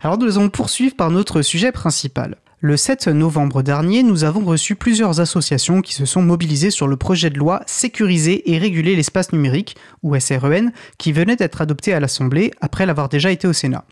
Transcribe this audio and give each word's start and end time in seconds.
Alors 0.00 0.16
nous 0.16 0.38
allons 0.38 0.48
poursuivre 0.48 0.94
par 0.94 1.10
notre 1.10 1.42
sujet 1.42 1.72
principal. 1.72 2.36
Le 2.60 2.76
7 2.76 3.08
novembre 3.08 3.62
dernier, 3.62 4.04
nous 4.04 4.22
avons 4.22 4.44
reçu 4.44 4.76
plusieurs 4.76 5.18
associations 5.18 5.82
qui 5.82 5.92
se 5.92 6.06
sont 6.06 6.22
mobilisées 6.22 6.70
sur 6.70 6.86
le 6.86 6.96
projet 6.96 7.30
de 7.30 7.38
loi 7.38 7.62
Sécuriser 7.66 8.52
et 8.52 8.58
réguler 8.58 8.94
l'espace 8.94 9.32
numérique, 9.32 9.76
ou 10.04 10.18
SREN, 10.18 10.72
qui 10.98 11.12
venait 11.12 11.34
d'être 11.34 11.60
adopté 11.60 11.94
à 11.94 12.00
l'Assemblée 12.00 12.52
après 12.60 12.86
l'avoir 12.86 13.08
déjà 13.08 13.32
été 13.32 13.48
au 13.48 13.52
Sénat. 13.52 13.84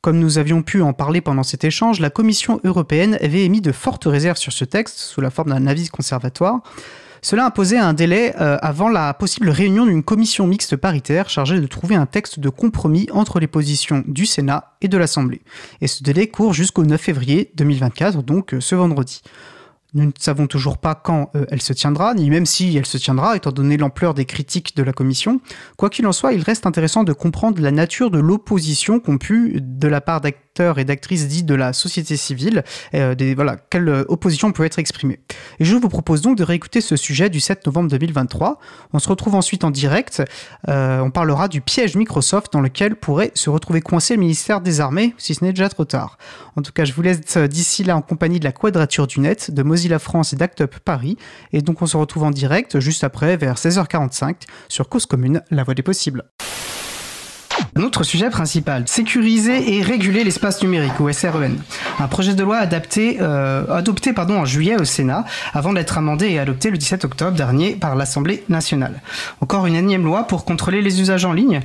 Comme 0.00 0.18
nous 0.18 0.38
avions 0.38 0.62
pu 0.62 0.80
en 0.80 0.94
parler 0.94 1.20
pendant 1.20 1.42
cet 1.42 1.64
échange, 1.64 2.00
la 2.00 2.08
Commission 2.08 2.58
européenne 2.64 3.18
avait 3.20 3.44
émis 3.44 3.60
de 3.60 3.72
fortes 3.72 4.06
réserves 4.06 4.38
sur 4.38 4.52
ce 4.52 4.64
texte 4.64 4.98
sous 4.98 5.20
la 5.20 5.28
forme 5.28 5.50
d'un 5.50 5.66
avis 5.66 5.88
conservatoire. 5.88 6.62
Cela 7.22 7.46
imposait 7.46 7.78
un 7.78 7.92
délai 7.92 8.34
euh, 8.40 8.56
avant 8.62 8.88
la 8.88 9.12
possible 9.14 9.50
réunion 9.50 9.86
d'une 9.86 10.02
commission 10.02 10.46
mixte 10.46 10.76
paritaire 10.76 11.28
chargée 11.28 11.60
de 11.60 11.66
trouver 11.66 11.94
un 11.94 12.06
texte 12.06 12.40
de 12.40 12.48
compromis 12.48 13.08
entre 13.12 13.40
les 13.40 13.46
positions 13.46 14.02
du 14.06 14.26
Sénat 14.26 14.76
et 14.80 14.88
de 14.88 14.96
l'Assemblée. 14.96 15.42
Et 15.80 15.86
ce 15.86 16.02
délai 16.02 16.28
court 16.28 16.54
jusqu'au 16.54 16.84
9 16.84 17.00
février 17.00 17.52
2024, 17.56 18.22
donc 18.22 18.54
euh, 18.54 18.60
ce 18.60 18.74
vendredi. 18.74 19.22
Nous 19.92 20.04
ne 20.04 20.12
savons 20.18 20.46
toujours 20.46 20.78
pas 20.78 20.94
quand 20.94 21.30
euh, 21.34 21.46
elle 21.50 21.60
se 21.60 21.72
tiendra, 21.72 22.14
ni 22.14 22.30
même 22.30 22.46
si 22.46 22.76
elle 22.76 22.86
se 22.86 22.96
tiendra, 22.96 23.36
étant 23.36 23.50
donné 23.50 23.76
l'ampleur 23.76 24.14
des 24.14 24.24
critiques 24.24 24.76
de 24.76 24.82
la 24.82 24.92
Commission. 24.92 25.40
Quoi 25.76 25.90
qu'il 25.90 26.06
en 26.06 26.12
soit, 26.12 26.32
il 26.32 26.42
reste 26.42 26.64
intéressant 26.66 27.02
de 27.02 27.12
comprendre 27.12 27.60
la 27.60 27.72
nature 27.72 28.10
de 28.10 28.20
l'opposition 28.20 29.00
qu'ont 29.00 29.18
pu, 29.18 29.58
de 29.60 29.88
la 29.88 30.00
part 30.00 30.20
d'acteurs 30.20 30.49
et 30.60 30.84
d'actrices 30.84 31.28
dits 31.28 31.42
de 31.42 31.54
la 31.54 31.72
société 31.72 32.16
civile, 32.16 32.64
euh, 32.94 33.14
voilà, 33.34 33.56
quelle 33.70 33.88
opposition 34.08 34.52
peut 34.52 34.64
être 34.64 34.78
exprimée. 34.78 35.20
Et 35.58 35.64
je 35.64 35.74
vous 35.74 35.88
propose 35.88 36.20
donc 36.20 36.36
de 36.36 36.44
réécouter 36.44 36.80
ce 36.80 36.96
sujet 36.96 37.30
du 37.30 37.40
7 37.40 37.66
novembre 37.66 37.88
2023. 37.90 38.58
On 38.92 38.98
se 38.98 39.08
retrouve 39.08 39.34
ensuite 39.34 39.64
en 39.64 39.70
direct. 39.70 40.22
Euh, 40.68 41.00
on 41.00 41.10
parlera 41.10 41.48
du 41.48 41.60
piège 41.60 41.96
Microsoft 41.96 42.52
dans 42.52 42.60
lequel 42.60 42.96
pourrait 42.96 43.32
se 43.34 43.50
retrouver 43.50 43.80
coincé 43.80 44.14
le 44.14 44.20
ministère 44.20 44.60
des 44.60 44.80
Armées, 44.80 45.14
si 45.18 45.34
ce 45.34 45.44
n'est 45.44 45.52
déjà 45.52 45.68
trop 45.68 45.84
tard. 45.84 46.18
En 46.56 46.62
tout 46.62 46.72
cas, 46.72 46.84
je 46.84 46.92
vous 46.92 47.02
laisse 47.02 47.20
d'ici 47.20 47.84
là 47.84 47.96
en 47.96 48.02
compagnie 48.02 48.40
de 48.40 48.44
la 48.44 48.52
Quadrature 48.52 49.06
du 49.06 49.20
Net, 49.20 49.50
de 49.50 49.62
Mozilla 49.62 49.98
France 49.98 50.32
et 50.32 50.36
d'Act 50.36 50.62
Up 50.62 50.76
Paris. 50.84 51.16
Et 51.52 51.62
donc 51.62 51.82
on 51.82 51.86
se 51.86 51.96
retrouve 51.96 52.24
en 52.24 52.30
direct 52.30 52.80
juste 52.80 53.04
après, 53.04 53.36
vers 53.36 53.56
16h45, 53.56 54.34
sur 54.68 54.88
Cause 54.88 55.06
Commune, 55.06 55.42
la 55.50 55.64
voie 55.64 55.74
des 55.74 55.82
possibles. 55.82 56.24
Notre 57.80 58.04
sujet 58.04 58.28
principal, 58.28 58.86
sécuriser 58.86 59.76
et 59.76 59.80
réguler 59.80 60.22
l'espace 60.22 60.62
numérique, 60.62 61.00
ou 61.00 61.10
SREN. 61.10 61.56
Un 61.98 62.08
projet 62.08 62.34
de 62.34 62.42
loi 62.42 62.58
adapté, 62.58 63.16
euh, 63.22 63.64
adopté 63.74 64.12
pardon, 64.12 64.36
en 64.36 64.44
juillet 64.44 64.78
au 64.78 64.84
Sénat, 64.84 65.24
avant 65.54 65.72
d'être 65.72 65.96
amendé 65.96 66.28
et 66.28 66.38
adopté 66.38 66.70
le 66.70 66.76
17 66.76 67.06
octobre 67.06 67.34
dernier 67.34 67.76
par 67.76 67.96
l'Assemblée 67.96 68.44
nationale. 68.50 69.00
Encore 69.40 69.64
une 69.64 69.76
énième 69.76 70.04
loi 70.04 70.24
pour 70.24 70.44
contrôler 70.44 70.82
les 70.82 71.00
usages 71.00 71.24
en 71.24 71.32
ligne 71.32 71.62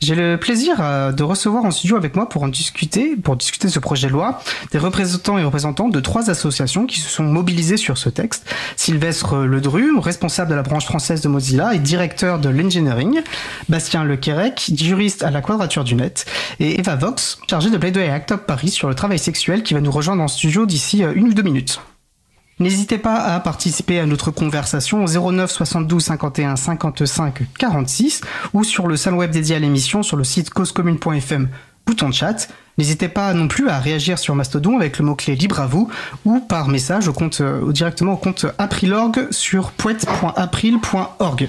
j'ai 0.00 0.14
le 0.14 0.36
plaisir 0.38 0.76
euh, 0.80 1.12
de 1.12 1.22
recevoir 1.22 1.64
en 1.64 1.70
studio 1.70 1.96
avec 1.96 2.14
moi 2.14 2.28
pour 2.28 2.42
en 2.42 2.48
discuter, 2.48 3.16
pour 3.16 3.36
discuter 3.36 3.66
de 3.66 3.72
ce 3.72 3.78
projet 3.78 4.06
de 4.06 4.12
loi, 4.12 4.40
des 4.70 4.78
représentants 4.78 5.38
et 5.38 5.44
représentantes 5.44 5.92
de 5.92 6.00
trois 6.00 6.30
associations 6.30 6.86
qui 6.86 7.00
se 7.00 7.08
sont 7.08 7.24
mobilisées 7.24 7.76
sur 7.76 7.98
ce 7.98 8.08
texte. 8.08 8.46
Sylvestre 8.76 9.38
Ledru, 9.38 9.98
responsable 9.98 10.50
de 10.50 10.54
la 10.54 10.62
branche 10.62 10.84
française 10.84 11.20
de 11.20 11.28
Mozilla 11.28 11.74
et 11.74 11.78
directeur 11.78 12.38
de 12.38 12.48
l'engineering. 12.48 13.22
Bastien 13.68 14.04
Lequerec, 14.04 14.70
juriste 14.74 15.22
à 15.24 15.30
la 15.30 15.40
Quadrature 15.40 15.84
du 15.84 15.96
Net. 15.96 16.26
Et 16.60 16.78
Eva 16.78 16.94
Vox, 16.94 17.38
chargée 17.50 17.70
de 17.70 17.76
plaidoyer 17.76 18.10
Act 18.10 18.32
Up 18.32 18.42
Paris 18.46 18.70
sur 18.70 18.88
le 18.88 18.94
travail 18.94 19.18
sexuel 19.18 19.62
qui 19.62 19.74
va 19.74 19.80
nous 19.80 19.90
rejoindre 19.90 20.22
en 20.22 20.28
studio 20.28 20.64
d'ici 20.64 21.02
euh, 21.02 21.12
une 21.14 21.28
ou 21.28 21.34
deux 21.34 21.42
minutes. 21.42 21.80
N'hésitez 22.60 22.98
pas 22.98 23.16
à 23.16 23.38
participer 23.38 24.00
à 24.00 24.06
notre 24.06 24.30
conversation 24.30 25.04
au 25.04 25.32
09 25.32 25.50
72 25.50 26.02
51 26.02 26.56
55 26.56 27.42
46 27.56 28.22
ou 28.52 28.64
sur 28.64 28.88
le 28.88 28.96
salon 28.96 29.18
web 29.18 29.30
dédié 29.30 29.56
à 29.56 29.58
l'émission 29.60 30.02
sur 30.02 30.16
le 30.16 30.24
site 30.24 30.50
causecommune.fm, 30.50 31.48
bouton 31.86 32.08
de 32.08 32.14
chat. 32.14 32.48
N'hésitez 32.76 33.08
pas 33.08 33.32
non 33.32 33.48
plus 33.48 33.68
à 33.68 33.78
réagir 33.78 34.18
sur 34.18 34.34
Mastodon 34.34 34.76
avec 34.76 34.98
le 34.98 35.04
mot-clé 35.04 35.36
libre 35.36 35.60
à 35.60 35.66
vous 35.66 35.88
ou 36.24 36.40
par 36.40 36.68
message 36.68 37.08
au 37.08 37.12
compte, 37.12 37.40
euh, 37.40 37.72
directement 37.72 38.12
au 38.12 38.16
compte 38.16 38.46
Aprilorg 38.58 39.28
sur 39.30 39.70
poète.april.org. 39.72 41.48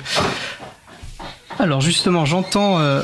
Alors 1.60 1.82
justement, 1.82 2.26
j'entends 2.26 2.80
euh, 2.80 3.02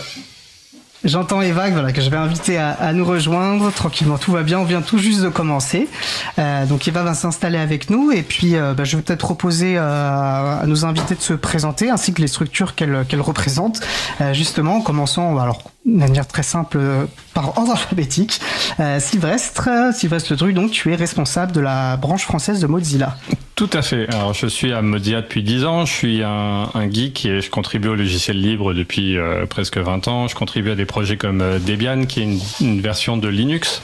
J'entends 1.06 1.42
Eva 1.42 1.70
voilà, 1.70 1.92
que 1.92 2.02
je 2.02 2.10
vais 2.10 2.18
inviter 2.18 2.58
à, 2.58 2.92
nous 2.92 3.06
rejoindre 3.06 3.72
tranquillement. 3.72 4.18
Tout 4.18 4.32
va 4.32 4.42
bien, 4.42 4.58
on 4.60 4.64
vient 4.64 4.82
tout 4.82 4.98
juste 4.98 5.22
de 5.22 5.30
commencer. 5.30 5.88
Euh, 6.40 6.66
donc 6.66 6.88
Eva 6.88 7.04
va 7.04 7.14
s'installer 7.14 7.60
avec 7.60 7.92
nous 7.92 8.12
et 8.12 8.24
puis 8.24 8.56
euh, 8.56 8.74
bah, 8.74 8.86
je 8.86 8.98
vais 8.98 9.04
peut-être 9.04 9.20
proposer 9.20 9.78
euh, 9.78 10.62
à 10.62 10.64
nos 10.66 10.84
invités 10.84 11.14
de 11.14 11.22
se 11.22 11.34
présenter 11.34 11.92
ainsi 11.92 12.12
que 12.12 12.22
les 12.22 12.28
structures 12.28 12.74
qu'elle 12.74 13.22
représentent. 13.22 13.82
justement, 14.34 14.78
en 14.78 14.82
commençant 14.82 15.38
alors 15.38 15.62
de 15.86 15.98
manière 15.98 16.28
très 16.28 16.44
simple 16.44 16.80
par 17.34 17.58
ordre 17.58 17.72
alphabétique. 17.72 18.40
Sylvestre, 19.00 19.70
Sylvestre 19.94 20.34
Ledru, 20.34 20.54
donc 20.54 20.72
tu 20.72 20.92
es 20.92 20.96
responsable 20.96 21.52
de 21.52 21.62
la 21.62 21.98
branche 21.98 22.24
française 22.24 22.60
de 22.60 22.68
Mozilla. 22.68 23.16
Tout 23.56 23.70
à 23.72 23.82
fait. 23.82 24.10
Alors, 24.10 24.34
je 24.34 24.48
suis 24.48 24.74
à 24.74 24.82
Modia 24.82 25.22
depuis 25.22 25.42
10 25.42 25.64
ans. 25.64 25.86
Je 25.86 25.94
suis 25.94 26.24
un, 26.24 26.68
geek 26.92 27.26
et 27.26 27.40
je 27.40 27.50
contribue 27.50 27.88
au 27.88 27.96
logiciel 27.96 28.42
libre 28.42 28.74
depuis 28.74 29.18
euh, 29.18 29.46
presque 29.46 29.78
20 29.78 30.10
ans. 30.10 30.28
Je 30.28 30.36
contribue 30.36 30.72
à 30.72 30.76
des 30.76 30.84
projets 30.86 31.16
comme 31.16 31.40
euh, 31.40 31.58
Debian, 31.58 32.06
qui 32.06 32.20
est 32.20 32.28
une 32.60 32.82
version 32.82 33.16
de 33.16 33.30
Linux 33.30 33.82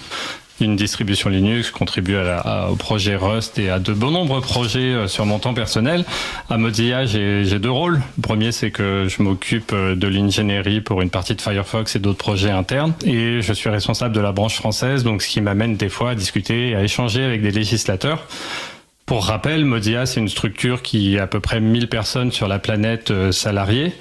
une 0.65 0.75
distribution 0.75 1.29
Linux, 1.29 1.71
contribue 1.71 2.15
à 2.15 2.23
la, 2.23 2.69
au 2.71 2.75
projet 2.75 3.15
Rust 3.15 3.59
et 3.59 3.69
à 3.69 3.79
de 3.79 3.93
bon 3.93 4.11
nombreux 4.11 4.41
projets 4.41 4.79
euh, 4.79 5.07
sur 5.07 5.25
mon 5.25 5.39
temps 5.39 5.53
personnel. 5.53 6.05
À 6.49 6.57
Mozilla, 6.57 7.05
j'ai 7.05 7.59
deux 7.59 7.71
rôles. 7.71 8.01
Le 8.17 8.21
premier, 8.21 8.51
c'est 8.51 8.71
que 8.71 9.07
je 9.07 9.21
m'occupe 9.21 9.73
de 9.73 10.07
l'ingénierie 10.07 10.81
pour 10.81 11.01
une 11.01 11.09
partie 11.09 11.35
de 11.35 11.41
Firefox 11.41 11.95
et 11.95 11.99
d'autres 11.99 12.17
projets 12.17 12.51
internes. 12.51 12.93
Et 13.05 13.41
je 13.41 13.53
suis 13.53 13.69
responsable 13.69 14.15
de 14.15 14.21
la 14.21 14.31
branche 14.31 14.55
française, 14.55 15.03
donc 15.03 15.21
ce 15.21 15.29
qui 15.29 15.41
m'amène 15.41 15.75
des 15.75 15.89
fois 15.89 16.11
à 16.11 16.15
discuter 16.15 16.69
et 16.69 16.75
à 16.75 16.83
échanger 16.83 17.23
avec 17.23 17.41
des 17.41 17.51
législateurs 17.51 18.27
pour 19.11 19.25
rappel, 19.25 19.65
Modia, 19.65 20.05
c'est 20.05 20.21
une 20.21 20.29
structure 20.29 20.81
qui 20.81 21.19
a 21.19 21.23
à 21.23 21.27
peu 21.27 21.41
près 21.41 21.59
1000 21.59 21.89
personnes 21.89 22.31
sur 22.31 22.47
la 22.47 22.59
planète 22.59 23.11
euh, 23.11 23.33
salariées. 23.33 23.91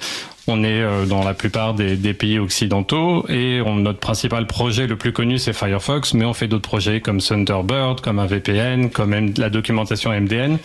On 0.47 0.63
est 0.63 0.81
euh, 0.81 1.05
dans 1.05 1.23
la 1.23 1.33
plupart 1.33 1.73
des, 1.73 2.13
pays 2.13 2.39
occidentaux 2.39 3.25
et 3.29 3.61
notre 3.61 3.99
principal 3.99 4.47
projet 4.47 4.87
le 4.87 4.97
plus 4.97 5.13
connu 5.13 5.37
c'est 5.37 5.53
Firefox, 5.53 6.13
mais 6.13 6.25
on 6.25 6.33
fait 6.33 6.47
d'autres 6.47 6.67
projets 6.67 6.99
comme 6.99 7.19
Thunderbird, 7.19 8.01
comme 8.01 8.19
un 8.19 8.25
VPN, 8.25 8.89
comme 8.89 9.33
la 9.37 9.49
documentation 9.49 10.11
MDN 10.11 10.57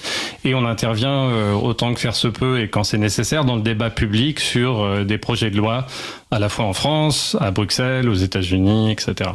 et 0.44 0.54
on 0.54 0.64
intervient 0.64 1.28
euh, 1.30 1.52
autant 1.52 1.94
que 1.94 2.00
faire 2.00 2.14
se 2.14 2.28
peut 2.28 2.60
et 2.60 2.68
quand 2.68 2.84
c'est 2.84 2.98
nécessaire 2.98 3.44
dans 3.44 3.56
le 3.56 3.62
débat 3.62 3.90
public 3.90 4.40
sur 4.40 5.04
des 5.04 5.18
projets 5.18 5.50
de 5.50 5.56
loi 5.56 5.86
à 6.30 6.38
la 6.38 6.48
fois 6.48 6.64
en 6.64 6.72
France, 6.72 7.36
à 7.40 7.50
Bruxelles, 7.50 8.08
aux 8.08 8.14
États-Unis, 8.14 8.90
etc 8.90 9.30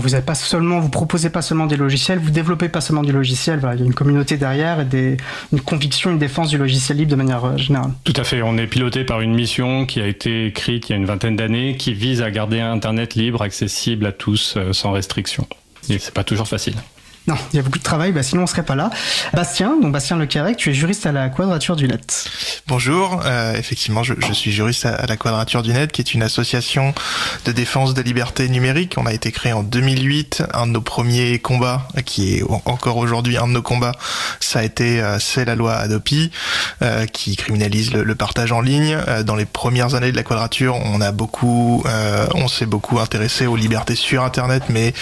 vous 0.00 0.10
n'êtes 0.10 0.26
pas 0.26 0.34
seulement, 0.34 0.80
vous 0.80 0.88
proposez 0.88 1.30
pas 1.30 1.42
seulement 1.42 1.66
des 1.66 1.76
logiciels, 1.76 2.18
vous 2.18 2.30
développez 2.30 2.68
pas 2.68 2.80
seulement 2.80 3.02
du 3.02 3.12
logiciel. 3.12 3.60
il 3.74 3.80
y 3.80 3.82
a 3.82 3.86
une 3.86 3.94
communauté 3.94 4.36
derrière 4.36 4.80
et 4.80 5.16
une 5.52 5.60
conviction, 5.60 6.10
une 6.10 6.18
défense 6.18 6.50
du 6.50 6.58
logiciel 6.58 6.98
libre 6.98 7.10
de 7.10 7.16
manière 7.16 7.44
euh, 7.44 7.56
générale. 7.56 7.92
Tout 8.04 8.12
à 8.16 8.24
fait. 8.24 8.42
On 8.42 8.58
est 8.58 8.66
piloté 8.66 9.04
par 9.04 9.20
une 9.20 9.34
mission 9.34 9.86
qui 9.86 10.00
a 10.00 10.06
été 10.06 10.46
écrite 10.46 10.88
il 10.88 10.92
y 10.92 10.94
a 10.94 10.98
une 10.98 11.06
vingtaine 11.06 11.36
d'années, 11.36 11.76
qui 11.76 11.94
vise 11.94 12.22
à 12.22 12.30
garder 12.30 12.60
Internet 12.60 13.14
libre, 13.14 13.42
accessible 13.42 14.06
à 14.06 14.12
tous, 14.12 14.54
euh, 14.56 14.72
sans 14.72 14.92
restriction. 14.92 15.46
Et 15.88 15.98
c'est 15.98 16.14
pas 16.14 16.24
toujours 16.24 16.48
facile. 16.48 16.74
Non, 17.26 17.34
il 17.52 17.56
y 17.56 17.58
a 17.58 17.62
beaucoup 17.62 17.78
de 17.78 17.82
travail, 17.82 18.12
bah 18.12 18.22
sinon 18.22 18.44
on 18.44 18.46
serait 18.46 18.62
pas 18.62 18.76
là. 18.76 18.88
Bastien, 19.34 19.76
donc 19.82 19.90
Bastien 19.90 20.16
Lecarec, 20.16 20.56
tu 20.56 20.70
es 20.70 20.74
juriste 20.74 21.06
à 21.06 21.12
la 21.12 21.28
Quadrature 21.28 21.74
du 21.74 21.88
Net. 21.88 22.28
Bonjour, 22.68 23.20
euh, 23.24 23.54
effectivement, 23.54 24.04
je, 24.04 24.14
suis 24.32 24.52
juriste 24.52 24.86
à, 24.86 25.06
la 25.06 25.16
Quadrature 25.16 25.64
du 25.64 25.72
Net, 25.72 25.90
qui 25.90 26.00
est 26.02 26.14
une 26.14 26.22
association 26.22 26.94
de 27.44 27.50
défense 27.50 27.94
des 27.94 28.04
libertés 28.04 28.48
numériques. 28.48 28.94
On 28.96 29.06
a 29.06 29.12
été 29.12 29.32
créé 29.32 29.52
en 29.52 29.64
2008. 29.64 30.44
Un 30.54 30.68
de 30.68 30.72
nos 30.72 30.80
premiers 30.80 31.40
combats, 31.40 31.88
qui 32.04 32.36
est 32.36 32.44
encore 32.64 32.96
aujourd'hui 32.96 33.36
un 33.38 33.48
de 33.48 33.52
nos 33.52 33.62
combats, 33.62 33.96
ça 34.38 34.60
a 34.60 34.62
été 34.62 35.00
euh, 35.00 35.18
c'est 35.18 35.44
la 35.44 35.56
loi 35.56 35.74
Adopi, 35.74 36.30
euh, 36.82 37.06
qui 37.06 37.34
criminalise 37.34 37.92
le, 37.92 38.04
le, 38.04 38.14
partage 38.14 38.52
en 38.52 38.60
ligne. 38.60 38.96
Dans 39.24 39.34
les 39.34 39.46
premières 39.46 39.96
années 39.96 40.12
de 40.12 40.16
la 40.16 40.22
Quadrature, 40.22 40.76
on 40.76 41.00
a 41.00 41.10
beaucoup, 41.10 41.84
on 42.34 42.48
s'est 42.48 42.66
beaucoup 42.66 42.98
intéressé 43.00 43.46
aux 43.46 43.56
libertés 43.56 43.96
sur 43.96 44.22
Internet, 44.22 44.64
mais 44.68 44.94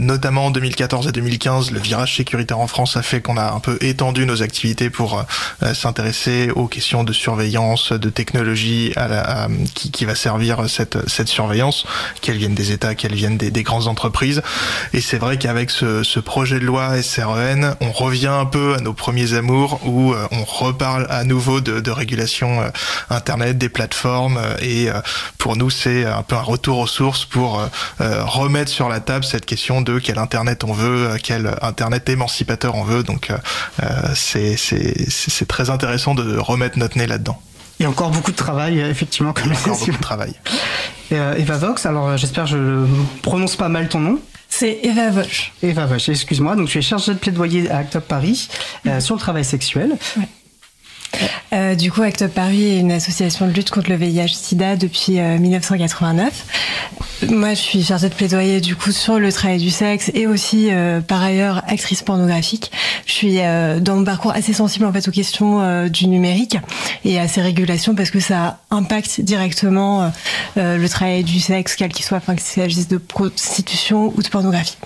notamment 0.00 0.46
en 0.46 0.50
2014 0.50 1.03
et 1.08 1.12
2015, 1.12 1.70
le 1.70 1.80
virage 1.80 2.16
sécuritaire 2.16 2.58
en 2.58 2.66
France 2.66 2.96
a 2.96 3.02
fait 3.02 3.20
qu'on 3.20 3.36
a 3.36 3.52
un 3.52 3.60
peu 3.60 3.78
étendu 3.80 4.26
nos 4.26 4.42
activités 4.42 4.90
pour 4.90 5.24
euh, 5.62 5.74
s'intéresser 5.74 6.50
aux 6.54 6.66
questions 6.66 7.04
de 7.04 7.12
surveillance, 7.12 7.92
de 7.92 8.10
technologie 8.10 8.94
qui, 9.74 10.04
va 10.04 10.14
servir 10.14 10.68
cette, 10.68 11.08
cette 11.08 11.28
surveillance, 11.28 11.86
qu'elle 12.20 12.36
vienne 12.36 12.54
des 12.54 12.72
États, 12.72 12.94
qu'elle 12.94 13.14
vienne 13.14 13.36
des, 13.36 13.50
des, 13.50 13.62
grandes 13.62 13.86
entreprises. 13.86 14.42
Et 14.92 15.00
c'est 15.00 15.18
vrai 15.18 15.38
qu'avec 15.38 15.70
ce, 15.70 16.20
projet 16.20 16.58
de 16.58 16.64
loi 16.64 17.02
SREN, 17.02 17.76
on 17.80 17.92
revient 17.92 18.26
un 18.28 18.46
peu 18.46 18.74
à 18.74 18.80
nos 18.80 18.92
premiers 18.92 19.34
amours 19.34 19.80
où 19.84 20.12
euh, 20.12 20.26
on 20.30 20.44
reparle 20.44 21.06
à 21.10 21.24
nouveau 21.24 21.60
de, 21.60 21.90
régulation 21.90 22.60
euh, 22.60 22.68
Internet, 23.10 23.58
des 23.58 23.68
plateformes. 23.68 24.38
et 24.60 24.88
pour 25.38 25.56
nous, 25.56 25.70
c'est 25.70 26.04
un 26.04 26.22
peu 26.22 26.34
un 26.36 26.42
retour 26.42 26.78
aux 26.78 26.86
sources 26.86 27.24
pour 27.24 27.62
remettre 28.00 28.70
sur 28.70 28.88
la 28.88 29.00
table 29.00 29.24
cette 29.24 29.46
question 29.46 29.80
de 29.80 29.98
quel 29.98 30.18
Internet 30.18 30.64
on 30.64 30.72
veut 30.72 30.93
euh, 30.94 31.16
quel 31.22 31.54
Internet 31.62 32.08
émancipateur 32.08 32.74
on 32.74 32.84
veut. 32.84 33.02
Donc 33.02 33.30
euh, 33.30 33.36
euh, 33.82 34.14
c'est 34.14 35.48
très 35.48 35.70
intéressant 35.70 36.14
de 36.14 36.36
remettre 36.36 36.78
notre 36.78 36.98
nez 36.98 37.06
là-dedans. 37.06 37.40
Il 37.80 37.82
y 37.82 37.86
a 37.86 37.90
encore 37.90 38.10
beaucoup 38.10 38.30
de 38.30 38.36
travail, 38.36 38.78
effectivement, 38.78 39.32
comme 39.32 39.50
encore 39.50 39.78
beaucoup 39.78 39.90
de 39.90 39.96
travail. 39.96 40.34
Eva 41.10 41.58
Vox, 41.58 41.86
alors 41.86 42.16
j'espère 42.16 42.44
que 42.44 42.50
je 42.50 42.86
prononce 43.22 43.56
pas 43.56 43.68
mal 43.68 43.88
ton 43.88 43.98
nom. 43.98 44.20
C'est 44.48 44.78
Eva 44.84 45.10
Vosch. 45.10 45.52
Eva 45.62 45.86
Vosch, 45.86 46.08
excuse-moi. 46.08 46.54
Donc, 46.54 46.68
tu 46.68 46.78
es 46.78 46.82
chargée 46.82 47.14
de 47.14 47.18
plaidoyer 47.18 47.68
à 47.70 47.78
Act 47.78 47.98
Paris 47.98 48.48
sur 49.00 49.16
le 49.16 49.20
travail 49.20 49.44
sexuel. 49.44 49.96
Euh, 51.52 51.74
du 51.74 51.92
coup, 51.92 52.02
Act 52.02 52.22
Up 52.22 52.32
Paris 52.34 52.64
est 52.64 52.80
une 52.80 52.92
association 52.92 53.46
de 53.46 53.52
lutte 53.52 53.70
contre 53.70 53.90
le 53.90 53.96
VIH/SIDA 53.96 54.76
depuis 54.76 55.20
1989. 55.20 56.44
Euh, 57.22 57.26
Moi, 57.30 57.50
je 57.50 57.60
suis 57.60 57.84
chargée 57.84 58.08
de 58.08 58.14
plaidoyer 58.14 58.60
du 58.60 58.76
coup 58.76 58.92
sur 58.92 59.18
le 59.18 59.32
travail 59.32 59.58
du 59.58 59.70
sexe 59.70 60.10
et 60.14 60.26
aussi, 60.26 60.68
euh, 60.70 61.00
par 61.00 61.22
ailleurs, 61.22 61.62
actrice 61.68 62.02
pornographique. 62.02 62.72
Je 63.06 63.12
suis 63.12 63.38
dans 63.80 63.96
mon 63.96 64.04
parcours 64.04 64.32
assez 64.32 64.52
sensible 64.52 64.84
en 64.86 64.92
fait 64.92 65.06
aux 65.06 65.12
questions 65.12 65.88
du 65.88 66.06
numérique 66.08 66.56
et 67.04 67.18
à 67.20 67.28
ces 67.28 67.42
régulations 67.42 67.94
parce 67.94 68.10
que 68.10 68.20
ça 68.20 68.58
impacte 68.70 69.20
directement 69.20 70.10
le 70.56 70.86
travail 70.88 71.22
du 71.22 71.40
sexe, 71.40 71.76
quel 71.76 71.92
qu'il 71.92 72.04
soit, 72.04 72.18
enfin 72.18 72.34
qu'il 72.34 72.44
s'agisse 72.44 72.88
de 72.88 72.96
prostitution 72.96 74.12
ou 74.16 74.22
de 74.22 74.28
pornographie. 74.28 74.76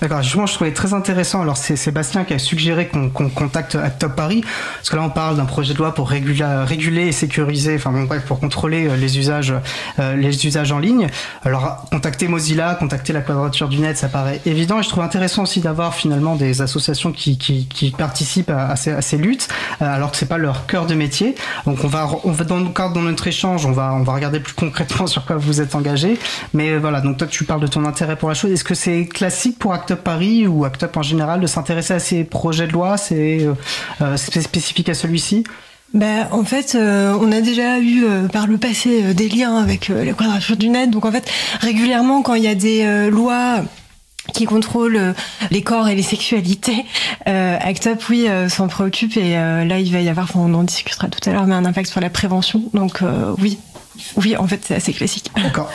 D'accord. 0.00 0.22
Justement, 0.22 0.46
je 0.46 0.54
trouvais 0.54 0.72
très 0.72 0.94
intéressant. 0.94 1.42
Alors, 1.42 1.56
c'est 1.56 1.76
Sébastien 1.76 2.24
qui 2.24 2.34
a 2.34 2.38
suggéré 2.38 2.88
qu'on 2.88 3.10
contacte 3.10 3.74
Act 3.74 4.04
Up 4.04 4.16
Paris 4.16 4.42
parce 4.76 4.90
que 4.90 4.96
là, 4.96 5.02
on 5.02 5.10
parle 5.10 5.36
d'un 5.36 5.44
projet 5.44 5.69
de 5.72 5.78
loi 5.78 5.94
pour 5.94 6.08
réguler, 6.10 7.06
et 7.06 7.12
sécuriser, 7.12 7.76
enfin 7.76 7.90
bon, 7.90 8.04
bref, 8.04 8.24
pour 8.24 8.40
contrôler 8.40 8.88
euh, 8.88 8.96
les 8.96 9.18
usages, 9.18 9.54
euh, 9.98 10.16
les 10.16 10.46
usages 10.46 10.72
en 10.72 10.78
ligne. 10.78 11.08
Alors, 11.44 11.86
contacter 11.90 12.28
Mozilla, 12.28 12.74
contacter 12.74 13.12
la 13.12 13.20
Quadrature 13.20 13.68
du 13.68 13.78
Net, 13.78 13.96
ça 13.96 14.08
paraît 14.08 14.40
évident. 14.46 14.78
Et 14.80 14.82
je 14.82 14.88
trouve 14.88 15.02
intéressant 15.02 15.42
aussi 15.42 15.60
d'avoir 15.60 15.94
finalement 15.94 16.36
des 16.36 16.62
associations 16.62 17.12
qui, 17.12 17.38
qui, 17.38 17.66
qui 17.66 17.90
participent 17.90 18.50
à, 18.50 18.76
ces, 18.76 18.92
à, 18.92 19.02
ces, 19.02 19.16
luttes, 19.16 19.48
euh, 19.82 19.94
alors 19.94 20.10
que 20.10 20.16
c'est 20.16 20.28
pas 20.28 20.38
leur 20.38 20.66
cœur 20.66 20.86
de 20.86 20.94
métier. 20.94 21.34
Donc, 21.66 21.84
on 21.84 21.88
va, 21.88 22.08
on 22.24 22.32
va 22.32 22.44
dans 22.44 22.60
de 22.60 23.00
notre 23.00 23.26
échange, 23.26 23.66
on 23.66 23.72
va, 23.72 23.92
on 23.94 24.02
va 24.02 24.12
regarder 24.14 24.40
plus 24.40 24.54
concrètement 24.54 25.06
sur 25.06 25.24
quoi 25.24 25.36
vous 25.36 25.60
êtes 25.60 25.74
engagé. 25.74 26.18
Mais 26.54 26.78
voilà, 26.78 27.00
donc 27.00 27.18
toi, 27.18 27.26
tu 27.26 27.44
parles 27.44 27.60
de 27.60 27.66
ton 27.66 27.84
intérêt 27.84 28.16
pour 28.16 28.28
la 28.28 28.34
chose. 28.34 28.50
Est-ce 28.50 28.64
que 28.64 28.74
c'est 28.74 29.06
classique 29.06 29.58
pour 29.58 29.72
Act 29.72 29.90
Up 29.92 30.00
Paris 30.02 30.46
ou 30.46 30.64
Act 30.64 30.82
Up 30.82 30.96
en 30.96 31.02
général 31.02 31.40
de 31.40 31.46
s'intéresser 31.46 31.94
à 31.94 31.98
ces 31.98 32.24
projets 32.24 32.66
de 32.66 32.72
loi 32.72 32.96
C'est 32.96 33.46
euh, 34.00 34.16
spécifique 34.16 34.88
à 34.88 34.94
celui-ci? 34.94 35.44
Ben, 35.92 36.28
en 36.30 36.44
fait, 36.44 36.76
euh, 36.76 37.16
on 37.20 37.32
a 37.32 37.40
déjà 37.40 37.78
eu 37.78 38.04
euh, 38.04 38.28
par 38.28 38.46
le 38.46 38.58
passé 38.58 39.02
euh, 39.02 39.12
des 39.12 39.28
liens 39.28 39.56
avec 39.56 39.88
la 39.88 40.12
quadrature 40.12 40.56
du 40.56 40.68
net. 40.68 40.90
Donc 40.90 41.04
en 41.04 41.10
fait, 41.10 41.28
régulièrement, 41.60 42.22
quand 42.22 42.34
il 42.34 42.44
y 42.44 42.48
a 42.48 42.54
des 42.54 43.10
lois 43.10 43.62
qui 44.32 44.44
contrôlent 44.44 45.14
les 45.50 45.62
corps 45.62 45.88
et 45.88 45.96
les 45.96 46.02
sexualités, 46.02 46.84
ACT 47.26 47.86
UP, 47.86 48.08
oui, 48.10 48.28
s'en 48.48 48.68
préoccupe. 48.68 49.16
Et 49.16 49.32
là, 49.32 49.78
il 49.78 49.90
va 49.90 50.00
y 50.00 50.08
avoir, 50.08 50.30
on 50.36 50.54
en 50.54 50.62
discutera 50.62 51.08
tout 51.08 51.28
à 51.28 51.32
l'heure, 51.32 51.46
mais 51.46 51.54
un 51.54 51.64
impact 51.64 51.90
sur 51.90 52.00
la 52.00 52.10
prévention. 52.10 52.62
Donc 52.72 53.00
oui, 53.38 53.58
oui, 54.16 54.36
en 54.36 54.46
fait, 54.46 54.60
c'est 54.64 54.76
assez 54.76 54.92
classique. 54.92 55.30
D'accord. 55.42 55.70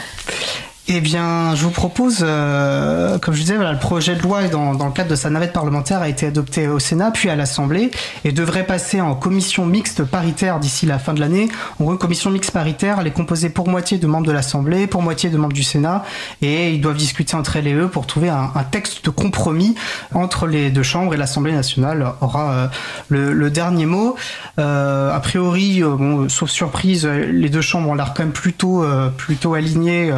Eh 0.88 1.02
bien, 1.02 1.56
je 1.56 1.64
vous 1.64 1.72
propose, 1.72 2.20
euh, 2.22 3.18
comme 3.18 3.34
je 3.34 3.40
disais, 3.40 3.56
voilà, 3.56 3.72
le 3.72 3.80
projet 3.80 4.14
de 4.14 4.22
loi, 4.22 4.44
dans, 4.50 4.76
dans, 4.76 4.86
le 4.86 4.92
cadre 4.92 5.10
de 5.10 5.16
sa 5.16 5.32
navette 5.32 5.52
parlementaire, 5.52 6.00
a 6.00 6.10
été 6.10 6.28
adopté 6.28 6.68
au 6.68 6.78
Sénat, 6.78 7.10
puis 7.10 7.28
à 7.28 7.36
l'Assemblée, 7.36 7.90
et 8.24 8.32
devrait 8.32 8.68
passer 8.68 9.02
en 9.02 9.16
commission 9.16 9.66
mixte 9.66 10.04
paritaire 10.04 10.60
d'ici 10.60 10.86
la 10.86 11.00
fin 11.00 11.16
de 11.16 11.22
l'année. 11.22 11.50
En 11.80 11.86
gros, 11.86 11.94
une 11.94 11.98
commission 11.98 12.30
mixte 12.30 12.52
paritaire, 12.52 12.98
elle 13.02 13.08
est 13.08 13.12
composée 13.12 13.50
pour 13.50 13.68
moitié 13.68 13.98
de 13.98 14.06
membres 14.06 14.28
de 14.28 14.32
l'Assemblée, 14.32 14.86
pour 14.86 15.02
moitié 15.02 15.32
de 15.32 15.38
membres 15.38 15.54
du 15.54 15.64
Sénat, 15.64 16.06
et 16.44 16.74
ils 16.74 16.82
doivent 16.82 16.98
discuter 16.98 17.36
entre 17.36 17.56
elles 17.56 17.68
et 17.68 17.74
eux 17.74 17.88
pour 17.88 18.06
trouver 18.06 18.30
un, 18.30 18.52
texte 18.70 19.06
de 19.06 19.10
compromis 19.10 19.74
entre 20.14 20.46
les 20.46 20.70
deux 20.70 20.84
chambres, 20.84 21.16
et 21.16 21.18
l'Assemblée 21.18 21.54
nationale 21.54 22.06
aura 22.22 22.52
euh, 22.52 22.68
le, 23.10 23.50
dernier 23.50 23.88
mot. 23.88 24.16
Euh, 24.60 25.12
a 25.12 25.20
priori, 25.20 25.82
sauf 26.28 26.52
surprise, 26.52 27.08
les 27.08 27.50
deux 27.50 27.62
chambres 27.62 27.90
ont 27.90 27.96
l'air 27.96 28.14
quand 28.16 28.22
même 28.22 28.34
plutôt, 28.34 28.86
plutôt 29.18 29.56
alignées 29.56 30.12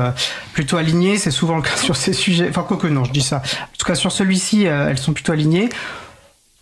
plutôt 0.58 0.78
alignées. 0.78 1.18
C'est 1.18 1.30
souvent 1.30 1.58
le 1.58 1.62
cas 1.62 1.76
sur 1.76 1.96
ces 1.96 2.14
sujets. 2.14 2.48
Enfin, 2.50 2.64
quoi 2.64 2.78
que 2.78 2.88
non, 2.88 3.04
je 3.04 3.12
dis 3.12 3.22
ça. 3.22 3.38
En 3.38 3.78
tout 3.78 3.86
cas, 3.86 3.94
sur 3.94 4.12
celui-ci, 4.12 4.66
euh, 4.66 4.90
elles 4.90 4.98
sont 4.98 5.14
plutôt 5.14 5.32
alignées. 5.32 5.70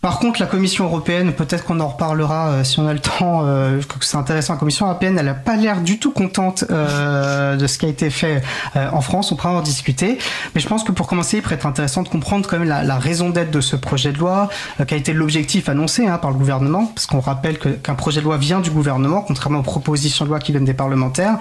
Par 0.02 0.20
contre, 0.20 0.40
la 0.40 0.46
Commission 0.46 0.84
européenne, 0.84 1.32
peut-être 1.32 1.64
qu'on 1.64 1.80
en 1.80 1.88
reparlera 1.88 2.48
euh, 2.48 2.64
si 2.64 2.78
on 2.78 2.86
a 2.86 2.92
le 2.92 3.00
temps, 3.00 3.42
euh, 3.44 3.80
que 3.80 4.04
c'est 4.04 4.16
intéressant, 4.16 4.52
la 4.52 4.58
Commission 4.60 4.86
européenne, 4.86 5.16
elle 5.18 5.26
n'a 5.26 5.34
pas 5.34 5.56
l'air 5.56 5.80
du 5.80 5.98
tout 5.98 6.12
contente 6.12 6.64
euh, 6.70 7.56
de 7.56 7.66
ce 7.66 7.76
qui 7.76 7.86
a 7.86 7.88
été 7.88 8.08
fait 8.10 8.40
euh, 8.76 8.88
en 8.92 9.00
France, 9.00 9.32
on 9.32 9.36
pourra 9.36 9.50
en 9.50 9.62
discuter. 9.62 10.18
Mais 10.54 10.60
je 10.60 10.68
pense 10.68 10.84
que 10.84 10.92
pour 10.92 11.08
commencer, 11.08 11.38
il 11.38 11.42
pourrait 11.42 11.56
être 11.56 11.66
intéressant 11.66 12.04
de 12.04 12.08
comprendre 12.08 12.48
quand 12.48 12.56
même 12.56 12.68
la, 12.68 12.84
la 12.84 12.98
raison 12.98 13.30
d'être 13.30 13.50
de 13.50 13.60
ce 13.60 13.74
projet 13.74 14.12
de 14.12 14.18
loi, 14.18 14.48
euh, 14.78 14.84
qui 14.84 14.94
a 14.94 14.96
été 14.96 15.12
l'objectif 15.12 15.68
annoncé 15.68 16.06
hein, 16.06 16.18
par 16.18 16.30
le 16.30 16.36
gouvernement, 16.36 16.86
parce 16.94 17.06
qu'on 17.06 17.18
rappelle 17.18 17.58
qu'un 17.58 17.94
projet 17.94 18.20
de 18.20 18.26
loi 18.26 18.36
vient 18.36 18.60
du 18.60 18.70
gouvernement, 18.70 19.22
contrairement 19.22 19.58
aux 19.58 19.64
propositions 19.64 20.24
de 20.24 20.30
loi 20.30 20.38
qui 20.38 20.52
viennent 20.52 20.64
des 20.64 20.74
parlementaires. 20.74 21.38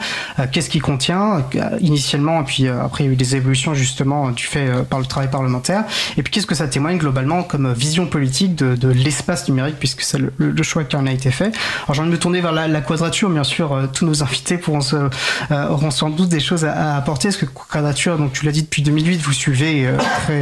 Qu'est-ce 0.51 0.69
qu'il 0.69 0.81
contient 0.81 1.45
initialement, 1.81 2.41
et 2.41 2.45
puis 2.45 2.67
après 2.67 3.03
il 3.03 3.07
y 3.07 3.09
a 3.09 3.13
eu 3.13 3.15
des 3.15 3.35
évolutions 3.35 3.73
justement 3.73 4.31
du 4.31 4.43
fait 4.43 4.83
par 4.89 4.99
le 4.99 5.05
travail 5.05 5.29
parlementaire. 5.29 5.83
Et 6.17 6.23
puis 6.23 6.31
qu'est-ce 6.31 6.47
que 6.47 6.55
ça 6.55 6.67
témoigne 6.67 6.97
globalement 6.97 7.43
comme 7.43 7.71
vision 7.73 8.07
politique 8.07 8.54
de, 8.55 8.87
l'espace 8.89 9.47
numérique, 9.47 9.75
puisque 9.79 10.01
c'est 10.01 10.19
le, 10.19 10.63
choix 10.63 10.83
qui 10.83 10.95
en 10.95 11.05
a 11.05 11.11
été 11.11 11.31
fait. 11.31 11.55
Alors 11.83 11.93
j'ai 11.93 12.01
envie 12.01 12.09
de 12.09 12.15
me 12.15 12.19
tourner 12.19 12.41
vers 12.41 12.51
la, 12.51 12.81
quadrature, 12.81 13.29
bien 13.29 13.43
sûr, 13.43 13.73
euh, 13.73 13.87
tous 13.91 14.05
nos 14.05 14.23
invités 14.23 14.57
pourront 14.57 14.81
se, 14.81 14.95
euh, 14.95 15.67
auront 15.69 15.91
sans 15.91 16.09
doute 16.09 16.29
des 16.29 16.39
choses 16.39 16.65
à, 16.65 16.93
à 16.93 16.97
apporter. 16.97 17.27
Est-ce 17.27 17.37
que 17.37 17.45
quadrature, 17.45 18.17
donc 18.17 18.33
tu 18.33 18.45
l'as 18.45 18.51
dit 18.51 18.63
depuis 18.63 18.81
2008, 18.81 19.21
vous 19.21 19.33
suivez 19.33 19.85
euh, 19.85 19.97
très 19.97 20.41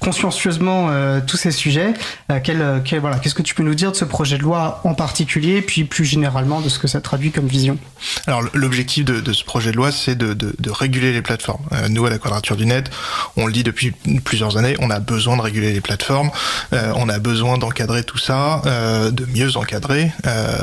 consciencieusement 0.00 0.88
euh, 0.90 1.20
tous 1.26 1.36
ces 1.36 1.50
sujets. 1.50 1.94
Euh, 2.30 2.40
quel, 2.42 2.62
euh, 2.62 2.78
quel, 2.84 3.00
voilà, 3.00 3.18
qu'est-ce 3.18 3.34
que 3.34 3.42
tu 3.42 3.54
peux 3.54 3.62
nous 3.62 3.74
dire 3.74 3.92
de 3.92 3.96
ce 3.96 4.04
projet 4.04 4.38
de 4.38 4.42
loi 4.42 4.80
en 4.84 4.94
particulier, 4.94 5.62
puis 5.62 5.84
plus 5.84 6.04
généralement 6.04 6.60
de 6.60 6.68
ce 6.68 6.78
que 6.78 6.88
ça 6.88 7.00
traduit 7.00 7.30
comme 7.30 7.46
vision? 7.46 7.78
Alors 8.26 8.42
l'objectif 8.54 9.04
de, 9.04 9.20
de, 9.20 9.32
ce 9.32 9.44
projet 9.44 9.72
de 9.72 9.76
loi, 9.76 9.90
c'est 9.92 10.14
de, 10.14 10.34
de, 10.34 10.54
de, 10.58 10.70
réguler 10.70 11.12
les 11.12 11.22
plateformes. 11.22 11.64
Euh, 11.72 11.88
nous, 11.88 12.06
à 12.06 12.10
la 12.10 12.18
Quadrature 12.18 12.56
du 12.56 12.66
Net, 12.66 12.90
on 13.36 13.46
le 13.46 13.52
dit 13.52 13.64
depuis 13.64 13.92
plusieurs 14.24 14.56
années, 14.56 14.76
on 14.80 14.90
a 14.90 15.00
besoin 15.00 15.36
de 15.36 15.42
réguler 15.42 15.72
les 15.72 15.80
plateformes, 15.80 16.30
euh, 16.72 16.92
on 16.96 17.08
a 17.08 17.18
besoin 17.18 17.58
d'encadrer 17.58 18.04
tout 18.04 18.18
ça, 18.18 18.62
euh, 18.66 19.10
de 19.10 19.24
mieux 19.26 19.56
encadrer. 19.56 20.12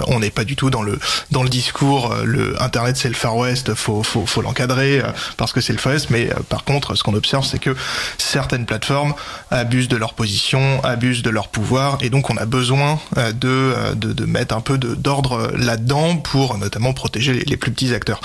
on 0.08 0.20
n'est 0.20 0.30
pas 0.30 0.44
du 0.44 0.56
tout 0.56 0.70
dans 0.70 0.82
le 0.82 1.00
dans 1.32 1.44
le 1.44 1.50
discours, 1.50 2.14
le 2.24 2.62
Internet 2.62 2.98
c'est 2.98 3.10
le 3.10 3.16
Far 3.16 3.36
West, 3.36 3.74
faut 3.74 4.04
faut, 4.04 4.26
faut 4.26 4.42
l'encadrer 4.42 5.02
parce 5.38 5.52
que 5.54 5.62
c'est 5.62 5.74
le 5.74 5.80
Far 5.80 5.94
West. 5.94 6.10
Mais 6.10 6.30
par 6.50 6.64
contre, 6.64 6.96
ce 6.96 7.04
qu'on 7.04 7.14
observe, 7.14 7.46
c'est 7.46 7.60
que 7.60 7.76
certaines 8.18 8.66
plateformes 8.66 9.14
abusent 9.52 9.88
de 9.88 9.98
leur 9.98 10.14
position, 10.14 10.84
abusent 10.84 11.24
de 11.24 11.30
leur 11.30 11.48
pouvoir, 11.48 11.98
et 12.02 12.10
donc 12.10 12.30
on 12.30 12.38
a 12.38 12.46
besoin 12.46 13.00
euh, 13.18 13.32
de, 13.32 13.48
euh, 13.48 13.96
de, 13.96 14.14
de 14.14 14.26
mettre 14.26 14.56
un 14.56 14.62
peu 14.62 14.78
d'ordre 14.78 15.52
là-dedans 15.58 16.18
pour 16.18 16.58
notamment 16.58 16.94
protéger 16.94 17.34
les 17.34 17.58
plus 17.58 17.72
petits 17.72 17.94
acteurs. 17.94 18.22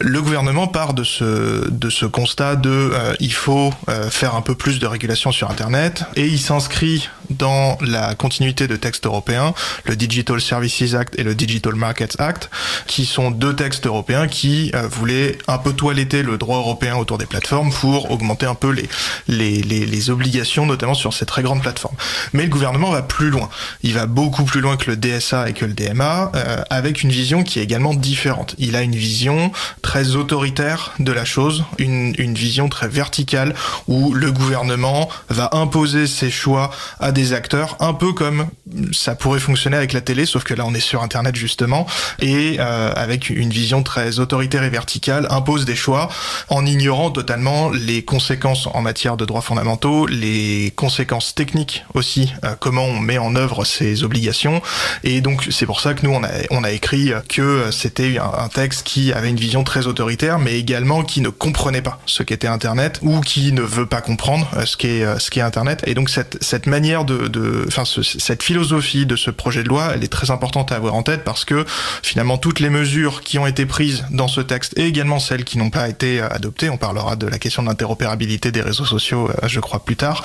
Le 0.00 0.22
gouvernement 0.22 0.68
part 0.68 0.94
de 0.94 1.04
ce, 1.04 1.68
de 1.70 1.90
ce 1.90 2.06
constat 2.06 2.56
de 2.56 2.70
euh, 2.70 3.14
il 3.20 3.32
faut 3.32 3.72
euh, 3.88 4.10
faire 4.10 4.34
un 4.34 4.42
peu 4.42 4.54
plus 4.54 4.78
de 4.78 4.86
régulation 4.86 5.32
sur 5.32 5.50
Internet 5.50 6.04
et 6.14 6.26
il 6.26 6.38
s'inscrit 6.38 7.08
dans 7.30 7.76
la 7.80 8.14
continuité 8.14 8.68
de 8.68 8.76
textes 8.76 9.06
européens, 9.06 9.54
le 9.84 9.96
Digital 9.96 10.40
Services 10.40 10.94
Act 10.94 11.18
et 11.18 11.22
le 11.22 11.34
Digital 11.34 11.74
Markets 11.74 12.18
Act, 12.18 12.50
qui 12.86 13.04
sont 13.04 13.30
deux 13.30 13.54
textes 13.54 13.86
européens 13.86 14.28
qui 14.28 14.70
euh, 14.74 14.86
voulaient 14.88 15.36
un 15.46 15.58
peu 15.58 15.72
toiletter 15.72 16.22
le 16.22 16.38
droit 16.38 16.58
européen 16.58 16.96
autour 16.96 17.18
des 17.18 17.26
plateformes 17.26 17.70
pour 17.72 18.10
augmenter 18.10 18.46
un 18.46 18.54
peu 18.54 18.70
les, 18.70 18.88
les, 19.28 19.62
les, 19.62 19.84
les 19.84 20.10
obligations, 20.10 20.66
notamment 20.66 20.94
sur 20.94 21.12
ces 21.12 21.26
très 21.26 21.42
grandes 21.42 21.62
plateformes. 21.62 21.96
Mais 22.32 22.44
le 22.44 22.48
gouvernement 22.48 22.90
va 22.90 23.02
plus 23.02 23.30
loin. 23.30 23.48
Il 23.82 23.94
va 23.94 24.06
beaucoup 24.06 24.44
plus 24.44 24.60
loin 24.60 24.76
que 24.76 24.90
le 24.90 24.96
DSA 24.96 25.50
et 25.50 25.52
que 25.52 25.64
le 25.64 25.72
DMA, 25.72 26.32
euh, 26.34 26.62
avec 26.70 27.02
une 27.02 27.10
vision 27.10 27.42
qui 27.42 27.58
est 27.58 27.62
également 27.62 27.94
différente. 27.94 28.54
Il 28.58 28.76
a 28.76 28.82
une 28.82 28.94
vision 28.94 29.52
autoritaire 29.96 30.92
de 30.98 31.12
la 31.12 31.24
chose, 31.24 31.64
une, 31.78 32.14
une 32.18 32.34
vision 32.34 32.68
très 32.68 32.88
verticale 32.88 33.54
où 33.86 34.12
le 34.12 34.30
gouvernement 34.30 35.08
va 35.28 35.50
imposer 35.52 36.06
ses 36.06 36.30
choix 36.30 36.70
à 37.00 37.12
des 37.12 37.32
acteurs, 37.32 37.76
un 37.80 37.94
peu 37.94 38.12
comme 38.12 38.48
ça 38.92 39.14
pourrait 39.14 39.40
fonctionner 39.40 39.76
avec 39.76 39.92
la 39.92 40.00
télé, 40.00 40.26
sauf 40.26 40.44
que 40.44 40.54
là 40.54 40.64
on 40.66 40.74
est 40.74 40.80
sur 40.80 41.02
Internet 41.02 41.36
justement, 41.36 41.86
et 42.20 42.56
euh, 42.58 42.92
avec 42.94 43.30
une 43.30 43.50
vision 43.50 43.82
très 43.82 44.18
autoritaire 44.18 44.62
et 44.62 44.70
verticale, 44.70 45.26
impose 45.30 45.64
des 45.64 45.76
choix 45.76 46.08
en 46.48 46.64
ignorant 46.66 47.10
totalement 47.10 47.70
les 47.70 48.04
conséquences 48.04 48.68
en 48.72 48.82
matière 48.82 49.16
de 49.16 49.24
droits 49.24 49.40
fondamentaux, 49.40 50.06
les 50.06 50.72
conséquences 50.76 51.34
techniques 51.34 51.84
aussi, 51.94 52.32
euh, 52.44 52.54
comment 52.58 52.84
on 52.84 53.00
met 53.00 53.18
en 53.18 53.34
œuvre 53.36 53.64
ces 53.64 54.04
obligations, 54.04 54.62
et 55.02 55.20
donc 55.20 55.46
c'est 55.50 55.66
pour 55.66 55.80
ça 55.80 55.94
que 55.94 56.06
nous 56.06 56.12
on 56.12 56.22
a, 56.24 56.28
on 56.50 56.62
a 56.62 56.70
écrit 56.70 57.12
que 57.28 57.70
c'était 57.70 58.18
un, 58.18 58.44
un 58.44 58.48
texte 58.48 58.82
qui 58.84 59.12
avait 59.12 59.30
une 59.30 59.36
vision 59.40 59.64
très 59.64 59.77
autoritaire, 59.86 60.38
mais 60.38 60.58
également 60.58 61.02
qui 61.02 61.20
ne 61.20 61.28
comprenait 61.28 61.82
pas 61.82 62.00
ce 62.06 62.22
qu'était 62.22 62.46
Internet 62.46 62.98
ou 63.02 63.20
qui 63.20 63.52
ne 63.52 63.62
veut 63.62 63.86
pas 63.86 64.00
comprendre 64.00 64.48
ce 64.64 64.76
qu'est 64.76 65.04
ce 65.18 65.30
qu'est 65.30 65.40
Internet. 65.40 65.82
Et 65.86 65.94
donc 65.94 66.10
cette 66.10 66.42
cette 66.42 66.66
manière 66.66 67.04
de, 67.04 67.64
enfin 67.68 67.84
ce, 67.84 68.02
cette 68.02 68.42
philosophie 68.42 69.06
de 69.06 69.16
ce 69.16 69.30
projet 69.30 69.62
de 69.62 69.68
loi, 69.68 69.90
elle 69.94 70.04
est 70.04 70.12
très 70.12 70.30
importante 70.30 70.72
à 70.72 70.76
avoir 70.76 70.94
en 70.94 71.02
tête 71.02 71.24
parce 71.24 71.44
que 71.44 71.64
finalement 72.02 72.38
toutes 72.38 72.60
les 72.60 72.70
mesures 72.70 73.22
qui 73.22 73.38
ont 73.38 73.46
été 73.46 73.66
prises 73.66 74.04
dans 74.10 74.28
ce 74.28 74.40
texte 74.40 74.76
et 74.78 74.86
également 74.86 75.18
celles 75.18 75.44
qui 75.44 75.58
n'ont 75.58 75.70
pas 75.70 75.88
été 75.88 76.20
adoptées, 76.20 76.70
on 76.70 76.76
parlera 76.76 77.16
de 77.16 77.26
la 77.26 77.38
question 77.38 77.62
de 77.62 77.68
l'interopérabilité 77.68 78.52
des 78.52 78.62
réseaux 78.62 78.84
sociaux, 78.84 79.30
je 79.46 79.60
crois 79.60 79.84
plus 79.84 79.96
tard, 79.96 80.22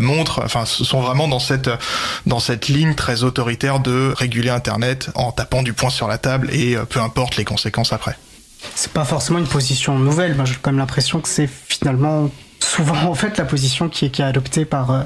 montrent, 0.00 0.42
enfin, 0.44 0.64
sont 0.66 1.00
vraiment 1.00 1.28
dans 1.28 1.40
cette 1.40 1.70
dans 2.26 2.40
cette 2.40 2.68
ligne 2.68 2.94
très 2.94 3.24
autoritaire 3.24 3.80
de 3.80 4.12
réguler 4.16 4.50
Internet 4.50 5.10
en 5.14 5.32
tapant 5.32 5.62
du 5.62 5.72
poing 5.72 5.90
sur 5.90 6.08
la 6.08 6.18
table 6.18 6.50
et 6.52 6.76
peu 6.88 7.00
importe 7.00 7.36
les 7.36 7.44
conséquences 7.44 7.92
après. 7.92 8.16
C'est 8.74 8.92
pas 8.92 9.04
forcément 9.04 9.38
une 9.38 9.46
position 9.46 9.98
nouvelle. 9.98 10.34
Moi, 10.34 10.44
j'ai 10.44 10.54
quand 10.60 10.70
même 10.70 10.78
l'impression 10.78 11.20
que 11.20 11.28
c'est 11.28 11.48
finalement 11.48 12.30
souvent 12.60 13.04
en 13.04 13.14
fait 13.14 13.38
la 13.38 13.44
position 13.44 13.88
qui 13.88 14.06
est, 14.06 14.10
qui 14.10 14.22
est 14.22 14.24
adoptée 14.24 14.64
par 14.64 14.90
euh, 14.90 15.02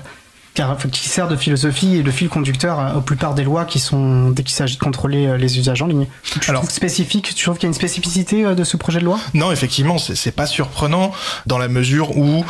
qui 0.91 1.09
sert 1.09 1.29
de 1.29 1.37
philosophie 1.37 1.97
et 1.97 2.03
de 2.03 2.11
fil 2.11 2.29
conducteur 2.29 2.79
à, 2.79 3.01
plupart 3.01 3.35
des 3.35 3.45
lois 3.45 3.65
qui 3.65 3.79
sont 3.79 4.31
dès 4.31 4.43
qu'il 4.43 4.55
s'agit 4.55 4.77
de 4.77 4.83
contrôler 4.83 5.27
euh, 5.27 5.37
les 5.37 5.59
usages 5.59 5.81
en 5.81 5.87
ligne. 5.87 6.07
Alors 6.49 6.71
spécifique, 6.71 7.35
tu 7.35 7.45
trouves 7.45 7.57
qu'il 7.57 7.65
y 7.65 7.67
a 7.67 7.69
une 7.69 7.75
spécificité 7.75 8.45
euh, 8.45 8.55
de 8.55 8.65
ce 8.65 8.77
projet 8.77 9.01
de 9.01 9.05
loi? 9.05 9.19
Non, 9.35 9.51
effectivement, 9.51 9.97
c'est 9.99 10.33
pas 10.33 10.47
surprenant 10.47 11.13
dans 11.47 11.59
la 11.59 11.69
mesure 11.69 12.17
où 12.17 12.45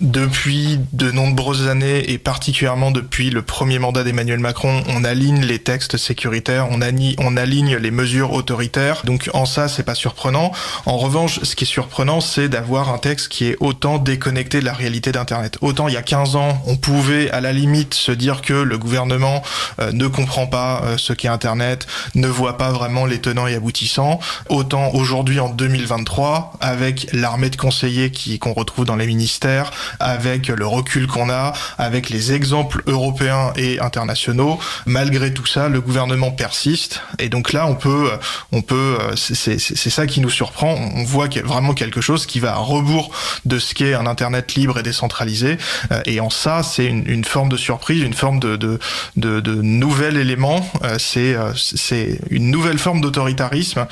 depuis 0.00 0.80
de 0.92 1.10
nombreuses 1.10 1.68
années 1.68 2.10
et 2.10 2.18
particulièrement 2.18 2.90
depuis 2.90 3.30
le 3.30 3.42
premier 3.42 3.78
mandat 3.78 4.02
d'Emmanuel 4.02 4.38
Macron, 4.40 4.82
on 4.88 5.04
aligne 5.04 5.42
les 5.42 5.58
textes 5.58 5.96
sécuritaires, 5.96 6.68
on, 6.70 6.80
aligne 6.80 7.76
les 7.76 7.90
mesures 7.90 8.32
autoritaires. 8.32 9.02
Donc 9.04 9.30
en 9.34 9.46
ça, 9.46 9.68
c'est 9.68 9.82
pas 9.82 9.94
surprenant. 9.94 10.52
En 10.86 10.96
revanche, 10.96 11.40
ce 11.42 11.54
qui 11.54 11.64
est 11.64 11.66
surprenant, 11.66 12.20
c'est 12.20 12.48
d'avoir 12.48 12.92
un 12.92 12.98
texte 12.98 13.28
qui 13.28 13.46
est 13.46 13.56
autant 13.60 13.98
déconnecté 13.98 14.60
de 14.60 14.64
la 14.64 14.72
réalité 14.72 15.12
d'Internet. 15.12 15.58
Autant 15.60 15.88
il 15.88 15.94
y 15.94 15.98
a 15.98 16.02
15 16.02 16.36
ans, 16.36 16.62
on 16.66 16.76
pouvait 16.76 17.30
à 17.30 17.40
la 17.40 17.52
limite 17.52 17.94
se 17.94 18.12
dire 18.12 18.42
que 18.42 18.54
le 18.54 18.78
gouvernement 18.78 19.42
euh, 19.80 19.92
ne 19.92 20.06
comprend 20.06 20.46
pas 20.46 20.82
euh, 20.84 20.96
ce 20.96 21.12
qu'est 21.12 21.28
Internet, 21.28 21.86
ne 22.14 22.28
voit 22.28 22.56
pas 22.56 22.72
vraiment 22.72 23.06
les 23.06 23.20
tenants 23.20 23.46
et 23.46 23.54
aboutissants. 23.54 24.18
Autant 24.48 24.90
aujourd'hui 24.94 25.40
en 25.40 25.50
2023, 25.50 26.54
avec 26.60 27.08
l'armée 27.12 27.50
de 27.50 27.56
conseillers 27.56 28.10
qui 28.10 28.38
qu'on 28.38 28.52
retrouve 28.52 28.84
dans 28.84 28.96
les 28.96 29.06
ministères, 29.06 29.70
avec 29.98 30.48
le 30.48 30.66
recul 30.66 31.06
qu'on 31.06 31.30
a, 31.30 31.52
avec 31.78 32.10
les 32.10 32.32
exemples 32.32 32.82
européens 32.86 33.52
et 33.56 33.80
internationaux. 33.80 34.58
Malgré 34.86 35.32
tout 35.32 35.46
ça, 35.46 35.68
le 35.68 35.80
gouvernement 35.80 36.30
persiste. 36.30 37.02
Et 37.18 37.28
donc 37.28 37.52
là, 37.52 37.66
on 37.66 37.74
peut, 37.74 38.10
on 38.52 38.62
peut, 38.62 38.98
c'est 39.16 39.58
ça 39.58 40.06
qui 40.06 40.20
nous 40.20 40.30
surprend. 40.30 40.74
On 40.94 41.04
voit 41.04 41.28
vraiment 41.44 41.74
quelque 41.74 42.00
chose 42.00 42.26
qui 42.26 42.40
va 42.40 42.54
à 42.54 42.58
rebours 42.58 43.10
de 43.44 43.58
ce 43.58 43.74
qu'est 43.74 43.94
un 43.94 44.06
Internet 44.06 44.54
libre 44.54 44.78
et 44.78 44.82
décentralisé. 44.82 45.58
Euh, 45.92 46.00
et 46.06 46.20
en 46.20 46.30
ça, 46.30 46.62
c'est 46.62 46.86
une, 46.86 47.24
forme 47.24 47.48
de 47.48 47.56
surprise, 47.56 48.02
une 48.02 48.14
forme 48.14 48.40
de, 48.40 48.56
de, 48.56 48.78
de, 49.16 49.54
nouvel 49.62 50.16
élément. 50.16 50.68
Euh, 50.82 50.96
c'est, 50.98 51.34
euh, 51.34 51.52
c'est 51.54 52.18
une 52.30 52.50
nouvelle 52.50 52.78
forme 52.78 53.00
d'autoritarisme, 53.00 53.86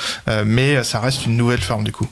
mais 0.44 0.82
ça 0.84 1.00
reste 1.00 1.26
une 1.26 1.36
nouvelle 1.36 1.60
forme 1.60 1.84
du 1.84 1.92
coup 1.92 2.06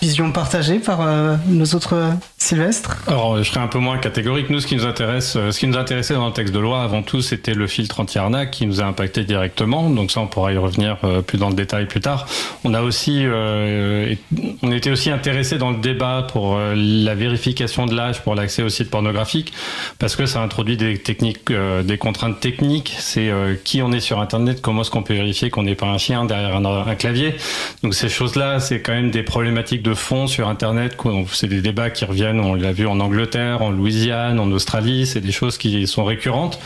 vision 0.00 0.30
partagée 0.30 0.78
par 0.78 1.00
nos 1.48 1.64
autres 1.74 2.12
euh, 2.40 2.44
Sylvestres 2.44 2.96
Alors, 3.06 3.38
je 3.38 3.42
serais 3.42 3.60
un 3.60 3.68
peu 3.68 3.78
moins 3.78 3.98
catégorique. 3.98 4.50
Nous, 4.50 4.60
ce 4.60 4.66
qui 4.66 4.76
nous 4.76 4.86
intéresse, 4.86 5.34
euh, 5.36 5.50
ce 5.50 5.58
qui 5.58 5.66
nous 5.66 5.76
intéressait 5.76 6.14
dans 6.14 6.26
le 6.26 6.32
texte 6.32 6.54
de 6.54 6.58
loi, 6.58 6.82
avant 6.82 7.02
tout, 7.02 7.20
c'était 7.20 7.54
le 7.54 7.66
filtre 7.66 8.00
anti-arnaque 8.00 8.50
qui 8.50 8.66
nous 8.66 8.80
a 8.80 8.84
impacté 8.84 9.24
directement. 9.24 9.90
Donc 9.90 10.10
ça, 10.10 10.20
on 10.20 10.26
pourra 10.26 10.52
y 10.52 10.56
revenir 10.56 10.98
plus 11.26 11.38
dans 11.38 11.48
le 11.48 11.54
détail 11.54 11.86
plus 11.86 12.00
tard. 12.00 12.26
On 12.64 12.74
a 12.74 12.82
aussi, 12.82 13.24
on 14.62 14.72
était 14.72 14.90
aussi 14.90 15.10
intéressé 15.10 15.58
dans 15.58 15.70
le 15.70 15.78
débat 15.78 16.26
pour 16.30 16.58
la 16.58 17.14
vérification 17.14 17.86
de 17.86 17.94
l'âge 17.94 18.22
pour 18.22 18.34
l'accès 18.34 18.62
aux 18.62 18.68
sites 18.68 18.90
pornographiques, 18.90 19.52
parce 19.98 20.16
que 20.16 20.26
ça 20.26 20.40
introduit 20.40 20.76
des 20.76 20.98
techniques, 20.98 21.52
des 21.84 21.98
contraintes 21.98 22.40
techniques. 22.40 22.94
C'est 22.98 23.30
qui 23.64 23.82
on 23.82 23.92
est 23.92 24.00
sur 24.00 24.20
Internet, 24.20 24.60
comment 24.60 24.82
est-ce 24.82 24.90
qu'on 24.90 25.02
peut 25.02 25.14
vérifier 25.14 25.50
qu'on 25.50 25.62
n'est 25.62 25.74
pas 25.74 25.86
un 25.86 25.98
chien 25.98 26.24
derrière 26.24 26.56
un, 26.56 26.64
un 26.64 26.94
clavier. 26.94 27.34
Donc 27.82 27.94
ces 27.94 28.08
choses-là, 28.08 28.60
c'est 28.60 28.80
quand 28.80 28.92
même 28.92 29.10
des 29.10 29.22
problématiques 29.22 29.82
de 29.82 29.94
fond 29.94 30.26
sur 30.26 30.48
Internet. 30.48 30.96
C'est 31.32 31.48
des 31.48 31.60
débats 31.60 31.90
qui 31.90 32.04
reviennent, 32.04 32.27
on 32.32 32.54
l'a 32.54 32.72
vu 32.72 32.86
en 32.86 33.00
Angleterre, 33.00 33.62
en 33.62 33.70
Louisiane, 33.70 34.38
en 34.38 34.50
Australie, 34.52 35.06
c'est 35.06 35.20
des 35.20 35.32
choses 35.32 35.58
qui 35.58 35.86
sont 35.86 36.04
récurrentes. 36.04 36.58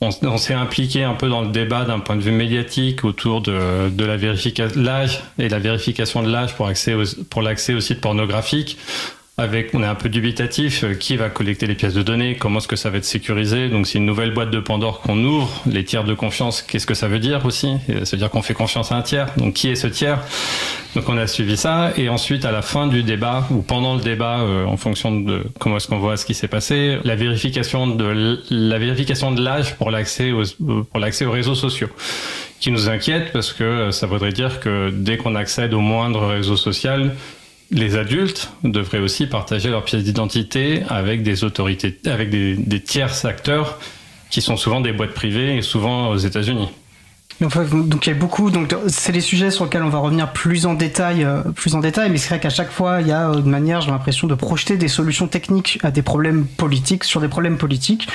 On, 0.00 0.36
s'est 0.36 0.54
impliqué 0.54 1.02
un 1.02 1.14
peu 1.14 1.30
dans 1.30 1.40
le 1.40 1.48
débat 1.48 1.84
d'un 1.84 1.98
point 1.98 2.16
de 2.16 2.20
vue 2.20 2.32
médiatique 2.32 3.04
autour 3.04 3.40
de, 3.40 3.88
de 3.88 4.04
la 4.04 4.18
vérification 4.18 4.82
l'âge 4.82 5.22
et 5.38 5.48
la 5.48 5.58
vérification 5.58 6.22
de 6.22 6.30
l'âge 6.30 6.54
pour, 6.56 6.66
accès 6.66 6.94
pour 7.30 7.40
l'accès 7.40 7.72
aux 7.72 7.80
sites 7.80 8.02
pornographiques 8.02 8.76
avec, 9.36 9.74
on 9.74 9.82
est 9.82 9.86
un 9.86 9.96
peu 9.96 10.08
dubitatif, 10.08 10.84
euh, 10.84 10.94
qui 10.94 11.16
va 11.16 11.28
collecter 11.28 11.66
les 11.66 11.74
pièces 11.74 11.94
de 11.94 12.02
données, 12.02 12.36
comment 12.36 12.60
est-ce 12.60 12.68
que 12.68 12.76
ça 12.76 12.90
va 12.90 12.98
être 12.98 13.04
sécurisé? 13.04 13.68
Donc 13.68 13.88
c'est 13.88 13.98
une 13.98 14.06
nouvelle 14.06 14.32
boîte 14.32 14.50
de 14.50 14.60
Pandore 14.60 15.00
qu'on 15.00 15.18
ouvre. 15.24 15.62
Les 15.66 15.84
tiers 15.84 16.04
de 16.04 16.14
confiance, 16.14 16.62
qu'est-ce 16.62 16.86
que 16.86 16.94
ça 16.94 17.08
veut 17.08 17.18
dire 17.18 17.44
aussi? 17.44 17.76
Ça 17.88 18.12
veut 18.12 18.18
dire 18.18 18.30
qu'on 18.30 18.42
fait 18.42 18.54
confiance 18.54 18.92
à 18.92 18.96
un 18.96 19.02
tiers. 19.02 19.26
Donc 19.36 19.54
qui 19.54 19.68
est 19.68 19.74
ce 19.74 19.88
tiers? 19.88 20.20
Donc 20.94 21.08
on 21.08 21.16
a 21.16 21.26
suivi 21.26 21.56
ça. 21.56 21.92
Et 21.96 22.08
ensuite, 22.08 22.44
à 22.44 22.52
la 22.52 22.62
fin 22.62 22.86
du 22.86 23.02
débat, 23.02 23.44
ou 23.50 23.62
pendant 23.62 23.96
le 23.96 24.00
débat, 24.02 24.38
euh, 24.38 24.66
en 24.66 24.76
fonction 24.76 25.20
de 25.20 25.42
comment 25.58 25.78
est-ce 25.78 25.88
qu'on 25.88 25.98
voit 25.98 26.16
ce 26.16 26.24
qui 26.24 26.34
s'est 26.34 26.46
passé, 26.46 26.98
la 27.02 27.16
vérification 27.16 27.88
de 27.88 28.40
la 28.50 28.78
vérification 28.78 29.32
de 29.32 29.42
l'âge 29.42 29.74
pour 29.74 29.90
l'accès 29.90 30.30
aux, 30.30 30.44
pour 30.84 31.00
l'accès 31.00 31.24
aux 31.24 31.32
réseaux 31.32 31.56
sociaux 31.56 31.88
qui 32.60 32.70
nous 32.70 32.88
inquiète 32.88 33.30
parce 33.32 33.52
que 33.52 33.64
euh, 33.64 33.90
ça 33.90 34.06
voudrait 34.06 34.32
dire 34.32 34.60
que 34.60 34.90
dès 34.90 35.18
qu'on 35.18 35.34
accède 35.34 35.74
au 35.74 35.80
moindre 35.80 36.24
réseau 36.26 36.56
social, 36.56 37.14
les 37.70 37.96
adultes 37.96 38.50
devraient 38.62 38.98
aussi 38.98 39.26
partager 39.26 39.70
leurs 39.70 39.84
pièces 39.84 40.04
d'identité 40.04 40.82
avec 40.88 41.22
des 41.22 41.44
autorités, 41.44 41.98
avec 42.06 42.30
des, 42.30 42.56
des 42.56 42.80
tiers 42.80 43.24
acteurs 43.26 43.78
qui 44.30 44.42
sont 44.42 44.56
souvent 44.56 44.80
des 44.80 44.92
boîtes 44.92 45.14
privées 45.14 45.56
et 45.56 45.62
souvent 45.62 46.08
aux 46.08 46.16
États-Unis. 46.16 46.68
Donc 47.40 48.06
il 48.06 48.10
y 48.10 48.12
a 48.12 48.18
beaucoup, 48.18 48.50
donc 48.50 48.74
c'est 48.86 49.12
les 49.12 49.20
sujets 49.20 49.50
sur 49.50 49.64
lesquels 49.64 49.82
on 49.82 49.88
va 49.88 49.98
revenir 49.98 50.32
plus 50.32 50.66
en 50.66 50.74
détail, 50.74 51.24
euh, 51.24 51.40
plus 51.54 51.74
en 51.74 51.80
détail. 51.80 52.10
Mais 52.10 52.18
c'est 52.18 52.28
vrai 52.28 52.40
qu'à 52.40 52.50
chaque 52.50 52.70
fois, 52.70 53.00
il 53.00 53.08
y 53.08 53.12
a 53.12 53.26
une 53.26 53.50
manière, 53.50 53.80
j'ai 53.80 53.90
l'impression, 53.90 54.28
de 54.28 54.34
projeter 54.34 54.76
des 54.76 54.88
solutions 54.88 55.26
techniques 55.26 55.78
à 55.82 55.90
des 55.90 56.02
problèmes 56.02 56.46
politiques 56.46 57.04
sur 57.04 57.20
des 57.20 57.28
problèmes 57.28 57.58
politiques 57.58 58.08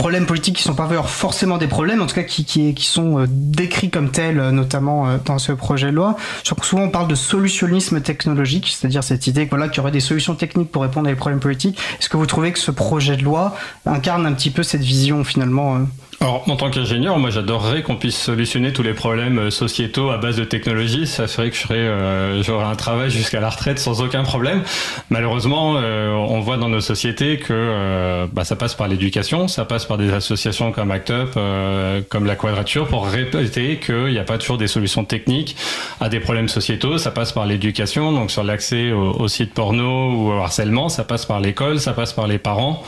problèmes 0.00 0.24
politiques 0.24 0.56
qui 0.56 0.62
sont 0.62 0.74
pas 0.74 0.88
forcément 1.02 1.58
des 1.58 1.66
problèmes, 1.66 2.00
en 2.00 2.06
tout 2.06 2.14
cas 2.14 2.22
qui, 2.22 2.74
sont 2.78 3.18
euh, 3.20 3.26
décrits 3.28 3.90
comme 3.90 4.10
tels, 4.10 4.40
euh, 4.40 4.50
notamment 4.50 5.06
euh, 5.06 5.18
dans 5.22 5.38
ce 5.38 5.52
projet 5.52 5.88
de 5.88 5.96
loi. 5.96 6.16
Souvent, 6.62 6.84
on 6.84 6.88
parle 6.88 7.06
de 7.06 7.14
solutionnisme 7.14 8.00
technologique, 8.00 8.68
c'est-à-dire 8.68 9.04
cette 9.04 9.26
idée 9.26 9.44
voilà, 9.44 9.68
qu'il 9.68 9.76
y 9.76 9.80
aurait 9.80 9.90
des 9.90 10.00
solutions 10.00 10.34
techniques 10.34 10.72
pour 10.72 10.82
répondre 10.82 11.06
à 11.06 11.10
des 11.10 11.16
problèmes 11.16 11.40
politiques. 11.40 11.78
Est-ce 12.00 12.08
que 12.08 12.16
vous 12.16 12.24
trouvez 12.24 12.50
que 12.50 12.58
ce 12.58 12.70
projet 12.70 13.18
de 13.18 13.22
loi 13.22 13.54
incarne 13.84 14.24
un 14.24 14.32
petit 14.32 14.50
peu 14.50 14.62
cette 14.62 14.80
vision 14.80 15.22
finalement 15.22 15.80
alors, 16.22 16.46
en 16.50 16.56
tant 16.56 16.68
qu'ingénieur, 16.68 17.18
moi, 17.18 17.30
j'adorerais 17.30 17.82
qu'on 17.82 17.96
puisse 17.96 18.18
solutionner 18.18 18.74
tous 18.74 18.82
les 18.82 18.92
problèmes 18.92 19.38
euh, 19.38 19.50
sociétaux 19.50 20.10
à 20.10 20.18
base 20.18 20.36
de 20.36 20.44
technologie. 20.44 21.06
Ça 21.06 21.26
ferait 21.26 21.48
que 21.48 21.56
je 21.56 21.64
euh, 21.70 22.42
j'aurais 22.42 22.66
un 22.66 22.76
travail 22.76 23.10
jusqu'à 23.10 23.40
la 23.40 23.48
retraite 23.48 23.78
sans 23.78 24.02
aucun 24.02 24.22
problème. 24.22 24.62
Malheureusement, 25.08 25.76
euh, 25.78 26.12
on 26.12 26.40
voit 26.40 26.58
dans 26.58 26.68
nos 26.68 26.82
sociétés 26.82 27.38
que 27.38 28.26
bah, 28.34 28.44
ça 28.44 28.54
passe 28.54 28.74
par 28.74 28.86
l'éducation, 28.86 29.48
ça 29.48 29.64
passe 29.64 29.86
par 29.86 29.96
des 29.96 30.12
associations 30.12 30.72
comme 30.72 30.90
ACT 30.90 31.10
UP, 31.10 32.08
comme 32.10 32.26
la 32.26 32.36
Quadrature, 32.36 32.86
pour 32.86 33.06
répéter 33.06 33.78
qu'il 33.78 34.12
n'y 34.12 34.18
a 34.18 34.24
pas 34.24 34.36
toujours 34.36 34.58
des 34.58 34.68
solutions 34.68 35.04
techniques 35.04 35.56
à 36.00 36.10
des 36.10 36.20
problèmes 36.20 36.48
sociétaux. 36.48 36.98
Ça 36.98 37.12
passe 37.12 37.32
par 37.32 37.46
l'éducation, 37.46 38.12
donc 38.12 38.30
sur 38.30 38.44
l'accès 38.44 38.92
aux 38.92 39.28
sites 39.28 39.54
porno 39.54 40.12
ou 40.12 40.32
au 40.32 40.32
harcèlement, 40.32 40.90
ça 40.90 41.04
passe 41.04 41.24
par 41.24 41.40
l'école, 41.40 41.80
ça 41.80 41.94
passe 41.94 42.12
par 42.12 42.26
les 42.26 42.38
parents. 42.38 42.84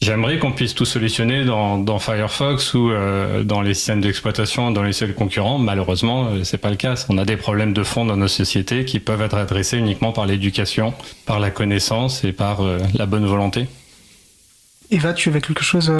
J'aimerais 0.00 0.38
qu'on 0.38 0.52
puisse 0.52 0.76
tout 0.76 0.84
solutionner 0.84 1.44
dans, 1.44 1.98
Firefox 1.98 2.72
ou 2.74 2.90
euh, 2.90 3.42
dans 3.42 3.62
les 3.62 3.74
systèmes 3.74 4.00
d'exploitation, 4.00 4.70
dans 4.70 4.84
les 4.84 4.92
seuls 4.92 5.12
concurrents. 5.12 5.58
Malheureusement, 5.58 6.28
euh, 6.28 6.44
c'est 6.44 6.58
pas 6.58 6.70
le 6.70 6.76
cas. 6.76 6.94
On 7.08 7.18
a 7.18 7.24
des 7.24 7.36
problèmes 7.36 7.72
de 7.72 7.82
fond 7.82 8.04
dans 8.04 8.16
nos 8.16 8.28
sociétés 8.28 8.84
qui 8.84 9.00
peuvent 9.00 9.22
être 9.22 9.36
adressés 9.36 9.76
uniquement 9.76 10.12
par 10.12 10.26
l'éducation, 10.26 10.94
par 11.26 11.40
la 11.40 11.50
connaissance 11.50 12.22
et 12.22 12.32
par 12.32 12.60
euh, 12.60 12.78
la 12.94 13.06
bonne 13.06 13.26
volonté. 13.26 13.66
Eva, 14.92 15.12
tu 15.14 15.30
avais 15.30 15.40
quelque 15.40 15.64
chose 15.64 15.92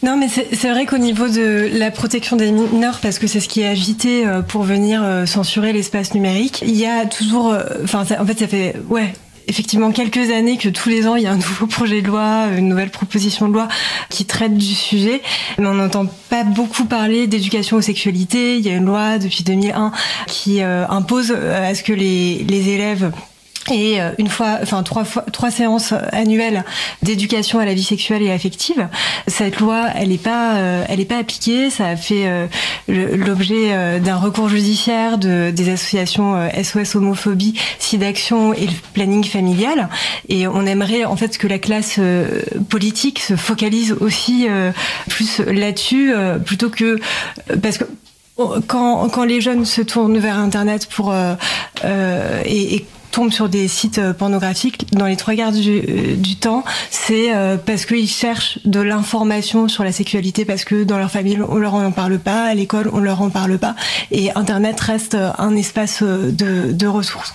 non, 0.00 0.16
mais 0.16 0.28
c'est 0.28 0.70
vrai 0.70 0.86
qu'au 0.86 0.98
niveau 0.98 1.26
de 1.26 1.70
la 1.76 1.90
protection 1.90 2.36
des 2.36 2.52
mineurs, 2.52 3.00
parce 3.02 3.18
que 3.18 3.26
c'est 3.26 3.40
ce 3.40 3.48
qui 3.48 3.62
est 3.62 3.66
agité 3.66 4.24
pour 4.46 4.62
venir 4.62 5.02
censurer 5.26 5.72
l'espace 5.72 6.14
numérique, 6.14 6.62
il 6.64 6.76
y 6.76 6.86
a 6.86 7.04
toujours, 7.04 7.52
enfin, 7.82 8.04
en 8.16 8.24
fait, 8.24 8.38
ça 8.38 8.46
fait, 8.46 8.76
ouais, 8.88 9.12
effectivement 9.48 9.90
quelques 9.90 10.30
années 10.30 10.56
que 10.56 10.68
tous 10.68 10.88
les 10.88 11.08
ans 11.08 11.16
il 11.16 11.24
y 11.24 11.26
a 11.26 11.32
un 11.32 11.36
nouveau 11.48 11.66
projet 11.66 12.02
de 12.02 12.06
loi, 12.06 12.46
une 12.56 12.68
nouvelle 12.68 12.90
proposition 12.90 13.48
de 13.48 13.54
loi 13.54 13.68
qui 14.10 14.24
traite 14.24 14.56
du 14.56 14.74
sujet, 14.74 15.22
mais 15.58 15.66
on 15.66 15.74
n'entend 15.74 16.06
pas 16.28 16.44
beaucoup 16.44 16.84
parler 16.84 17.26
d'éducation 17.26 17.78
aux 17.78 17.82
sexualités. 17.82 18.56
Il 18.56 18.66
y 18.66 18.70
a 18.70 18.74
une 18.74 18.84
loi 18.84 19.18
depuis 19.18 19.44
2001 19.44 19.92
qui 20.26 20.62
euh, 20.62 20.86
impose 20.88 21.34
euh, 21.34 21.70
à 21.70 21.74
ce 21.74 21.82
que 21.82 21.92
les, 21.92 22.44
les 22.44 22.68
élèves 22.68 23.10
et 23.70 24.00
euh, 24.00 24.10
une 24.18 24.28
fois, 24.28 24.58
enfin 24.62 24.82
trois 24.82 25.04
fois, 25.04 25.24
trois 25.32 25.50
séances 25.50 25.92
annuelles 26.12 26.64
d'éducation 27.02 27.58
à 27.58 27.64
la 27.64 27.74
vie 27.74 27.82
sexuelle 27.82 28.22
et 28.22 28.30
affective. 28.30 28.88
Cette 29.26 29.60
loi, 29.60 29.86
elle 29.94 30.08
n'est 30.08 30.18
pas, 30.18 30.56
euh, 30.56 30.84
elle 30.88 31.00
est 31.00 31.04
pas 31.04 31.18
appliquée. 31.18 31.70
Ça 31.70 31.86
a 31.86 31.96
fait 31.96 32.26
euh, 32.26 32.46
l'objet 32.88 34.00
d'un 34.00 34.16
recours 34.16 34.48
judiciaire 34.48 35.18
de 35.18 35.50
des 35.50 35.70
associations 35.70 36.48
SOS 36.62 36.96
homophobie, 36.96 37.54
SIDAction 37.78 38.52
et 38.54 38.66
le 38.66 38.72
planning 38.92 39.24
familial. 39.24 39.88
Et 40.28 40.46
on 40.46 40.64
aimerait 40.66 41.04
en 41.04 41.16
fait 41.16 41.38
que 41.38 41.46
la 41.46 41.58
classe 41.58 42.00
politique 42.68 43.18
se 43.18 43.36
focalise 43.36 43.92
aussi 44.00 44.46
plus 45.08 45.40
là-dessus, 45.40 46.12
plutôt 46.44 46.70
que 46.70 46.98
parce 47.62 47.78
que 47.78 47.84
quand, 48.66 49.08
quand 49.08 49.24
les 49.24 49.40
jeunes 49.40 49.64
se 49.64 49.82
tournent 49.82 50.18
vers 50.18 50.38
Internet 50.38 50.86
pour 50.86 51.14
et, 51.14 52.74
et 52.74 52.86
sur 53.30 53.48
des 53.48 53.66
sites 53.66 53.98
euh, 53.98 54.12
pornographiques, 54.12 54.86
dans 54.94 55.06
les 55.06 55.16
trois 55.16 55.34
quarts 55.34 55.50
du, 55.50 55.82
euh, 55.88 56.16
temps, 56.40 56.62
c'est 56.90 57.34
euh, 57.34 57.56
parce 57.56 57.84
qu'ils 57.84 58.08
cherchent 58.08 58.60
de 58.64 58.80
l'information 58.80 59.66
sur 59.66 59.82
la 59.82 59.90
sexualité, 59.90 60.44
parce 60.44 60.64
que 60.64 60.84
dans 60.84 60.98
leur 60.98 61.10
famille, 61.10 61.38
on 61.48 61.56
leur 61.56 61.74
en 61.74 61.90
parle 61.90 62.18
pas, 62.18 62.44
à 62.44 62.54
l'école, 62.54 62.88
on 62.92 63.00
leur 63.00 63.20
en 63.20 63.30
parle 63.30 63.58
pas, 63.58 63.74
et 64.12 64.30
Internet 64.36 64.78
reste 64.80 65.16
un 65.38 65.56
espace 65.56 66.02
de 66.02 66.86
ressources. 66.86 67.34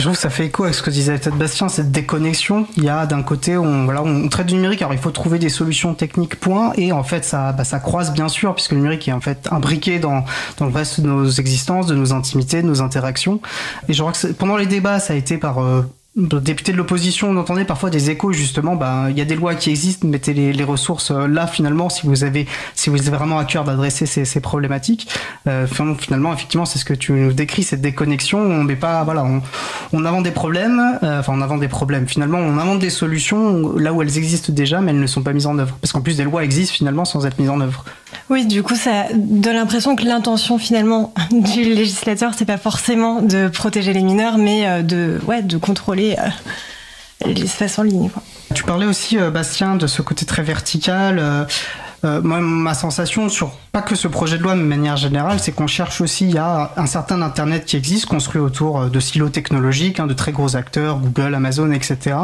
Je 0.00 0.04
trouve 0.06 0.16
que 0.16 0.22
ça 0.22 0.30
fait 0.30 0.46
écho 0.46 0.64
avec 0.64 0.74
ce 0.74 0.82
que 0.82 0.88
disait 0.88 1.18
peut-être 1.18 1.36
Bastien, 1.36 1.68
cette 1.68 1.92
déconnexion. 1.92 2.66
Il 2.78 2.84
y 2.84 2.88
a 2.88 3.04
d'un 3.04 3.22
côté, 3.22 3.58
on, 3.58 3.84
voilà, 3.84 4.02
on 4.02 4.30
traite 4.30 4.46
du 4.46 4.54
numérique, 4.54 4.80
alors 4.80 4.94
il 4.94 4.98
faut 4.98 5.10
trouver 5.10 5.38
des 5.38 5.50
solutions 5.50 5.92
techniques, 5.92 6.40
point, 6.40 6.72
et 6.76 6.90
en 6.90 7.02
fait, 7.02 7.22
ça, 7.22 7.52
bah, 7.52 7.64
ça 7.64 7.80
croise 7.80 8.10
bien 8.14 8.28
sûr, 8.30 8.54
puisque 8.54 8.72
le 8.72 8.78
numérique 8.78 9.06
est 9.08 9.12
en 9.12 9.20
fait 9.20 9.46
imbriqué 9.50 9.98
dans, 9.98 10.24
dans 10.56 10.64
le 10.64 10.72
reste 10.72 11.02
de 11.02 11.06
nos 11.06 11.28
existences, 11.28 11.86
de 11.86 11.94
nos 11.94 12.14
intimités, 12.14 12.62
de 12.62 12.66
nos 12.66 12.80
interactions. 12.80 13.42
Et 13.90 13.92
je 13.92 14.00
crois 14.00 14.14
que 14.14 14.26
pendant 14.28 14.56
les 14.56 14.64
débats, 14.64 15.00
ça 15.00 15.12
a 15.12 15.16
été 15.16 15.36
par 15.36 15.58
euh, 15.58 15.82
député 16.16 16.72
de 16.72 16.76
l'opposition, 16.76 17.30
on 17.30 17.36
entendait 17.36 17.64
parfois 17.64 17.88
des 17.88 18.10
échos 18.10 18.32
justement. 18.32 18.74
Ben, 18.74 19.10
il 19.10 19.18
y 19.18 19.20
a 19.20 19.24
des 19.24 19.36
lois 19.36 19.54
qui 19.54 19.70
existent, 19.70 20.08
mettez 20.08 20.34
les, 20.34 20.52
les 20.52 20.64
ressources 20.64 21.12
euh, 21.12 21.28
là 21.28 21.46
finalement 21.46 21.88
si 21.88 22.06
vous 22.06 22.24
avez, 22.24 22.48
si 22.74 22.90
vous 22.90 23.00
avez 23.00 23.16
vraiment 23.16 23.38
à 23.38 23.44
cœur 23.44 23.62
d'adresser 23.62 24.06
ces, 24.06 24.40
problématiques. 24.40 25.08
Euh, 25.46 25.66
finalement, 25.98 26.32
effectivement, 26.32 26.64
c'est 26.64 26.78
ce 26.78 26.84
que 26.84 26.94
tu 26.94 27.12
nous 27.12 27.32
décris, 27.32 27.62
cette 27.62 27.80
déconnexion. 27.80 28.40
On 28.40 28.64
met 28.64 28.74
pas, 28.74 29.04
voilà, 29.04 29.24
on, 29.24 29.42
on 29.92 30.04
invente 30.04 30.24
des 30.24 30.30
problèmes. 30.32 30.98
Euh, 31.02 31.20
enfin, 31.20 31.32
on 31.36 31.42
invente 31.42 31.60
des 31.60 31.68
problèmes. 31.68 32.08
Finalement, 32.08 32.38
on 32.38 32.58
invente 32.58 32.80
des 32.80 32.90
solutions 32.90 33.76
là 33.76 33.92
où 33.92 34.02
elles 34.02 34.18
existent 34.18 34.52
déjà, 34.52 34.80
mais 34.80 34.90
elles 34.90 35.00
ne 35.00 35.06
sont 35.06 35.22
pas 35.22 35.32
mises 35.32 35.46
en 35.46 35.58
œuvre. 35.58 35.76
Parce 35.80 35.92
qu'en 35.92 36.00
plus, 36.00 36.16
des 36.16 36.24
lois 36.24 36.42
existent 36.42 36.74
finalement 36.74 37.04
sans 37.04 37.24
être 37.24 37.38
mises 37.38 37.50
en 37.50 37.60
œuvre. 37.60 37.84
Oui, 38.30 38.46
du 38.46 38.62
coup, 38.62 38.74
ça 38.74 39.04
donne 39.14 39.56
l'impression 39.56 39.94
que 39.94 40.04
l'intention 40.04 40.58
finalement 40.58 41.12
du 41.30 41.62
législateur, 41.62 42.32
c'est 42.36 42.44
pas 42.44 42.58
forcément 42.58 43.22
de 43.22 43.48
protéger 43.48 43.92
les 43.92 44.02
mineurs, 44.02 44.38
mais 44.38 44.82
de, 44.82 45.20
ouais, 45.26 45.42
de 45.42 45.56
contrôler 45.56 45.99
euh, 46.00 47.26
l'espace 47.26 47.78
en 47.78 47.82
ligne. 47.82 48.10
Quoi. 48.10 48.22
Tu 48.54 48.64
parlais 48.64 48.86
aussi, 48.86 49.18
euh, 49.18 49.30
Bastien, 49.30 49.76
de 49.76 49.86
ce 49.86 50.02
côté 50.02 50.26
très 50.26 50.42
vertical. 50.42 51.18
Euh, 52.02 52.22
moi, 52.22 52.40
ma 52.40 52.72
sensation 52.72 53.28
sur 53.28 53.52
pas 53.72 53.82
que 53.82 53.94
ce 53.94 54.08
projet 54.08 54.38
de 54.38 54.42
loi, 54.42 54.54
mais 54.54 54.62
de 54.62 54.68
manière 54.68 54.96
générale, 54.96 55.38
c'est 55.38 55.52
qu'on 55.52 55.66
cherche 55.66 56.00
aussi, 56.00 56.24
il 56.24 56.34
y 56.34 56.38
a 56.38 56.72
un 56.76 56.86
certain 56.86 57.20
Internet 57.20 57.66
qui 57.66 57.76
existe, 57.76 58.06
construit 58.06 58.40
autour 58.40 58.86
de 58.86 59.00
silos 59.00 59.28
technologiques, 59.28 60.00
hein, 60.00 60.06
de 60.06 60.14
très 60.14 60.32
gros 60.32 60.56
acteurs, 60.56 60.98
Google, 60.98 61.34
Amazon, 61.34 61.70
etc. 61.72 62.16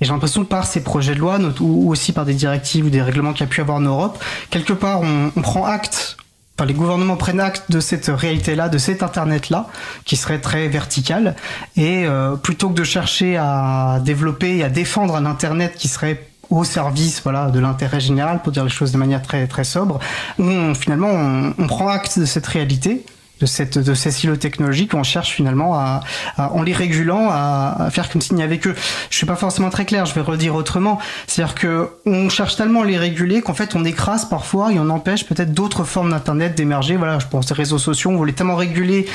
Et 0.00 0.06
j'ai 0.06 0.12
l'impression 0.12 0.42
que 0.42 0.48
par 0.48 0.66
ces 0.66 0.82
projets 0.82 1.14
de 1.14 1.20
loi, 1.20 1.38
ou 1.60 1.90
aussi 1.90 2.12
par 2.12 2.24
des 2.24 2.32
directives 2.32 2.86
ou 2.86 2.90
des 2.90 3.02
règlements 3.02 3.34
qu'il 3.34 3.42
y 3.42 3.48
a 3.48 3.50
pu 3.50 3.60
avoir 3.60 3.76
en 3.76 3.82
Europe, 3.82 4.24
quelque 4.48 4.72
part, 4.72 5.02
on 5.02 5.42
prend 5.42 5.66
acte 5.66 6.16
Enfin, 6.60 6.66
les 6.66 6.74
gouvernements 6.74 7.16
prennent 7.16 7.40
acte 7.40 7.70
de 7.70 7.80
cette 7.80 8.08
réalité-là, 8.08 8.68
de 8.68 8.76
cet 8.76 9.02
Internet-là, 9.02 9.68
qui 10.04 10.16
serait 10.16 10.42
très 10.42 10.68
vertical. 10.68 11.34
Et 11.78 12.04
euh, 12.04 12.36
plutôt 12.36 12.68
que 12.68 12.74
de 12.74 12.84
chercher 12.84 13.38
à 13.38 13.98
développer 14.04 14.58
et 14.58 14.64
à 14.64 14.68
défendre 14.68 15.16
un 15.16 15.24
Internet 15.24 15.72
qui 15.74 15.88
serait 15.88 16.22
au 16.50 16.62
service 16.64 17.22
voilà 17.22 17.50
de 17.50 17.60
l'intérêt 17.60 18.00
général 18.00 18.42
pour 18.42 18.52
dire 18.52 18.64
les 18.64 18.68
choses 18.68 18.92
de 18.92 18.98
manière 18.98 19.22
très 19.22 19.46
très 19.46 19.62
sobre 19.62 20.00
on, 20.38 20.74
finalement 20.74 21.08
on, 21.08 21.54
on 21.56 21.66
prend 21.68 21.86
acte 21.86 22.18
de 22.18 22.24
cette 22.24 22.46
réalité 22.48 23.06
de, 23.40 23.46
cette, 23.46 23.78
de 23.78 23.94
ces 23.94 24.10
silos 24.10 24.36
technologiques, 24.36 24.94
on 24.94 25.02
cherche 25.02 25.30
finalement 25.30 25.74
à, 25.74 26.00
à 26.36 26.52
en 26.52 26.62
les 26.62 26.72
régulant, 26.72 27.28
à, 27.30 27.88
faire 27.90 28.08
comme 28.10 28.20
s'il 28.20 28.36
n'y 28.36 28.42
avait 28.42 28.58
que. 28.58 28.74
Je 29.10 29.16
suis 29.16 29.26
pas 29.26 29.36
forcément 29.36 29.70
très 29.70 29.84
clair, 29.84 30.06
je 30.06 30.14
vais 30.14 30.20
redire 30.20 30.54
autrement. 30.54 30.98
C'est-à-dire 31.26 31.54
que 31.54 31.88
on 32.06 32.28
cherche 32.28 32.56
tellement 32.56 32.82
à 32.82 32.84
les 32.84 32.98
réguler 32.98 33.42
qu'en 33.42 33.54
fait 33.54 33.74
on 33.74 33.84
écrase 33.84 34.28
parfois 34.28 34.72
et 34.72 34.78
on 34.78 34.90
empêche 34.90 35.26
peut-être 35.26 35.52
d'autres 35.52 35.84
formes 35.84 36.10
d'internet 36.10 36.54
d'émerger. 36.56 36.96
Voilà, 36.96 37.18
je 37.18 37.26
pense 37.26 37.50
aux 37.50 37.54
réseaux 37.54 37.78
sociaux, 37.78 38.10
on 38.10 38.16
voulait 38.16 38.32
tellement 38.32 38.56
réguler, 38.56 39.06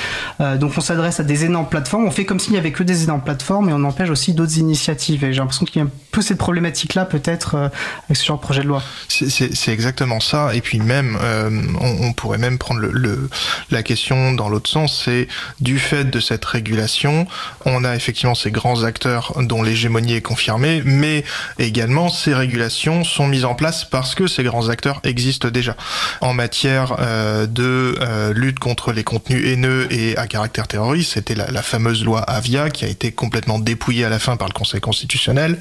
euh, 0.42 0.58
donc 0.58 0.74
on 0.78 0.82
s'adresse 0.82 1.20
à 1.20 1.24
des 1.24 1.46
énormes 1.46 1.68
plateformes. 1.68 2.06
On 2.06 2.12
fait 2.12 2.26
comme 2.26 2.40
s'il 2.40 2.54
n'y 2.54 2.60
avait 2.60 2.72
que 2.72 2.84
des 2.84 3.04
énormes 3.04 3.22
plateformes 3.22 3.70
et 3.70 3.74
on 3.74 3.84
empêche 3.84 4.10
aussi 4.10 4.34
d'autres 4.34 4.58
initiatives. 4.58 5.24
Et 5.24 5.34
j'ai 5.34 5.40
l'impression 5.40 5.66
qu'il 5.66 5.82
y 5.82 5.84
a 5.84 5.88
un 5.88 5.92
peu 6.12 6.22
cette 6.22 6.38
problématique-là 6.38 7.06
peut-être 7.06 7.56
euh, 7.56 7.70
avec 8.06 8.18
ce 8.18 8.26
genre 8.26 8.38
de 8.38 8.42
projet 8.42 8.62
de 8.62 8.68
loi. 8.68 8.82
C'est 9.08 9.72
exactement 9.72 10.20
ça. 10.20 10.54
Et 10.56 10.62
puis 10.62 10.80
même, 10.80 11.18
euh, 11.22 11.50
on, 11.80 12.14
pourrait 12.14 12.38
même 12.38 12.58
prendre 12.58 12.80
le, 12.82 13.30
la 13.72 13.84
question 13.84 14.15
dans 14.36 14.50
l'autre 14.50 14.70
sens, 14.70 15.04
c'est 15.06 15.28
du 15.60 15.80
fait 15.80 16.06
de 16.06 16.20
cette 16.20 16.46
régulation, 16.46 17.28
on 17.66 17.84
a 17.84 17.96
effectivement 17.96 18.36
ces 18.36 18.52
grands 18.52 18.84
acteurs 18.84 19.34
dont 19.42 19.64
l'hégémonie 19.64 20.14
est 20.14 20.22
confirmée, 20.22 20.82
mais 20.86 21.24
également 21.60 22.10
ces 22.10 22.34
régulations 22.34 23.04
sont 23.04 23.28
mises 23.28 23.46
en 23.46 23.56
place 23.56 23.86
parce 23.86 24.16
que 24.16 24.28
ces 24.28 24.44
grands 24.44 24.70
acteurs 24.70 25.00
existent 25.04 25.50
déjà. 25.50 25.76
En 26.22 26.34
matière 26.34 26.96
euh, 27.00 27.46
de 27.46 27.96
euh, 28.02 28.34
lutte 28.34 28.60
contre 28.60 28.92
les 28.92 29.04
contenus 29.04 29.46
haineux 29.48 29.88
et 29.92 30.18
à 30.18 30.28
caractère 30.28 30.68
terroriste, 30.68 31.14
c'était 31.14 31.36
la, 31.36 31.62
fameuse 31.62 32.04
loi 32.04 32.22
Avia 32.22 32.70
qui 32.70 32.86
a 32.86 32.88
été 32.88 33.12
complètement 33.12 33.60
dépouillée 33.60 34.06
à 34.06 34.10
la 34.10 34.20
fin 34.20 34.38
par 34.38 34.48
le 34.48 34.54
Conseil 34.54 34.82
constitutionnel, 34.82 35.58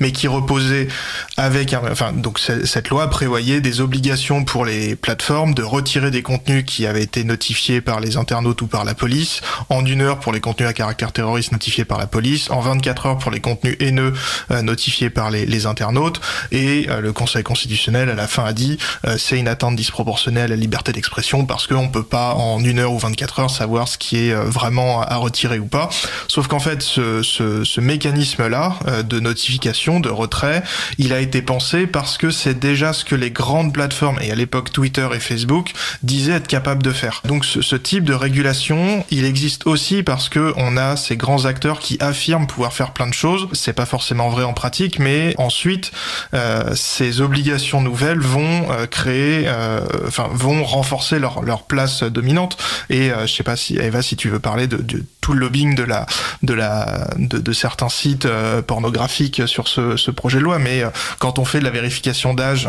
mais 0.00 0.12
qui 0.12 0.28
reposait 0.28 0.88
avec 1.36 1.74
enfin 1.74 2.12
donc 2.12 2.38
cette 2.38 2.88
loi 2.90 3.08
prévoyait 3.08 3.60
des 3.60 3.80
obligations 3.80 4.44
pour 4.44 4.64
les 4.64 4.96
plateformes 4.96 5.54
de 5.54 5.62
retirer 5.62 6.10
des 6.10 6.22
contenus 6.22 6.64
qui 6.66 6.86
avaient 6.86 7.02
été 7.02 7.24
notifiés 7.24 7.80
par 7.88 8.00
les 8.00 8.18
internautes 8.18 8.60
ou 8.60 8.66
par 8.66 8.84
la 8.84 8.94
police, 8.94 9.40
en 9.70 9.82
une 9.82 10.02
heure 10.02 10.20
pour 10.20 10.34
les 10.34 10.40
contenus 10.40 10.68
à 10.68 10.74
caractère 10.74 11.10
terroriste 11.10 11.52
notifiés 11.52 11.86
par 11.86 11.96
la 11.96 12.06
police, 12.06 12.50
en 12.50 12.60
24 12.60 13.06
heures 13.06 13.16
pour 13.16 13.30
les 13.30 13.40
contenus 13.40 13.76
haineux 13.80 14.12
euh, 14.50 14.60
notifiés 14.60 15.08
par 15.08 15.30
les, 15.30 15.46
les 15.46 15.64
internautes, 15.64 16.20
et 16.52 16.86
euh, 16.90 17.00
le 17.00 17.14
Conseil 17.14 17.42
constitutionnel 17.42 18.10
à 18.10 18.14
la 18.14 18.26
fin 18.26 18.44
a 18.44 18.52
dit 18.52 18.76
euh, 19.06 19.16
c'est 19.16 19.38
une 19.38 19.48
atteinte 19.48 19.74
disproportionnée 19.74 20.42
à 20.42 20.48
la 20.48 20.56
liberté 20.56 20.92
d'expression 20.92 21.46
parce 21.46 21.66
qu'on 21.66 21.88
peut 21.88 22.02
pas 22.02 22.34
en 22.34 22.62
une 22.62 22.78
heure 22.78 22.92
ou 22.92 22.98
24 22.98 23.40
heures 23.40 23.50
savoir 23.50 23.88
ce 23.88 23.96
qui 23.96 24.18
est 24.18 24.34
euh, 24.34 24.44
vraiment 24.44 25.00
à 25.00 25.16
retirer 25.16 25.58
ou 25.58 25.66
pas. 25.66 25.88
Sauf 26.28 26.46
qu'en 26.46 26.60
fait 26.60 26.82
ce, 26.82 27.22
ce, 27.22 27.80
mécanisme-là 27.80 28.76
de 29.04 29.20
notification, 29.20 30.00
de 30.00 30.10
retrait, 30.10 30.62
il 30.98 31.14
a 31.14 31.20
été 31.20 31.40
pensé 31.40 31.86
parce 31.86 32.18
que 32.18 32.30
c'est 32.30 32.58
déjà 32.58 32.92
ce 32.92 33.04
que 33.06 33.14
les 33.14 33.30
grandes 33.30 33.72
plateformes, 33.72 34.18
et 34.20 34.30
à 34.30 34.34
l'époque 34.34 34.72
Twitter 34.72 35.08
et 35.14 35.20
Facebook, 35.20 35.72
disaient 36.02 36.32
être 36.32 36.48
capables 36.48 36.82
de 36.82 36.90
faire. 36.90 37.22
Donc 37.24 37.46
type 37.78 38.04
de 38.04 38.14
régulation, 38.14 39.04
il 39.10 39.24
existe 39.24 39.66
aussi 39.66 40.02
parce 40.02 40.28
que 40.28 40.52
on 40.56 40.76
a 40.76 40.96
ces 40.96 41.16
grands 41.16 41.44
acteurs 41.44 41.78
qui 41.78 41.96
affirment 42.00 42.46
pouvoir 42.46 42.72
faire 42.72 42.92
plein 42.92 43.06
de 43.06 43.14
choses. 43.14 43.48
C'est 43.52 43.72
pas 43.72 43.86
forcément 43.86 44.28
vrai 44.28 44.44
en 44.44 44.52
pratique, 44.52 44.98
mais 44.98 45.34
ensuite 45.38 45.92
euh, 46.34 46.74
ces 46.74 47.20
obligations 47.20 47.80
nouvelles 47.80 48.20
vont 48.20 48.70
euh, 48.70 48.86
créer, 48.86 49.44
euh, 49.46 49.80
enfin 50.06 50.28
vont 50.32 50.64
renforcer 50.64 51.18
leur 51.18 51.42
leur 51.42 51.62
place 51.64 52.02
dominante. 52.02 52.56
Et 52.90 53.10
je 53.22 53.32
sais 53.32 53.42
pas 53.42 53.56
si 53.56 53.76
Eva, 53.76 54.02
si 54.02 54.16
tu 54.16 54.28
veux 54.28 54.38
parler 54.38 54.66
de, 54.66 55.04
le 55.34 55.40
lobbying 55.40 55.74
de 55.74 55.82
la 55.82 56.06
de 56.42 56.54
la 56.54 57.08
de, 57.16 57.52
certains 57.52 57.88
sites 57.88 58.26
euh, 58.26 58.62
pornographiques 58.62 59.42
sur 59.46 59.68
ce, 59.68 60.10
projet 60.10 60.38
de 60.38 60.44
loi, 60.44 60.58
mais 60.58 60.82
euh, 60.82 60.90
quand 61.18 61.38
on 61.38 61.44
fait 61.44 61.58
de 61.58 61.64
la 61.64 61.70
vérification 61.70 62.34
d'âge, 62.34 62.68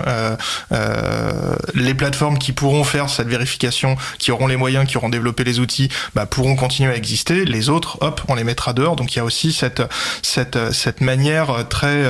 les 1.73 1.93
plateformes 1.93 2.37
qui 2.37 2.51
pourront 2.51 2.83
faire 2.83 3.09
cette 3.09 3.27
vérification, 3.27 3.95
qui 4.17 4.31
auront 4.31 4.47
les 4.47 4.55
moyens, 4.55 4.87
qui 4.87 4.97
auront 4.97 5.09
développé 5.09 5.43
les 5.43 5.59
outils, 5.59 5.89
bah, 6.15 6.25
pourront 6.25 6.55
continuer 6.55 6.91
à 6.91 6.95
exister. 6.95 7.45
Les 7.45 7.69
autres, 7.69 7.97
hop, 8.01 8.21
on 8.27 8.35
les 8.35 8.43
mettra 8.43 8.73
dehors. 8.73 8.95
Donc 8.95 9.15
il 9.15 9.17
y 9.17 9.19
a 9.19 9.25
aussi 9.25 9.53
cette 9.53 9.81
cette 10.21 10.71
cette 10.71 11.01
manière 11.01 11.67
très 11.69 12.03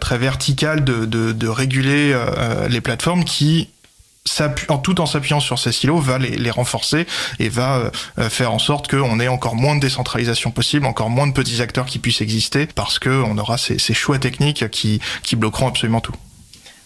très 0.00 0.18
verticale 0.18 0.84
de 0.84 1.48
réguler 1.48 2.16
les 2.68 2.80
plateformes 2.80 3.24
qui 3.24 3.68
tout 4.82 5.00
en 5.00 5.06
s'appuyant 5.06 5.40
sur 5.40 5.58
ces 5.58 5.72
silos, 5.72 5.98
va 5.98 6.18
les, 6.18 6.50
renforcer 6.50 7.06
et 7.38 7.48
va 7.48 7.90
euh, 8.18 8.30
faire 8.30 8.52
en 8.52 8.58
sorte 8.58 8.88
qu'on 8.88 9.20
ait 9.20 9.28
encore 9.28 9.54
moins 9.54 9.76
de 9.76 9.80
décentralisation 9.80 10.50
possible, 10.50 10.86
encore 10.86 11.10
moins 11.10 11.26
de 11.26 11.32
petits 11.32 11.60
acteurs 11.60 11.86
qui 11.86 11.98
puissent 11.98 12.20
exister, 12.20 12.66
parce 12.66 12.98
qu'on 12.98 13.36
aura 13.38 13.58
ces, 13.58 13.78
choix 13.94 14.18
techniques 14.18 14.68
qui 14.70 15.00
bloqueront 15.36 15.68
absolument 15.68 16.00
tout. 16.00 16.14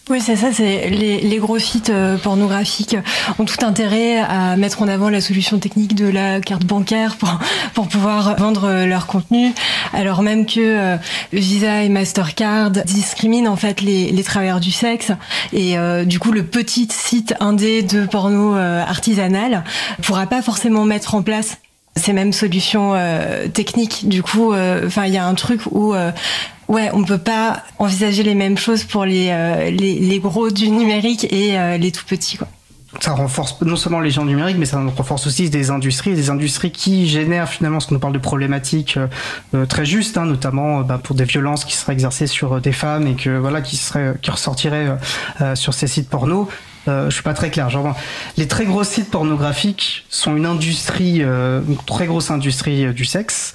Oui, 0.09 0.19
c'est 0.19 0.35
ça. 0.35 0.51
C'est 0.51 0.89
les, 0.89 1.21
les, 1.21 1.37
gros 1.37 1.59
sites 1.59 1.89
euh, 1.89 2.17
pornographiques 2.17 2.97
ont 3.39 3.45
tout 3.45 3.65
intérêt 3.65 4.19
à 4.19 4.57
mettre 4.57 4.81
en 4.81 4.89
avant 4.89 5.09
la 5.09 5.21
solution 5.21 5.59
technique 5.59 5.95
de 5.95 6.07
la 6.07 6.41
carte 6.41 6.65
bancaire 6.65 7.15
pour 7.15 7.39
pour 7.73 7.87
pouvoir 7.87 8.35
vendre 8.37 8.85
leur 8.85 9.07
contenu, 9.07 9.53
alors 9.93 10.21
même 10.21 10.45
que 10.45 10.59
euh, 10.59 10.97
Visa 11.31 11.83
et 11.83 11.89
Mastercard 11.89 12.71
discriminent 12.71 13.51
en 13.51 13.55
fait 13.55 13.81
les, 13.81 14.11
les 14.11 14.23
travailleurs 14.23 14.59
du 14.59 14.71
sexe 14.71 15.11
et 15.53 15.77
euh, 15.77 16.03
du 16.03 16.19
coup 16.19 16.31
le 16.31 16.43
petit 16.43 16.87
site 16.91 17.33
indé 17.39 17.83
de 17.83 18.05
porno 18.05 18.55
euh, 18.55 18.83
artisanal 18.83 19.63
pourra 20.01 20.25
pas 20.25 20.41
forcément 20.41 20.85
mettre 20.85 21.15
en 21.15 21.21
place 21.21 21.57
ces 21.95 22.11
mêmes 22.11 22.33
solutions 22.33 22.95
techniques. 23.53 24.09
Du 24.09 24.23
coup, 24.23 24.51
enfin, 24.51 25.05
il 25.05 25.13
y 25.13 25.17
a 25.19 25.27
un 25.27 25.35
truc 25.35 25.61
où 25.69 25.93
Ouais, 26.73 26.89
on 26.93 27.03
peut 27.03 27.17
pas 27.17 27.63
envisager 27.77 28.23
les 28.23 28.35
mêmes 28.35 28.57
choses 28.57 28.83
pour 28.83 29.05
les, 29.05 29.27
les, 29.71 29.99
les, 29.99 30.19
gros 30.19 30.49
du 30.49 30.69
numérique 30.69 31.31
et 31.31 31.77
les 31.77 31.91
tout 31.91 32.05
petits. 32.05 32.37
Quoi 32.37 32.47
ça 33.01 33.11
renforce 33.13 33.59
non 33.61 33.75
seulement 33.75 33.99
les 33.99 34.11
gens 34.11 34.25
numériques, 34.25 34.57
mais 34.57 34.65
ça 34.65 34.77
renforce 34.77 35.27
aussi 35.27 35.49
des 35.49 35.71
industries, 35.71 36.13
des 36.13 36.29
industries 36.29 36.71
qui 36.71 37.07
génèrent 37.07 37.49
finalement 37.49 37.79
ce 37.79 37.87
qu'on 37.87 37.99
parle 37.99 38.13
de 38.13 38.19
problématiques 38.19 38.97
euh, 38.97 39.07
euh, 39.55 39.65
très 39.65 39.85
justes, 39.85 40.17
hein, 40.17 40.25
notamment 40.25 40.79
euh, 40.79 40.83
bah, 40.83 40.99
pour 41.01 41.15
des 41.15 41.25
violences 41.25 41.65
qui 41.65 41.73
seraient 41.73 41.93
exercées 41.93 42.27
sur 42.27 42.61
des 42.61 42.71
femmes 42.71 43.07
et 43.07 43.15
que 43.15 43.37
voilà 43.37 43.61
qui 43.61 43.77
seraient 43.77 44.13
qui 44.21 44.31
ressortiraient 44.31 44.97
sur 45.55 45.73
ces 45.73 45.87
sites 45.87 46.09
porno. 46.09 46.47
je 46.87 47.09
suis 47.09 47.23
pas 47.23 47.33
très 47.33 47.49
clair. 47.49 47.69
Les 48.37 48.47
très 48.47 48.65
gros 48.65 48.83
sites 48.83 49.09
pornographiques 49.09 50.05
sont 50.09 50.35
une 50.35 50.45
industrie, 50.45 51.21
une 51.21 51.77
très 51.85 52.05
grosse 52.05 52.31
industrie 52.31 52.93
du 52.93 53.05
sexe. 53.05 53.53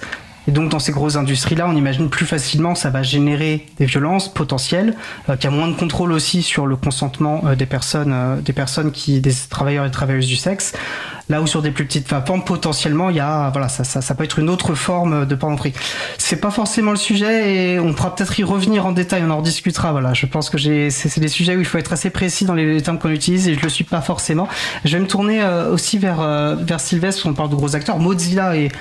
Et 0.49 0.51
donc 0.51 0.69
dans 0.69 0.79
ces 0.79 0.91
grosses 0.91 1.15
industries-là, 1.15 1.67
on 1.69 1.75
imagine 1.75 2.09
plus 2.09 2.25
facilement 2.25 2.73
ça 2.73 2.89
va 2.89 3.03
générer 3.03 3.67
des 3.77 3.85
violences 3.85 4.33
potentielles, 4.33 4.95
euh, 5.29 5.35
qu'il 5.35 5.47
y 5.47 5.53
a 5.53 5.55
moins 5.55 5.67
de 5.67 5.75
contrôle 5.75 6.11
aussi 6.11 6.41
sur 6.41 6.65
le 6.65 6.75
consentement 6.75 7.43
euh, 7.45 7.53
des 7.53 7.67
personnes, 7.67 8.11
euh, 8.11 8.41
des 8.41 8.51
personnes 8.51 8.91
qui, 8.91 9.21
des 9.21 9.31
travailleurs 9.47 9.85
et 9.85 9.91
travailleuses 9.91 10.25
du 10.25 10.37
sexe. 10.37 10.73
Là 11.29 11.43
où 11.43 11.45
sur 11.45 11.61
des 11.61 11.69
plus 11.69 11.85
petites 11.85 12.07
femmes, 12.07 12.23
potentiellement, 12.43 13.11
il 13.11 13.17
y 13.17 13.19
a, 13.19 13.51
voilà, 13.51 13.69
ça, 13.69 13.83
ça, 13.83 14.01
ça 14.01 14.15
peut 14.15 14.23
être 14.23 14.39
une 14.39 14.49
autre 14.49 14.73
forme 14.73 15.27
de 15.27 15.35
pornographie. 15.35 15.73
C'est 16.17 16.41
pas 16.41 16.49
forcément 16.49 16.89
le 16.89 16.97
sujet 16.97 17.53
et 17.53 17.79
on 17.79 17.93
pourra 17.93 18.15
peut-être 18.15 18.39
y 18.39 18.43
revenir 18.43 18.87
en 18.87 18.91
détail, 18.91 19.21
on 19.27 19.29
en 19.29 19.37
rediscutera. 19.37 19.91
Voilà, 19.91 20.15
je 20.15 20.25
pense 20.25 20.49
que 20.49 20.57
j'ai, 20.57 20.89
c'est, 20.89 21.19
des 21.19 21.27
sujets 21.27 21.55
où 21.55 21.59
il 21.59 21.65
faut 21.65 21.77
être 21.77 21.93
assez 21.93 22.09
précis 22.09 22.45
dans 22.45 22.55
les, 22.55 22.81
termes 22.81 22.97
qu'on 22.97 23.11
utilise 23.11 23.47
et 23.47 23.53
je 23.53 23.61
le 23.61 23.69
suis 23.69 23.83
pas 23.83 24.01
forcément. 24.01 24.47
Je 24.83 24.97
vais 24.97 25.03
me 25.03 25.07
tourner 25.07 25.43
aussi 25.71 25.99
vers 25.99 26.21
vers 26.63 26.79
Sylvestre, 26.79 27.27
on 27.27 27.33
parle 27.33 27.51
de 27.51 27.55
gros 27.55 27.75
acteurs. 27.75 27.99
Mozilla 27.99 28.55
et 28.55 28.71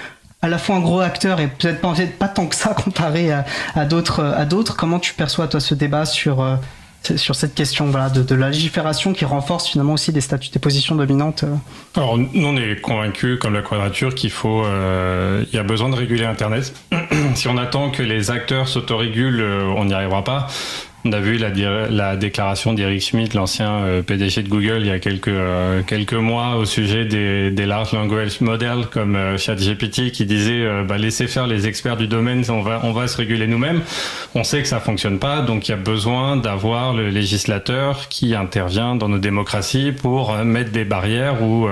à 0.40 0.48
la 0.48 0.59
fois 0.59 0.77
un 0.77 0.81
gros 0.81 1.01
acteur 1.01 1.40
et 1.40 1.48
peut-être 1.48 1.81
pas, 2.18 2.29
tant 2.29 2.46
que 2.46 2.55
ça 2.55 2.74
comparé 2.74 3.31
à, 3.33 3.85
d'autres. 3.85 4.77
Comment 4.77 4.98
tu 4.98 5.14
perçois 5.14 5.48
toi 5.48 5.61
ce 5.61 5.74
débat 5.74 6.05
sur 6.05 6.40
euh, 6.40 6.57
sur 7.16 7.37
cette 7.37 7.55
question 7.55 7.87
voilà, 7.87 8.11
de, 8.11 8.35
la 8.35 8.51
légifération 8.51 9.12
qui 9.12 9.24
renforce 9.24 9.68
finalement 9.68 9.94
aussi 9.94 10.12
des 10.12 10.20
statuts, 10.20 10.51
des 10.51 10.59
positions 10.59 10.96
dominantes 10.96 11.44
euh? 11.44 11.55
Alors 11.94 12.18
nous 12.18 12.46
on 12.46 12.57
est 12.57 12.81
convaincus 12.81 13.38
comme 13.38 13.55
la 13.55 13.62
quadrature 13.62 14.14
qu'il 14.14 14.31
faut, 14.31 14.64
euh, 14.64 15.44
il 15.51 15.57
y 15.57 15.59
a 15.59 15.62
besoin 15.62 15.88
de 15.88 15.94
réguler 15.94 16.24
Internet. 16.24 16.74
si 17.35 17.48
on 17.48 17.57
attend 17.57 17.90
que 17.90 18.03
les 18.03 18.31
acteurs 18.31 18.68
s'autorégulent, 18.68 19.42
on 19.77 19.87
n'y 19.87 19.94
arrivera 19.94 20.24
pas. 20.24 20.48
On 21.04 21.12
a 21.12 21.20
vu 21.20 21.38
la, 21.38 21.50
la 21.88 22.16
déclaration 22.16 22.74
d'Eric 22.74 23.02
Schmidt, 23.02 23.37
l'ancien 23.37 23.70
euh, 23.70 24.02
PDG 24.02 24.42
de 24.42 24.48
Google, 24.48 24.78
il 24.80 24.87
y 24.87 24.90
a 24.90 24.98
quelques, 24.98 25.28
euh, 25.28 25.82
quelques 25.84 26.12
mois 26.12 26.56
au 26.56 26.64
sujet 26.64 27.04
des, 27.04 27.52
des 27.52 27.66
large 27.66 27.92
language 27.92 28.40
models 28.40 28.87
comme 28.90 29.14
euh, 29.14 29.38
ChatGPT 29.38 30.11
qui 30.11 30.26
disait 30.26 30.66
bah, 30.88 30.98
laissez 30.98 31.28
faire 31.28 31.46
les 31.46 31.68
experts 31.68 31.96
du 31.96 32.08
domaine, 32.08 32.42
on 32.48 32.62
va, 32.62 32.80
on 32.82 32.92
va 32.92 33.06
se 33.06 33.16
réguler 33.16 33.46
nous-mêmes. 33.46 33.82
On 34.34 34.42
sait 34.42 34.61
que 34.61 34.66
ça 34.66 34.80
fonctionne 34.80 35.20
pas, 35.20 35.40
donc 35.40 35.68
il 35.68 35.70
y 35.70 35.74
a 35.74 35.78
besoin 35.78 36.37
d'avoir 36.37 36.92
le 36.94 37.11
législateur 37.11 38.08
qui 38.08 38.34
intervient 38.34 38.96
dans 38.96 39.08
nos 39.08 39.18
démocraties 39.18 39.92
pour 39.92 40.34
mettre 40.38 40.72
des 40.72 40.84
barrières 40.84 41.42
ou 41.42 41.68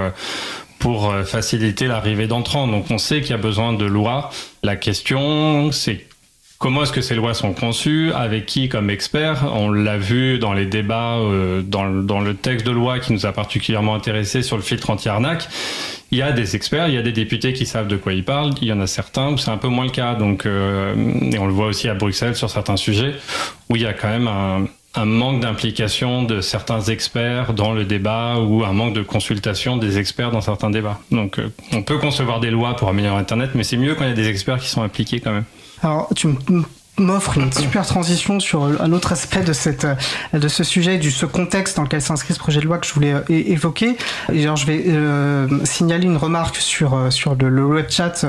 pour 0.79 1.13
faciliter 1.25 1.87
l'arrivée 1.87 2.27
d'entrants. 2.27 2.69
Donc 2.69 2.91
on 2.91 2.99
sait 2.99 3.21
qu'il 3.21 3.31
y 3.31 3.35
a 3.35 3.39
besoin 3.39 3.73
de 3.73 3.85
lois. 3.85 4.31
La 4.63 4.77
question, 4.77 5.73
c'est 5.73 6.07
Comment 6.59 6.85
est-ce 6.85 6.93
que 6.93 7.03
ces 7.03 7.15
lois 7.15 7.35
sont 7.35 7.53
conçues? 7.53 8.13
Avec 8.15 8.47
qui 8.47 8.71
comme 8.71 8.89
expert? 8.89 9.45
On 9.55 9.71
l'a 9.71 9.99
vu 9.99 10.39
dans 10.39 10.55
les 10.55 10.65
débats, 10.65 11.17
euh, 11.17 11.61
dans, 11.61 11.91
dans, 11.91 12.21
le 12.21 12.35
texte 12.35 12.67
de 12.67 12.71
loi 12.71 12.99
qui 12.99 13.13
nous 13.13 13.27
a 13.27 13.33
particulièrement 13.33 13.95
intéressé 13.95 14.43
sur 14.43 14.57
le 14.57 14.63
filtre 14.63 14.89
anti-arnaque. 14.89 15.49
Il 16.13 16.19
y 16.19 16.23
a 16.23 16.33
des 16.33 16.57
experts, 16.57 16.89
il 16.89 16.95
y 16.95 16.99
a 16.99 17.03
des 17.03 17.13
députés 17.13 17.53
qui 17.53 17.67
savent 17.67 17.89
de 17.89 17.97
quoi 17.97 18.15
ils 18.15 18.25
parlent. 18.25 18.55
Il 18.63 18.69
y 18.69 18.73
en 18.73 18.81
a 18.81 18.87
certains 18.87 19.33
où 19.33 19.39
c'est 19.39 19.51
un 19.51 19.59
peu 19.59 19.69
moins 19.69 19.85
le 19.85 19.91
cas. 19.91 20.15
Donc, 20.15 20.47
euh, 20.47 20.95
et 21.31 21.39
on 21.39 21.47
le 21.47 21.53
voit 21.53 21.67
aussi 21.67 21.89
à 21.89 21.95
Bruxelles 21.95 22.37
sur 22.37 22.49
certains 22.49 22.77
sujets 22.79 23.15
où 23.69 23.77
il 23.77 23.83
y 23.83 23.87
a 23.87 23.93
quand 23.93 24.09
même 24.09 24.29
un, 24.29 24.67
un 24.97 25.05
manque 25.05 25.41
d'implication 25.41 26.23
de 26.23 26.41
certains 26.41 26.81
experts 26.81 27.53
dans 27.53 27.73
le 27.73 27.85
débat 27.85 28.39
ou 28.39 28.65
un 28.65 28.73
manque 28.73 28.95
de 28.95 29.03
consultation 29.03 29.77
des 29.77 29.99
experts 29.99 30.31
dans 30.31 30.41
certains 30.41 30.71
débats. 30.71 31.01
Donc, 31.11 31.39
euh, 31.39 31.53
on 31.73 31.83
peut 31.83 31.99
concevoir 31.99 32.41
des 32.41 32.51
lois 32.51 32.77
pour 32.77 32.89
améliorer 32.89 33.19
Internet, 33.19 33.51
mais 33.55 33.63
c'est 33.63 33.77
mieux 33.77 33.95
quand 33.95 34.05
il 34.05 34.09
y 34.09 34.13
a 34.13 34.17
des 34.17 34.29
experts 34.29 34.59
qui 34.59 34.69
sont 34.69 34.83
impliqués 34.83 35.21
quand 35.21 35.33
même. 35.33 35.45
Alors, 35.83 36.09
tu 36.15 36.29
m'offre 36.99 37.37
une 37.37 37.53
super 37.53 37.87
transition 37.87 38.41
sur 38.41 38.65
un 38.65 38.93
autre 38.93 39.13
aspect 39.13 39.43
de 39.43 39.53
cette 39.53 39.85
euh, 39.85 39.95
de 40.39 40.49
ce 40.49 40.65
sujet 40.65 40.99
du 40.99 41.11
ce 41.11 41.27
contexte 41.27 41.77
dans 41.77 41.83
lequel 41.83 42.01
s'inscrit 42.01 42.35
ce 42.35 42.39
projet 42.39 42.61
de 42.61 42.65
loi 42.65 42.79
que 42.79 42.87
je 42.87 42.95
voulais 42.95 43.13
euh, 43.13 43.23
évoquer. 43.29 43.97
Et 44.33 44.43
genre 44.43 44.57
je 44.57 44.67
vais 44.67 44.85
euh, 44.87 45.47
signaler 45.65 46.07
une 46.07 46.17
remarque 46.17 46.57
sur 46.57 47.13
sur 47.13 47.35
le, 47.35 47.65
web 47.65 47.87
chat 47.91 48.25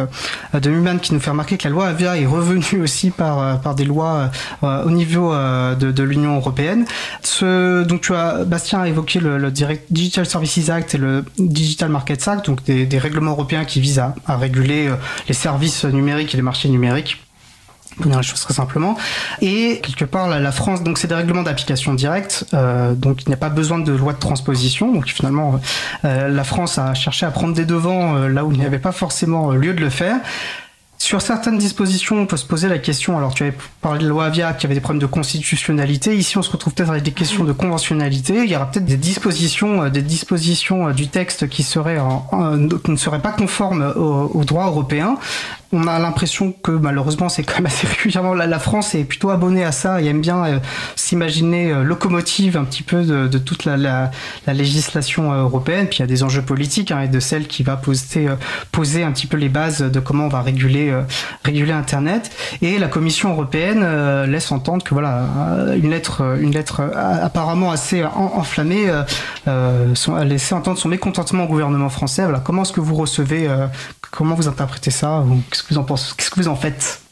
de 0.53 0.69
Human 0.69 0.99
qui 0.99 1.13
nous 1.13 1.19
fait 1.19 1.29
remarquer 1.29 1.57
que 1.57 1.63
la 1.65 1.69
loi 1.69 1.87
Avia 1.87 2.17
est 2.17 2.25
revenue 2.25 2.81
aussi 2.81 3.11
par 3.11 3.61
par 3.61 3.75
des 3.75 3.85
lois 3.85 4.31
au 4.61 4.89
niveau 4.89 5.33
de, 5.33 5.91
de 5.91 6.03
l'Union 6.03 6.35
européenne. 6.35 6.85
Ce 7.21 7.83
donc 7.83 8.01
tu 8.01 8.15
as 8.15 8.43
Bastien 8.45 8.81
a 8.81 8.87
évoqué 8.87 9.19
le, 9.19 9.37
le, 9.37 9.51
Digital 9.89 10.25
Services 10.25 10.69
Act 10.69 10.95
et 10.95 10.97
le 10.97 11.23
Digital 11.37 11.89
Markets 11.89 12.27
Act 12.27 12.47
donc 12.47 12.63
des, 12.63 12.85
des 12.85 12.97
règlements 12.97 13.31
européens 13.31 13.65
qui 13.65 13.79
visent 13.79 13.99
à, 13.99 14.15
à 14.25 14.37
réguler 14.37 14.89
les 15.27 15.33
services 15.33 15.85
numériques 15.85 16.33
et 16.33 16.37
les 16.37 16.43
marchés 16.43 16.69
numériques 16.69 17.26
pour 17.97 18.07
dire 18.07 18.17
les 18.17 18.23
choses 18.23 18.41
très 18.41 18.53
simplement. 18.53 18.97
Et 19.41 19.79
quelque 19.81 20.05
part, 20.05 20.27
la, 20.27 20.51
France, 20.51 20.83
donc 20.83 20.97
c'est 20.97 21.07
des 21.07 21.15
règlements 21.15 21.43
d'application 21.43 21.93
directe, 21.93 22.45
euh, 22.53 22.93
donc 22.93 23.23
il 23.23 23.29
n'y 23.29 23.33
a 23.33 23.37
pas 23.37 23.49
besoin 23.49 23.79
de 23.79 23.91
loi 23.91 24.13
de 24.13 24.19
transposition. 24.19 24.91
Donc 24.91 25.07
finalement, 25.07 25.59
euh, 26.05 26.27
la 26.27 26.43
France 26.43 26.77
a 26.77 26.93
cherché 26.93 27.25
à 27.25 27.31
prendre 27.31 27.53
des 27.53 27.65
devants 27.65 28.15
euh, 28.15 28.29
là 28.29 28.45
où 28.45 28.51
il 28.51 28.59
n'y 28.59 28.65
avait 28.65 28.79
pas 28.79 28.91
forcément 28.91 29.51
lieu 29.51 29.73
de 29.73 29.81
le 29.81 29.89
faire. 29.89 30.17
Sur 30.99 31.21
certaines 31.21 31.59
dispositions, 31.59 32.17
on 32.17 32.25
peut 32.25 32.37
se 32.37 32.45
poser 32.45 32.67
la 32.67 32.79
question, 32.79 33.19
alors 33.19 33.31
tu 33.31 33.43
avais 33.43 33.55
parlé 33.81 34.03
de 34.03 34.07
loi 34.07 34.25
Avia 34.25 34.53
qui 34.53 34.65
avait 34.65 34.73
des 34.73 34.81
problèmes 34.81 35.01
de 35.01 35.05
constitutionnalité, 35.05 36.17
ici 36.17 36.39
on 36.39 36.41
se 36.41 36.49
retrouve 36.49 36.73
peut-être 36.73 36.89
avec 36.89 37.03
des 37.03 37.11
questions 37.11 37.43
de 37.43 37.51
conventionnalité, 37.51 38.43
il 38.43 38.49
y 38.49 38.55
aura 38.55 38.69
peut-être 38.71 38.85
des 38.85 38.97
dispositions, 38.97 39.83
euh, 39.83 39.89
des 39.89 40.01
dispositions 40.01 40.87
euh, 40.87 40.93
du 40.93 41.07
texte 41.07 41.47
qui, 41.49 41.61
seraient 41.61 41.99
qui 42.83 42.91
ne 42.91 42.95
seraient 42.97 43.21
pas 43.21 43.31
conformes 43.31 43.93
au, 43.95 44.43
droit 44.43 44.65
européen. 44.65 45.17
On 45.73 45.85
a 45.85 45.99
l'impression 45.99 46.51
que 46.51 46.71
malheureusement 46.71 47.29
c'est 47.29 47.43
quand 47.43 47.55
même 47.55 47.67
assez 47.67 47.85
régulièrement 47.97 48.33
la, 48.33 48.59
France 48.59 48.95
est 48.95 49.03
plutôt 49.03 49.29
abonnée 49.29 49.65
à 49.65 49.71
ça 49.71 50.01
et 50.01 50.07
aime 50.07 50.21
bien 50.21 50.45
euh, 50.45 50.59
s'imaginer 50.95 51.73
locomotive 51.83 52.57
un 52.57 52.63
petit 52.63 52.83
peu 52.83 53.03
de, 53.03 53.37
toute 53.37 53.65
la, 53.65 54.09
législation 54.47 55.31
européenne. 55.31 55.87
Puis 55.87 55.97
il 55.97 56.01
y 56.01 56.03
a 56.03 56.07
des 56.07 56.23
enjeux 56.23 56.41
politiques 56.41 56.91
hein, 56.91 57.01
et 57.01 57.07
de 57.07 57.19
celle 57.19 57.47
qui 57.47 57.61
va 57.61 57.75
poser, 57.75 58.29
poser 58.71 59.03
un 59.03 59.11
petit 59.11 59.27
peu 59.27 59.37
les 59.37 59.49
bases 59.49 59.81
de 59.81 59.99
comment 59.99 60.25
on 60.25 60.29
va 60.29 60.41
réguler 60.41 60.86
euh, 60.89 61.03
réguler, 61.43 61.71
Internet. 61.71 62.31
Et 62.61 62.77
la 62.77 62.87
Commission 62.87 63.31
européenne 63.31 63.81
euh, 63.83 64.25
laisse 64.25 64.51
entendre 64.51 64.83
que 64.83 64.93
voilà, 64.93 65.25
euh, 65.37 65.75
une 65.75 65.89
lettre, 65.89 66.37
une 66.39 66.51
lettre 66.51 66.81
apparemment 66.95 67.71
assez 67.71 68.03
enflammée 68.03 68.89
a 69.45 70.25
laissé 70.25 70.53
entendre 70.53 70.77
son 70.77 70.89
mécontentement 70.89 71.45
au 71.45 71.47
gouvernement 71.47 71.89
français. 71.89 72.23
Voilà, 72.23 72.39
comment 72.39 72.63
est-ce 72.63 72.73
que 72.73 72.81
vous 72.81 72.95
recevez, 72.95 73.49
comment 74.11 74.35
vous 74.35 74.47
interprétez 74.47 74.91
ça 74.91 75.23
Qu'est-ce 75.49 75.63
que 75.63 75.73
vous 75.73 75.79
en 75.79 75.83
pensez 75.83 76.13
Qu'est-ce 76.17 76.29
que 76.29 76.39
vous 76.39 76.47
en 76.47 76.55
faites? 76.55 77.06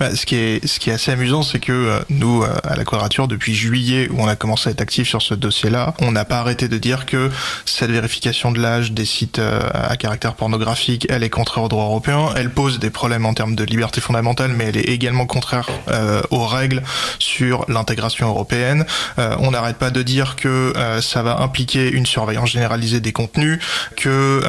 Bah, 0.00 0.14
ce, 0.14 0.26
qui 0.26 0.36
est, 0.36 0.66
ce 0.66 0.80
qui 0.80 0.90
est 0.90 0.94
assez 0.94 1.12
amusant, 1.12 1.42
c'est 1.42 1.60
que 1.60 1.72
euh, 1.72 2.00
nous, 2.10 2.42
euh, 2.42 2.48
à 2.64 2.76
la 2.76 2.84
Quadrature, 2.84 3.28
depuis 3.28 3.54
juillet, 3.54 4.08
où 4.10 4.20
on 4.20 4.28
a 4.28 4.36
commencé 4.36 4.68
à 4.68 4.72
être 4.72 4.80
actif 4.80 5.08
sur 5.08 5.22
ce 5.22 5.34
dossier-là, 5.34 5.94
on 6.00 6.12
n'a 6.12 6.24
pas 6.24 6.38
arrêté 6.38 6.68
de 6.68 6.78
dire 6.78 7.06
que 7.06 7.30
cette 7.64 7.90
vérification 7.90 8.52
de 8.52 8.60
l'âge 8.60 8.92
des 8.92 9.04
sites 9.04 9.38
euh, 9.38 9.60
à 9.72 9.96
caractère 9.96 10.34
pornographique, 10.34 11.06
elle 11.10 11.22
est 11.22 11.30
contraire 11.30 11.64
au 11.64 11.68
droit 11.68 11.84
européen, 11.84 12.30
elle 12.36 12.50
pose 12.50 12.78
des 12.78 12.90
problèmes 12.90 13.26
en 13.26 13.34
termes 13.34 13.54
de 13.54 13.64
liberté 13.64 14.00
fondamentale, 14.00 14.52
mais 14.56 14.64
elle 14.64 14.76
est 14.76 14.88
également 14.88 15.26
contraire 15.26 15.68
aux 16.30 16.46
règles 16.46 16.82
sur 17.18 17.64
l'intégration 17.68 18.28
européenne. 18.28 18.84
on 19.16 19.50
n'arrête 19.50 19.76
pas 19.76 19.90
de 19.90 20.02
dire 20.02 20.36
que 20.36 20.72
ça 21.00 21.22
va 21.22 21.40
impliquer 21.40 21.90
une 21.90 22.06
surveillance 22.06 22.50
généralisée 22.50 23.00
des 23.00 23.12
contenus, 23.12 23.58
que 23.96 24.42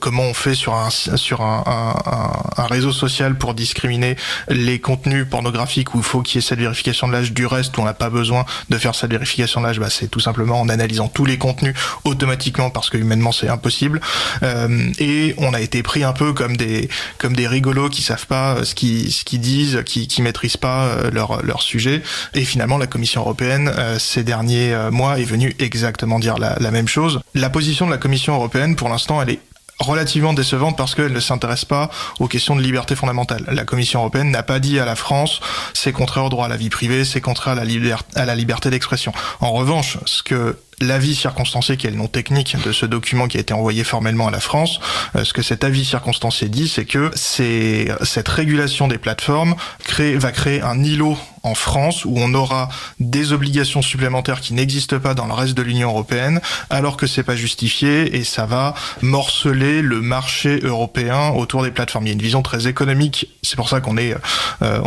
comment 0.00 0.24
on 0.24 0.34
fait 0.34 0.54
sur 0.54 0.74
un, 0.74 0.90
sur 0.90 1.42
un, 1.42 2.44
un 2.56 2.66
réseau 2.66 2.92
social 2.92 3.36
pour 3.36 3.54
discriminer 3.54 4.15
les 4.48 4.78
contenus 4.78 5.26
pornographiques 5.28 5.94
où 5.94 5.98
il 5.98 6.04
faut 6.04 6.22
qu'il 6.22 6.36
y 6.36 6.38
ait 6.38 6.46
cette 6.46 6.58
vérification 6.58 7.08
de 7.08 7.12
l'âge 7.12 7.32
du 7.32 7.46
reste 7.46 7.76
où 7.76 7.80
on 7.80 7.84
n'a 7.84 7.94
pas 7.94 8.10
besoin 8.10 8.44
de 8.70 8.78
faire 8.78 8.94
cette 8.94 9.10
vérification 9.10 9.60
de 9.60 9.66
l'âge, 9.66 9.80
bah, 9.80 9.90
c'est 9.90 10.08
tout 10.08 10.20
simplement 10.20 10.60
en 10.60 10.68
analysant 10.68 11.08
tous 11.08 11.24
les 11.24 11.38
contenus 11.38 11.74
automatiquement 12.04 12.70
parce 12.70 12.90
que 12.90 12.96
humainement 12.98 13.32
c'est 13.32 13.48
impossible. 13.48 14.00
Euh, 14.42 14.90
et 14.98 15.34
on 15.38 15.54
a 15.54 15.60
été 15.60 15.82
pris 15.82 16.04
un 16.04 16.12
peu 16.12 16.32
comme 16.32 16.56
des 16.56 16.88
comme 17.18 17.34
des 17.34 17.48
rigolos 17.48 17.88
qui 17.88 18.02
savent 18.02 18.26
pas 18.26 18.64
ce 18.64 18.74
qu'ils 18.74 19.12
ce 19.12 19.24
qu'ils 19.24 19.40
disent, 19.40 19.82
qui 19.84 20.08
qui 20.08 20.22
maîtrisent 20.22 20.56
pas 20.56 20.86
euh, 20.86 21.10
leur 21.10 21.42
leur 21.44 21.62
sujet. 21.62 22.02
Et 22.34 22.44
finalement 22.44 22.78
la 22.78 22.86
Commission 22.86 23.20
européenne 23.22 23.72
euh, 23.76 23.98
ces 23.98 24.22
derniers 24.22 24.74
mois 24.90 25.18
est 25.18 25.24
venue 25.24 25.54
exactement 25.58 26.18
dire 26.18 26.38
la, 26.38 26.56
la 26.60 26.70
même 26.70 26.88
chose. 26.88 27.20
La 27.34 27.50
position 27.50 27.86
de 27.86 27.90
la 27.90 27.98
Commission 27.98 28.34
européenne 28.34 28.76
pour 28.76 28.88
l'instant 28.88 29.20
elle 29.22 29.30
est 29.30 29.40
relativement 29.78 30.32
décevante 30.32 30.76
parce 30.76 30.94
qu'elle 30.94 31.12
ne 31.12 31.20
s'intéresse 31.20 31.64
pas 31.64 31.90
aux 32.18 32.28
questions 32.28 32.56
de 32.56 32.62
liberté 32.62 32.94
fondamentale. 32.94 33.44
La 33.48 33.64
Commission 33.64 34.00
européenne 34.00 34.30
n'a 34.30 34.42
pas 34.42 34.58
dit 34.58 34.78
à 34.78 34.84
la 34.84 34.96
France 34.96 35.40
c'est 35.74 35.92
contraire 35.92 36.24
au 36.24 36.28
droit 36.28 36.46
à 36.46 36.48
la 36.48 36.56
vie 36.56 36.70
privée, 36.70 37.04
c'est 37.04 37.20
contraire 37.20 37.58
à 37.58 38.24
la, 38.24 38.34
liberté 38.34 38.70
d'expression. 38.70 39.12
En 39.40 39.52
revanche, 39.52 39.98
ce 40.06 40.22
que 40.22 40.58
l'avis 40.80 41.14
circonstancié, 41.14 41.76
qui 41.76 41.86
est 41.86 41.90
le 41.90 41.96
nom 41.96 42.08
technique 42.08 42.56
de 42.64 42.72
ce 42.72 42.86
document 42.86 43.28
qui 43.28 43.38
a 43.38 43.40
été 43.40 43.54
envoyé 43.54 43.84
formellement 43.84 44.28
à 44.28 44.30
la 44.30 44.40
France, 44.40 44.80
euh, 45.14 45.24
ce 45.24 45.32
que 45.32 45.42
cet 45.42 45.64
avis 45.64 45.84
circonstancié 45.84 46.48
dit, 46.48 46.68
c'est 46.68 46.84
que 46.84 47.10
cette 47.14 48.28
régulation 48.28 48.88
des 48.88 48.98
plateformes 48.98 49.54
va 49.96 50.32
créer 50.32 50.62
un 50.62 50.82
îlot 50.82 51.16
en 51.46 51.54
France 51.54 52.04
où 52.04 52.14
on 52.16 52.34
aura 52.34 52.68
des 52.98 53.32
obligations 53.32 53.80
supplémentaires 53.80 54.40
qui 54.40 54.52
n'existent 54.52 54.98
pas 54.98 55.14
dans 55.14 55.26
le 55.26 55.32
reste 55.32 55.54
de 55.54 55.62
l'Union 55.62 55.90
européenne 55.90 56.40
alors 56.70 56.96
que 56.96 57.06
c'est 57.06 57.22
pas 57.22 57.36
justifié 57.36 58.16
et 58.16 58.24
ça 58.24 58.46
va 58.46 58.74
morceler 59.02 59.80
le 59.80 60.00
marché 60.00 60.58
européen 60.62 61.30
autour 61.30 61.62
des 61.62 61.70
plateformes. 61.70 62.06
Il 62.06 62.08
y 62.08 62.10
a 62.10 62.14
une 62.14 62.22
vision 62.22 62.42
très 62.42 62.66
économique. 62.66 63.28
C'est 63.42 63.56
pour 63.56 63.68
ça 63.68 63.80
qu'on 63.80 63.96
est 63.96 64.14
euh, 64.62 64.80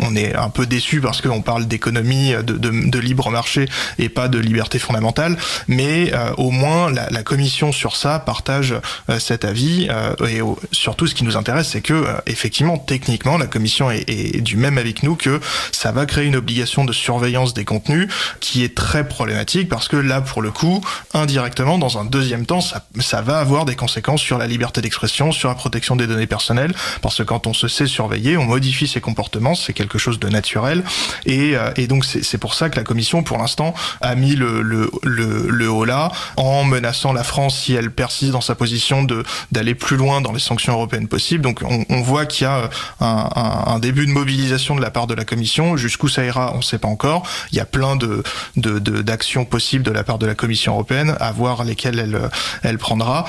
on, 0.00 0.16
est 0.16 0.34
un 0.34 0.48
peu 0.48 0.66
déçu 0.66 1.00
parce 1.00 1.20
qu'on 1.20 1.42
parle 1.42 1.66
d'économie 1.66 2.34
de, 2.42 2.98
libre 2.98 3.30
marché 3.30 3.68
et 3.98 4.08
pas 4.08 4.28
de 4.28 4.38
liberté 4.38 4.78
fondamentale. 4.78 5.36
Mais 5.68 6.12
euh, 6.12 6.32
au 6.36 6.50
moins 6.50 6.90
la, 6.90 7.08
la, 7.10 7.22
commission 7.22 7.72
sur 7.72 7.96
ça 7.96 8.18
partage 8.18 8.74
euh, 9.08 9.18
cet 9.18 9.44
avis 9.44 9.88
et 10.28 10.40
surtout 10.72 11.06
ce 11.06 11.14
qui 11.14 11.24
nous 11.24 11.36
intéresse 11.36 11.68
c'est 11.68 11.80
que 11.80 12.06
effectivement 12.26 12.78
techniquement 12.78 13.38
la 13.38 13.46
commission 13.46 13.90
est, 13.90 14.08
est 14.08 14.40
du 14.40 14.56
même 14.56 14.78
avec 14.78 15.02
nous 15.02 15.16
que 15.16 15.40
va 15.92 16.06
créer 16.06 16.26
une 16.26 16.36
obligation 16.36 16.84
de 16.84 16.92
surveillance 16.92 17.54
des 17.54 17.64
contenus 17.64 18.08
qui 18.40 18.64
est 18.64 18.74
très 18.74 19.06
problématique 19.06 19.68
parce 19.68 19.88
que 19.88 19.96
là, 19.96 20.20
pour 20.20 20.42
le 20.42 20.50
coup, 20.50 20.80
indirectement, 21.12 21.78
dans 21.78 21.98
un 21.98 22.04
deuxième 22.04 22.46
temps, 22.46 22.60
ça, 22.60 22.86
ça 23.00 23.22
va 23.22 23.38
avoir 23.38 23.64
des 23.64 23.76
conséquences 23.76 24.20
sur 24.20 24.38
la 24.38 24.46
liberté 24.46 24.80
d'expression, 24.80 25.32
sur 25.32 25.48
la 25.48 25.54
protection 25.54 25.96
des 25.96 26.06
données 26.06 26.26
personnelles, 26.26 26.74
parce 27.02 27.16
que 27.18 27.22
quand 27.22 27.46
on 27.46 27.54
se 27.54 27.68
sait 27.68 27.86
surveiller, 27.86 28.36
on 28.36 28.44
modifie 28.44 28.86
ses 28.86 29.00
comportements, 29.00 29.54
c'est 29.54 29.72
quelque 29.72 29.98
chose 29.98 30.18
de 30.18 30.28
naturel, 30.28 30.84
et, 31.26 31.56
euh, 31.56 31.70
donc 31.86 32.04
c'est 32.04 32.38
pour 32.38 32.54
ça 32.54 32.70
que 32.70 32.76
la 32.76 32.84
Commission, 32.84 33.22
pour 33.22 33.38
l'instant, 33.38 33.74
a 34.00 34.14
mis 34.14 34.34
le, 34.34 35.68
haut 35.68 35.84
là, 35.84 36.10
en 36.36 36.64
menaçant 36.64 37.12
la 37.12 37.24
France 37.24 37.58
si 37.58 37.74
elle 37.74 37.90
persiste 37.90 38.32
dans 38.32 38.40
sa 38.40 38.54
position 38.54 39.06
d'aller 39.52 39.74
plus 39.74 39.96
loin 39.96 40.20
dans 40.20 40.32
les 40.32 40.40
sanctions 40.40 40.72
européennes 40.72 41.08
possibles. 41.08 41.42
Donc 41.42 41.62
on, 41.62 42.00
voit 42.02 42.26
qu'il 42.26 42.44
y 42.44 42.50
a 42.50 42.70
un, 43.00 43.64
un 43.66 43.78
début 43.78 44.06
de 44.06 44.10
mobilisation 44.12 44.76
de 44.76 44.80
la 44.82 44.90
part 44.90 45.06
de 45.06 45.14
la 45.14 45.24
Commission 45.24 45.63
Jusqu'où 45.76 46.08
ça 46.08 46.24
ira, 46.24 46.52
on 46.54 46.58
ne 46.58 46.62
sait 46.62 46.78
pas 46.78 46.88
encore. 46.88 47.22
Il 47.52 47.56
y 47.56 47.60
a 47.60 47.66
plein 47.66 47.96
de 47.96 48.22
d'actions 48.56 49.42
de, 49.42 49.48
possibles 49.48 49.84
de 49.84 49.90
la 49.90 50.04
part 50.04 50.18
de 50.18 50.26
la 50.26 50.34
Commission 50.34 50.72
européenne, 50.72 51.16
à 51.20 51.32
voir 51.32 51.64
lesquelles 51.64 51.98
elle, 51.98 52.30
elle 52.62 52.78
prendra. 52.78 53.24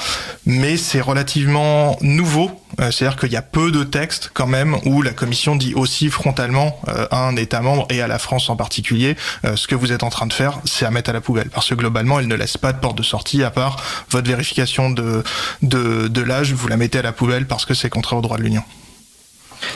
Mais 0.46 0.78
c'est 0.78 1.02
relativement 1.02 1.98
nouveau. 2.02 2.52
Euh, 2.80 2.92
c'est-à-dire 2.92 3.18
qu'il 3.18 3.32
y 3.32 3.38
a 3.38 3.42
peu 3.42 3.72
de 3.72 3.84
textes 3.84 4.32
quand 4.34 4.48
même 4.48 4.78
où 4.86 5.02
la 5.02 5.12
Commission 5.12 5.56
dit 5.56 5.74
aussi 5.76 6.10
frontalement 6.10 6.80
euh, 6.88 7.08
à 7.12 7.26
un 7.28 7.36
État 7.36 7.62
membre 7.62 7.88
et 7.90 8.02
à 8.02 8.08
la 8.08 8.20
France 8.20 8.50
en 8.50 8.56
particulier, 8.56 9.16
euh, 9.46 9.56
ce 9.56 9.68
que 9.68 9.76
vous 9.76 9.92
êtes 9.92 10.04
en 10.04 10.10
train 10.10 10.28
de 10.28 10.34
faire, 10.34 10.60
c'est 10.66 10.86
à 10.86 10.92
mettre 10.92 11.10
à 11.10 11.14
la 11.14 11.22
poubelle. 11.22 11.50
Parce 11.50 11.70
que 11.70 11.76
globalement, 11.76 12.20
elle 12.20 12.28
ne 12.28 12.36
laisse 12.36 12.58
pas 12.58 12.74
de 12.74 12.80
porte 12.80 12.98
de 12.98 13.04
sortie 13.04 13.44
à 13.44 13.52
part 13.52 13.78
votre 14.10 14.28
vérification 14.28 14.90
de, 14.90 15.24
de, 15.62 16.08
de 16.08 16.22
l'âge, 16.22 16.54
vous 16.54 16.68
la 16.68 16.78
mettez 16.78 17.00
à 17.00 17.02
la 17.02 17.12
poubelle 17.12 17.48
parce 17.48 17.66
que 17.66 17.74
c'est 17.74 17.90
contraire 17.90 18.20
au 18.20 18.22
droit 18.22 18.38
de 18.38 18.44
l'Union. 18.44 18.64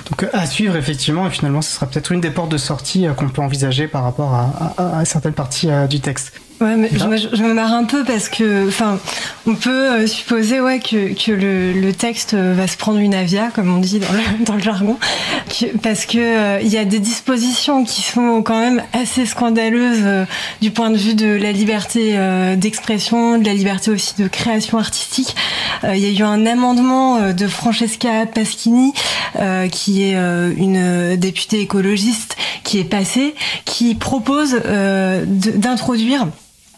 Donc 0.10 0.28
à 0.34 0.46
suivre 0.46 0.76
effectivement, 0.76 1.28
et 1.28 1.30
finalement 1.30 1.62
ce 1.62 1.76
sera 1.76 1.86
peut-être 1.86 2.12
une 2.12 2.22
des 2.22 2.32
portes 2.32 2.52
de 2.52 2.58
sortie 2.58 3.08
euh, 3.08 3.14
qu'on 3.14 3.30
peut 3.30 3.42
envisager 3.42 3.88
par 3.88 4.04
rapport 4.04 4.34
à 4.78 5.06
certaines 5.06 5.34
parties 5.34 5.70
euh, 5.70 5.88
du 5.88 6.00
texte. 6.00 6.34
Ouais, 6.62 6.76
mais 6.76 6.90
je, 6.92 7.30
je, 7.34 7.42
me 7.42 7.54
marre 7.54 7.74
un 7.74 7.86
peu 7.86 8.04
parce 8.04 8.28
que, 8.28 8.68
enfin, 8.68 9.00
on 9.48 9.56
peut 9.56 9.70
euh, 9.70 10.08
supposer 10.08 10.60
ouais 10.60 10.80
que, 10.80 11.14
que 11.14 11.32
le, 11.32 11.72
le, 11.72 11.94
texte 11.94 12.34
va 12.34 12.68
se 12.68 12.76
prendre 12.76 13.00
une 13.00 13.14
avia, 13.14 13.50
comme 13.50 13.74
on 13.74 13.78
dit 13.78 14.00
dans 14.00 14.12
le, 14.12 14.44
dans 14.46 14.56
le 14.56 14.62
jargon, 14.62 14.98
que, 15.48 15.78
parce 15.78 16.06
que 16.06 16.18
euh, 16.18 16.60
il 16.62 16.68
y 16.68 16.78
a 16.78 16.84
des 16.84 17.00
dispositions 17.00 17.86
qui 17.86 18.02
sont 18.02 18.44
quand 18.44 18.60
même 18.60 18.84
assez 18.92 19.26
scandaleuses 19.26 20.02
euh, 20.04 20.26
du 20.62 20.72
point 20.72 20.90
de 20.90 20.98
vue 20.98 21.14
de 21.14 21.28
la 21.28 21.54
liberté 21.54 22.18
d'expression, 22.58 23.38
de 23.38 23.46
la 23.46 23.54
liberté 23.54 23.92
aussi 23.92 24.16
de 24.18 24.28
création 24.28 24.78
artistique. 24.78 25.36
Il 25.84 25.98
y 25.98 26.06
a 26.06 26.20
eu 26.20 26.24
un 26.24 26.46
amendement 26.46 27.32
de 27.32 27.48
Francesca 27.48 28.26
Paschini, 28.26 28.94
qui 29.72 30.04
est 30.04 30.16
une 30.16 31.16
députée 31.16 31.62
écologiste, 31.62 32.36
qui 32.64 32.80
est 32.80 32.84
passé, 32.84 33.36
qui 33.66 33.96
propose 33.96 34.56
d'introduire 34.56 36.28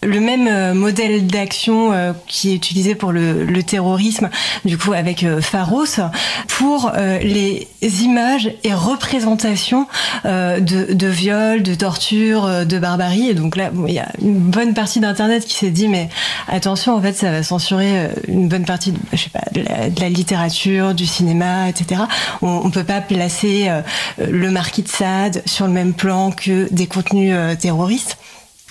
le 0.03 0.19
même 0.19 0.47
euh, 0.47 0.73
modèle 0.73 1.27
d'action 1.27 1.93
euh, 1.93 2.13
qui 2.27 2.51
est 2.51 2.55
utilisé 2.55 2.95
pour 2.95 3.11
le, 3.11 3.45
le, 3.45 3.63
terrorisme, 3.63 4.29
du 4.65 4.77
coup 4.77 4.93
avec 4.93 5.23
euh, 5.23 5.41
Pharos, 5.41 5.99
pour 6.47 6.91
les 7.21 7.67
images 7.81 8.51
et 8.63 8.73
représentations 8.73 9.87
de, 10.25 10.93
de 10.93 11.07
viols, 11.07 11.63
de 11.63 11.75
torture, 11.75 12.65
de 12.65 12.79
barbarie. 12.79 13.29
Et 13.29 13.33
donc 13.33 13.55
là, 13.55 13.69
bon, 13.71 13.87
il 13.87 13.93
y 13.93 13.99
a 13.99 14.09
une 14.21 14.37
bonne 14.37 14.73
partie 14.73 14.99
d'Internet 14.99 15.45
qui 15.45 15.55
s'est 15.55 15.71
dit, 15.71 15.87
mais 15.87 16.09
attention, 16.47 16.95
en 16.95 17.01
fait, 17.01 17.13
ça 17.13 17.31
va 17.31 17.43
censurer 17.43 18.09
une 18.27 18.47
bonne 18.47 18.65
partie, 18.65 18.91
de, 18.91 18.99
je 19.13 19.17
sais 19.17 19.29
pas, 19.29 19.43
de 19.51 19.61
la, 19.61 19.89
de 19.89 19.99
la 19.99 20.09
littérature, 20.09 20.93
du 20.93 21.05
cinéma, 21.05 21.69
etc. 21.69 22.01
On, 22.41 22.61
on 22.63 22.69
peut 22.69 22.83
pas 22.83 23.01
placer 23.01 23.69
le 24.19 24.51
marquis 24.51 24.83
de 24.83 24.89
Sade 24.89 25.41
sur 25.45 25.67
le 25.67 25.73
même 25.73 25.93
plan 25.93 26.31
que 26.31 26.67
des 26.71 26.87
contenus 26.87 27.35
terroristes. 27.59 28.17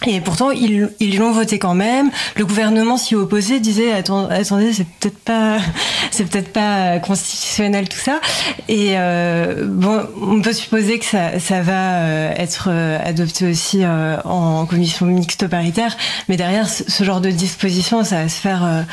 Et 0.06 0.20
pourtant, 0.20 0.50
ils 0.50 1.18
l'ont 1.18 1.32
voté 1.32 1.58
quand 1.58 1.74
même. 1.74 2.10
Le 2.36 2.46
gouvernement 2.46 2.96
s'y 2.96 3.14
opposait, 3.14 3.60
disait 3.60 3.92
attendez, 3.92 4.72
c'est 4.72 4.86
peut-être 4.86 5.18
pas, 5.18 5.58
c'est 6.10 6.24
peut-être 6.24 6.52
pas 6.52 6.98
constitutionnel 7.00 7.88
tout 7.88 7.98
ça. 7.98 8.20
Et 8.68 8.92
euh, 8.96 9.66
bon, 9.66 10.06
on 10.22 10.40
peut 10.40 10.52
supposer 10.52 10.98
que 10.98 11.04
ça, 11.04 11.38
ça 11.38 11.60
va 11.60 12.00
euh, 12.00 12.32
être 12.36 12.68
euh, 12.70 12.98
adopté 13.04 13.50
aussi 13.50 13.80
euh, 13.82 14.16
en 14.24 14.64
commission 14.66 15.06
mixte 15.06 15.46
paritaire. 15.48 15.96
Mais 16.28 16.36
derrière, 16.36 16.68
ce 16.68 17.04
genre 17.04 17.20
de 17.20 17.30
disposition, 17.30 18.04
ça 18.04 18.22
va 18.22 18.28
se 18.28 18.40
faire. 18.40 18.86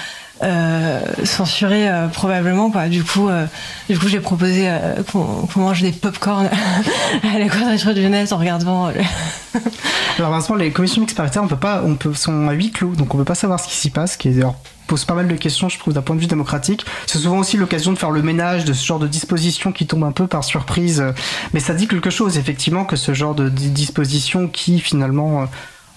Euh, 0.44 1.02
censuré 1.24 1.90
euh, 1.90 2.08
probablement 2.08 2.70
quoi. 2.70 2.88
Du 2.90 3.04
coup, 3.04 3.28
euh, 3.28 3.46
du 3.90 3.98
coup, 3.98 4.08
j'ai 4.08 4.20
proposé 4.20 4.70
qu'on 5.12 5.48
qu 5.48 5.60
mange 5.60 5.82
des 5.82 5.92
pop-corn 5.92 6.48
à 7.24 7.40
la 7.40 7.50
quadrature 7.50 7.94
net 7.94 8.32
en 8.32 8.38
regardant. 8.38 8.88
Le... 8.88 9.02
Alors, 10.20 10.32
Vincent, 10.32 10.56
les 10.56 10.72
commissions 10.72 11.02
mixtes 11.02 11.18
paritaires, 11.18 11.44
on 11.44 11.48
peut 11.48 11.56
pas, 11.56 11.82
on 11.84 11.96
peut, 11.96 12.14
sont 12.14 12.48
à 12.48 12.54
huis 12.54 12.72
clos, 12.72 12.96
donc 12.96 13.14
on 13.14 13.18
peut 13.18 13.24
pas 13.24 13.36
savoir 13.36 13.60
ce 13.60 13.68
qui 13.68 13.76
s'y 13.76 13.90
passe, 13.90 14.18
qui 14.18 14.30
d'ailleurs 14.30 14.56
pose 14.86 15.06
pas 15.06 15.16
mal 15.16 15.28
de 15.28 15.36
questions, 15.36 15.70
je 15.70 15.78
trouve, 15.80 15.94
d'un 15.94 16.02
point 16.02 16.16
de 16.16 16.22
vue 16.22 16.28
démocratique. 16.28 16.86
C'est 17.08 17.18
souvent 17.18 17.40
aussi 17.40 17.58
l'occasion 17.58 17.92
de 17.92 17.98
faire 17.98 18.12
le 18.12 18.22
ménage 18.22 18.64
de 18.64 18.74
ce 18.74 18.86
genre 18.86 19.00
de 19.00 19.08
dispositions 19.08 19.72
qui 19.72 19.86
tombent 19.86 20.06
un 20.06 20.12
peu 20.12 20.28
par 20.28 20.44
surprise. 20.44 21.04
Mais 21.54 21.60
ça 21.60 21.74
dit 21.74 21.88
quelque 21.88 22.10
chose, 22.10 22.38
effectivement, 22.38 22.86
que 22.86 22.96
ce 22.96 23.14
genre 23.14 23.36
de 23.36 23.50
dispositions 23.50 24.48
qui, 24.48 24.80
finalement, 24.80 25.48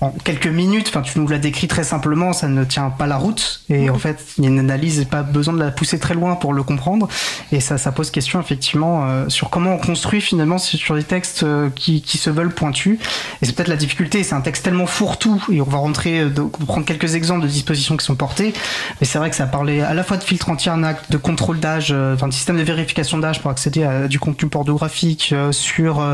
en 0.01 0.11
quelques 0.11 0.47
minutes, 0.47 0.89
enfin 0.89 1.03
tu 1.03 1.19
nous 1.19 1.29
l'as 1.29 1.39
décrit 1.39 1.69
très 1.69 1.85
simplement, 1.85 2.33
ça 2.33 2.49
ne 2.49 2.65
tient 2.65 2.91
pas 2.91 3.07
la 3.07 3.17
route. 3.17 3.63
Et 3.69 3.91
en 3.91 3.99
fait 3.99 4.25
il 4.39 4.45
y 4.45 4.47
a 4.47 4.51
une 4.51 4.59
analyse, 4.59 5.05
pas 5.11 5.23
besoin 5.23 5.55
de 5.55 5.59
la 5.59 5.71
pousser 5.71 5.99
très 5.99 6.15
loin 6.15 6.37
pour 6.37 6.53
le 6.53 6.63
comprendre. 6.63 7.09
Et 7.53 7.61
ça, 7.61 7.79
ça 7.79 7.93
pose 7.93 8.11
question 8.11 8.41
effectivement 8.41 9.07
euh, 9.07 9.29
sur 9.29 9.51
comment 9.51 9.75
on 9.75 9.79
construit 9.79 10.21
finalement 10.21 10.59
sur 10.59 10.95
des 10.95 11.05
textes 11.05 11.43
euh, 11.43 11.71
qui, 11.75 12.03
qui, 12.03 12.19
se 12.19 12.31
veulent 12.31 12.53
pointus. 12.55 12.99
Et 13.41 13.47
c'est 13.47 13.55
peut-être 13.55 13.69
la 13.69 13.77
difficulté, 13.77 14.23
c'est 14.23 14.35
un 14.35 14.41
texte 14.41 14.65
tellement 14.65 14.87
fourre-tout 14.87 15.43
et 15.51 15.61
on 15.61 15.65
va 15.65 15.79
rentrer, 15.79 16.21
euh, 16.21 16.29
de, 16.29 16.43
prendre 16.43 16.85
quelques 16.85 17.15
exemples 17.15 17.43
de 17.43 17.49
dispositions 17.49 17.97
qui 17.97 18.05
sont 18.05 18.15
portées. 18.15 18.53
Mais 19.01 19.07
c'est 19.07 19.19
vrai 19.19 19.31
que 19.31 19.37
ça 19.37 19.47
parlait 19.47 19.81
à 19.81 19.95
la 19.95 20.03
fois 20.03 20.17
de 20.17 20.23
filtre 20.23 20.49
anti-arnaque, 20.51 21.11
de 21.11 21.17
contrôle 21.17 21.61
d'âge, 21.61 21.91
euh, 21.93 22.15
enfin 22.15 22.29
de 22.29 22.33
système 22.33 22.57
de 22.57 22.63
vérification 22.63 23.19
d'âge 23.19 23.41
pour 23.41 23.51
accéder 23.51 23.85
à 23.85 24.09
du 24.09 24.19
contenu 24.19 24.49
pornographique, 24.49 25.31
euh, 25.33 25.53
sur 25.53 26.05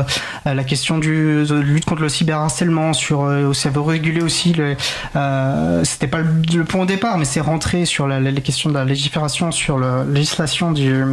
la 0.45 0.63
question 0.63 0.97
du 0.97 1.45
de 1.45 1.55
lutte 1.55 1.85
contre 1.85 2.01
le 2.01 2.09
cyberharcèlement, 2.09 2.93
sur 2.93 3.19
aussi 3.19 3.67
réguler 3.79 4.21
aussi 4.21 4.53
le 4.53 4.75
euh, 5.15 5.83
c'était 5.83 6.07
pas 6.07 6.19
le, 6.19 6.63
point 6.63 6.81
au 6.81 6.85
départ 6.85 7.17
mais 7.17 7.25
c'est 7.25 7.41
rentré 7.41 7.85
sur 7.85 8.07
les 8.07 8.33
questions 8.41 8.69
de 8.69 8.75
la 8.75 8.85
légifération 8.85 9.51
sur 9.51 9.79
la 9.79 10.03
législation 10.03 10.71
des, 10.71 11.03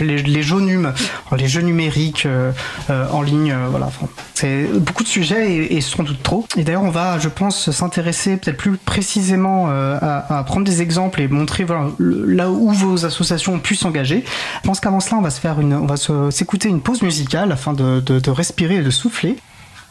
les, 0.00 0.18
les 0.18 0.42
jeux 0.42 0.60
num 0.60 0.92
les 1.36 1.48
jeux 1.48 1.62
numériques 1.62 2.26
euh, 2.26 2.52
euh, 2.90 3.06
en 3.10 3.22
ligne 3.22 3.54
voilà 3.70 3.90
c'est 4.34 4.64
beaucoup 4.80 5.02
de 5.02 5.08
sujets 5.08 5.52
et, 5.52 5.76
et 5.76 5.80
sans 5.80 6.02
doute 6.02 6.22
trop. 6.22 6.46
Et 6.56 6.64
d'ailleurs 6.64 6.82
on 6.82 6.90
va 6.90 7.18
je 7.18 7.28
pense 7.28 7.70
s'intéresser 7.70 8.36
peut-être 8.36 8.56
plus 8.56 8.76
précisément 8.76 9.68
à, 9.68 10.44
prendre 10.44 10.66
des 10.66 10.82
exemples 10.82 11.20
et 11.20 11.28
montrer 11.28 11.64
voilà, 11.64 11.86
là 11.98 12.50
où 12.50 12.72
vos 12.72 13.06
associations 13.06 13.54
ont 13.54 13.58
pu 13.60 13.76
s'engager. 13.76 14.24
Je 14.62 14.66
pense 14.66 14.80
qu'avant 14.80 15.00
cela 15.00 15.18
on 15.18 15.22
va 15.22 15.30
se 15.30 15.40
faire 15.40 15.60
une 15.60 15.74
on 15.74 15.86
va 15.86 15.96
s'écouter 16.30 16.68
une 16.68 16.80
pause 16.80 17.02
musicale 17.02 17.52
afin 17.52 17.72
de, 17.72 18.00
de, 18.00 18.18
de 18.18 18.30
respirer 18.30 18.76
et 18.76 18.82
de 18.82 18.90
souffler 18.90 19.36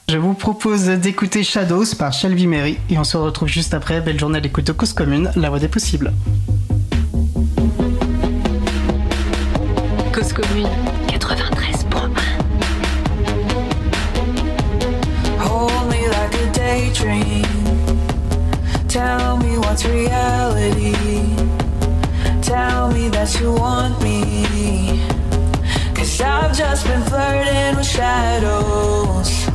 Je 0.09 0.17
vous 0.17 0.33
propose 0.33 0.85
d'écouter 0.85 1.43
Shadows 1.43 1.95
par 1.97 2.11
Shelby 2.13 2.45
Mary 2.45 2.77
et 2.89 2.97
on 2.97 3.03
se 3.03 3.17
retrouve 3.17 3.47
juste 3.47 3.73
après. 3.73 4.01
Belle 4.01 4.19
journée 4.19 4.41
d'écoute 4.41 4.67
de 4.67 4.73
Cause 4.73 4.93
Commune, 4.93 5.31
la 5.35 5.49
voix 5.49 5.59
des 5.59 5.69
possibles. 5.69 6.13
Cause 10.11 10.33
Commune 10.33 10.67
93.1 11.07 12.09
Hold 15.39 15.89
me 15.89 16.07
like 16.09 16.35
a 16.35 16.51
daydream. 16.53 17.45
Tell 18.87 19.37
me 19.37 19.57
what's 19.57 19.85
reality. 19.85 20.93
Tell 22.41 22.89
me 22.89 23.09
that 23.09 23.39
you 23.39 23.53
want 23.53 24.01
me. 24.03 24.99
Cause 25.95 26.21
I've 26.21 26.55
just 26.55 26.85
been 26.85 27.01
flirting 27.03 27.77
with 27.77 27.87
shadows 27.87 29.52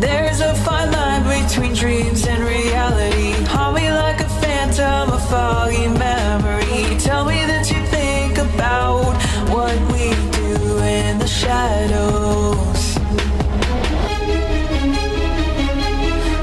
There's 0.00 0.40
a 0.40 0.54
fine 0.54 0.90
line 0.92 1.24
between 1.24 1.74
dreams 1.74 2.26
and 2.26 2.42
reality. 2.42 3.32
Haunt 3.44 3.76
me 3.76 3.92
like 3.92 4.18
a 4.20 4.28
phantom, 4.40 5.10
a 5.12 5.18
foggy 5.28 5.88
memory. 5.88 6.96
Tell 6.98 7.26
me 7.26 7.44
that 7.44 7.70
you 7.70 7.84
think 7.88 8.38
about 8.38 9.14
what 9.52 9.76
we 9.92 10.08
do 10.40 10.78
in 10.78 11.18
the 11.18 11.26
shadows. 11.26 12.96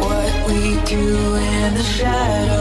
What 0.06 0.32
we 0.50 0.80
do 0.86 1.36
in 1.36 1.74
the 1.74 1.84
shadows. 1.84 2.57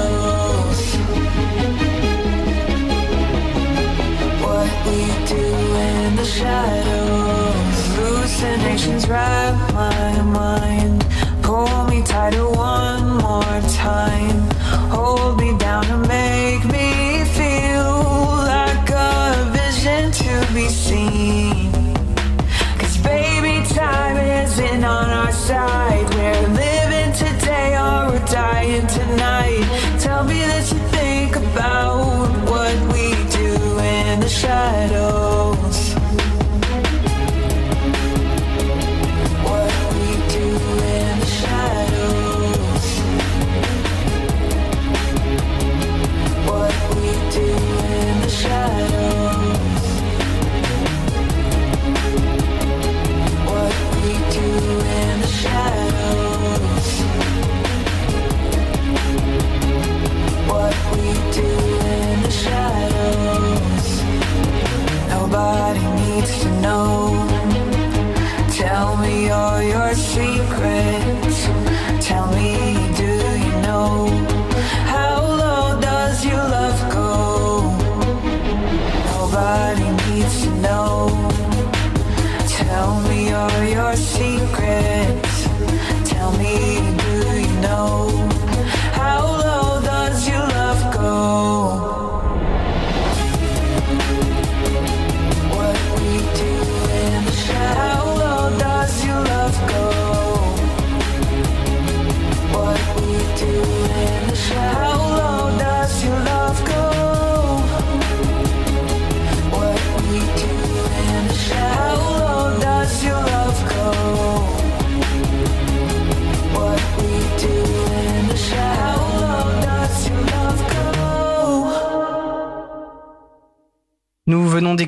Hallucinations 8.77 9.09
wrap 9.09 9.73
my 9.73 10.23
mind. 10.23 11.07
Pull 11.43 11.87
me 11.87 12.03
tighter 12.03 12.47
one 12.47 13.09
more 13.17 13.61
time. 13.73 14.51
Hold 14.91 15.41
me 15.41 15.57
down 15.57 15.87
and 15.87 16.07
make 16.07 16.63
me 16.67 17.25
feel 17.25 18.03
like 18.45 18.91
a 18.91 19.51
vision 19.57 20.13
to 20.13 20.53
be 20.53 20.69
seen. 20.69 21.73
Cause 22.79 22.99
baby, 22.99 23.67
time 23.69 24.19
isn't 24.19 24.85
on 24.85 25.09
our 25.09 25.33
side. 25.33 26.15
We're 26.15 26.49
living 26.49 27.13
today 27.15 27.79
or 27.79 28.11
we're 28.11 28.27
dying 28.27 28.87
tonight. 28.89 29.36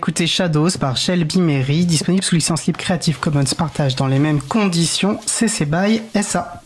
D'écouter 0.09 0.27
Shadows 0.27 0.71
par 0.81 0.97
Shelby 0.97 1.39
Mary, 1.39 1.85
disponible 1.85 2.25
sous 2.25 2.37
licence 2.37 2.65
libre 2.65 2.79
Creative 2.79 3.19
Commons 3.19 3.45
partage 3.59 3.95
dans 3.95 4.07
les 4.07 4.19
mêmes 4.19 4.41
conditions, 4.41 5.21
CC 5.27 5.67
BY 5.67 6.01
SA. 6.23 6.63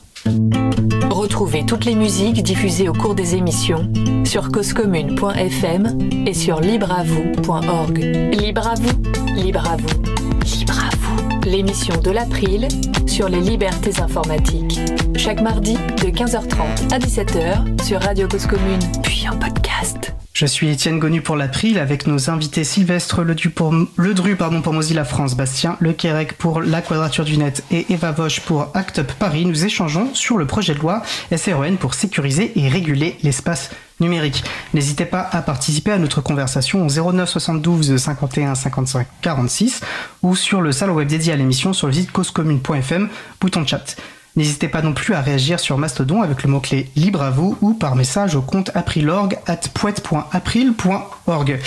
Retrouvez 1.10 1.66
toutes 1.66 1.84
les 1.84 1.96
musiques 1.96 2.40
diffusées 2.44 2.88
au 2.88 2.92
cours 2.92 3.16
des 3.16 3.34
émissions 3.34 3.92
sur 4.24 4.52
causecommune.fm 4.52 5.98
et 6.24 6.34
sur 6.34 6.60
libreavoue.org. 6.60 7.98
Libre 7.98 8.68
à 8.68 8.74
vous, 8.74 9.34
libre 9.34 9.68
à 9.68 9.76
vous, 9.76 10.02
libre 10.44 10.78
à 10.78 10.94
vous. 10.96 11.40
L'émission 11.44 12.00
de 12.00 12.12
l'April 12.12 12.68
sur 13.08 13.28
les 13.28 13.40
libertés 13.40 14.00
informatiques. 14.00 14.78
Chaque 15.16 15.42
mardi 15.42 15.76
15h30 16.12 16.92
à 16.92 16.98
17h 16.98 17.82
sur 17.82 18.00
Radio 18.00 18.28
Cause 18.28 18.46
Commune, 18.46 18.80
puis 19.02 19.26
en 19.28 19.36
podcast. 19.38 20.14
Je 20.34 20.44
suis 20.44 20.68
Étienne 20.68 20.98
Gonu 20.98 21.22
pour 21.22 21.36
l'April 21.36 21.78
avec 21.78 22.06
nos 22.06 22.28
invités 22.28 22.64
Sylvestre 22.64 23.22
Ledru 23.22 23.50
pour, 23.50 23.74
Ledru, 23.96 24.36
pardon, 24.36 24.60
pour 24.60 24.74
Mozilla 24.74 25.04
France, 25.04 25.34
Bastien 25.34 25.76
Le 25.80 25.92
Quérec 25.92 26.34
pour 26.34 26.60
La 26.60 26.82
Quadrature 26.82 27.24
du 27.24 27.38
Net 27.38 27.64
et 27.70 27.86
Eva 27.90 28.12
Vosch 28.12 28.40
pour 28.40 28.68
Act 28.74 28.98
Up 28.98 29.12
Paris. 29.18 29.46
Nous 29.46 29.64
échangeons 29.64 30.14
sur 30.14 30.36
le 30.36 30.46
projet 30.46 30.74
de 30.74 30.80
loi 30.80 31.02
SREN 31.34 31.76
pour 31.78 31.94
sécuriser 31.94 32.52
et 32.56 32.68
réguler 32.68 33.16
l'espace 33.22 33.70
numérique. 33.98 34.44
N'hésitez 34.74 35.06
pas 35.06 35.26
à 35.32 35.40
participer 35.40 35.92
à 35.92 35.98
notre 35.98 36.20
conversation 36.20 36.86
au 36.86 37.12
09 37.12 37.28
72 37.28 37.96
51 37.96 38.54
55 38.54 39.06
46 39.22 39.80
ou 40.22 40.36
sur 40.36 40.60
le 40.60 40.72
salon 40.72 40.94
web 40.94 41.08
dédié 41.08 41.32
à 41.32 41.36
l'émission 41.36 41.72
sur 41.72 41.86
le 41.86 41.94
site 41.94 42.12
causecommune.fm, 42.12 43.08
bouton 43.40 43.66
chat. 43.66 43.96
N'hésitez 44.34 44.68
pas 44.68 44.80
non 44.80 44.94
plus 44.94 45.12
à 45.14 45.20
réagir 45.20 45.60
sur 45.60 45.76
Mastodon 45.76 46.22
avec 46.22 46.42
le 46.42 46.48
mot-clé 46.48 46.90
libre 46.96 47.20
à 47.20 47.30
vous 47.30 47.58
ou 47.60 47.74
par 47.74 47.96
message 47.96 48.34
au 48.34 48.40
compte 48.40 48.70
aprilorg 48.74 49.38
at 49.46 49.60
poète.april.org. 49.74 51.60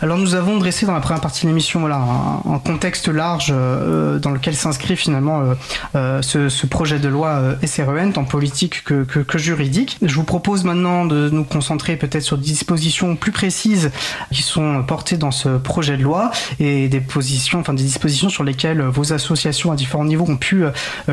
Alors 0.00 0.16
nous 0.16 0.36
avons 0.36 0.58
dressé 0.58 0.86
dans 0.86 0.94
la 0.94 1.00
première 1.00 1.20
partie 1.20 1.42
de 1.42 1.48
l'émission 1.48 1.80
voilà, 1.80 1.96
un, 1.96 2.58
contexte 2.60 3.08
large 3.08 3.48
euh, 3.50 4.20
dans 4.20 4.30
lequel 4.30 4.54
s'inscrit 4.54 4.96
finalement 4.96 5.40
euh, 5.40 5.54
euh, 5.96 6.22
ce, 6.22 6.66
projet 6.66 7.00
de 7.00 7.08
loi 7.08 7.56
SREN, 7.64 8.12
tant 8.12 8.24
politique 8.24 8.84
que, 8.84 9.02
que, 9.02 9.18
que 9.18 9.38
juridique. 9.38 9.98
Je 10.00 10.14
vous 10.14 10.22
propose 10.22 10.62
maintenant 10.62 11.04
de 11.04 11.30
nous 11.30 11.42
concentrer 11.42 11.96
peut-être 11.96 12.22
sur 12.22 12.38
des 12.38 12.44
dispositions 12.44 13.16
plus 13.16 13.32
précises 13.32 13.90
qui 14.32 14.42
sont 14.42 14.84
portées 14.84 15.16
dans 15.16 15.32
ce 15.32 15.56
projet 15.58 15.96
de 15.96 16.02
loi 16.02 16.30
et 16.60 16.88
des 16.88 17.00
positions, 17.00 17.58
enfin 17.58 17.74
des 17.74 17.82
dispositions 17.82 18.28
sur 18.28 18.44
lesquelles 18.44 18.82
vos 18.82 19.12
associations 19.12 19.72
à 19.72 19.76
différents 19.76 20.04
niveaux 20.04 20.26
ont 20.28 20.36
pu 20.36 20.64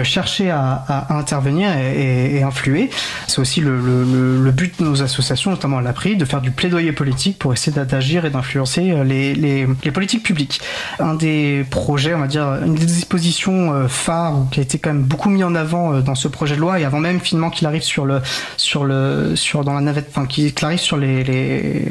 chercher 0.03 0.51
à, 0.51 0.85
à 0.88 1.17
intervenir 1.17 1.69
et, 1.78 2.43
influer. 2.43 2.89
C'est 3.28 3.39
aussi 3.39 3.62
le, 3.62 4.52
but 4.52 4.80
de 4.80 4.86
nos 4.86 5.02
associations, 5.02 5.52
notamment 5.52 5.78
à 5.78 5.82
l'APRI, 5.82 6.15
de 6.15 6.26
faire 6.26 6.41
du 6.41 6.52
plaidoyer 6.52 6.91
politique 6.91 7.39
pour 7.39 7.54
essayer 7.54 7.76
d'agir 7.86 8.26
et 8.26 8.30
d'influencer 8.30 9.04
les, 9.04 9.34
les, 9.36 9.91
politiques 9.91 10.24
publiques. 10.24 10.62
Un 11.00 11.15
des 11.15 11.65
projets, 11.69 12.13
on 12.13 12.19
va 12.19 12.28
dire, 12.28 12.45
une 12.65 12.76
des 12.76 12.86
dispositions 12.86 13.74
euh, 13.74 13.88
phares 13.88 14.45
qui 14.52 14.60
a 14.60 14.63
été 14.63 14.78
quand 14.78 14.91
même 14.91 15.04
beaucoup 15.04 15.30
mis 15.30 15.43
en 15.43 15.56
avant 15.56 15.93
euh, 15.93 16.02
dans 16.02 16.15
ce 16.15 16.28
projet 16.28 16.56
de 16.56 16.62
loi 16.62 16.80
et 16.80 16.86
avant 16.86 17.00
même 17.00 17.19
finalement 17.19 17.50
qu'il 17.50 17.67
arrive 17.67 17.82
sur 17.82 18.06
le, 18.06 18.21
sur 18.58 18.86
le, 18.86 19.36
sur 19.36 19.63
dans 19.63 19.74
la 19.74 19.82
navette, 19.82 20.10
enfin 20.10 20.26
qu'il 20.26 20.54
arrive 20.62 20.80
sur 20.80 20.98
les, 20.98 21.24
les 21.24 21.86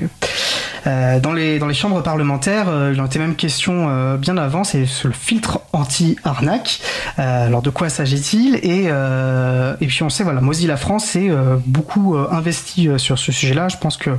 euh, 0.87 1.19
dans 1.19 1.33
les 1.33 1.59
dans 1.59 1.67
les 1.67 1.75
chambres 1.75 2.03
parlementaires, 2.03 2.69
euh, 2.69 2.93
il 2.95 3.01
en 3.01 3.07
était 3.07 3.19
même 3.19 3.37
question 3.37 3.89
euh, 3.89 4.17
bien 4.17 4.37
avant, 4.37 4.65
c'est 4.65 4.85
le 5.05 5.13
filtre 5.13 5.61
anti-arnaque. 5.73 6.81
alors 7.17 7.63
de 7.63 7.71
quoi 7.71 7.89
s'agit-il? 7.89 8.59
Et 8.63 8.84
et 8.87 9.87
puis 9.87 10.03
on 10.03 10.11
sait 10.11 10.25
voilà 10.25 10.41
Mozilla 10.41 10.77
France 10.77 11.05
s'est 11.07 11.31
beaucoup 11.67 12.17
investi 12.17 12.89
sur 12.97 13.19
ce 13.19 13.33
sujet-là. 13.33 13.69
Je 13.69 13.77
pense 13.77 13.97
que 13.97 14.11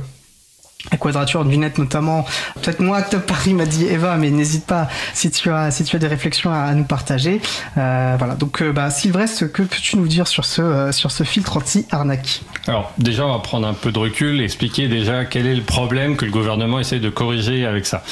la 0.90 0.98
quadrature 0.98 1.44
du 1.44 1.58
net 1.58 1.78
notamment. 1.78 2.24
Peut-être 2.62 2.80
moi, 2.80 3.02
Top 3.02 3.26
Paris 3.26 3.54
m'a 3.54 3.66
dit 3.66 3.86
Eva, 3.86 4.16
mais 4.16 4.30
n'hésite 4.30 4.66
pas 4.66 4.88
si 5.14 5.30
tu 5.30 5.50
as 5.50 5.70
si 5.70 5.84
tu 5.84 5.96
as 5.96 5.98
des 5.98 6.06
réflexions 6.06 6.52
à, 6.52 6.72
nous 6.74 6.84
partager. 6.84 7.40
Euh, 7.76 8.14
voilà. 8.18 8.34
Donc, 8.34 8.62
euh, 8.62 8.72
bah, 8.72 8.90
Sylvestre, 8.90 9.46
que 9.46 9.62
peux-tu 9.62 9.96
nous 9.96 10.08
dire 10.08 10.28
sur 10.28 10.44
ce 10.44 10.62
euh, 10.62 10.92
sur 10.92 11.10
ce 11.10 11.24
filtre 11.24 11.56
anti-arnaque? 11.56 12.42
Alors 12.66 12.92
déjà, 12.98 13.26
on 13.26 13.32
va 13.32 13.38
prendre 13.40 13.66
un 13.66 13.74
peu 13.74 13.90
de 13.90 13.98
recul, 13.98 14.40
expliquer 14.40 14.88
déjà 14.88 15.24
quel 15.24 15.46
est 15.46 15.54
le 15.54 15.62
problème 15.62 16.16
que 16.16 16.24
le 16.24 16.30
gouvernement 16.30 16.78
essaie 16.78 17.00
de 17.00 17.10
corriger 17.10 17.66
avec 17.66 17.86
ça. 17.86 18.02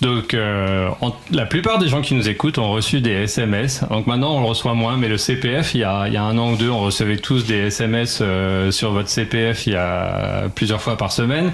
Donc, 0.00 0.32
euh, 0.32 0.88
la 1.30 1.44
plupart 1.44 1.78
des 1.78 1.88
gens 1.88 2.00
qui 2.00 2.14
nous 2.14 2.28
écoutent 2.28 2.56
ont 2.56 2.70
reçu 2.70 3.00
des 3.00 3.10
SMS. 3.10 3.84
Donc 3.90 4.06
maintenant, 4.06 4.36
on 4.36 4.40
le 4.40 4.46
reçoit 4.46 4.72
moins, 4.72 4.96
mais 4.96 5.08
le 5.08 5.18
CPF, 5.18 5.74
il 5.74 5.80
y 5.80 5.84
a, 5.84 6.06
il 6.06 6.14
y 6.14 6.16
a 6.16 6.22
un 6.22 6.38
an 6.38 6.52
ou 6.52 6.56
deux, 6.56 6.70
on 6.70 6.80
recevait 6.80 7.18
tous 7.18 7.44
des 7.44 7.66
SMS 7.66 8.20
euh, 8.22 8.70
sur 8.70 8.92
votre 8.92 9.08
CPF 9.08 9.66
il 9.66 9.74
y 9.74 9.76
a 9.76 10.48
plusieurs 10.54 10.80
fois 10.80 10.96
par 10.96 11.12
semaine. 11.12 11.52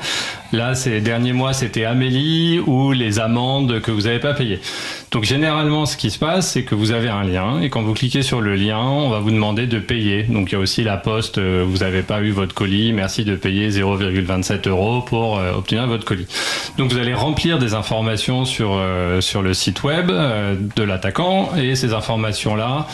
Là, 0.52 0.76
ces 0.76 1.00
derniers 1.00 1.32
mois, 1.32 1.52
c'était 1.54 1.84
Amélie 1.84 2.60
ou 2.60 2.92
les 2.92 3.18
amendes 3.18 3.80
que 3.80 3.90
vous 3.90 4.02
n'avez 4.02 4.20
pas 4.20 4.32
payées. 4.32 4.60
Donc 5.10 5.24
généralement, 5.24 5.86
ce 5.86 5.96
qui 5.96 6.10
se 6.10 6.18
passe, 6.18 6.52
c'est 6.52 6.62
que 6.62 6.74
vous 6.74 6.92
avez 6.92 7.08
un 7.08 7.24
lien 7.24 7.60
et 7.60 7.68
quand 7.68 7.82
vous 7.82 7.94
cliquez 7.94 8.22
sur 8.22 8.40
le 8.40 8.54
lien, 8.54 8.78
on 8.78 9.08
va 9.08 9.18
vous 9.18 9.30
demander 9.30 9.66
de 9.66 9.78
payer. 9.80 10.22
Donc 10.24 10.50
il 10.50 10.52
y 10.52 10.56
a 10.56 10.60
aussi 10.60 10.84
la 10.84 10.96
poste, 10.96 11.38
euh, 11.38 11.64
vous 11.66 11.78
n'avez 11.78 12.02
pas 12.02 12.20
eu 12.20 12.30
votre 12.30 12.54
colis, 12.54 12.92
merci 12.92 13.24
de 13.24 13.34
payer 13.34 13.70
0,27 13.70 14.68
euros 14.68 15.00
pour 15.00 15.40
obtenir 15.56 15.86
votre 15.88 16.04
colis. 16.04 16.26
Donc 16.78 16.92
vous 16.92 16.98
allez 16.98 17.14
remplir 17.14 17.58
des 17.58 17.74
informations 17.74 18.35
sur, 18.44 18.74
euh, 18.74 19.20
sur 19.20 19.42
le 19.42 19.54
site 19.54 19.82
web 19.82 20.10
euh, 20.10 20.54
de 20.76 20.82
l'attaquant 20.82 21.50
et 21.56 21.76
ces 21.76 21.92
informations-là, 21.92 22.86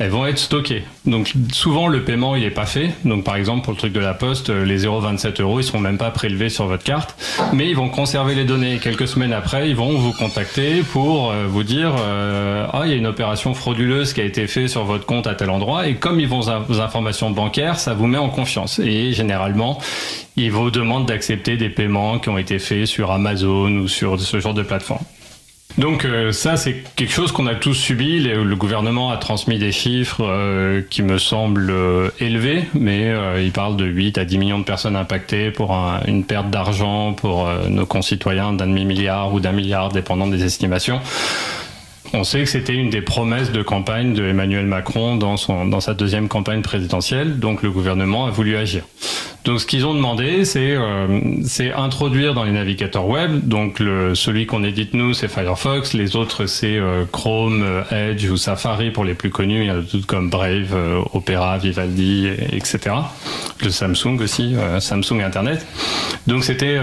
elles 0.00 0.08
vont 0.08 0.24
être 0.24 0.38
stockées. 0.38 0.82
Donc 1.04 1.34
souvent 1.52 1.86
le 1.86 2.02
paiement 2.02 2.34
il 2.34 2.42
est 2.42 2.50
pas 2.50 2.64
fait. 2.64 2.90
Donc 3.04 3.22
par 3.22 3.36
exemple 3.36 3.64
pour 3.64 3.74
le 3.74 3.78
truc 3.78 3.92
de 3.92 4.00
la 4.00 4.14
poste, 4.14 4.48
euh, 4.48 4.64
les 4.64 4.86
0,27 4.86 5.42
euros 5.42 5.60
ils 5.60 5.64
seront 5.64 5.78
même 5.78 5.98
pas 5.98 6.10
prélevés 6.10 6.48
sur 6.48 6.66
votre 6.66 6.82
carte, 6.82 7.14
mais 7.52 7.68
ils 7.68 7.76
vont 7.76 7.90
conserver 7.90 8.34
les 8.34 8.44
données. 8.44 8.78
Quelques 8.82 9.06
semaines 9.06 9.34
après, 9.34 9.68
ils 9.68 9.76
vont 9.76 9.98
vous 9.98 10.12
contacter 10.12 10.82
pour 10.82 11.30
euh, 11.30 11.44
vous 11.46 11.64
dire 11.64 11.92
euh, 12.00 12.66
ah 12.72 12.82
il 12.86 12.90
y 12.90 12.94
a 12.94 12.96
une 12.96 13.06
opération 13.06 13.52
frauduleuse 13.52 14.14
qui 14.14 14.22
a 14.22 14.24
été 14.24 14.46
faite 14.46 14.70
sur 14.70 14.84
votre 14.84 15.04
compte 15.04 15.26
à 15.26 15.34
tel 15.34 15.50
endroit 15.50 15.86
et 15.86 15.96
comme 15.96 16.18
ils 16.18 16.28
vont 16.28 16.40
vos 16.40 16.80
informations 16.80 17.30
bancaires, 17.30 17.78
ça 17.78 17.92
vous 17.92 18.06
met 18.06 18.18
en 18.18 18.30
confiance. 18.30 18.78
Et 18.78 19.12
généralement 19.12 19.78
ils 20.36 20.50
vous 20.50 20.70
demandent 20.70 21.06
d'accepter 21.06 21.58
des 21.58 21.68
paiements 21.68 22.18
qui 22.18 22.30
ont 22.30 22.38
été 22.38 22.58
faits 22.58 22.86
sur 22.86 23.10
Amazon 23.10 23.70
ou 23.70 23.88
sur 23.88 24.18
ce 24.18 24.40
genre 24.40 24.54
de 24.54 24.62
plateforme. 24.62 25.04
Donc 25.78 26.04
euh, 26.04 26.32
ça, 26.32 26.56
c'est 26.56 26.82
quelque 26.96 27.12
chose 27.12 27.32
qu'on 27.32 27.46
a 27.46 27.54
tous 27.54 27.74
subi. 27.74 28.20
Le, 28.20 28.44
le, 28.44 28.56
gouvernement 28.56 29.10
a 29.10 29.16
transmis 29.16 29.58
des 29.58 29.72
chiffres 29.72 30.22
euh, 30.22 30.82
qui 30.88 31.02
me 31.02 31.18
semblent 31.18 31.70
euh, 31.70 32.10
élevés, 32.18 32.64
mais 32.74 33.12
il 33.42 33.52
parle 33.52 33.76
de 33.76 33.84
8 33.84 34.18
à 34.18 34.24
10 34.24 34.38
millions 34.38 34.58
de 34.58 34.64
personnes 34.64 34.96
impactées 34.96 35.50
pour 35.50 35.72
un, 35.72 36.00
une 36.06 36.24
perte 36.24 36.50
d'argent 36.50 37.12
pour 37.12 37.48
nos 37.68 37.86
concitoyens 37.86 38.52
d'un 38.52 38.66
demi-milliard 38.66 39.32
ou 39.32 39.40
d'un 39.40 39.52
milliard, 39.52 39.90
dépendant 39.90 40.26
des 40.26 40.44
estimations. 40.44 41.00
On 42.12 42.24
sait 42.24 42.40
que 42.40 42.48
c'était 42.48 42.74
une 42.74 42.90
des 42.90 43.02
promesses 43.02 43.52
de 43.52 43.62
campagne 43.62 44.14
de 44.14 44.24
Emmanuel 44.24 44.66
Macron 44.66 45.16
dans, 45.16 45.36
son, 45.36 45.66
dans 45.66 45.80
sa 45.80 45.94
deuxième 45.94 46.28
campagne 46.28 46.62
présidentielle, 46.62 47.38
donc 47.38 47.62
le 47.62 47.70
gouvernement 47.70 48.26
a 48.26 48.30
voulu 48.30 48.56
agir. 48.56 48.82
Donc 49.44 49.58
ce 49.60 49.66
qu'ils 49.66 49.86
ont 49.86 49.94
demandé, 49.94 50.44
c'est 50.44 50.76
euh, 50.76 51.70
introduire 51.74 52.34
dans 52.34 52.44
les 52.44 52.52
navigateurs 52.52 53.06
web, 53.06 53.48
donc 53.48 53.78
celui 54.14 54.44
qu'on 54.44 54.62
édite 54.62 54.92
nous, 54.92 55.14
c'est 55.14 55.28
Firefox, 55.28 55.94
les 55.94 56.14
autres 56.14 56.44
c'est 56.44 56.76
euh, 56.76 57.04
Chrome, 57.10 57.62
euh, 57.62 58.10
Edge 58.12 58.28
ou 58.28 58.36
Safari 58.36 58.90
pour 58.90 59.04
les 59.04 59.14
plus 59.14 59.30
connus, 59.30 59.62
il 59.62 59.66
y 59.66 59.70
en 59.70 59.78
a 59.78 59.80
d'autres 59.80 60.06
comme 60.06 60.28
Brave, 60.28 60.74
euh, 60.74 61.00
Opera, 61.14 61.56
Vivaldi, 61.56 62.28
etc. 62.52 62.96
Le 63.62 63.70
Samsung 63.70 64.20
aussi, 64.20 64.54
Samsung 64.78 65.20
Internet. 65.22 65.66
Donc 66.26 66.44
c'était 66.44 66.78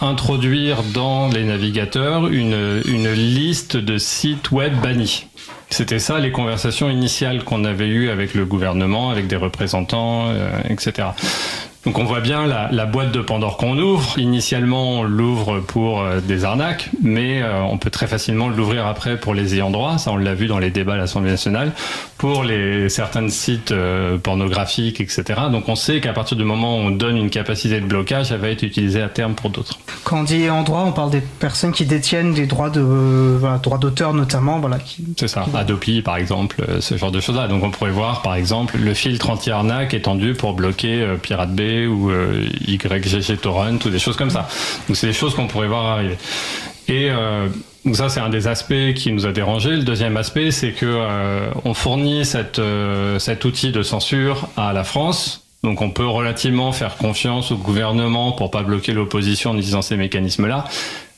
introduire 0.00 0.82
dans 0.94 1.28
les 1.28 1.44
navigateurs 1.44 2.28
une, 2.28 2.80
une 2.86 3.12
liste 3.12 3.76
de 3.76 3.98
sites 3.98 4.50
web 4.50 4.63
bannis. 4.72 5.26
C'était 5.70 5.98
ça 5.98 6.18
les 6.20 6.30
conversations 6.30 6.88
initiales 6.88 7.44
qu'on 7.44 7.64
avait 7.64 7.88
eues 7.88 8.10
avec 8.10 8.34
le 8.34 8.44
gouvernement, 8.44 9.10
avec 9.10 9.26
des 9.26 9.36
représentants, 9.36 10.28
euh, 10.28 10.50
etc. 10.68 11.08
Donc 11.86 11.98
on 11.98 12.04
voit 12.04 12.20
bien 12.20 12.46
la, 12.46 12.70
la 12.72 12.86
boîte 12.86 13.12
de 13.12 13.20
Pandore 13.20 13.58
qu'on 13.58 13.76
ouvre. 13.78 14.18
Initialement, 14.18 15.00
on 15.00 15.02
l'ouvre 15.02 15.60
pour 15.60 16.00
euh, 16.00 16.20
des 16.20 16.44
arnaques, 16.44 16.88
mais 17.02 17.42
euh, 17.42 17.60
on 17.60 17.76
peut 17.76 17.90
très 17.90 18.06
facilement 18.06 18.48
l'ouvrir 18.48 18.86
après 18.86 19.18
pour 19.18 19.34
les 19.34 19.54
ayants 19.54 19.70
droit. 19.70 19.98
Ça, 19.98 20.10
on 20.10 20.16
l'a 20.16 20.34
vu 20.34 20.46
dans 20.46 20.58
les 20.58 20.70
débats 20.70 20.94
à 20.94 20.96
l'Assemblée 20.96 21.30
nationale, 21.30 21.72
pour 22.16 22.42
les 22.42 22.88
certains 22.88 23.28
sites 23.28 23.72
euh, 23.72 24.16
pornographiques, 24.16 25.02
etc. 25.02 25.24
Donc 25.52 25.68
on 25.68 25.74
sait 25.74 26.00
qu'à 26.00 26.14
partir 26.14 26.38
du 26.38 26.44
moment 26.44 26.78
où 26.78 26.80
on 26.80 26.90
donne 26.90 27.18
une 27.18 27.28
capacité 27.28 27.80
de 27.80 27.86
blocage, 27.86 28.32
elle 28.32 28.40
va 28.40 28.48
être 28.48 28.62
utilisée 28.62 29.02
à 29.02 29.10
terme 29.10 29.34
pour 29.34 29.50
d'autres. 29.50 29.78
Quand 30.04 30.20
on 30.20 30.24
dit 30.24 30.36
ayants 30.36 30.62
droit, 30.62 30.84
on 30.86 30.92
parle 30.92 31.10
des 31.10 31.20
personnes 31.20 31.72
qui 31.72 31.84
détiennent 31.84 32.32
des 32.32 32.46
droits 32.46 32.70
de 32.70 32.80
voilà, 32.80 33.58
droits 33.58 33.78
d'auteur 33.78 34.14
notamment, 34.14 34.58
voilà. 34.58 34.78
Qui... 34.78 35.04
C'est 35.18 35.28
ça. 35.28 35.44
Adopi, 35.54 36.00
par 36.00 36.16
exemple, 36.16 36.64
ce 36.80 36.96
genre 36.96 37.12
de 37.12 37.20
choses-là. 37.20 37.46
Donc 37.46 37.62
on 37.62 37.70
pourrait 37.70 37.90
voir, 37.90 38.22
par 38.22 38.36
exemple, 38.36 38.78
le 38.78 38.94
filtre 38.94 39.28
anti-arnaque 39.28 39.92
étendu 39.92 40.32
pour 40.32 40.54
bloquer 40.54 41.06
Pirate 41.20 41.54
Bay 41.54 41.73
ou 41.86 42.10
euh, 42.10 42.46
YGG 42.66 43.40
Torrent 43.40 43.78
ou 43.84 43.90
des 43.90 43.98
choses 43.98 44.16
comme 44.16 44.30
ça. 44.30 44.48
Donc 44.88 44.96
c'est 44.96 45.06
des 45.06 45.12
choses 45.12 45.34
qu'on 45.34 45.46
pourrait 45.46 45.68
voir 45.68 45.86
arriver. 45.86 46.16
Et 46.88 47.10
euh, 47.10 47.48
ça 47.92 48.08
c'est 48.08 48.20
un 48.20 48.28
des 48.28 48.46
aspects 48.46 48.94
qui 48.94 49.12
nous 49.12 49.26
a 49.26 49.32
dérangé. 49.32 49.70
Le 49.70 49.82
deuxième 49.82 50.16
aspect 50.16 50.50
c'est 50.50 50.72
que 50.72 50.86
euh, 50.86 51.48
on 51.64 51.74
fournit 51.74 52.24
cet 52.24 52.58
outil 53.44 53.72
de 53.72 53.82
censure 53.82 54.48
à 54.56 54.72
la 54.72 54.84
France. 54.84 55.42
Donc 55.62 55.80
on 55.80 55.90
peut 55.90 56.06
relativement 56.06 56.72
faire 56.72 56.96
confiance 56.96 57.50
au 57.50 57.56
gouvernement 57.56 58.32
pour 58.32 58.50
pas 58.50 58.62
bloquer 58.62 58.92
l'opposition 58.92 59.50
en 59.50 59.54
utilisant 59.54 59.80
ces 59.80 59.96
mécanismes-là. 59.96 60.64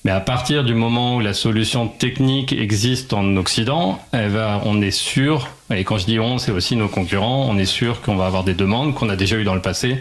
Mais 0.06 0.12
à 0.12 0.20
partir 0.20 0.62
du 0.62 0.72
moment 0.72 1.16
où 1.16 1.20
la 1.20 1.34
solution 1.34 1.88
technique 1.88 2.52
existe 2.52 3.12
en 3.12 3.34
Occident, 3.34 4.00
elle 4.12 4.28
va, 4.30 4.62
on 4.64 4.80
est 4.80 4.92
sûr, 4.92 5.48
et 5.74 5.82
quand 5.82 5.98
je 5.98 6.06
dis 6.06 6.20
on, 6.20 6.38
c'est 6.38 6.52
aussi 6.52 6.76
nos 6.76 6.86
concurrents, 6.86 7.48
on 7.50 7.58
est 7.58 7.64
sûr 7.64 8.02
qu'on 8.02 8.14
va 8.14 8.26
avoir 8.26 8.44
des 8.44 8.54
demandes 8.54 8.94
qu'on 8.94 9.08
a 9.08 9.16
déjà 9.16 9.34
eues 9.36 9.42
dans 9.42 9.56
le 9.56 9.60
passé 9.60 9.98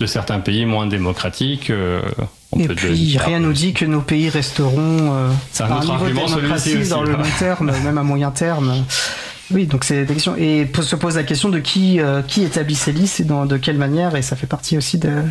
de 0.00 0.06
certains 0.06 0.40
pays 0.40 0.66
moins 0.66 0.88
démocratiques. 0.88 1.70
Euh, 1.70 2.02
on 2.50 2.58
et 2.58 2.66
peut 2.66 2.74
puis 2.74 3.14
de... 3.14 3.20
rien 3.20 3.38
nous 3.38 3.52
dit 3.52 3.74
que 3.74 3.84
nos 3.84 4.00
pays 4.00 4.28
resteront 4.28 5.12
euh, 5.12 5.30
un 5.60 5.64
à 5.64 5.72
un 5.72 5.80
niveau 5.82 6.04
de 6.04 6.14
démocratie 6.14 6.88
dans 6.88 7.04
le 7.04 7.12
long 7.12 7.22
terme, 7.38 7.70
même 7.84 7.98
à 7.98 8.02
moyen 8.02 8.32
terme. 8.32 8.74
Oui, 9.52 9.66
donc 9.66 9.84
c'est 9.84 10.04
la 10.04 10.12
question. 10.12 10.34
Et 10.36 10.68
se 10.82 10.96
pose 10.96 11.14
la 11.14 11.22
question 11.22 11.48
de 11.48 11.60
qui, 11.60 12.00
euh, 12.00 12.22
qui 12.22 12.42
établit 12.42 12.74
ces 12.74 12.92
listes 12.92 13.20
et 13.20 13.24
dans, 13.24 13.46
de 13.46 13.56
quelle 13.56 13.78
manière, 13.78 14.16
et 14.16 14.22
ça 14.22 14.34
fait 14.34 14.48
partie 14.48 14.76
aussi 14.76 14.98
de. 14.98 15.22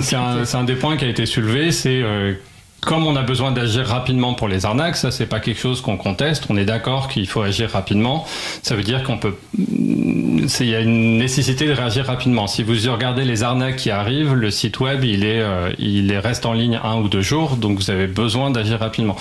C'est 0.00 0.16
un, 0.16 0.44
un, 0.54 0.64
des 0.64 0.74
points 0.74 0.96
qui 0.96 1.04
a 1.04 1.08
été 1.08 1.26
soulevé, 1.26 1.70
c'est 1.70 2.00
euh, 2.02 2.32
comme 2.80 3.06
on 3.06 3.14
a 3.16 3.22
besoin 3.22 3.52
d'agir 3.52 3.86
rapidement 3.86 4.34
pour 4.34 4.48
les 4.48 4.64
arnaques, 4.64 4.96
ça 4.96 5.10
c'est 5.10 5.26
pas 5.26 5.40
quelque 5.40 5.60
chose 5.60 5.80
qu'on 5.80 5.96
conteste. 5.96 6.44
On 6.48 6.56
est 6.56 6.64
d'accord 6.64 7.08
qu'il 7.08 7.26
faut 7.26 7.42
agir 7.42 7.70
rapidement. 7.70 8.26
Ça 8.62 8.74
veut 8.74 8.82
dire 8.82 9.02
qu'on 9.02 9.18
peut, 9.18 9.34
il 9.54 10.66
y 10.66 10.74
a 10.74 10.80
une 10.80 11.18
nécessité 11.18 11.66
de 11.66 11.72
réagir 11.72 12.06
rapidement. 12.06 12.46
Si 12.46 12.62
vous 12.62 12.72
regardez 12.90 13.24
les 13.24 13.42
arnaques 13.42 13.76
qui 13.76 13.90
arrivent, 13.90 14.34
le 14.34 14.50
site 14.50 14.80
web 14.80 15.04
il 15.04 15.24
est, 15.24 15.40
euh, 15.40 15.70
il 15.78 16.16
reste 16.16 16.46
en 16.46 16.52
ligne 16.52 16.80
un 16.82 16.96
ou 16.96 17.08
deux 17.08 17.22
jours, 17.22 17.56
donc 17.56 17.78
vous 17.78 17.90
avez 17.90 18.06
besoin 18.06 18.50
d'agir 18.50 18.78
rapidement. 18.78 19.16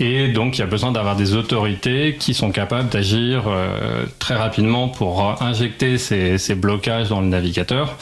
Et 0.00 0.28
donc 0.28 0.58
il 0.58 0.60
y 0.60 0.64
a 0.64 0.66
besoin 0.66 0.90
d'avoir 0.92 1.16
des 1.16 1.34
autorités 1.34 2.16
qui 2.18 2.34
sont 2.34 2.50
capables 2.50 2.88
d'agir 2.88 3.44
euh, 3.46 4.04
très 4.18 4.34
rapidement 4.34 4.88
pour 4.88 5.42
injecter 5.42 5.98
ces, 5.98 6.38
ces 6.38 6.54
blocages 6.54 7.08
dans 7.08 7.20
le 7.20 7.28
navigateur. 7.28 7.96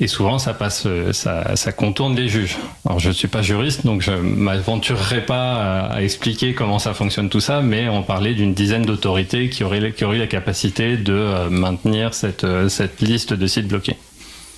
Et 0.00 0.08
souvent, 0.08 0.38
ça 0.38 0.54
passe, 0.54 0.88
ça, 1.12 1.54
ça, 1.54 1.72
contourne 1.72 2.16
les 2.16 2.26
juges. 2.26 2.56
Alors, 2.84 2.98
je 2.98 3.08
ne 3.08 3.14
suis 3.14 3.28
pas 3.28 3.42
juriste, 3.42 3.86
donc 3.86 4.02
je 4.02 4.10
m'aventurerai 4.10 5.24
pas 5.24 5.86
à, 5.86 6.02
expliquer 6.02 6.52
comment 6.52 6.80
ça 6.80 6.94
fonctionne 6.94 7.28
tout 7.28 7.40
ça, 7.40 7.60
mais 7.60 7.88
on 7.88 8.02
parlait 8.02 8.34
d'une 8.34 8.54
dizaine 8.54 8.84
d'autorités 8.84 9.48
qui 9.50 9.62
auraient, 9.62 9.92
qui 9.92 10.04
auraient 10.04 10.18
la 10.18 10.26
capacité 10.26 10.96
de 10.96 11.12
euh, 11.12 11.48
maintenir 11.48 12.12
cette, 12.12 12.46
cette 12.68 13.00
liste 13.00 13.34
de 13.34 13.46
sites 13.46 13.68
bloqués. 13.68 13.96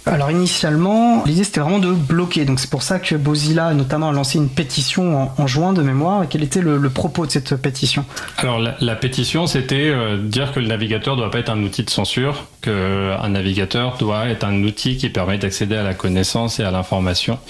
Alors 0.09 0.31
initialement, 0.31 1.25
l'idée 1.27 1.43
c'était 1.43 1.61
vraiment 1.61 1.81
de 1.81 1.91
bloquer. 1.91 2.45
Donc 2.45 2.61
c'est 2.61 2.71
pour 2.71 2.83
ça 2.83 3.01
que 3.01 3.17
Bozilla 3.17 3.75
notamment 3.75 4.11
a 4.11 4.13
lancé 4.13 4.39
une 4.39 4.49
pétition 4.49 5.31
en, 5.37 5.47
juin 5.49 5.73
de 5.73 5.83
mémoire. 5.83 6.27
Quel 6.31 6.45
était 6.45 6.61
le, 6.61 6.79
le 6.79 6.91
propos 6.91 7.27
de 7.27 7.33
cette 7.33 7.57
pétition? 7.57 8.05
Alors 8.39 8.61
la, 8.61 8.77
la 8.81 8.95
pétition 8.95 9.49
c'était 9.49 9.89
euh, 9.89 10.17
dire 10.17 10.53
que 10.53 10.61
le 10.61 10.69
navigateur 10.69 11.17
doit 11.17 11.33
pas 11.33 11.41
être 11.41 11.51
un 11.51 11.61
outil 11.61 11.83
de 11.83 11.91
censure, 11.91 12.45
qu'un 12.63 13.29
navigateur 13.29 13.97
doit 13.99 14.29
être 14.29 14.45
un 14.45 14.63
outil 14.63 14.97
qui 14.97 15.09
permet 15.09 15.39
d'accéder 15.39 15.75
à 15.75 15.83
la 15.83 15.95
connaissance 15.95 16.61
et 16.61 16.63
à 16.63 16.71
l'information. 16.71 17.41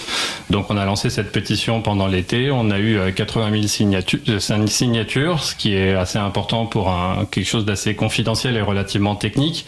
Donc 0.49 0.71
on 0.71 0.79
a 0.79 0.87
lancé 0.87 1.11
cette 1.11 1.33
pétition 1.33 1.83
pendant 1.83 2.07
l'été. 2.07 2.51
On 2.51 2.71
a 2.71 2.79
eu 2.79 3.13
80 3.15 3.51
000 3.51 3.63
signatures, 3.67 4.21
signatures, 4.67 5.43
ce 5.43 5.55
qui 5.55 5.75
est 5.75 5.95
assez 5.95 6.19
important 6.19 6.65
pour 6.65 6.89
un, 6.89 7.27
quelque 7.31 7.47
chose 7.47 7.67
d'assez 7.67 7.95
confidentiel 7.95 8.57
et 8.57 8.63
relativement 8.63 9.15
technique. 9.15 9.67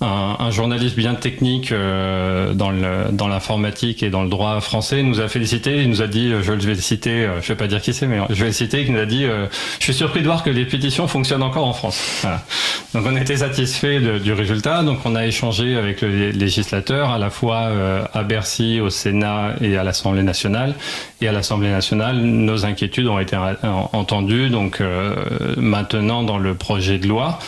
Un, 0.00 0.36
un, 0.40 0.50
journaliste 0.50 0.96
bien 0.96 1.14
technique 1.14 1.70
euh, 1.70 2.52
dans, 2.52 2.70
le, 2.70 3.12
dans 3.12 3.28
l'informatique 3.28 4.02
et 4.02 4.10
dans 4.10 4.24
le 4.24 4.28
droit 4.28 4.60
français 4.60 5.02
nous 5.02 5.20
a 5.20 5.28
félicité. 5.28 5.82
Il 5.82 5.88
nous 5.88 6.02
a 6.02 6.08
dit, 6.08 6.30
je 6.30 6.52
vais 6.52 6.74
le 6.74 6.80
citer, 6.80 7.24
euh, 7.24 7.40
je 7.40 7.48
vais 7.48 7.54
pas 7.54 7.68
dire 7.68 7.80
qui 7.80 7.94
c'est, 7.94 8.08
mais 8.08 8.18
je 8.28 8.34
vais 8.34 8.46
le 8.48 8.52
citer. 8.52 8.82
Il 8.82 8.92
nous 8.92 8.98
a 8.98 9.06
dit, 9.06 9.24
euh, 9.24 9.46
je 9.78 9.84
suis 9.84 9.94
surpris 9.94 10.20
de 10.20 10.26
voir 10.26 10.42
que 10.42 10.50
les 10.50 10.64
pétitions 10.64 11.06
fonctionnent 11.06 11.44
encore 11.44 11.66
en 11.66 11.72
France. 11.72 12.02
Voilà. 12.22 12.42
Donc 12.92 13.04
on 13.06 13.16
était 13.16 13.36
satisfait 13.36 14.00
du 14.18 14.32
résultat. 14.32 14.82
Donc 14.82 14.98
on 15.04 15.14
a 15.14 15.26
échangé 15.26 15.76
avec 15.76 16.00
le 16.00 16.30
législateur 16.30 17.10
à 17.10 17.18
la 17.18 17.30
fois 17.30 17.70
à 18.12 18.22
Bercy, 18.24 18.80
au 18.80 18.90
Sénat 18.90 19.54
et 19.60 19.76
à 19.76 19.84
l'Assemblée 19.84 20.22
nationale. 20.22 20.74
Et 21.20 21.28
à 21.28 21.32
l'Assemblée 21.32 21.70
nationale, 21.70 22.16
nos 22.16 22.66
inquiétudes 22.66 23.06
ont 23.06 23.18
été 23.18 23.36
entendues. 23.92 24.50
Donc 24.50 24.80
euh, 24.80 25.14
maintenant 25.56 26.22
dans 26.22 26.38
le 26.38 26.54
projet 26.54 26.98
de 26.98 27.06
loi 27.08 27.38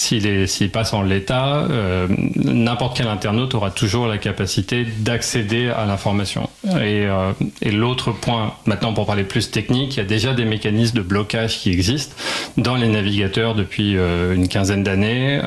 s'il 0.00 0.70
passe 0.70 0.94
en 0.94 1.02
l'état, 1.02 1.66
euh, 1.70 2.08
n'importe 2.36 2.96
quel 2.96 3.08
internaute 3.08 3.54
aura 3.54 3.70
toujours 3.70 4.06
la 4.06 4.16
capacité 4.16 4.86
d'accéder 4.98 5.68
à 5.68 5.84
l'information. 5.84 6.48
Et, 6.66 7.04
euh, 7.06 7.32
et 7.60 7.70
l'autre 7.70 8.12
point, 8.12 8.54
maintenant 8.64 8.94
pour 8.94 9.06
parler 9.06 9.24
plus 9.24 9.50
technique, 9.50 9.96
il 9.96 9.98
y 9.98 10.00
a 10.00 10.06
déjà 10.06 10.32
des 10.32 10.46
mécanismes 10.46 10.96
de 10.96 11.02
blocage 11.02 11.58
qui 11.58 11.70
existent 11.70 12.16
dans 12.56 12.76
les 12.76 12.88
navigateurs 12.88 13.54
depuis 13.54 13.96
euh, 13.96 14.34
une 14.34 14.48
quinzaine 14.48 14.82
d'années. 14.82 15.40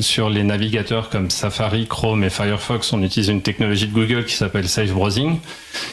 Sur 0.00 0.30
les 0.30 0.44
navigateurs 0.44 1.10
comme 1.10 1.30
Safari, 1.30 1.86
Chrome 1.86 2.22
et 2.22 2.30
Firefox, 2.30 2.92
on 2.92 3.02
utilise 3.02 3.28
une 3.28 3.42
technologie 3.42 3.88
de 3.88 3.92
Google 3.92 4.24
qui 4.24 4.34
s'appelle 4.34 4.68
Safe 4.68 4.92
Browsing, 4.92 5.38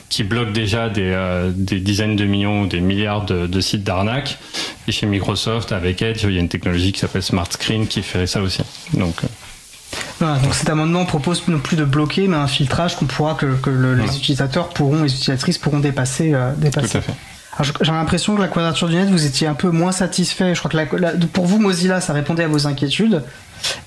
qui 0.10 0.24
bloque 0.24 0.52
déjà 0.52 0.90
des, 0.90 1.50
dizaines 1.80 2.16
de 2.16 2.26
millions 2.26 2.62
ou 2.62 2.68
des 2.68 2.80
milliards 2.80 3.26
de 3.26 3.62
sites 3.62 3.84
d'arnaque. 3.84 4.38
Et 4.88 4.94
chez 4.94 5.06
Microsoft, 5.06 5.74
avec 5.74 6.02
Edge, 6.02 6.24
il 6.24 6.34
y 6.34 6.38
a 6.38 6.40
une 6.40 6.48
technologie 6.48 6.94
qui 6.94 7.00
s'appelle 7.00 7.22
Smart 7.22 7.52
Screen 7.52 7.87
qui 7.88 8.04
ferait 8.04 8.28
ça 8.28 8.42
aussi. 8.42 8.62
Donc, 8.94 9.24
euh, 9.24 9.28
voilà, 10.20 10.40
donc 10.40 10.54
cet 10.54 10.70
amendement 10.70 11.06
propose 11.06 11.48
non 11.48 11.60
plus 11.60 11.78
de 11.78 11.86
bloquer, 11.86 12.28
mais 12.28 12.38
un 12.38 12.48
filtrage 12.48 12.96
qu'on 12.96 13.06
pourra 13.06 13.36
que, 13.36 13.46
que 13.46 13.70
le, 13.70 13.96
voilà. 13.96 14.12
les 14.12 14.18
utilisateurs 14.18 14.70
pourront, 14.70 15.04
les 15.04 15.14
utilisatrices 15.14 15.58
pourront 15.58 15.80
dépasser. 15.80 16.34
Euh, 16.34 16.54
dépasser. 16.58 16.90
Tout 16.90 16.98
à 16.98 17.02
fait. 17.02 17.14
J'ai 17.82 17.92
l'impression 17.92 18.36
que 18.36 18.42
la 18.42 18.48
quadrature 18.48 18.88
du 18.88 18.96
net, 18.96 19.10
vous 19.10 19.26
étiez 19.26 19.48
un 19.48 19.56
peu 19.56 19.72
moins 19.72 19.92
satisfait. 19.92 20.54
Je 20.54 20.60
crois 20.60 20.70
que 20.70 20.78
la, 20.78 21.14
la, 21.14 21.14
pour 21.34 21.46
vous, 21.46 21.60
Mozilla, 21.60 22.02
ça 22.02 22.14
répondait 22.14 22.44
à 22.44 22.48
vos 22.48 22.68
inquiétudes. 22.68 23.24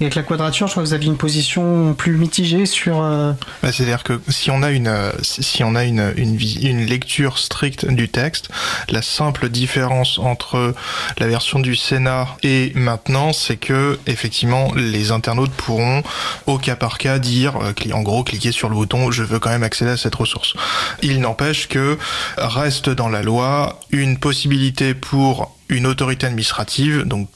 Et 0.01 0.05
avec 0.05 0.15
la 0.15 0.23
quadrature, 0.23 0.67
je 0.67 0.73
crois 0.73 0.83
que 0.83 0.89
vous 0.89 0.95
aviez 0.95 1.09
une 1.09 1.17
position 1.17 1.95
plus 1.95 2.17
mitigée 2.17 2.67
sur. 2.67 3.03
euh, 3.03 3.33
Bah, 3.63 3.71
C'est-à-dire 3.73 4.03
que 4.03 4.21
si 4.29 4.51
on 4.51 4.63
a 4.63 4.71
une 4.71 4.89
euh, 4.89 5.13
si 5.23 5.63
on 5.65 5.75
a 5.75 5.85
une, 5.85 6.13
une 6.17 6.39
une 6.63 6.87
lecture 6.87 7.39
stricte 7.39 7.87
du 7.87 8.09
texte, 8.09 8.49
la 8.89 9.03
simple 9.03 9.49
différence 9.49 10.19
entre 10.19 10.75
la 11.19 11.27
version 11.29 11.59
du 11.61 11.77
Sénat 11.77 12.29
et 12.43 12.73
maintenant, 12.75 13.33
c'est 13.33 13.57
que 13.57 13.99
effectivement 14.07 14.73
les 14.75 15.11
internautes 15.11 15.53
pourront 15.53 16.03
au 16.47 16.59
cas 16.59 16.77
par 16.77 16.99
cas 16.99 17.19
dire 17.19 17.57
euh, 17.63 17.73
en 17.93 18.03
gros 18.03 18.25
cliquer 18.25 18.53
sur 18.53 18.69
le 18.69 18.75
bouton 18.75 19.11
je 19.11 19.23
veux 19.23 19.39
quand 19.39 19.51
même 19.51 19.63
accéder 19.63 19.91
à 19.93 19.97
cette 19.97 20.15
ressource. 20.15 20.55
Il 21.03 21.21
n'empêche 21.21 21.69
que 21.69 21.99
reste 22.37 22.91
dans 22.91 23.09
la 23.09 23.23
loi 23.23 23.81
une 23.91 24.19
possibilité 24.19 24.95
pour 24.95 25.57
une 25.69 25.87
autorité 25.87 26.27
administrative 26.27 27.03
donc 27.05 27.29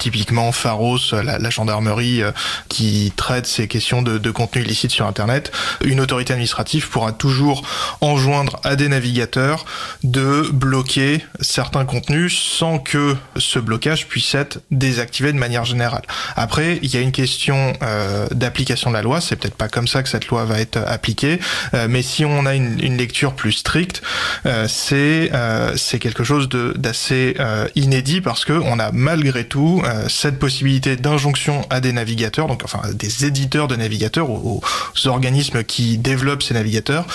typiquement 0.00 0.50
Pharos, 0.50 0.98
la, 1.12 1.38
la 1.38 1.50
gendarmerie 1.50 2.22
euh, 2.22 2.32
qui 2.68 3.12
traite 3.14 3.46
ces 3.46 3.68
questions 3.68 4.02
de, 4.02 4.30
contenu 4.30 4.62
illicite 4.62 4.90
sur 4.90 5.06
Internet, 5.06 5.52
une 5.84 6.00
autorité 6.00 6.32
administrative 6.32 6.88
pourra 6.88 7.12
toujours 7.12 7.62
enjoindre 8.00 8.58
à 8.64 8.76
des 8.76 8.88
navigateurs 8.88 9.64
de 10.02 10.48
bloquer 10.52 11.24
certains 11.40 11.84
contenus 11.84 12.36
sans 12.36 12.78
que 12.78 13.16
ce 13.36 13.58
blocage 13.58 14.06
puisse 14.08 14.34
être 14.34 14.60
désactivé 14.70 15.32
de 15.32 15.38
manière 15.38 15.64
générale. 15.64 16.02
Après, 16.36 16.78
il 16.82 16.92
y 16.92 16.96
a 16.96 17.00
une 17.00 17.12
question 17.12 17.72
euh, 17.82 18.26
d'application 18.30 18.90
de 18.90 18.96
la 18.96 19.02
loi, 19.02 19.20
c'est 19.20 19.36
peut-être 19.36 19.56
pas 19.56 19.68
comme 19.68 19.86
ça 19.86 20.02
que 20.02 20.08
cette 20.08 20.28
loi 20.28 20.44
va 20.44 20.60
être 20.60 20.78
appliquée, 20.86 21.38
euh, 21.74 21.86
mais 21.88 22.02
si 22.02 22.24
on 22.24 22.46
a 22.46 22.54
une, 22.54 22.82
une 22.82 22.96
lecture 22.96 23.34
plus 23.34 23.52
stricte, 23.52 24.02
euh, 24.46 24.66
c'est 24.68 25.30
euh, 25.32 25.76
c'est 25.76 25.98
quelque 25.98 26.24
chose 26.24 26.48
d'assez 26.48 27.36
euh, 27.40 27.66
inédit 27.74 28.20
parce 28.20 28.44
que 28.44 28.52
on 28.52 28.78
a 28.78 28.92
malgré 28.92 29.44
tout 29.44 29.82
euh, 29.90 30.08
cette 30.08 30.38
possibilité 30.38 30.96
d'injonction 30.96 31.66
à 31.70 31.80
des 31.80 31.92
navigateurs, 31.92 32.46
donc 32.46 32.62
enfin 32.64 32.80
des 32.94 33.24
éditeurs 33.24 33.68
de 33.68 33.76
navigateurs, 33.76 34.30
aux, 34.30 34.60
aux 34.60 35.08
organismes 35.08 35.64
qui 35.64 35.98
développent 35.98 36.42
ces 36.42 36.54
navigateurs, 36.54 37.06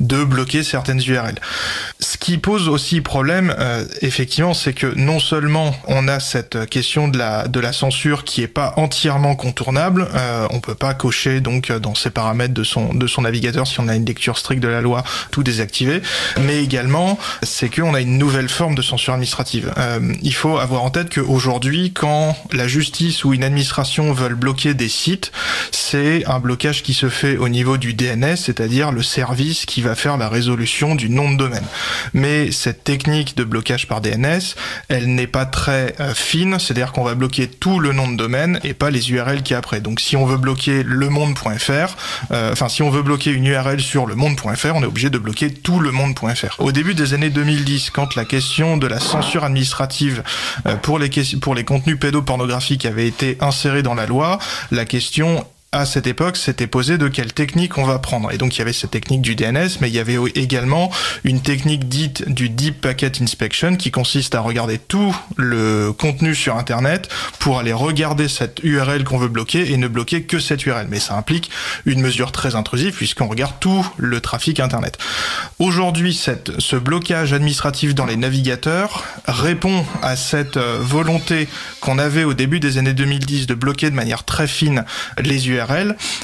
de 0.00 0.24
bloquer 0.24 0.62
certaines 0.62 1.00
URL. 1.06 1.36
Ce 2.00 2.16
qui 2.18 2.38
pose 2.38 2.68
aussi 2.68 3.00
problème, 3.00 3.54
euh, 3.58 3.84
effectivement, 4.00 4.54
c'est 4.54 4.72
que 4.72 4.92
non 4.96 5.20
seulement 5.20 5.74
on 5.86 6.08
a 6.08 6.20
cette 6.20 6.68
question 6.68 7.08
de 7.08 7.18
la 7.18 7.48
de 7.48 7.60
la 7.60 7.72
censure 7.72 8.24
qui 8.24 8.42
est 8.42 8.48
pas 8.48 8.74
entièrement 8.76 9.36
contournable, 9.36 10.08
euh, 10.14 10.46
on 10.50 10.60
peut 10.60 10.74
pas 10.74 10.94
cocher 10.94 11.40
donc 11.40 11.70
dans 11.72 11.94
ces 11.94 12.10
paramètres 12.10 12.54
de 12.54 12.64
son 12.64 12.94
de 12.94 13.06
son 13.06 13.22
navigateur 13.22 13.66
si 13.66 13.80
on 13.80 13.88
a 13.88 13.94
une 13.94 14.06
lecture 14.06 14.38
stricte 14.38 14.62
de 14.62 14.68
la 14.68 14.80
loi 14.80 15.02
tout 15.30 15.42
désactiver, 15.42 16.02
mais 16.40 16.62
également 16.62 17.18
c'est 17.42 17.68
qu'on 17.68 17.94
a 17.94 18.00
une 18.00 18.18
nouvelle 18.18 18.48
forme 18.48 18.74
de 18.74 18.82
censure 18.82 19.14
administrative. 19.14 19.72
Euh, 19.78 20.00
il 20.22 20.34
faut 20.34 20.58
avoir 20.58 20.82
en 20.84 20.90
tête 20.90 21.12
qu'aujourd'hui, 21.14 21.92
quand 21.92 22.21
la 22.52 22.68
justice 22.68 23.24
ou 23.24 23.34
une 23.34 23.44
administration 23.44 24.12
veulent 24.12 24.34
bloquer 24.34 24.74
des 24.74 24.88
sites, 24.88 25.32
c'est 25.70 26.24
un 26.26 26.38
blocage 26.38 26.82
qui 26.82 26.94
se 26.94 27.08
fait 27.08 27.36
au 27.36 27.48
niveau 27.48 27.76
du 27.76 27.94
DNS, 27.94 28.36
c'est-à-dire 28.36 28.92
le 28.92 29.02
service 29.02 29.66
qui 29.66 29.82
va 29.82 29.94
faire 29.94 30.16
la 30.16 30.28
résolution 30.28 30.94
du 30.94 31.08
nom 31.10 31.30
de 31.30 31.36
domaine. 31.36 31.64
Mais 32.12 32.50
cette 32.52 32.84
technique 32.84 33.36
de 33.36 33.44
blocage 33.44 33.88
par 33.88 34.00
DNS, 34.00 34.54
elle 34.88 35.14
n'est 35.14 35.26
pas 35.26 35.46
très 35.46 35.94
euh, 36.00 36.14
fine, 36.14 36.58
c'est-à-dire 36.58 36.92
qu'on 36.92 37.04
va 37.04 37.14
bloquer 37.14 37.46
tout 37.48 37.78
le 37.78 37.92
nom 37.92 38.10
de 38.10 38.16
domaine 38.16 38.60
et 38.64 38.74
pas 38.74 38.90
les 38.90 39.10
URL 39.10 39.42
qui 39.42 39.54
après. 39.54 39.80
Donc 39.80 40.00
si 40.00 40.16
on 40.16 40.26
veut 40.26 40.36
bloquer 40.36 40.82
lemonde.fr, 40.82 41.96
euh, 42.32 42.52
enfin 42.52 42.68
si 42.68 42.82
on 42.82 42.90
veut 42.90 43.02
bloquer 43.02 43.30
une 43.30 43.46
URL 43.46 43.80
sur 43.80 44.06
lemonde.fr, 44.06 44.74
on 44.74 44.82
est 44.82 44.86
obligé 44.86 45.10
de 45.10 45.18
bloquer 45.18 45.52
tout 45.52 45.80
lemonde.fr. 45.80 46.60
Au 46.60 46.72
début 46.72 46.94
des 46.94 47.14
années 47.14 47.30
2010, 47.30 47.90
quand 47.90 48.14
la 48.16 48.24
question 48.24 48.76
de 48.76 48.86
la 48.86 49.00
censure 49.00 49.44
administrative 49.44 50.22
euh, 50.66 50.76
pour 50.76 50.98
les 50.98 51.10
pour 51.40 51.54
les 51.54 51.64
contenus 51.64 51.98
pédopornographiques 52.12 52.84
avait 52.84 53.06
été 53.06 53.38
insérée 53.40 53.82
dans 53.82 53.94
la 53.94 54.06
loi, 54.06 54.38
la 54.70 54.84
question 54.84 55.46
à 55.74 55.86
cette 55.86 56.06
époque, 56.06 56.36
s'était 56.36 56.66
posé 56.66 56.98
de 56.98 57.08
quelle 57.08 57.32
technique 57.32 57.78
on 57.78 57.84
va 57.84 57.98
prendre. 57.98 58.30
Et 58.30 58.36
donc 58.36 58.54
il 58.54 58.58
y 58.58 58.60
avait 58.60 58.74
cette 58.74 58.90
technique 58.90 59.22
du 59.22 59.34
DNS, 59.34 59.78
mais 59.80 59.88
il 59.88 59.94
y 59.94 59.98
avait 59.98 60.18
également 60.34 60.90
une 61.24 61.40
technique 61.40 61.88
dite 61.88 62.28
du 62.28 62.50
Deep 62.50 62.82
Packet 62.82 63.22
Inspection 63.22 63.76
qui 63.76 63.90
consiste 63.90 64.34
à 64.34 64.40
regarder 64.40 64.76
tout 64.76 65.16
le 65.36 65.92
contenu 65.92 66.34
sur 66.34 66.58
Internet 66.58 67.08
pour 67.38 67.58
aller 67.58 67.72
regarder 67.72 68.28
cette 68.28 68.60
URL 68.62 69.04
qu'on 69.04 69.16
veut 69.16 69.28
bloquer 69.28 69.72
et 69.72 69.78
ne 69.78 69.88
bloquer 69.88 70.24
que 70.24 70.40
cette 70.40 70.66
URL. 70.66 70.88
Mais 70.90 71.00
ça 71.00 71.16
implique 71.16 71.50
une 71.86 72.02
mesure 72.02 72.32
très 72.32 72.54
intrusive 72.54 72.94
puisqu'on 72.94 73.26
regarde 73.26 73.54
tout 73.58 73.86
le 73.96 74.20
trafic 74.20 74.60
Internet. 74.60 74.98
Aujourd'hui, 75.58 76.12
ce 76.12 76.76
blocage 76.76 77.32
administratif 77.32 77.94
dans 77.94 78.04
les 78.04 78.16
navigateurs 78.16 79.04
répond 79.26 79.86
à 80.02 80.16
cette 80.16 80.58
euh, 80.58 80.78
volonté 80.82 81.48
qu'on 81.80 81.98
avait 81.98 82.24
au 82.24 82.34
début 82.34 82.60
des 82.60 82.76
années 82.76 82.92
2010 82.92 83.46
de 83.46 83.54
bloquer 83.54 83.88
de 83.88 83.94
manière 83.94 84.24
très 84.24 84.46
fine 84.46 84.84
les 85.18 85.48
URL 85.48 85.61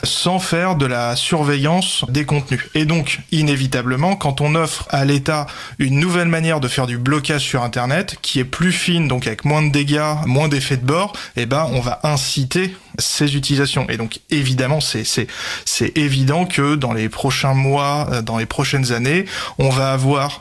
sans 0.03 0.39
faire 0.39 0.77
de 0.77 0.87
la 0.87 1.17
surveillance 1.17 2.05
des 2.09 2.25
contenus. 2.25 2.61
Et 2.75 2.85
donc, 2.85 3.21
inévitablement, 3.33 4.17
quand 4.17 4.41
on 4.41 4.55
offre 4.55 4.87
à 4.91 5.05
l'État 5.05 5.47
une 5.79 5.99
nouvelle 5.99 6.29
manière 6.29 6.61
de 6.61 6.69
faire 6.69 6.87
du 6.87 6.99
blocage 6.99 7.43
sur 7.43 7.63
Internet, 7.63 8.17
qui 8.23 8.41
est 8.41 8.45
plus 8.45 8.73
fine, 8.73 9.09
donc 9.09 9.27
avec 9.27 9.45
moins 9.45 9.63
de 9.63 9.71
dégâts, 9.71 10.15
moins 10.27 10.49
d'effets 10.49 10.77
de 10.77 10.85
bord, 10.85 11.13
eh 11.37 11.47
ben, 11.47 11.67
on 11.73 11.81
va 11.81 12.01
inciter 12.03 12.75
ces 12.99 13.37
utilisations. 13.37 13.87
Et 13.89 13.97
donc, 13.97 14.21
évidemment, 14.31 14.81
c'est 14.81 15.97
évident 15.97 16.47
que 16.47 16.75
dans 16.75 16.93
les 16.93 17.09
prochains 17.09 17.55
mois, 17.55 18.09
euh, 18.11 18.23
dans 18.23 18.39
les 18.39 18.47
prochaines 18.47 18.93
années, 18.93 19.25
on 19.59 19.69
va 19.69 19.93
avoir 19.93 20.41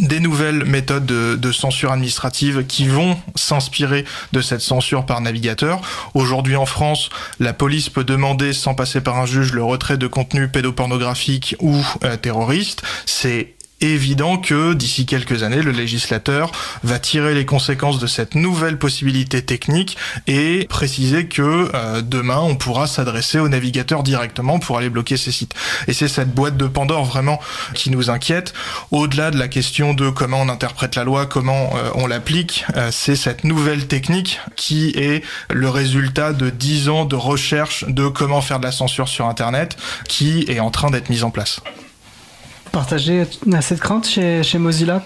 des 0.00 0.20
nouvelles 0.20 0.64
méthodes 0.64 1.06
de, 1.06 1.52
censure 1.52 1.92
administrative 1.92 2.66
qui 2.66 2.88
vont 2.88 3.16
s'inspirer 3.36 4.04
de 4.32 4.40
cette 4.40 4.60
censure 4.60 5.06
par 5.06 5.20
navigateur. 5.20 5.80
Aujourd'hui 6.14 6.56
en 6.56 6.66
France, 6.66 7.10
la 7.38 7.52
police 7.52 7.88
peut 7.88 8.04
demander 8.04 8.52
sans 8.52 8.74
passer 8.74 9.00
par 9.00 9.18
un 9.18 9.26
juge 9.26 9.52
le 9.52 9.62
retrait 9.62 9.96
de 9.96 10.06
contenu 10.06 10.48
pédopornographique 10.48 11.54
ou 11.60 11.76
euh, 12.02 12.16
terroriste. 12.16 12.82
C'est 13.06 13.54
évident 13.92 14.38
que 14.38 14.74
d'ici 14.74 15.06
quelques 15.06 15.42
années, 15.42 15.62
le 15.62 15.70
législateur 15.70 16.52
va 16.82 16.98
tirer 16.98 17.34
les 17.34 17.44
conséquences 17.44 17.98
de 17.98 18.06
cette 18.06 18.34
nouvelle 18.34 18.78
possibilité 18.78 19.42
technique 19.42 19.96
et 20.26 20.66
préciser 20.68 21.26
que 21.26 21.70
euh, 21.74 22.02
demain, 22.02 22.38
on 22.38 22.56
pourra 22.56 22.86
s'adresser 22.86 23.38
au 23.38 23.48
navigateur 23.48 24.02
directement 24.02 24.58
pour 24.58 24.78
aller 24.78 24.90
bloquer 24.90 25.16
ces 25.16 25.32
sites. 25.32 25.54
Et 25.88 25.92
c'est 25.92 26.08
cette 26.08 26.34
boîte 26.34 26.56
de 26.56 26.66
Pandore 26.66 27.04
vraiment 27.04 27.40
qui 27.74 27.90
nous 27.90 28.10
inquiète. 28.10 28.54
Au-delà 28.90 29.30
de 29.30 29.38
la 29.38 29.48
question 29.48 29.94
de 29.94 30.10
comment 30.10 30.40
on 30.40 30.48
interprète 30.48 30.96
la 30.96 31.04
loi, 31.04 31.26
comment 31.26 31.70
euh, 31.76 31.90
on 31.94 32.06
l'applique, 32.06 32.64
euh, 32.76 32.90
c'est 32.92 33.16
cette 33.16 33.44
nouvelle 33.44 33.86
technique 33.86 34.40
qui 34.56 34.90
est 34.96 35.22
le 35.50 35.68
résultat 35.68 36.32
de 36.32 36.50
10 36.50 36.88
ans 36.88 37.04
de 37.04 37.16
recherche 37.16 37.84
de 37.88 38.08
comment 38.08 38.40
faire 38.40 38.60
de 38.60 38.64
la 38.64 38.72
censure 38.72 39.08
sur 39.08 39.26
Internet 39.26 39.76
qui 40.08 40.44
est 40.48 40.60
en 40.60 40.70
train 40.70 40.90
d'être 40.90 41.10
mise 41.10 41.24
en 41.24 41.30
place. 41.30 41.60
Partagez 42.74 43.22
cette 43.60 43.78
crainte 43.78 44.04
chez, 44.04 44.42
chez 44.42 44.58
Mozilla 44.58 45.00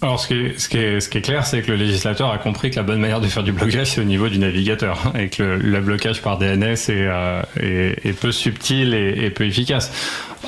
Alors, 0.00 0.20
ce 0.20 0.28
qui 0.28 0.34
est, 0.34 0.58
ce 0.60 0.68
qui 0.68 0.78
ce 0.78 1.08
qui 1.08 1.18
est 1.18 1.22
clair, 1.22 1.44
c'est 1.44 1.60
que 1.60 1.72
le 1.72 1.76
législateur 1.76 2.30
a 2.30 2.38
compris 2.38 2.70
que 2.70 2.76
la 2.76 2.84
bonne 2.84 3.00
manière 3.00 3.20
de 3.20 3.26
faire 3.26 3.42
du 3.42 3.50
blocage, 3.50 3.88
c'est 3.88 4.00
au 4.00 4.04
niveau 4.04 4.28
du 4.28 4.38
navigateur. 4.38 5.12
Et 5.18 5.28
que 5.28 5.42
le, 5.42 5.80
blocage 5.80 6.22
par 6.22 6.38
DNS 6.38 6.62
est, 6.62 6.88
euh, 6.90 7.42
est, 7.56 8.12
peu 8.12 8.30
subtil 8.30 8.94
et, 8.94 9.28
peu 9.30 9.44
efficace. 9.44 9.90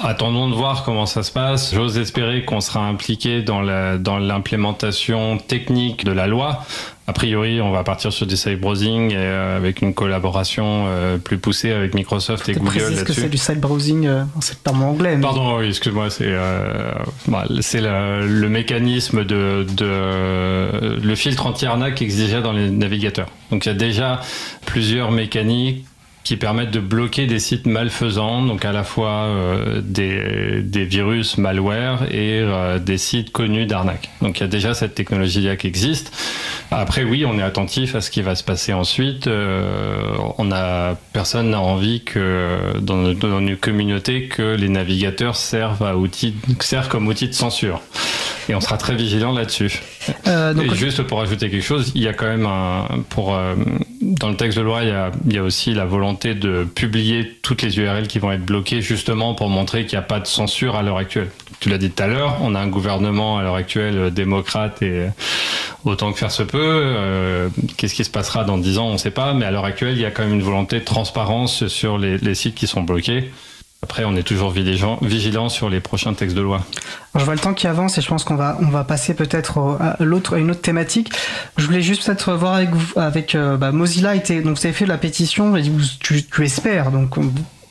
Attendons 0.05 0.49
de 0.49 0.55
voir 0.55 0.85
comment 0.85 1.05
ça 1.05 1.25
se 1.25 1.33
passe. 1.33 1.75
J'ose 1.75 1.99
espérer 1.99 2.45
qu'on 2.45 2.61
sera 2.61 2.87
impliqué 2.87 3.43
dans 3.43 3.61
la, 3.61 3.99
dans 3.99 4.19
l'implémentation 4.19 5.39
technique 5.39 6.05
de 6.05 6.13
la 6.13 6.29
loi. 6.29 6.65
A 7.09 7.13
priori, 7.13 7.61
on 7.61 7.73
va 7.73 7.83
partir 7.83 8.13
sur 8.13 8.27
du 8.27 8.37
safe 8.37 8.59
browsing 8.61 9.11
et, 9.11 9.17
euh, 9.17 9.57
avec 9.57 9.83
une 9.83 9.93
collaboration 9.93 10.85
euh, 10.87 11.19
plus 11.19 11.37
poussée 11.37 11.73
avec 11.73 11.95
Microsoft 11.95 12.49
et 12.49 12.53
Google 12.53 12.67
précise 12.67 12.91
que 12.91 12.95
là-dessus. 13.01 13.21
c'est 13.23 13.29
du 13.29 13.39
side 13.39 13.59
browsing, 13.61 14.07
euh, 14.07 14.23
c'est 14.41 14.55
le 14.55 14.61
terme 14.63 14.83
anglais. 14.85 15.17
mais- 15.17 15.23
Pardon, 15.23 15.59
oui, 15.59 15.67
excuse-moi, 15.69 16.11
c'est 16.11 16.27
euh, 16.29 16.93
bah, 17.27 17.45
c'est 17.61 17.81
le, 17.81 18.27
le 18.29 18.49
mécanisme 18.49 19.25
de, 19.25 19.67
de 19.77 20.97
le 21.03 21.15
filtre 21.17 21.47
anti-arnaque 21.47 22.01
exigé 22.03 22.41
dans 22.41 22.53
les 22.53 22.71
navigateurs. 22.71 23.29
Donc 23.51 23.67
il 23.67 23.71
y 23.71 23.73
a 23.73 23.75
déjà 23.75 24.21
plusieurs 24.65 25.11
mécaniques 25.11 25.85
qui 26.25 26.37
permettent 26.37 26.71
de 26.71 26.79
bloquer 26.81 27.27
des 27.27 27.41
sites 27.41 27.67
malfaisants, 27.67 28.43
donc 28.43 28.65
à 28.65 28.71
la 28.73 28.85
fois 28.85 29.11
euh, 29.27 29.81
des, 29.83 30.63
des 30.63 30.85
virus 30.85 31.37
malware 31.37 32.05
et 32.13 32.39
euh, 32.41 32.79
des 32.79 32.97
sites 32.99 33.33
connus 33.33 33.67
d'arnaque. 33.67 34.09
Donc 34.21 34.39
il 34.39 34.43
y 34.43 34.45
a 34.45 34.49
déjà 34.49 34.73
cette 34.75 34.95
technologie-là 34.95 35.57
qui 35.57 35.67
existe. 35.67 36.13
Après 36.71 37.03
oui, 37.03 37.25
on 37.27 37.39
est 37.39 37.43
attentif 37.43 37.95
à 37.97 38.01
ce 38.01 38.11
qui 38.11 38.23
va 38.23 38.35
se 38.37 38.45
passer 38.45 38.73
ensuite. 38.73 39.27
Euh, 39.27 40.05
on 40.39 40.53
a 40.53 40.95
personne 41.13 41.51
n'a 41.51 41.61
envie 41.61 42.03
que 42.05 42.79
dans, 42.81 42.97
nos- 42.97 43.15
dans 43.15 43.41
une 43.41 43.57
communauté 43.57 44.29
que 44.29 44.55
les 44.55 44.69
navigateurs 44.69 45.35
servent 45.37 45.83
à 45.83 45.97
outil, 45.97 46.35
servent 46.61 46.89
comme 46.89 47.09
outil 47.09 47.27
de 47.29 47.35
censure. 47.35 47.81
Et 48.49 48.55
on 48.55 48.61
sera 48.61 48.77
très 48.77 48.95
vigilant 48.95 49.33
là-dessus. 49.33 49.81
Euh, 50.27 50.55
Et 50.55 50.75
juste 50.75 51.03
pour 51.03 51.21
ajouter 51.21 51.51
quelque 51.51 51.65
chose, 51.65 51.93
il 51.95 52.03
y 52.03 52.09
a 52.09 52.13
quand 52.13 52.27
même 52.27 52.47
un, 52.47 52.87
pour 53.09 53.35
euh, 53.35 53.55
dans 54.01 54.29
le 54.29 54.37
texte 54.37 54.59
de 54.59 54.63
loi, 54.63 54.83
il 54.83 55.33
y, 55.33 55.39
a, 55.39 55.43
aussi 55.43 55.75
la 55.75 55.85
volonté 55.85 56.35
de 56.35 56.65
publier 56.65 57.39
toutes 57.43 57.63
les 57.63 57.79
URL 57.79 58.09
qui 58.09 58.19
vont 58.19 58.33
être 58.33 58.45
bloquées 58.45 58.81
justement 58.81 59.35
pour 59.35 59.49
montrer 59.49 59.87
qu'il 59.87 59.99
n'y 59.99 60.05
a 60.05 60.07
pas 60.07 60.21
de 60.21 60.27
censure 60.27 60.77
à 60.77 60.83
l'heure 60.83 60.99
actuelle. 60.99 61.31
tu 61.61 61.69
l'as 61.69 61.79
dit 61.79 61.91
tout 61.91 62.03
à 62.03 62.07
l'heure, 62.07 62.39
on 62.43 62.55
a 62.55 62.61
un 62.61 62.69
gouvernement 62.69 63.39
à 63.39 63.43
l'heure 63.43 63.55
actuelle 63.55 64.13
démocrate 64.13 64.83
et 64.83 65.07
autant 65.85 66.13
que 66.13 66.19
faire 66.19 66.33
se 66.33 66.43
peut. 66.43 67.51
Qu'est-ce 67.77 67.95
qui 67.95 68.05
se 68.05 68.11
passera 68.11 68.45
dans 68.45 68.59
10 68.59 68.79
ans, 68.79 68.89
on 68.89 68.93
ne 68.95 68.99
sait 68.99 69.11
pas, 69.11 69.35
mais 69.35 69.45
à 69.45 69.51
l'heure 69.51 69.65
actuelle, 69.65 69.95
il 69.95 70.01
y 70.01 70.07
a 70.07 70.11
quand 70.11 70.23
même 70.23 70.35
une 70.35 70.43
volonté 70.43 70.81
de 70.81 70.85
transparence 70.85 71.67
sur 71.69 71.99
les 71.99 72.35
sites 72.35 72.55
qui 72.55 72.67
sont 72.67 72.83
bloqués. 72.83 73.31
Après, 73.83 74.05
on 74.05 74.15
est 74.15 74.23
toujours 74.23 74.53
vigilant 74.53 75.49
sur 75.49 75.69
les 75.69 75.81
prochains 75.81 76.15
textes 76.15 76.37
de 76.37 76.41
loi. 76.41 76.65
je 77.17 77.25
vois 77.25 77.35
le 77.35 77.41
temps 77.41 77.53
qui 77.53 77.67
avance 77.67 77.99
et 77.99 78.01
je 78.01 78.09
pense 78.09 78.23
qu'on 78.23 78.37
va, 78.37 78.57
on 78.61 78.69
va 78.69 78.85
passer 78.85 79.13
peut-être 79.13 79.59
à, 79.59 79.97
l'autre, 79.99 80.39
une 80.39 80.53
autre 80.53 80.63
thématique. 80.63 81.13
Je 81.57 81.67
voulais 81.67 81.83
juste 81.83 82.07
peut-être 82.07 82.33
voir 82.35 82.55
avec 82.55 82.71
avec 82.97 83.35
euh, 83.35 83.57
bah, 83.57 83.73
Mozilla, 83.73 84.15
était, 84.15 84.41
donc 84.41 84.57
vous 84.57 84.67
avez 84.67 84.75
fait 84.75 84.87
la 84.87 84.99
pétition, 84.99 85.57
et 85.57 85.63
tu, 86.01 86.25
tu 86.25 86.45
espères 86.45 86.93
donc 86.93 87.19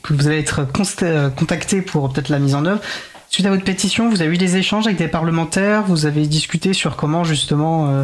que 0.03 0.13
vous 0.13 0.27
allez 0.27 0.39
être 0.39 0.67
euh, 1.03 1.29
contacté 1.29 1.81
pour 1.81 2.11
peut-être 2.11 2.29
la 2.29 2.39
mise 2.39 2.55
en 2.55 2.65
œuvre. 2.65 2.81
Suite 3.29 3.45
à 3.45 3.49
votre 3.49 3.63
pétition, 3.63 4.09
vous 4.09 4.21
avez 4.21 4.33
eu 4.33 4.37
des 4.37 4.57
échanges 4.57 4.87
avec 4.87 4.97
des 4.97 5.07
parlementaires, 5.07 5.83
vous 5.83 6.05
avez 6.05 6.27
discuté 6.27 6.73
sur 6.73 6.97
comment 6.97 7.23
justement 7.23 7.89
euh, 7.89 8.03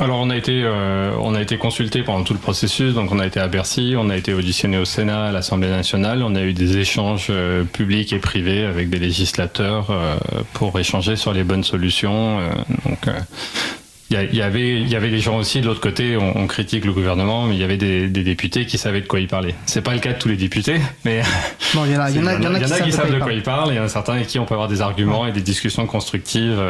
alors 0.00 0.20
on 0.20 0.30
a 0.30 0.36
été 0.36 0.62
euh, 0.64 1.14
on 1.20 1.34
a 1.34 1.42
été 1.42 1.58
consulté 1.58 2.02
pendant 2.02 2.24
tout 2.24 2.32
le 2.32 2.38
processus, 2.38 2.94
donc 2.94 3.12
on 3.12 3.18
a 3.18 3.26
été 3.26 3.40
à 3.40 3.48
Bercy, 3.48 3.94
on 3.98 4.08
a 4.08 4.16
été 4.16 4.32
auditionné 4.32 4.78
au 4.78 4.86
Sénat, 4.86 5.26
à 5.26 5.32
l'Assemblée 5.32 5.68
nationale, 5.68 6.22
on 6.22 6.34
a 6.34 6.40
eu 6.42 6.54
des 6.54 6.78
échanges 6.78 7.26
euh, 7.28 7.64
publics 7.64 8.12
et 8.14 8.18
privés 8.18 8.64
avec 8.64 8.88
des 8.88 8.98
législateurs 8.98 9.90
euh, 9.90 10.16
pour 10.54 10.78
échanger 10.80 11.16
sur 11.16 11.34
les 11.34 11.44
bonnes 11.44 11.64
solutions. 11.64 12.38
donc 12.86 13.06
il 14.12 14.36
y, 14.36 14.42
avait 14.42 14.80
il 14.80 14.88
y 14.88 14.96
avait 14.96 15.10
des 15.10 15.18
gens 15.18 15.38
aussi 15.38 15.60
de 15.60 15.66
l'autre 15.66 15.80
côté 15.80 16.16
on, 16.16 16.46
critique 16.46 16.84
le 16.84 16.92
gouvernement 16.92 17.46
mais 17.46 17.54
il 17.54 17.60
y 17.60 17.64
avait 17.64 17.76
des, 17.76 18.08
députés 18.08 18.66
qui 18.66 18.78
savaient 18.78 19.00
de 19.00 19.06
quoi 19.06 19.20
ils 19.20 19.28
parlaient 19.28 19.54
c'est 19.66 19.82
pas 19.82 19.94
le 19.94 20.00
cas 20.00 20.12
de 20.12 20.18
tous 20.18 20.28
les 20.28 20.36
députés 20.36 20.80
mais 21.04 21.22
bon 21.74 21.84
il 21.86 21.92
y 21.92 21.96
en 21.96 22.00
a 22.00 22.10
il 22.10 22.16
y 22.16 22.20
en 22.20 22.26
a, 22.26 22.80
qui, 22.80 22.92
savent 22.92 23.12
de 23.12 23.18
quoi 23.18 23.32
ils 23.32 23.42
parlent 23.42 23.70
et 23.70 23.74
il 23.74 23.76
y 23.76 23.80
en 23.80 23.84
a 23.84 23.88
certains 23.88 24.14
avec 24.14 24.26
qui 24.26 24.38
on 24.38 24.44
peut 24.44 24.54
avoir 24.54 24.68
des 24.68 24.82
arguments 24.82 25.26
et 25.26 25.32
des 25.32 25.40
discussions 25.40 25.86
constructives 25.86 26.60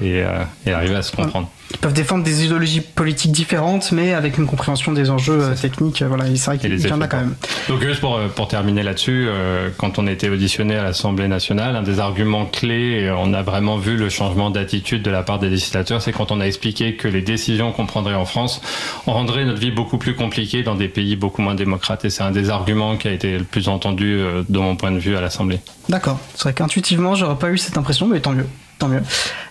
et, 0.00 0.24
et, 0.66 0.72
arriver 0.72 0.96
à 0.96 1.02
se 1.02 1.14
comprendre 1.14 1.50
ils 1.70 1.76
peuvent 1.76 1.92
défendre 1.92 2.24
des 2.24 2.44
idéologies 2.44 2.80
politiques 2.80 3.32
différentes, 3.32 3.92
mais 3.92 4.14
avec 4.14 4.38
une 4.38 4.46
compréhension 4.46 4.92
des 4.92 5.10
enjeux 5.10 5.40
euh, 5.40 5.54
techniques. 5.54 6.02
Voilà, 6.02 6.24
c'est 6.34 6.46
vrai 6.46 6.58
qu'il 6.58 6.86
y 6.86 6.92
en 6.92 7.00
a 7.00 7.08
quand 7.08 7.18
même. 7.18 7.34
Donc 7.68 7.82
juste 7.82 8.00
pour, 8.00 8.16
euh, 8.16 8.28
pour 8.28 8.48
terminer 8.48 8.82
là-dessus, 8.82 9.26
euh, 9.28 9.68
quand 9.76 9.98
on 9.98 10.06
a 10.06 10.12
été 10.12 10.30
auditionné 10.30 10.76
à 10.76 10.82
l'Assemblée 10.82 11.28
nationale, 11.28 11.76
un 11.76 11.82
des 11.82 12.00
arguments 12.00 12.46
clés, 12.46 13.12
on 13.18 13.34
a 13.34 13.42
vraiment 13.42 13.76
vu 13.76 13.96
le 13.96 14.08
changement 14.08 14.50
d'attitude 14.50 15.02
de 15.02 15.10
la 15.10 15.22
part 15.22 15.38
des 15.38 15.50
législateurs, 15.50 16.00
c'est 16.00 16.12
quand 16.12 16.32
on 16.32 16.40
a 16.40 16.46
expliqué 16.46 16.67
que 16.72 17.08
les 17.08 17.22
décisions 17.22 17.72
qu'on 17.72 17.86
prendrait 17.86 18.14
en 18.14 18.24
France, 18.24 18.60
on 19.06 19.12
rendrait 19.12 19.44
notre 19.44 19.60
vie 19.60 19.70
beaucoup 19.70 19.98
plus 19.98 20.14
compliquée 20.14 20.62
dans 20.62 20.74
des 20.74 20.88
pays 20.88 21.16
beaucoup 21.16 21.42
moins 21.42 21.54
démocrates. 21.54 22.04
Et 22.04 22.10
c'est 22.10 22.22
un 22.22 22.30
des 22.30 22.50
arguments 22.50 22.96
qui 22.96 23.08
a 23.08 23.12
été 23.12 23.38
le 23.38 23.44
plus 23.44 23.68
entendu 23.68 24.20
de 24.48 24.58
mon 24.58 24.76
point 24.76 24.90
de 24.90 24.98
vue 24.98 25.16
à 25.16 25.20
l'Assemblée. 25.20 25.60
D'accord. 25.88 26.18
C'est 26.34 26.44
vrai 26.44 26.54
qu'intuitivement, 26.54 27.14
j'aurais 27.14 27.38
pas 27.38 27.50
eu 27.50 27.58
cette 27.58 27.76
impression, 27.76 28.06
mais 28.06 28.20
tant 28.20 28.32
mieux. 28.32 28.46
Tant 28.78 28.88
mieux. 28.88 29.02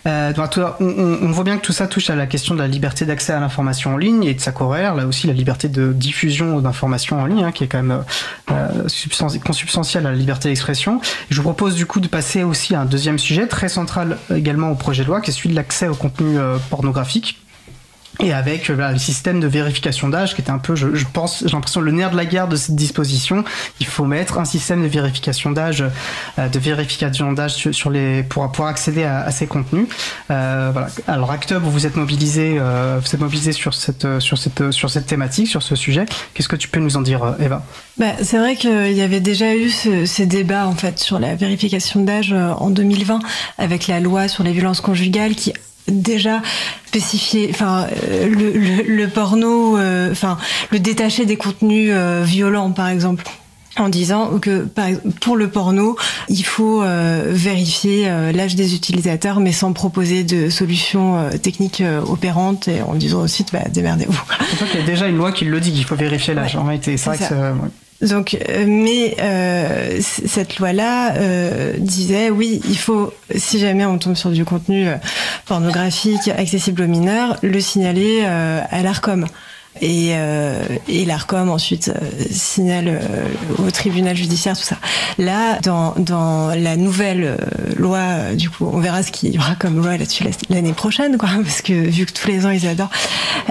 Euh, 0.08 0.32
on, 0.80 1.32
voit 1.32 1.44
bien 1.44 1.58
que 1.58 1.62
tout 1.62 1.74
ça 1.74 1.88
touche 1.88 2.10
à 2.10 2.16
la 2.16 2.28
question 2.28 2.56
de 2.56 2.60
la 2.60 2.68
liberté 2.68 3.04
d'accès 3.04 3.34
à 3.34 3.42
l'information 3.42 3.96
en 3.96 3.98
ligne 3.98 4.24
et 4.24 4.34
de 4.34 4.40
sa 4.40 4.54
corrère, 4.54 4.96
là 4.96 5.06
aussi 5.06 5.28
la 5.28 5.34
liberté 5.34 5.68
de 5.68 5.92
diffusion 5.92 6.62
d'informations 6.62 7.20
en 7.20 7.26
ligne, 7.26 7.44
hein, 7.44 7.52
qui 7.52 7.66
est 7.66 7.68
quand 7.68 7.84
même 7.84 8.04
euh, 8.52 8.88
consubstantielle 9.44 10.08
à 10.08 10.12
la 10.12 10.16
liberté 10.16 10.48
d'expression. 10.48 11.02
Je 11.30 11.36
vous 11.36 11.44
propose 11.44 11.76
du 11.76 11.86
coup 11.86 12.00
de 12.00 12.08
passer 12.08 12.44
aussi 12.44 12.74
à 12.74 12.82
un 12.82 12.86
deuxième 12.86 13.20
sujet 13.20 13.48
très 13.48 13.68
central 13.68 14.18
également 14.34 14.72
au 14.72 14.76
projet 14.76 15.04
de 15.04 15.10
loi, 15.10 15.20
qui 15.20 15.32
est 15.32 15.34
celui 15.34 15.50
de 15.50 15.56
l'accès 15.56 15.90
au 15.90 15.96
contenu 15.96 16.40
euh, 16.40 16.58
pornographique 16.70 17.38
et 18.20 18.34
avec 18.34 18.70
euh, 18.70 18.92
le 18.92 18.98
système 18.98 19.40
de 19.40 19.48
vérification 19.48 20.10
d'âge 20.10 20.36
qui 20.36 20.42
était 20.42 20.52
un 20.52 20.58
peu, 20.58 20.76
je, 20.76 20.88
pense, 21.14 21.44
j'ai 21.46 21.52
l'impression 21.52 21.82
le 21.82 21.92
nerf 21.92 22.12
de 22.12 22.18
la 22.18 22.26
guerre 22.26 22.48
de 22.48 22.56
cette 22.56 22.76
disposition. 22.76 23.44
Il 23.80 23.86
faut 23.86 24.06
mettre 24.06 24.40
un 24.40 24.46
système 24.46 24.82
de 24.82 24.88
vérification 24.88 25.52
d'âge, 25.52 25.84
euh, 26.40 26.48
de 26.48 26.60
vérification 26.60 27.32
d'âge 27.34 27.72
sur, 27.72 27.90
les 27.90 28.24
pour 28.24 28.50
pouvoir 28.52 28.70
accéder 28.70 29.04
à, 29.04 29.30
ces 29.32 29.48
contenus. 29.48 29.88
Euh, 30.32 30.70
voilà. 30.72 30.88
Alors 31.08 31.32
Actub, 31.32 31.64
vous 31.64 31.86
êtes 31.86 31.96
mobilisé, 31.96 32.60
vous 32.60 33.16
êtes 33.16 33.20
mobilisé 33.20 33.52
sur 33.52 33.74
cette 33.74 34.20
sur 34.20 34.38
cette 34.38 34.72
sur 34.72 34.90
cette 34.90 35.06
thématique, 35.06 35.48
sur 35.48 35.64
ce 35.64 35.76
sujet. 35.76 36.06
Qu'est-ce 36.34 36.50
que 36.50 36.56
tu 36.56 36.68
peux 36.68 36.80
nous 36.80 36.98
en 36.98 37.02
dire, 37.02 37.36
Eva? 37.40 37.64
Bah, 37.98 38.14
c'est 38.22 38.38
vrai 38.38 38.56
qu'il 38.56 38.94
y 38.94 39.02
avait 39.02 39.20
déjà 39.20 39.56
eu 39.56 39.70
ces 39.70 40.26
débats 40.26 40.68
en 40.68 40.76
fait 40.76 41.00
sur 41.00 41.20
la 41.20 41.36
vérification 41.36 42.02
d'âge 42.02 42.34
en 42.34 42.70
2020 42.70 43.20
avec 43.58 43.88
la 43.88 44.00
loi 44.00 44.28
sur 44.28 44.44
les 44.44 44.52
violences 44.52 44.82
conjugales 44.82 45.36
qui 45.36 45.54
déjà 45.88 46.42
spécifier, 46.86 47.50
enfin 47.52 47.88
euh, 48.04 48.28
le, 48.28 48.84
le, 48.84 49.08
porno, 49.08 49.78
euh, 49.78 50.12
enfin 50.12 50.38
le 50.72 50.80
détacher 50.80 51.26
des 51.26 51.38
contenus 51.38 51.92
euh, 51.94 52.24
violents 52.26 52.72
par 52.72 52.88
exemple 52.88 53.24
en 53.78 53.90
disant 53.90 54.40
que 54.40 54.68
pour 55.22 55.36
le 55.36 55.50
porno, 55.52 55.98
il 56.30 56.44
faut 56.44 56.82
vérifier 57.28 58.10
l'âge 58.34 58.56
des 58.56 58.74
utilisateurs, 58.74 59.40
mais 59.40 59.52
sans 59.52 59.72
proposer 59.72 60.24
de 60.24 60.50
solutions 60.50 61.30
techniques 61.44 61.84
opérantes 62.08 62.68
et 62.68 62.82
en 62.82 62.96
disant 62.96 63.22
aussi, 63.22 63.46
bah, 63.54 63.60
démerdez-vous. 63.72 64.20
C'est 64.58 64.66
qu'il 64.66 64.80
y 64.80 64.84
a 64.84 64.86
déjà 64.88 65.06
une 65.06 65.18
loi 65.18 65.32
qui 65.32 65.46
le 65.46 65.60
dit 65.60 65.72
qu'il 65.74 65.86
faut 65.86 65.96
vérifier 65.96 66.34
l'âge. 66.34 66.56
En 66.56 66.64
réalité, 66.64 66.98
c'est 66.98 67.12
vrai 67.12 67.20
que 67.20 67.34
donc, 68.02 68.36
euh, 68.36 68.66
mais 68.68 69.16
euh, 69.20 70.00
cette 70.02 70.60
loi-là 70.60 71.16
euh, 71.16 71.74
disait 71.78 72.30
oui, 72.30 72.62
il 72.70 72.78
faut, 72.78 73.12
si 73.36 73.60
jamais 73.60 73.86
on 73.86 73.98
tombe 73.98 74.16
sur 74.16 74.30
du 74.30 74.46
contenu 74.46 74.88
pornographique 75.46 76.28
accessible 76.28 76.84
aux 76.84 76.88
mineurs, 76.88 77.38
le 77.42 77.60
signaler 77.60 78.24
à 78.24 78.82
l'Arcom. 78.84 79.26
Et, 79.82 80.12
euh, 80.12 80.62
et 80.88 81.06
l'ARCOM 81.06 81.50
ensuite 81.50 81.90
euh, 81.90 82.24
signale 82.32 82.88
euh, 82.88 83.28
au 83.66 83.72
tribunal 83.72 84.16
judiciaire 84.16 84.58
tout 84.58 84.64
ça. 84.64 84.78
Là, 85.18 85.60
dans, 85.62 85.94
dans 85.98 86.50
la 86.56 86.76
nouvelle 86.76 87.24
euh, 87.24 87.38
loi, 87.78 88.34
du 88.36 88.50
coup, 88.50 88.70
on 88.72 88.80
verra 88.80 89.04
ce 89.04 89.12
qu'il 89.12 89.34
y 89.34 89.38
aura 89.38 89.56
comme 89.56 89.78
loi 89.78 89.98
là-dessus 89.98 90.24
l'année 90.50 90.74
prochaine, 90.74 91.18
quoi, 91.18 91.30
parce 91.44 91.62
que 91.62 91.74
vu 91.74 92.06
que 92.06 92.14
tous 92.14 92.28
les 92.28 92.46
ans 92.46 92.52
ils 92.52 92.68
adorent, 92.68 92.92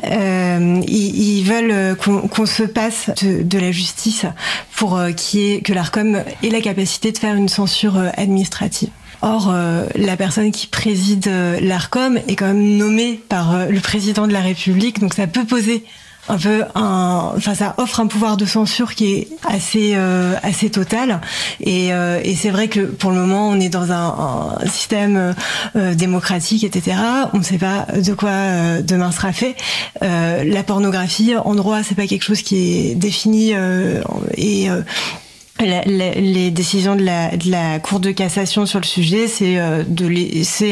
ils, 0.05 0.85
ils, 0.89 1.45
veulent 1.45 1.97
qu'on 1.97 2.47
se 2.47 2.63
passe 2.63 3.11
de, 3.23 3.43
de, 3.43 3.59
la 3.59 3.73
justice 3.73 4.27
pour 4.75 5.01
y 5.35 5.39
ait, 5.39 5.61
que 5.61 5.73
l'ARCOM 5.73 6.23
ait 6.43 6.51
la 6.51 6.61
capacité 6.61 7.13
de 7.13 7.19
faire 7.19 7.35
une 7.35 7.49
censure 7.49 7.97
administrative. 8.17 8.91
Or, 9.23 9.53
la 9.95 10.17
personne 10.17 10.51
qui 10.53 10.67
préside 10.67 11.31
l'ARCOM 11.61 12.19
est 12.29 12.37
quand 12.37 12.47
même 12.47 12.77
nommée 12.77 13.21
par 13.29 13.67
le 13.69 13.81
président 13.81 14.27
de 14.27 14.33
la 14.33 14.41
République, 14.41 15.01
donc 15.01 15.15
ça 15.15 15.27
peut 15.27 15.45
poser 15.45 15.85
un 16.29 16.39
peu 16.39 16.65
un, 16.75 17.33
enfin 17.37 17.55
ça 17.55 17.75
offre 17.79 18.01
un 18.01 18.07
pouvoir 18.07 18.37
de 18.37 18.47
censure 18.47 18.95
qui 18.95 19.15
est 19.15 19.29
assez 19.45 19.93
euh, 19.95 20.35
assez 20.43 20.71
total. 20.71 21.21
Et, 21.61 21.93
euh, 21.93 22.21
et 22.23 22.35
c'est 22.35 22.51
vrai 22.51 22.69
que 22.69 22.81
pour 22.81 23.11
le 23.11 23.19
moment 23.19 23.49
on 23.49 23.61
est 23.61 23.69
dans 23.69 23.93
un, 23.93 24.59
un 24.63 24.67
système 24.69 25.35
euh, 25.77 25.95
démocratique 25.95 26.65
etc 26.65 26.97
on 27.33 27.39
ne 27.39 27.43
sait 27.43 27.59
pas 27.59 27.87
de 27.95 28.15
quoi 28.15 28.31
euh, 28.31 28.83
demain 28.83 29.13
sera 29.13 29.33
fait. 29.33 29.57
La 30.01 30.63
pornographie 30.63 31.35
en 31.37 31.55
droit 31.55 31.83
c'est 31.83 31.95
pas 31.95 32.07
quelque 32.07 32.25
chose 32.25 32.43
qui 32.43 32.91
est 32.91 32.95
défini 32.95 33.53
et 34.37 34.69
les 35.61 36.51
décisions 36.51 36.97
de 36.97 37.03
la, 37.03 37.37
de 37.37 37.51
la 37.51 37.79
Cour 37.79 38.01
de 38.01 38.11
cassation 38.11 38.67
sur 38.67 38.81
le 38.81 38.85
sujet, 38.85 39.27
c'est 39.27 39.59
euh, 39.59 39.83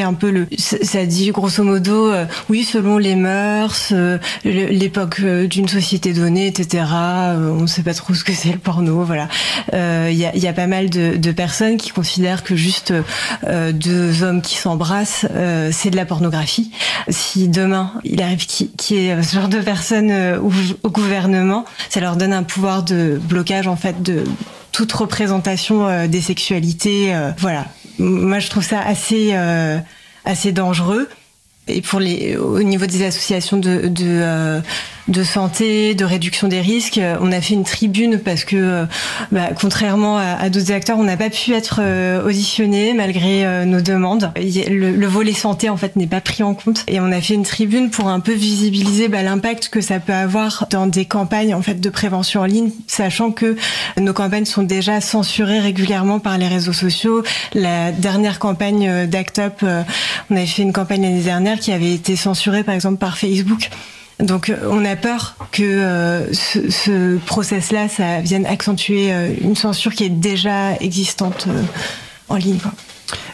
un 0.02 0.14
peu 0.14 0.30
le. 0.30 0.46
Ça 0.58 1.06
dit 1.06 1.30
grosso 1.30 1.62
modo, 1.62 2.10
euh, 2.10 2.26
oui, 2.48 2.64
selon 2.64 2.98
les 2.98 3.14
mœurs, 3.14 3.90
euh, 3.92 4.18
l'époque 4.44 5.20
d'une 5.22 5.68
société 5.68 6.12
donnée, 6.12 6.46
etc. 6.46 6.84
on 7.34 7.62
ne 7.62 7.66
sait 7.66 7.82
pas 7.82 7.94
trop 7.94 8.14
ce 8.14 8.24
que 8.24 8.32
c'est 8.32 8.52
le 8.52 8.58
porno, 8.58 9.04
voilà. 9.04 9.28
Il 9.72 10.16
y 10.16 10.26
a, 10.26 10.36
y, 10.36 10.46
a, 10.46 10.52
pas 10.52 10.66
mal 10.66 10.90
de, 10.90 11.16
de, 11.16 11.32
personnes 11.32 11.76
qui 11.76 11.90
considèrent 11.90 12.42
que 12.42 12.56
juste 12.56 12.92
deux 13.72 14.22
hommes 14.22 14.42
qui 14.42 14.56
s'embrassent, 14.56 15.26
c'est 15.72 15.90
de 15.90 15.96
la 15.96 16.04
pornographie. 16.04 16.70
Si 17.08 17.48
demain 17.48 17.92
il 18.04 18.22
arrive 18.22 18.46
qui, 18.46 18.70
qui 18.76 18.96
est 18.96 19.22
ce 19.22 19.34
genre 19.34 19.48
de 19.48 19.58
personnes 19.58 20.12
au, 20.12 20.52
au 20.82 20.90
gouvernement, 20.90 21.64
ça 21.88 22.00
leur 22.00 22.16
donne 22.16 22.32
un 22.32 22.42
pouvoir 22.42 22.82
de 22.82 23.20
blocage 23.22 23.66
en 23.66 23.76
fait 23.76 24.02
de 24.02 24.24
toute 24.74 24.92
représentation 24.92 25.86
euh, 25.86 26.08
des 26.08 26.20
sexualités. 26.20 27.14
Euh, 27.14 27.30
voilà. 27.38 27.66
Moi, 28.00 28.40
je 28.40 28.50
trouve 28.50 28.64
ça 28.64 28.80
assez 28.80 29.30
euh, 29.32 29.78
assez 30.24 30.50
dangereux. 30.50 31.08
Et 31.68 31.80
pour 31.80 32.00
les, 32.00 32.36
au 32.36 32.62
niveau 32.62 32.84
des 32.84 33.04
associations 33.04 33.56
de, 33.56 33.86
de 33.86 34.60
de 35.08 35.22
santé, 35.22 35.94
de 35.94 36.04
réduction 36.04 36.48
des 36.48 36.60
risques. 36.60 37.00
On 37.20 37.30
a 37.32 37.40
fait 37.40 37.54
une 37.54 37.64
tribune 37.64 38.18
parce 38.18 38.44
que, 38.44 38.56
euh, 38.56 38.84
bah, 39.32 39.50
contrairement 39.60 40.16
à, 40.18 40.48
d'autres 40.48 40.72
acteurs, 40.72 40.98
on 40.98 41.04
n'a 41.04 41.16
pas 41.16 41.30
pu 41.30 41.52
être 41.52 41.80
euh, 41.82 42.26
auditionné 42.26 42.94
malgré 42.94 43.44
euh, 43.44 43.64
nos 43.64 43.80
demandes. 43.80 44.32
Le, 44.36 45.06
volet 45.06 45.32
santé 45.32 45.68
en 45.68 45.76
fait 45.76 45.96
n'est 45.96 46.06
pas 46.06 46.20
pris 46.20 46.42
en 46.42 46.54
compte 46.54 46.84
et 46.88 46.98
on 46.98 47.12
a 47.12 47.20
fait 47.20 47.34
une 47.34 47.44
tribune 47.44 47.90
pour 47.90 48.08
un 48.08 48.20
peu 48.20 48.32
visibiliser 48.32 49.08
bah, 49.08 49.22
l'impact 49.22 49.68
que 49.68 49.80
ça 49.80 50.00
peut 50.00 50.14
avoir 50.14 50.66
dans 50.70 50.86
des 50.86 51.04
campagnes 51.04 51.54
en 51.54 51.62
fait 51.62 51.80
de 51.80 51.90
prévention 51.90 52.40
en 52.40 52.46
ligne, 52.46 52.70
sachant 52.86 53.30
que 53.30 53.56
nos 54.00 54.12
campagnes 54.12 54.46
sont 54.46 54.62
déjà 54.62 55.00
censurées 55.00 55.60
régulièrement 55.60 56.18
par 56.18 56.38
les 56.38 56.48
réseaux 56.48 56.72
sociaux. 56.72 57.22
La 57.52 57.92
dernière 57.92 58.38
campagne 58.38 59.06
d'Act 59.06 59.38
Up, 59.38 59.64
on 60.30 60.36
avait 60.36 60.46
fait 60.46 60.62
une 60.62 60.72
campagne 60.72 61.02
l'année 61.02 61.22
dernière 61.22 61.60
qui 61.60 61.70
avait 61.70 61.92
été 61.92 62.16
censurée 62.16 62.64
par 62.64 62.74
exemple 62.74 62.98
par 62.98 63.18
Facebook. 63.18 63.70
Donc 64.20 64.48
euh, 64.48 64.56
on 64.70 64.84
a 64.84 64.96
peur 64.96 65.36
que 65.50 65.62
euh, 65.62 66.32
ce, 66.32 66.70
ce 66.70 67.18
process-là, 67.18 67.88
ça 67.88 68.20
vienne 68.20 68.46
accentuer 68.46 69.12
euh, 69.12 69.34
une 69.40 69.56
censure 69.56 69.92
qui 69.92 70.04
est 70.04 70.10
déjà 70.10 70.76
existante 70.76 71.48
en 72.28 72.36
ligne. 72.36 72.58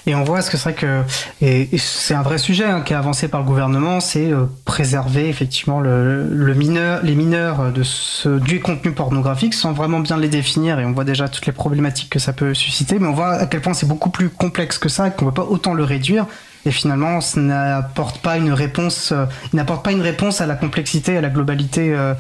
Et 0.07 0.15
on 0.15 0.25
voit, 0.25 0.41
ce 0.41 0.51
que 0.51 0.57
c'est 0.57 0.73
que 0.73 1.03
et, 1.43 1.69
c'est 1.77 2.15
un 2.15 2.23
vrai 2.23 2.39
sujet 2.39 2.65
hein, 2.65 2.81
qui 2.81 2.95
est 2.95 2.97
avancé 2.97 3.29
par 3.29 3.41
le 3.41 3.47
gouvernement, 3.47 4.01
c'est 4.01 4.31
préserver 4.65 5.29
effectivement 5.29 5.79
le, 5.79 6.55
mineur, 6.55 7.01
les 7.03 7.15
mineurs 7.15 7.71
de 7.71 7.83
ce, 7.83 8.39
du 8.39 8.61
contenu 8.61 8.93
pornographique 8.93 9.55
sans 9.55 9.73
vraiment 9.73 10.01
bien 10.01 10.17
les 10.17 10.29
définir. 10.29 10.81
Et 10.81 10.87
on 10.87 10.93
voit 10.93 11.05
déjà 11.05 11.29
toutes 11.29 11.47
les 11.47 11.53
problématiques 11.53 12.11
que 12.11 12.19
ça 12.19 12.33
peut 12.33 12.55
susciter, 12.55 12.99
mais 12.99 13.07
on 13.07 13.13
voit 13.13 13.35
à 13.35 13.47
quel 13.47 13.61
point 13.61 13.75
c'est 13.75 13.87
beaucoup 13.87 14.11
plus 14.11 14.31
complexe 14.31 14.79
que 14.79 14.89
ça, 14.89 15.11
qu'on 15.11 15.27
ne 15.27 15.31
peut 15.31 15.43
pas 15.43 15.49
autant 15.49 15.75
le 15.75 15.85
réduire. 15.85 16.27
Et 16.67 16.71
finalement, 16.71 17.21
ça 17.21 17.41
n'apporte 17.41 18.19
pas 18.19 18.37
une 18.37 18.53
réponse, 18.53 19.13
euh, 19.13 19.25
il 19.53 19.57
n'apporte 19.57 19.85
pas 19.85 19.93
une 19.93 20.03
réponse 20.03 20.41
à 20.41 20.47
la 20.47 20.55
complexité, 20.55 21.17
à 21.17 21.21
la 21.21 21.31
globalité 21.31 21.95
euh, 21.95 22.15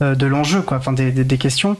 de 0.00 0.26
l'enjeu, 0.26 0.62
quoi, 0.62 0.76
enfin 0.76 0.92
des, 0.92 1.12
des, 1.12 1.24
des, 1.24 1.38
questions. 1.38 1.76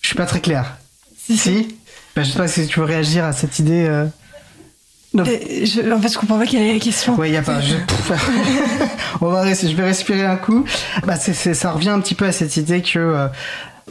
Je 0.00 0.08
suis 0.08 0.16
pas 0.16 0.26
très 0.26 0.40
clair. 0.40 0.76
Si. 1.16 1.36
si 1.36 1.76
ben, 2.14 2.24
je 2.24 2.30
sais 2.30 2.38
pas 2.38 2.48
si 2.48 2.66
tu 2.66 2.78
veux 2.80 2.86
réagir 2.86 3.24
à 3.24 3.32
cette 3.32 3.58
idée. 3.58 4.06
Non. 5.14 5.24
Je, 5.24 5.90
en 5.90 6.00
fait, 6.00 6.12
je 6.12 6.18
comprends 6.18 6.38
pas 6.38 6.46
quelle 6.46 6.62
est 6.62 6.74
la 6.74 6.78
question. 6.78 7.16
Oui, 7.18 7.30
il 7.30 7.36
a 7.36 7.42
pas. 7.42 7.60
Je... 7.60 7.74
On 9.20 9.30
va 9.30 9.52
je 9.52 9.74
vais 9.74 9.84
respirer 9.84 10.24
un 10.24 10.36
coup. 10.36 10.64
Bah, 11.06 11.16
ça 11.16 11.70
revient 11.70 11.88
un 11.88 12.00
petit 12.00 12.14
peu 12.14 12.26
à 12.26 12.32
cette 12.32 12.56
idée 12.56 12.82
que 12.82 12.98
euh, 12.98 13.28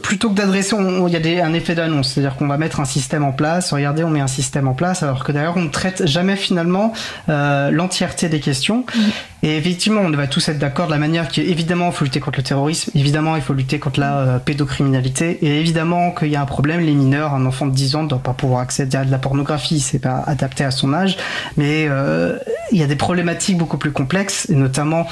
plutôt 0.02 0.30
que 0.30 0.34
d'adresser, 0.34 0.76
il 0.76 1.12
y 1.12 1.16
a 1.16 1.20
des, 1.20 1.40
un 1.40 1.52
effet 1.52 1.74
d'annonce, 1.74 2.12
c'est-à-dire 2.12 2.36
qu'on 2.36 2.46
va 2.46 2.58
mettre 2.58 2.80
un 2.80 2.84
système 2.84 3.24
en 3.24 3.32
place. 3.32 3.72
Regardez, 3.72 4.04
on 4.04 4.10
met 4.10 4.20
un 4.20 4.26
système 4.26 4.68
en 4.68 4.74
place, 4.74 5.02
alors 5.02 5.24
que 5.24 5.32
d'ailleurs, 5.32 5.56
on 5.56 5.62
ne 5.62 5.68
traite 5.68 6.06
jamais 6.06 6.36
finalement 6.36 6.92
euh, 7.28 7.70
l'entièreté 7.70 8.28
des 8.28 8.40
questions. 8.40 8.84
Mmh. 8.94 9.00
Et 9.44 9.56
effectivement, 9.56 10.00
on 10.00 10.10
va 10.10 10.26
tous 10.26 10.48
être 10.48 10.58
d'accord 10.58 10.86
de 10.86 10.90
la 10.90 10.98
manière 10.98 11.28
qui 11.28 11.40
évidemment, 11.40 11.88
il 11.88 11.92
faut 11.92 12.04
lutter 12.04 12.18
contre 12.18 12.40
le 12.40 12.44
terrorisme, 12.44 12.90
évidemment, 12.96 13.36
il 13.36 13.42
faut 13.42 13.54
lutter 13.54 13.78
contre 13.78 14.00
la 14.00 14.18
euh, 14.18 14.38
pédocriminalité, 14.40 15.38
et 15.42 15.60
évidemment 15.60 16.10
qu'il 16.10 16.28
y 16.28 16.36
a 16.36 16.42
un 16.42 16.46
problème, 16.46 16.80
les 16.80 16.92
mineurs, 16.92 17.34
un 17.34 17.46
enfant 17.46 17.66
de 17.66 17.74
10 17.74 17.96
ans 17.96 18.02
ne 18.02 18.08
doit 18.08 18.18
pas 18.18 18.32
pouvoir 18.32 18.60
accéder 18.60 18.96
à 18.96 19.04
de 19.04 19.10
la 19.12 19.18
pornographie, 19.18 19.78
c'est 19.78 20.00
pas 20.00 20.24
adapté 20.26 20.64
à 20.64 20.72
son 20.72 20.92
âge, 20.92 21.16
mais 21.56 21.86
euh, 21.88 22.36
il 22.72 22.78
y 22.78 22.82
a 22.82 22.88
des 22.88 22.96
problématiques 22.96 23.58
beaucoup 23.58 23.78
plus 23.78 23.92
complexes, 23.92 24.50
et 24.50 24.56
notamment, 24.56 25.06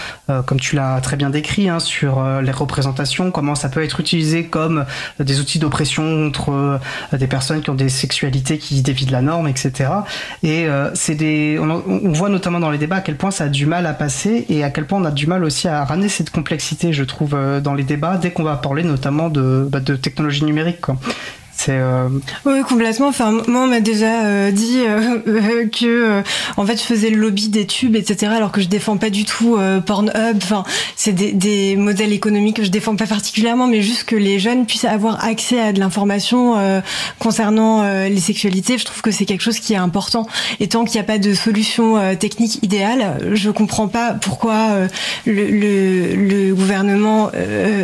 comme 0.47 0.59
tu 0.59 0.75
l'as 0.75 1.01
très 1.01 1.17
bien 1.17 1.31
décrit, 1.31 1.69
hein, 1.69 1.79
sur 1.79 2.23
les 2.41 2.51
représentations, 2.51 3.31
comment 3.31 3.55
ça 3.55 3.69
peut 3.69 3.83
être 3.83 4.01
utilisé 4.01 4.45
comme 4.45 4.76
des 5.19 5.41
outils 5.41 5.59
d'oppression 5.59 6.03
contre 6.03 6.51
euh, 6.51 6.79
des 7.17 7.27
personnes 7.27 7.63
qui 7.63 7.71
ont 7.71 7.75
des 7.75 7.89
sexualités 7.89 8.59
qui 8.59 8.83
dévient 8.83 9.07
de 9.07 9.13
la 9.13 9.23
norme, 9.23 9.49
etc. 9.49 9.91
Et 10.43 10.67
des, 11.17 11.59
on, 11.61 12.13
voit 12.13 12.29
notamment 12.29 12.61
dans 12.61 12.71
les 12.71 12.79
débats 12.79 12.97
à 12.97 13.01
quel 13.01 13.17
point 13.17 13.31
ça 13.31 13.45
a 13.45 13.49
du 13.49 13.67
mal 13.67 13.87
à 13.87 13.95
passer 13.95 14.47
et 14.49 14.65
à 14.65 14.71
quel 14.71 14.87
point 14.87 15.01
on 15.01 15.05
a 15.05 15.11
du 15.11 15.27
mal 15.27 15.45
aussi 15.45 15.69
à 15.69 15.85
ramener 15.85 16.09
cette 16.09 16.31
complexité, 16.31 16.93
je 16.93 17.05
trouve, 17.05 17.35
euh, 17.35 17.61
dans 17.61 17.75
les 17.75 17.85
débats 17.85 18.17
dès 18.17 18.31
qu'on 18.31 18.43
va 18.43 18.57
parler 18.57 18.83
notamment 18.83 19.29
de, 19.29 19.67
bah, 19.71 19.81
technologie 19.81 20.45
numérique. 20.45 20.87
Euh... 21.69 22.09
Oui, 22.45 22.63
complètement. 22.63 23.09
Enfin, 23.09 23.33
moi, 23.47 23.63
on 23.63 23.67
m'a 23.67 23.81
déjà 23.81 24.25
euh, 24.25 24.51
dit 24.51 24.81
euh, 24.81 25.67
que, 25.73 26.23
en 26.57 26.67
fait, 26.67 26.77
je 26.77 26.83
faisais 26.83 27.11
le 27.11 27.19
lobby 27.19 27.49
des 27.49 27.67
tubes, 27.67 27.97
etc., 27.97 28.33
alors 28.35 28.53
que 28.53 28.61
je 28.61 28.69
défends 28.69 28.97
pas 28.97 29.11
du 29.11 29.25
tout 29.25 29.59
Pornhub. 29.87 30.37
Enfin, 30.37 30.65
c'est 30.97 31.13
des, 31.13 31.77
modèles 31.77 32.13
économiques 32.13 32.57
que 32.57 32.65
je 32.65 32.71
défends 32.71 32.97
pas 32.97 33.07
particulièrement, 33.07 33.67
mais 33.67 33.83
juste 33.83 34.05
que 34.05 34.17
les 34.17 34.39
jeunes 34.39 34.67
puissent 34.67 34.85
avoir 34.85 35.25
accès 35.25 35.61
à 35.61 35.73
de 35.73 35.81
l'information 35.81 36.55
concernant 37.19 37.83
les 38.05 38.21
sexualités. 38.21 38.79
Je 38.79 38.85
trouve 38.85 39.03
que 39.03 39.11
c'est 39.11 39.25
quelque 39.25 39.43
chose 39.43 39.59
qui 39.59 39.73
est 39.75 39.79
important. 39.79 40.27
Et 40.61 40.69
tant 40.69 40.85
qu'il 40.85 40.95
n'y 40.95 41.05
a 41.05 41.07
pas 41.07 41.19
de 41.19 41.35
solution 41.35 42.17
technique 42.17 42.63
idéale, 42.63 43.19
je 43.33 43.51
comprends 43.51 43.89
pas 43.89 44.15
pourquoi 44.15 44.69
le, 45.27 46.53
gouvernement 46.55 47.31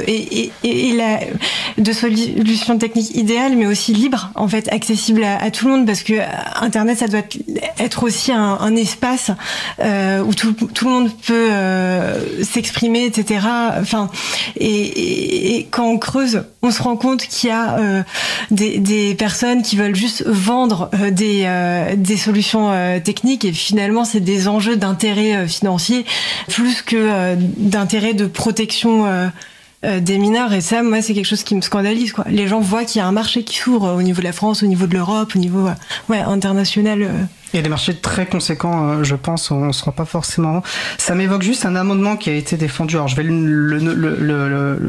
et, 0.06 0.50
et, 0.64 0.98
de 1.78 1.92
solution 1.92 2.78
technique 2.78 3.14
idéale, 3.14 3.56
mais 3.56 3.66
aussi 3.72 3.92
libre, 3.92 4.30
en 4.34 4.46
fait, 4.46 4.72
accessible 4.72 5.24
à, 5.24 5.50
tout 5.50 5.66
le 5.66 5.72
monde, 5.72 5.86
parce 5.86 6.02
que 6.02 6.14
Internet, 6.60 6.98
ça 6.98 7.08
doit 7.08 7.22
être 7.78 8.04
aussi 8.04 8.30
un, 8.32 8.76
espace 8.76 9.30
euh, 9.80 10.22
où 10.22 10.34
tout, 10.34 10.54
le 10.58 10.88
monde 10.88 11.10
peut 11.26 11.48
euh, 11.50 12.44
s'exprimer, 12.44 13.04
etc. 13.04 13.46
Enfin, 13.80 14.10
et, 14.58 15.66
quand 15.70 15.86
on 15.86 15.98
creuse, 15.98 16.44
on 16.62 16.70
se 16.70 16.82
rend 16.82 16.96
compte 16.96 17.22
qu'il 17.26 17.48
y 17.48 17.52
a 17.52 17.78
euh, 17.78 18.02
des, 18.50 18.78
des, 18.78 19.14
personnes 19.14 19.62
qui 19.62 19.76
veulent 19.76 19.96
juste 19.96 20.24
vendre 20.26 20.90
euh, 20.94 21.10
des, 21.10 21.42
euh, 21.46 21.96
des 21.96 22.16
solutions 22.16 22.70
euh, 22.70 23.00
techniques, 23.00 23.44
et 23.44 23.52
finalement, 23.52 24.04
c'est 24.04 24.20
des 24.20 24.48
enjeux 24.48 24.76
d'intérêt 24.76 25.48
financier 25.48 26.04
plus 26.48 26.82
que 26.82 27.34
d'intérêt 27.56 28.14
de 28.14 28.26
protection 28.26 29.06
euh, 29.06 29.28
des 29.82 30.18
mineurs. 30.18 30.52
Et 30.52 30.60
ça, 30.60 30.82
moi, 30.82 31.02
c'est 31.02 31.14
quelque 31.14 31.26
chose 31.26 31.42
qui 31.42 31.54
me 31.54 31.60
scandalise. 31.60 32.12
Quoi. 32.12 32.24
Les 32.28 32.46
gens 32.46 32.60
voient 32.60 32.84
qu'il 32.84 33.00
y 33.00 33.02
a 33.02 33.06
un 33.06 33.12
marché 33.12 33.42
qui 33.44 33.56
s'ouvre 33.56 33.94
au 33.94 34.02
niveau 34.02 34.20
de 34.20 34.24
la 34.24 34.32
France, 34.32 34.62
au 34.62 34.66
niveau 34.66 34.86
de 34.86 34.94
l'Europe, 34.94 35.32
au 35.34 35.38
niveau 35.38 35.66
euh, 35.66 36.14
international. 36.26 37.28
Euh. 37.52 37.54
Il 37.54 37.56
y 37.56 37.58
a 37.58 37.62
des 37.62 37.68
marchés 37.68 37.94
très 37.94 38.26
conséquents, 38.26 38.88
euh, 38.88 39.04
je 39.04 39.14
pense, 39.14 39.50
on 39.50 39.66
ne 39.66 39.72
se 39.72 39.84
rend 39.84 39.92
pas 39.92 40.04
forcément. 40.04 40.62
Ça 40.98 41.14
m'évoque 41.14 41.42
juste 41.42 41.66
un 41.66 41.76
amendement 41.76 42.16
qui 42.16 42.30
a 42.30 42.34
été 42.34 42.56
défendu. 42.56 42.96
Alors 42.96 43.08
je 43.08 43.16
vais 43.16 43.24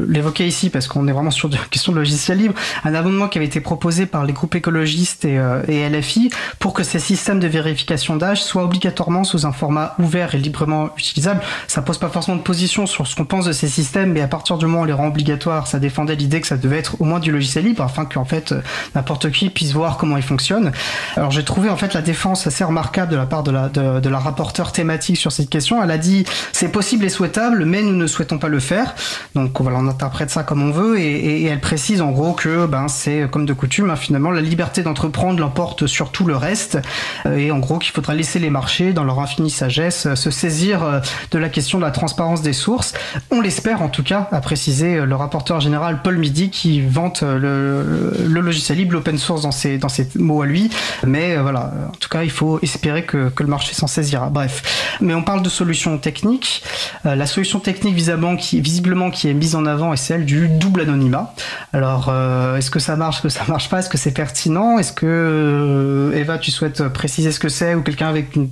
l'évoquer 0.08 0.46
ici 0.46 0.70
parce 0.70 0.88
qu'on 0.88 1.06
est 1.06 1.12
vraiment 1.12 1.30
sur 1.30 1.48
une 1.48 1.58
question 1.70 1.92
de 1.92 1.98
logiciel 1.98 2.38
libre. 2.38 2.54
Un 2.84 2.94
amendement 2.94 3.28
qui 3.28 3.38
avait 3.38 3.46
été 3.46 3.60
proposé 3.60 4.06
par 4.06 4.24
les 4.24 4.32
groupes 4.32 4.54
écologistes 4.54 5.24
et, 5.24 5.38
euh, 5.38 5.62
et 5.68 5.88
LFI 5.88 6.30
pour 6.58 6.72
que 6.72 6.82
ces 6.82 6.98
systèmes 6.98 7.40
de 7.40 7.48
vérification 7.48 8.16
d'âge 8.16 8.42
soient 8.42 8.64
obligatoirement 8.64 9.24
sous 9.24 9.46
un 9.46 9.52
format 9.52 9.94
ouvert 9.98 10.34
et 10.34 10.38
librement 10.38 10.90
utilisable. 10.96 11.40
Ça 11.68 11.82
pose 11.82 11.98
pas 11.98 12.08
forcément 12.08 12.36
de 12.36 12.42
position 12.42 12.86
sur 12.86 13.06
ce 13.06 13.14
qu'on 13.14 13.24
pense 13.24 13.44
de 13.44 13.52
ces 13.52 13.68
systèmes, 13.68 14.12
mais 14.12 14.20
à 14.20 14.28
partir 14.28 14.58
du 14.58 14.66
moment 14.66 14.80
où 14.80 14.82
on 14.82 14.86
les 14.86 14.92
rend 14.92 15.08
obligatoires, 15.08 15.66
ça 15.66 15.78
défendait 15.78 16.16
l'idée 16.16 16.40
que 16.40 16.46
ça 16.46 16.56
devait 16.56 16.78
être 16.78 17.00
au 17.00 17.04
moins 17.04 17.20
du 17.20 17.30
logiciel 17.30 17.64
libre 17.64 17.82
afin 17.82 18.04
qu'en 18.04 18.24
fait 18.24 18.54
n'importe 18.94 19.30
qui 19.30 19.50
puisse 19.50 19.72
voir 19.72 19.96
comment 19.96 20.16
il 20.16 20.22
fonctionne. 20.22 20.72
Alors 21.16 21.30
j'ai 21.30 21.44
trouvé 21.44 21.68
en 21.68 21.76
fait 21.76 21.94
la 21.94 22.02
défense 22.02 22.48
assez 22.54 22.62
remarquable 22.62 23.10
de 23.10 23.16
la 23.16 23.26
part 23.26 23.42
de 23.42 23.50
la, 23.50 24.18
rapporteure 24.20 24.70
thématique 24.70 25.16
sur 25.16 25.32
cette 25.32 25.50
question. 25.50 25.82
Elle 25.82 25.90
a 25.90 25.98
dit 25.98 26.24
c'est 26.52 26.68
possible 26.68 27.04
et 27.04 27.08
souhaitable, 27.08 27.64
mais 27.64 27.82
nous 27.82 27.96
ne 27.96 28.06
souhaitons 28.06 28.38
pas 28.38 28.46
le 28.46 28.60
faire. 28.60 28.94
Donc 29.34 29.60
voilà, 29.60 29.78
on 29.78 29.88
interprète 29.88 30.30
ça 30.30 30.44
comme 30.44 30.62
on 30.62 30.70
veut 30.70 31.00
et, 31.00 31.44
elle 31.46 31.60
précise 31.60 32.00
en 32.00 32.12
gros 32.12 32.32
que 32.32 32.66
ben 32.66 32.86
c'est 32.86 33.28
comme 33.30 33.44
de 33.44 33.52
coutume 33.52 33.90
hein, 33.90 33.96
finalement 33.96 34.30
la 34.30 34.40
liberté 34.40 34.82
d'entreprendre 34.82 35.40
l'emporte 35.40 35.86
sur 35.86 36.10
tout 36.10 36.24
le 36.24 36.36
reste 36.36 36.78
euh, 37.26 37.36
et 37.36 37.50
en 37.50 37.58
gros 37.58 37.78
qu'il 37.78 37.92
faudra 37.92 38.14
laisser 38.14 38.38
les 38.38 38.50
marchés 38.50 38.92
dans 38.92 39.04
leur 39.04 39.18
infinie 39.18 39.50
sagesse 39.50 40.06
euh, 40.06 40.14
se 40.14 40.30
saisir 40.30 40.82
euh, 40.84 41.00
de 41.32 41.38
la 41.38 41.48
question 41.48 41.78
de 41.78 41.84
la 41.84 41.90
transparence 41.90 42.40
des 42.40 42.52
sources. 42.52 42.94
On 43.32 43.40
l'espère 43.40 43.82
en 43.82 43.88
tout 43.88 44.04
cas, 44.04 44.28
a 44.30 44.40
précisé 44.40 45.04
le 45.04 45.16
rapporteur 45.16 45.60
général 45.60 46.02
Paul 46.02 46.18
Midi 46.18 46.50
qui 46.50 46.80
vante 46.80 47.22
le, 47.22 48.14
le 48.26 48.40
logiciel 48.40 48.78
libre, 48.78 48.92
l'open 48.92 49.18
source 49.18 49.42
dans 49.42 49.52
ses, 49.52 49.76
dans 49.76 49.88
ses 49.88 50.08
mots 50.16 50.42
à 50.42 50.46
lui. 50.46 50.70
Mais 51.04 51.36
voilà, 51.36 51.72
en 51.88 51.96
tout 51.96 52.08
cas 52.08 52.22
il 52.22 52.30
faut 52.30 52.43
espérer 52.62 53.04
que, 53.04 53.30
le 53.38 53.46
marché 53.46 53.74
s'en 53.74 53.86
saisira. 53.86 54.30
Bref, 54.30 54.96
mais 55.00 55.14
on 55.14 55.22
parle 55.22 55.42
de 55.42 55.48
solutions 55.48 55.98
techniques. 55.98 56.62
Euh, 57.06 57.14
la 57.14 57.26
solution 57.26 57.60
technique 57.60 57.94
visiblement 57.94 58.36
qui, 58.36 59.28
est 59.28 59.34
mise 59.34 59.54
en 59.54 59.66
avant 59.66 59.92
est 59.92 59.98
celle 59.98 60.24
du 60.24 60.48
double 60.48 60.82
anonymat. 60.82 61.34
Alors, 61.72 62.08
euh, 62.08 62.56
est-ce 62.56 62.70
que 62.70 62.78
ça 62.78 62.96
marche, 62.96 63.16
est-ce 63.16 63.22
que 63.22 63.28
ça 63.28 63.44
marche 63.48 63.68
pas, 63.68 63.80
est-ce 63.80 63.88
que 63.88 63.98
c'est 63.98 64.14
pertinent, 64.14 64.78
est-ce 64.78 64.92
que 64.92 65.06
euh, 65.06 66.18
Eva, 66.18 66.38
tu 66.38 66.50
souhaites 66.50 66.88
préciser 66.88 67.32
ce 67.32 67.38
que 67.38 67.48
c'est 67.48 67.74
ou 67.74 67.82
quelqu'un 67.82 68.08
avec 68.08 68.36
une, 68.36 68.48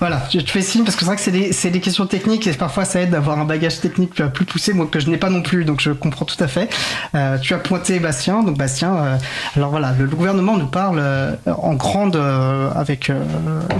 voilà, 0.00 0.22
je 0.32 0.40
te 0.40 0.50
fais 0.50 0.62
signe 0.62 0.84
parce 0.84 0.96
que 0.96 1.00
c'est 1.00 1.06
vrai 1.06 1.16
que 1.16 1.52
c'est 1.52 1.70
des, 1.70 1.80
questions 1.80 2.06
techniques 2.06 2.46
et 2.46 2.52
parfois 2.52 2.84
ça 2.84 3.00
aide 3.00 3.10
d'avoir 3.10 3.38
un 3.38 3.44
bagage 3.44 3.80
technique 3.80 4.14
plus 4.14 4.44
poussé, 4.44 4.72
moi 4.72 4.88
que 4.90 5.00
je 5.00 5.08
n'ai 5.10 5.18
pas 5.18 5.30
non 5.30 5.42
plus, 5.42 5.64
donc 5.64 5.80
je 5.80 5.90
comprends 5.90 6.24
tout 6.24 6.42
à 6.42 6.48
fait. 6.48 6.68
Euh, 7.14 7.38
tu 7.38 7.54
as 7.54 7.58
pointé 7.58 7.98
Bastien, 8.00 8.42
donc 8.42 8.56
Bastien, 8.56 8.96
euh, 8.96 9.16
alors 9.56 9.70
voilà, 9.70 9.94
le, 9.98 10.06
gouvernement 10.06 10.56
nous 10.56 10.66
parle 10.66 10.98
euh, 10.98 11.34
en 11.46 11.74
grande, 11.74 12.16
euh, 12.16 12.70
avec 12.74 13.10
euh, 13.10 13.22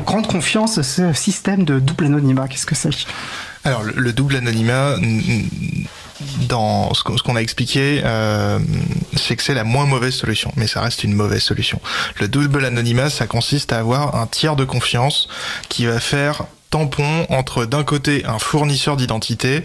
grande 0.04 0.26
confiance 0.26 0.82
ce 0.82 1.12
système 1.12 1.64
de 1.64 1.78
double 1.78 2.06
anonymat. 2.06 2.48
Qu'est-ce 2.48 2.66
que 2.66 2.74
c'est? 2.74 2.90
Alors 3.64 3.82
le 3.82 4.12
double 4.12 4.36
anonymat 4.36 4.96
dans 6.48 6.92
ce 6.94 7.02
qu'on 7.02 7.36
a 7.36 7.40
expliqué, 7.40 8.02
euh, 8.04 8.58
c'est 9.16 9.36
que 9.36 9.42
c'est 9.42 9.54
la 9.54 9.64
moins 9.64 9.86
mauvaise 9.86 10.14
solution, 10.14 10.52
mais 10.56 10.66
ça 10.66 10.80
reste 10.80 11.04
une 11.04 11.14
mauvaise 11.14 11.42
solution. 11.42 11.80
Le 12.20 12.28
double 12.28 12.64
anonymat, 12.64 13.10
ça 13.10 13.26
consiste 13.26 13.72
à 13.72 13.78
avoir 13.78 14.16
un 14.16 14.26
tiers 14.26 14.56
de 14.56 14.64
confiance 14.64 15.28
qui 15.68 15.86
va 15.86 16.00
faire 16.00 16.44
tampon 16.74 17.24
entre 17.28 17.66
d'un 17.66 17.84
côté 17.84 18.24
un 18.26 18.40
fournisseur 18.40 18.96
d'identité 18.96 19.62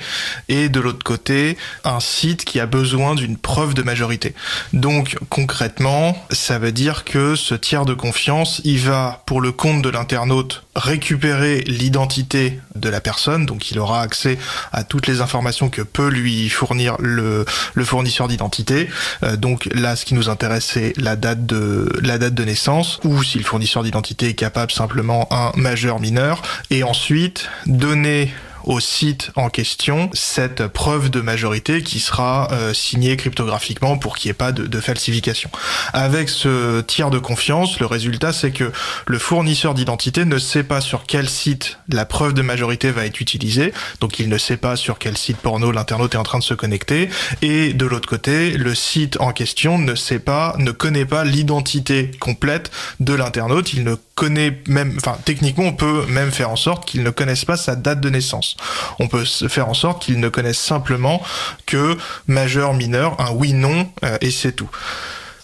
et 0.48 0.70
de 0.70 0.80
l'autre 0.80 1.04
côté 1.04 1.58
un 1.84 2.00
site 2.00 2.46
qui 2.46 2.60
a 2.60 2.68
besoin 2.68 3.16
d'une 3.16 3.36
preuve 3.36 3.74
de 3.74 3.82
majorité. 3.82 4.36
Donc 4.74 5.18
concrètement, 5.30 6.16
ça 6.30 6.60
veut 6.60 6.72
dire 6.72 7.06
que 7.06 7.36
ce 7.36 7.56
tiers 7.56 7.86
de 7.86 7.96
confiance, 7.96 8.62
il 8.64 8.78
va 8.78 9.24
pour 9.26 9.42
le 9.42 9.52
compte 9.52 9.82
de 9.82 9.90
l'internaute 9.90 10.62
récupérer 10.80 11.62
l'identité 11.62 12.60
de 12.76 12.90
la 12.90 13.02
personne, 13.02 13.46
donc 13.46 13.70
il 13.72 13.80
aura 13.80 14.02
accès 14.02 14.38
à 14.72 14.84
toutes 14.84 15.08
les 15.08 15.22
informations 15.22 15.70
que 15.70 15.82
peut 15.82 16.10
lui 16.10 16.50
fournir 16.50 16.96
le, 17.00 17.46
fournisseur 17.84 18.28
d'identité. 18.28 18.90
Euh, 19.24 19.36
donc 19.36 19.70
là, 19.74 19.96
ce 19.96 20.06
qui 20.06 20.14
nous 20.14 20.30
intéresse, 20.30 20.66
c'est 20.74 20.94
la 20.98 21.16
date 21.16 21.46
de 21.46 21.92
la 22.02 22.18
date 22.18 22.34
de 22.34 22.44
naissance, 22.44 23.00
ou 23.04 23.24
si 23.24 23.38
le 23.38 23.44
fournisseur 23.44 23.84
d'identité 23.84 24.30
est 24.30 24.34
capable 24.34 24.72
simplement 24.72 25.28
un 25.32 25.52
majeur 25.56 26.00
mineur, 26.00 26.42
et 26.70 26.84
ensuite 26.84 27.50
donner 27.66 28.34
au 28.64 28.80
site 28.80 29.32
en 29.36 29.50
question 29.50 30.10
cette 30.14 30.68
preuve 30.68 31.10
de 31.10 31.22
majorité 31.22 31.82
qui 31.84 32.00
sera 32.00 32.50
euh, 32.52 32.74
signée 32.74 33.18
cryptographiquement 33.18 33.98
pour 33.98 34.18
qu'il 34.18 34.30
n'y 34.30 34.32
ait 34.32 34.34
pas 34.34 34.52
de, 34.52 34.66
de, 34.66 34.80
falsification. 34.80 35.50
Avec 35.94 36.30
ce 36.30 36.82
tiers 36.82 37.10
de 37.10 37.20
confiance, 37.20 37.80
le 37.80 37.86
résultat 37.86 38.34
c'est 38.34 38.52
que 38.52 38.72
le 39.06 39.20
fournisseur 39.20 39.74
d'identité 39.74 40.26
ne 40.26 40.38
sait 40.38 40.64
pas 40.64 40.82
sur 40.82 41.04
quel 41.06 41.30
site 41.30 41.80
la 41.90 42.06
preuve 42.06 42.34
de 42.34 42.42
majorité 42.42 42.92
va 42.92 43.06
être 43.06 43.22
utilisée, 43.22 43.74
donc 44.00 44.20
il 44.20 44.30
ne 44.30 44.38
sait 44.38 44.58
pas 44.58 44.76
sur 44.76 44.98
quel 45.00 45.18
site 45.18 45.38
porno 45.38 45.72
l'internaute 45.72 46.16
est 46.16 46.18
en 46.18 46.24
train 46.24 46.40
de 46.40 46.44
se 46.44 46.54
connecter, 46.54 47.10
et 47.42 47.74
de 47.74 47.86
l'autre 47.86 48.08
côté, 48.08 48.52
le 48.52 48.76
site 48.76 49.20
en 49.20 49.32
question 49.32 49.78
ne 49.78 49.96
sait 49.96 50.20
pas, 50.20 50.56
ne 50.58 50.72
connaît 50.72 51.06
pas 51.06 51.24
l'identité 51.24 52.12
complète 52.20 52.72
de 53.00 53.14
l'internaute, 53.14 53.74
il 53.74 53.84
ne 53.84 53.96
connaît 54.20 54.62
même, 54.68 54.94
enfin 54.98 55.18
techniquement 55.24 55.64
on 55.64 55.74
peut 55.74 56.06
même 56.10 56.30
faire 56.30 56.50
en 56.50 56.58
sorte 56.58 56.86
qu'ils 56.86 57.04
ne 57.04 57.10
connaissent 57.10 57.46
pas 57.46 57.56
sa 57.56 57.78
date 57.78 58.02
de 58.02 58.10
naissance. 58.10 58.58
On 59.00 59.08
peut 59.08 59.24
faire 59.24 59.70
en 59.70 59.74
sorte 59.74 60.02
qu'ils 60.04 60.20
ne 60.20 60.28
connaissent 60.28 60.60
simplement 60.60 61.22
que 61.66 61.98
majeur, 62.28 62.74
mineur, 62.74 63.16
un 63.22 63.32
oui-non 63.32 63.90
euh, 64.04 64.18
et 64.20 64.30
c'est 64.30 64.52
tout. 64.52 64.70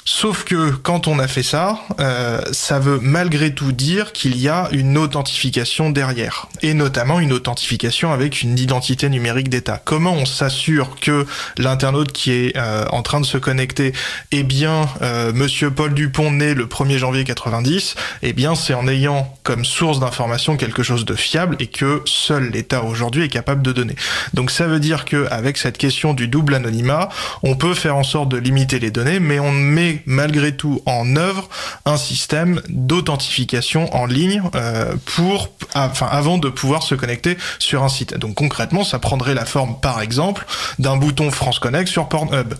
Sauf 0.07 0.43
que 0.43 0.69
quand 0.69 1.07
on 1.07 1.17
a 1.17 1.27
fait 1.27 1.41
ça, 1.41 1.79
euh, 1.99 2.39
ça 2.51 2.77
veut 2.77 2.99
malgré 3.01 3.55
tout 3.55 3.71
dire 3.71 4.13
qu'il 4.13 4.37
y 4.37 4.47
a 4.47 4.69
une 4.71 4.99
authentification 4.99 5.89
derrière, 5.89 6.47
et 6.61 6.75
notamment 6.75 7.19
une 7.19 7.33
authentification 7.33 8.13
avec 8.13 8.43
une 8.43 8.59
identité 8.59 9.09
numérique 9.09 9.49
d'État. 9.49 9.81
Comment 9.83 10.13
on 10.13 10.27
s'assure 10.27 10.95
que 11.01 11.25
l'internaute 11.57 12.11
qui 12.11 12.31
est 12.33 12.55
euh, 12.55 12.85
en 12.91 13.01
train 13.01 13.19
de 13.19 13.25
se 13.25 13.39
connecter 13.39 13.93
est 14.31 14.43
bien 14.43 14.87
euh, 15.01 15.33
Monsieur 15.33 15.71
Paul 15.71 15.95
Dupont 15.95 16.29
né 16.29 16.53
le 16.53 16.67
1er 16.67 16.99
janvier 16.99 17.23
90 17.23 17.95
Eh 18.21 18.33
bien, 18.33 18.53
c'est 18.53 18.75
en 18.75 18.87
ayant 18.87 19.35
comme 19.41 19.65
source 19.65 19.99
d'information 19.99 20.55
quelque 20.55 20.83
chose 20.83 21.05
de 21.05 21.15
fiable 21.15 21.55
et 21.59 21.65
que 21.65 22.03
seul 22.05 22.51
l'État 22.51 22.83
aujourd'hui 22.83 23.23
est 23.23 23.29
capable 23.29 23.63
de 23.63 23.71
donner. 23.71 23.95
Donc 24.35 24.51
ça 24.51 24.67
veut 24.67 24.79
dire 24.79 25.05
que 25.05 25.25
avec 25.31 25.57
cette 25.57 25.79
question 25.79 26.13
du 26.13 26.27
double 26.27 26.53
anonymat, 26.53 27.09
on 27.41 27.55
peut 27.55 27.73
faire 27.73 27.95
en 27.95 28.03
sorte 28.03 28.29
de 28.29 28.37
limiter 28.37 28.77
les 28.77 28.91
données, 28.91 29.19
mais 29.19 29.39
on 29.39 29.51
met 29.51 29.94
malgré 30.05 30.55
tout 30.55 30.81
en 30.85 31.15
œuvre 31.15 31.49
un 31.85 31.97
système 31.97 32.61
d'authentification 32.69 33.93
en 33.95 34.05
ligne 34.05 34.41
euh, 34.55 34.93
pour, 35.05 35.51
enfin, 35.73 36.07
avant 36.09 36.37
de 36.37 36.49
pouvoir 36.49 36.83
se 36.83 36.95
connecter 36.95 37.37
sur 37.59 37.83
un 37.83 37.89
site. 37.89 38.17
Donc 38.17 38.35
concrètement, 38.35 38.83
ça 38.83 38.99
prendrait 38.99 39.33
la 39.33 39.45
forme, 39.45 39.79
par 39.79 40.01
exemple, 40.01 40.45
d'un 40.79 40.97
bouton 40.97 41.31
France 41.31 41.59
Connect 41.59 41.87
sur 41.87 42.07
Pornhub. 42.07 42.53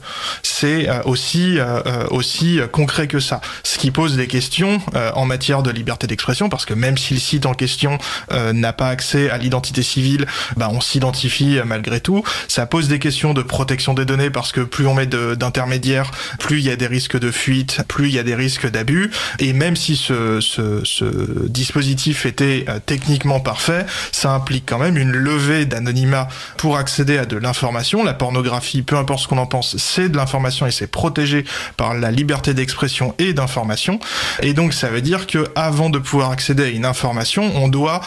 C'est 0.44 0.90
euh, 0.90 1.02
aussi 1.06 1.60
euh, 1.60 2.06
aussi 2.10 2.60
concret 2.72 3.08
que 3.08 3.20
ça. 3.20 3.42
Ce 3.64 3.78
qui 3.78 3.92
pose 3.92 4.16
des 4.16 4.28
questions 4.28 4.80
en 5.14 5.26
matière 5.26 5.64
de 5.64 5.72
liberté 5.72 6.08
d'expression, 6.08 6.50
parce 6.50 6.66
que 6.66 6.74
même 6.74 6.98
si 6.98 7.14
le 7.14 7.20
site 7.20 7.46
en 7.46 7.54
question 7.54 7.98
n'a 8.32 8.74
pas 8.74 8.90
accès 8.90 9.30
à 9.30 9.38
l'identité 9.38 9.84
civile, 9.84 10.26
bah, 10.58 10.70
on 10.72 10.82
s'identifie 10.82 11.60
malgré 11.66 12.00
tout. 12.00 12.24
Ça 12.48 12.66
pose 12.66 12.88
des 12.88 13.00
questions 13.00 13.34
de 13.34 13.42
protection 13.42 13.94
des 13.94 14.06
données, 14.06 14.30
parce 14.30 14.52
que 14.52 14.62
plus 14.62 14.88
on 14.88 14.94
met 14.94 15.06
d'intermédiaires, 15.06 16.12
plus 16.40 16.60
il 16.60 16.66
y 16.66 16.70
a 16.70 16.76
des 16.76 16.88
risques 16.88 17.20
de 17.20 17.25
fuite, 17.32 17.80
plus 17.88 18.08
il 18.10 18.16
y 18.16 18.20
a 18.20 18.24
des 18.24 18.36
risques 18.36 18.70
d'abus. 18.70 19.12
Et 19.40 19.54
même 19.54 19.76
si 19.76 19.96
ce, 19.96 20.40
ce, 20.42 21.48
dispositif 21.48 22.26
était 22.26 22.66
euh, 22.70 22.80
techniquement 22.86 23.40
parfait, 23.40 23.86
ça 24.12 24.32
implique 24.32 24.66
quand 24.68 24.80
même 24.80 24.98
une 24.98 25.12
levée 25.12 25.66
d'anonymat 25.66 26.28
pour 26.58 26.78
accéder 26.78 27.18
à 27.18 27.26
de 27.26 27.38
l'information. 27.38 28.04
La 28.04 28.14
pornographie, 28.14 28.82
peu 28.82 28.98
importe 28.98 29.24
ce 29.24 29.28
qu'on 29.28 29.38
en 29.38 29.46
pense, 29.46 29.78
c'est 29.78 30.10
de 30.10 30.18
l'information 30.18 30.66
et 30.66 30.72
c'est 30.72 30.88
protégé 30.88 31.46
par 31.78 31.94
la 31.94 32.12
liberté 32.12 32.54
d'expression 32.54 33.16
et 33.20 33.34
d'information. 33.34 34.00
Et 34.42 34.54
donc 34.54 34.74
ça 34.74 34.90
veut 34.90 35.02
dire 35.02 35.28
que 35.28 35.46
avant 35.56 35.90
de 35.90 36.00
pouvoir 36.00 36.32
accéder 36.32 36.64
à 36.64 36.70
une 36.70 36.86
information, 36.86 37.52
on 37.56 37.68
doit 37.68 38.02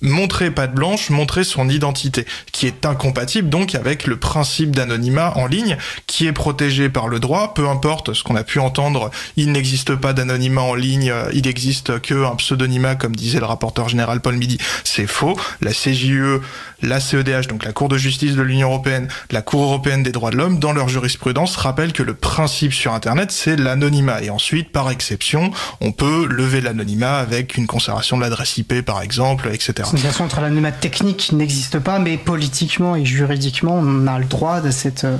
montrer 0.00 0.50
patte 0.50 0.74
blanche, 0.74 1.10
montrer 1.10 1.44
son 1.44 1.68
identité, 1.68 2.26
qui 2.52 2.66
est 2.66 2.86
incompatible 2.86 3.48
donc 3.48 3.74
avec 3.74 4.06
le 4.06 4.16
principe 4.16 4.74
d'anonymat 4.74 5.36
en 5.36 5.46
ligne, 5.46 5.76
qui 6.06 6.26
est 6.26 6.32
protégé 6.32 6.88
par 6.88 7.08
le 7.08 7.20
droit, 7.20 7.54
peu 7.54 7.68
importe 7.68 8.14
ce 8.14 8.22
qu'on 8.24 8.36
a 8.36 8.44
entendre, 8.58 9.10
il 9.36 9.52
n'existe 9.52 9.94
pas 9.94 10.12
d'anonymat 10.12 10.62
en 10.62 10.74
ligne, 10.74 11.12
il 11.32 11.42
n'existe 11.42 12.00
qu'un 12.00 12.34
pseudonymat, 12.36 12.96
comme 12.96 13.14
disait 13.14 13.40
le 13.40 13.46
rapporteur 13.46 13.88
général 13.88 14.20
Paul 14.20 14.36
Midi, 14.36 14.58
c'est 14.84 15.06
faux. 15.06 15.38
La 15.60 15.72
CJE, 15.72 16.40
la 16.82 17.00
CEDH, 17.00 17.46
donc 17.48 17.64
la 17.64 17.72
Cour 17.72 17.88
de 17.88 17.96
justice 17.96 18.34
de 18.34 18.42
l'Union 18.42 18.68
européenne, 18.68 19.08
la 19.30 19.42
Cour 19.42 19.62
européenne 19.62 20.02
des 20.02 20.12
droits 20.12 20.30
de 20.30 20.36
l'homme, 20.36 20.58
dans 20.58 20.72
leur 20.72 20.88
jurisprudence, 20.88 21.56
rappellent 21.56 21.92
que 21.92 22.02
le 22.02 22.14
principe 22.14 22.72
sur 22.72 22.92
Internet, 22.92 23.30
c'est 23.30 23.56
l'anonymat. 23.56 24.22
Et 24.22 24.30
ensuite, 24.30 24.70
par 24.72 24.90
exception, 24.90 25.50
on 25.80 25.92
peut 25.92 26.26
lever 26.26 26.60
l'anonymat 26.60 27.18
avec 27.18 27.56
une 27.56 27.66
conservation 27.66 28.16
de 28.16 28.22
l'adresse 28.22 28.56
IP, 28.58 28.82
par 28.82 29.02
exemple, 29.02 29.48
etc. 29.52 29.88
Une 29.92 29.98
relation 29.98 30.24
entre 30.24 30.40
l'anonymat 30.40 30.72
technique 30.72 31.32
n'existe 31.32 31.78
pas, 31.78 31.98
mais 31.98 32.16
politiquement 32.16 32.96
et 32.96 33.04
juridiquement, 33.04 33.74
on 33.74 34.06
a 34.06 34.18
le 34.18 34.24
droit 34.24 34.60
de 34.60 34.70
cette. 34.70 35.04
Euh, 35.04 35.16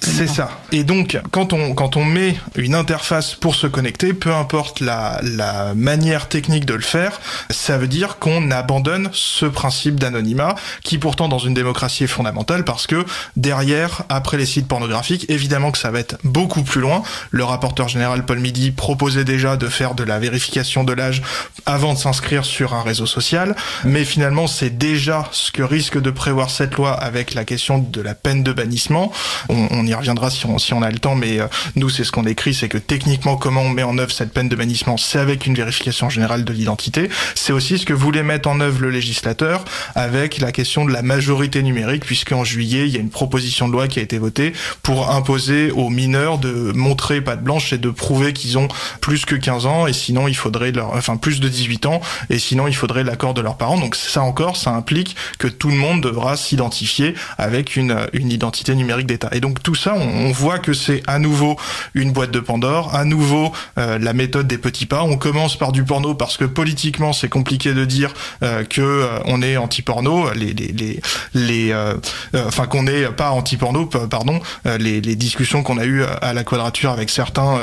c'est 0.00 0.26
ça. 0.26 0.50
Et 0.72 0.84
donc, 0.84 1.18
quand 1.30 1.52
on, 1.52 1.74
quand 1.74 1.96
on 1.96 2.04
met 2.04 2.36
une 2.56 2.74
interface 2.74 3.34
pour 3.34 3.54
se 3.54 3.66
connecter, 3.66 4.12
peu 4.12 4.32
importe 4.32 4.80
la, 4.80 5.20
la 5.22 5.74
manière 5.74 6.28
technique 6.28 6.66
de 6.66 6.74
le 6.74 6.82
faire, 6.82 7.20
ça 7.50 7.78
veut 7.78 7.88
dire 7.88 8.18
qu'on 8.18 8.50
abandonne 8.50 9.08
ce 9.12 9.46
principe 9.46 9.98
d'anonymat 9.98 10.54
qui 10.82 10.93
pourtant 10.98 11.28
dans 11.28 11.38
une 11.38 11.54
démocratie 11.54 12.04
est 12.04 12.08
fondamental 12.08 12.64
parce 12.64 12.86
que 12.86 13.04
derrière, 13.36 14.02
après 14.08 14.36
les 14.36 14.46
sites 14.46 14.68
pornographiques, 14.68 15.26
évidemment 15.28 15.70
que 15.70 15.78
ça 15.78 15.90
va 15.90 16.00
être 16.00 16.16
beaucoup 16.24 16.62
plus 16.62 16.80
loin. 16.80 17.02
Le 17.30 17.44
rapporteur 17.44 17.88
général 17.88 18.24
Paul 18.24 18.40
Midi 18.40 18.70
proposait 18.70 19.24
déjà 19.24 19.56
de 19.56 19.68
faire 19.68 19.94
de 19.94 20.04
la 20.04 20.18
vérification 20.18 20.84
de 20.84 20.92
l'âge 20.92 21.22
avant 21.66 21.94
de 21.94 21.98
s'inscrire 21.98 22.44
sur 22.44 22.74
un 22.74 22.82
réseau 22.82 23.06
social, 23.06 23.54
mais 23.84 24.04
finalement 24.04 24.46
c'est 24.46 24.76
déjà 24.76 25.28
ce 25.32 25.50
que 25.50 25.62
risque 25.62 26.00
de 26.00 26.10
prévoir 26.10 26.50
cette 26.50 26.74
loi 26.74 26.92
avec 26.92 27.34
la 27.34 27.44
question 27.44 27.78
de 27.78 28.00
la 28.00 28.14
peine 28.14 28.42
de 28.42 28.52
bannissement. 28.52 29.12
On, 29.48 29.86
y 29.86 29.94
reviendra 29.94 30.30
si 30.30 30.46
on, 30.46 30.58
si 30.58 30.72
on 30.72 30.82
a 30.82 30.90
le 30.90 30.98
temps, 30.98 31.14
mais 31.14 31.40
euh, 31.40 31.46
nous 31.76 31.90
c'est 31.90 32.04
ce 32.04 32.12
qu'on 32.12 32.24
écrit, 32.24 32.54
c'est 32.54 32.68
que 32.68 32.78
techniquement 32.78 33.36
comment 33.36 33.62
on 33.62 33.70
met 33.70 33.82
en 33.82 33.98
œuvre 33.98 34.12
cette 34.12 34.32
peine 34.32 34.48
de 34.48 34.56
bannissement, 34.56 34.96
c'est 34.96 35.18
avec 35.18 35.46
une 35.46 35.54
vérification 35.54 36.10
générale 36.10 36.44
de 36.44 36.52
l'identité. 36.52 37.08
C'est 37.34 37.52
aussi 37.52 37.78
ce 37.78 37.86
que 37.86 37.92
voulait 37.92 38.22
mettre 38.22 38.48
en 38.48 38.60
œuvre 38.60 38.82
le 38.82 38.90
législateur 38.90 39.64
avec 39.94 40.38
la 40.38 40.52
question 40.52 40.83
de 40.84 40.92
la 40.92 41.02
majorité 41.02 41.62
numérique, 41.62 42.04
puisqu'en 42.04 42.44
juillet 42.44 42.86
il 42.86 42.94
y 42.94 42.96
a 42.96 43.00
une 43.00 43.10
proposition 43.10 43.68
de 43.68 43.72
loi 43.72 43.88
qui 43.88 43.98
a 43.98 44.02
été 44.02 44.18
votée 44.18 44.52
pour 44.82 45.10
imposer 45.10 45.70
aux 45.70 45.90
mineurs 45.90 46.38
de 46.38 46.72
montrer 46.74 47.20
patte 47.20 47.42
blanche 47.42 47.72
et 47.72 47.78
de 47.78 47.90
prouver 47.90 48.32
qu'ils 48.32 48.58
ont 48.58 48.68
plus 49.00 49.24
que 49.24 49.34
15 49.34 49.66
ans 49.66 49.86
et 49.86 49.92
sinon 49.92 50.28
il 50.28 50.36
faudrait 50.36 50.72
leur, 50.72 50.94
enfin 50.94 51.16
plus 51.16 51.40
de 51.40 51.48
18 51.48 51.86
ans 51.86 52.00
et 52.30 52.38
sinon 52.38 52.66
il 52.66 52.74
faudrait 52.74 53.04
l'accord 53.04 53.34
de 53.34 53.40
leurs 53.40 53.56
parents. 53.56 53.78
Donc 53.78 53.96
ça 53.96 54.22
encore, 54.22 54.56
ça 54.56 54.70
implique 54.72 55.16
que 55.38 55.48
tout 55.48 55.68
le 55.68 55.76
monde 55.76 56.02
devra 56.02 56.36
s'identifier 56.36 57.14
avec 57.38 57.76
une, 57.76 57.96
une 58.12 58.30
identité 58.30 58.74
numérique 58.74 59.06
d'État. 59.06 59.30
Et 59.32 59.40
donc 59.40 59.62
tout 59.62 59.74
ça, 59.74 59.94
on, 59.94 60.32
voit 60.32 60.58
que 60.58 60.72
c'est 60.72 61.02
à 61.06 61.18
nouveau 61.18 61.56
une 61.94 62.12
boîte 62.12 62.30
de 62.30 62.40
Pandore, 62.40 62.94
à 62.94 63.04
nouveau 63.04 63.52
euh, 63.78 63.98
la 63.98 64.12
méthode 64.12 64.46
des 64.48 64.58
petits 64.58 64.86
pas. 64.86 65.02
On 65.02 65.16
commence 65.16 65.56
par 65.56 65.72
du 65.72 65.84
porno 65.84 66.14
parce 66.14 66.36
que 66.36 66.44
politiquement 66.44 67.12
c'est 67.12 67.28
compliqué 67.28 67.72
de 67.72 67.84
dire 67.84 68.12
euh, 68.42 68.64
que 68.64 68.80
euh, 68.80 69.18
on 69.26 69.42
est 69.42 69.56
anti-porno, 69.56 70.32
les 70.34 70.54
les, 70.74 71.00
les 71.34 71.72
euh, 71.72 71.94
euh, 72.34 72.44
enfin 72.46 72.66
qu'on 72.66 72.86
est 72.86 73.08
pas 73.10 73.30
anti-porno, 73.30 73.86
pardon, 73.86 74.40
les, 74.78 75.00
les 75.00 75.16
discussions 75.16 75.62
qu'on 75.62 75.78
a 75.78 75.84
eues 75.84 76.02
à 76.04 76.32
la 76.32 76.44
quadrature 76.44 76.90
avec 76.90 77.10
certains 77.10 77.58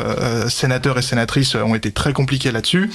sénateurs 0.49 0.97
et 0.97 1.01
sénatrices 1.01 1.55
ont 1.55 1.75
été 1.75 1.91
très 1.91 2.13
compliquées 2.13 2.51
là-dessus. 2.51 2.89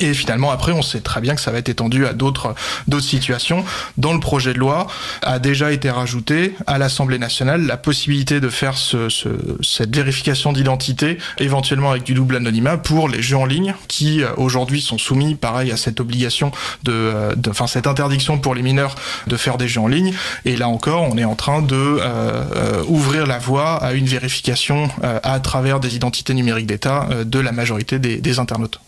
Et 0.00 0.14
finalement, 0.14 0.50
après, 0.50 0.72
on 0.72 0.82
sait 0.82 1.00
très 1.00 1.20
bien 1.20 1.34
que 1.34 1.40
ça 1.40 1.50
va 1.50 1.58
être 1.58 1.68
étendu 1.68 2.06
à 2.06 2.12
d'autres 2.12 2.54
situations. 3.00 3.64
Dans 3.96 4.12
le 4.12 4.20
projet 4.20 4.54
de 4.54 4.58
loi, 4.58 4.86
a 5.22 5.38
déjà 5.38 5.72
été 5.72 5.90
rajouté 5.90 6.54
à 6.66 6.78
l'Assemblée 6.78 7.18
nationale 7.18 7.66
la 7.66 7.76
possibilité 7.76 8.40
de 8.40 8.48
faire 8.48 8.76
ce, 8.76 9.08
ce, 9.08 9.28
cette 9.62 9.94
vérification 9.94 10.52
d'identité, 10.52 11.18
éventuellement 11.38 11.90
avec 11.90 12.04
du 12.04 12.14
double 12.14 12.36
anonymat, 12.36 12.76
pour 12.76 13.08
les 13.08 13.22
jeux 13.22 13.36
en 13.36 13.46
ligne 13.46 13.74
qui 13.88 14.22
aujourd'hui 14.36 14.80
sont 14.80 14.98
soumis, 14.98 15.34
pareil, 15.34 15.70
à 15.70 15.76
cette 15.76 16.00
obligation 16.00 16.50
de, 16.82 17.34
de, 17.36 17.50
enfin 17.50 17.66
cette 17.66 17.86
interdiction 17.86 18.38
pour 18.38 18.54
les 18.54 18.62
mineurs 18.62 18.94
de 19.26 19.36
faire 19.36 19.58
des 19.58 19.68
jeux 19.68 19.80
en 19.80 19.88
ligne. 19.88 20.14
Et 20.44 20.56
là 20.56 20.68
encore, 20.68 21.02
on 21.02 21.16
est 21.18 21.24
en 21.24 21.36
train 21.36 21.62
de 21.62 21.74
euh, 21.74 21.98
euh, 22.04 22.84
ouvrir 22.88 23.26
la 23.26 23.38
voie 23.38 23.76
à 23.76 23.92
une 23.92 24.06
vérification 24.06 24.88
euh, 25.02 25.20
à 25.22 25.40
travers 25.40 25.80
des 25.80 25.96
identités 25.96 26.34
numériques 26.34 26.66
d'État 26.66 27.08
euh, 27.10 27.24
de 27.24 27.38
la 27.38 27.52
majorité 27.52 27.98
des 27.98 28.38
internautes. 28.38 28.80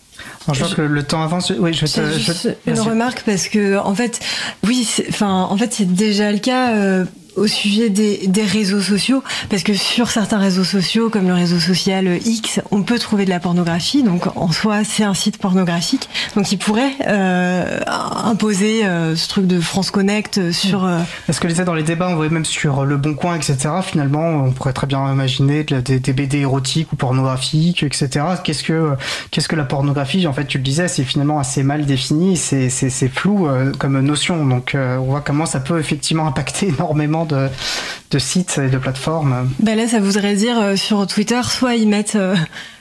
Je 0.52 0.64
vois 0.64 0.74
que 0.74 0.82
le 0.82 1.02
temps 1.02 1.22
avance. 1.22 1.52
Oui, 1.58 1.72
je, 1.74 1.86
te, 1.86 2.12
juste 2.12 2.42
je- 2.44 2.48
une 2.48 2.54
merci. 2.74 2.88
remarque 2.88 3.22
parce 3.26 3.48
que 3.48 3.78
en 3.78 3.94
fait, 3.94 4.20
oui, 4.64 4.86
enfin, 5.08 5.48
en 5.50 5.56
fait, 5.56 5.72
c'est 5.72 5.92
déjà 5.92 6.30
le 6.32 6.38
cas. 6.38 7.04
Au 7.36 7.46
sujet 7.46 7.90
des, 7.90 8.26
des, 8.26 8.44
réseaux 8.44 8.80
sociaux, 8.80 9.22
parce 9.50 9.62
que 9.62 9.74
sur 9.74 10.10
certains 10.10 10.38
réseaux 10.38 10.64
sociaux, 10.64 11.10
comme 11.10 11.26
le 11.26 11.34
réseau 11.34 11.58
social 11.58 12.18
X, 12.24 12.60
on 12.70 12.82
peut 12.82 12.98
trouver 12.98 13.24
de 13.24 13.30
la 13.30 13.40
pornographie. 13.40 14.02
Donc 14.02 14.26
en 14.36 14.50
soi, 14.52 14.84
c'est 14.84 15.04
un 15.04 15.14
site 15.14 15.38
pornographique. 15.38 16.08
Donc 16.34 16.50
il 16.52 16.58
pourrait 16.58 16.92
euh, 17.06 17.80
imposer 18.24 18.84
euh, 18.84 19.16
ce 19.16 19.28
truc 19.28 19.46
de 19.46 19.60
France 19.60 19.90
Connect 19.90 20.50
sur. 20.52 20.84
Euh... 20.84 21.00
Parce 21.26 21.38
que 21.38 21.46
les 21.46 21.64
dans 21.64 21.74
les 21.74 21.82
débats, 21.82 22.08
on 22.08 22.16
voyait 22.16 22.30
même 22.30 22.44
sur 22.44 22.84
Le 22.84 22.96
Bon 22.96 23.14
Coin, 23.14 23.36
etc. 23.36 23.56
Finalement, 23.82 24.44
on 24.44 24.52
pourrait 24.52 24.72
très 24.72 24.86
bien 24.86 25.12
imaginer 25.12 25.64
des, 25.64 25.98
des 25.98 26.12
BD 26.12 26.38
érotiques 26.38 26.92
ou 26.92 26.96
pornographiques, 26.96 27.82
etc. 27.82 28.24
Qu'est-ce 28.44 28.62
que 28.62 28.92
qu'est-ce 29.30 29.48
que 29.48 29.56
la 29.56 29.64
pornographie 29.64 30.26
En 30.26 30.32
fait, 30.32 30.46
tu 30.46 30.58
le 30.58 30.64
disais, 30.64 30.88
c'est 30.88 31.04
finalement 31.04 31.38
assez 31.38 31.62
mal 31.62 31.84
défini, 31.84 32.36
c'est 32.36 33.08
flou 33.08 33.48
comme 33.78 34.00
notion. 34.00 34.46
Donc 34.46 34.74
on 34.74 35.04
voit 35.04 35.20
comment 35.20 35.46
ça 35.46 35.60
peut 35.60 35.78
effectivement 35.78 36.26
impacter 36.26 36.68
énormément 36.76 37.25
de, 37.26 38.18
sites 38.18 38.58
et 38.58 38.68
de 38.68 38.78
plateformes. 38.78 39.50
Ben 39.60 39.76
là, 39.76 39.86
ça 39.86 40.00
voudrait 40.00 40.34
dire 40.34 40.58
euh, 40.58 40.76
sur 40.76 41.06
Twitter, 41.06 41.40
soit 41.42 41.74
ils 41.74 41.88
mettent 41.88 42.16
euh, 42.16 42.34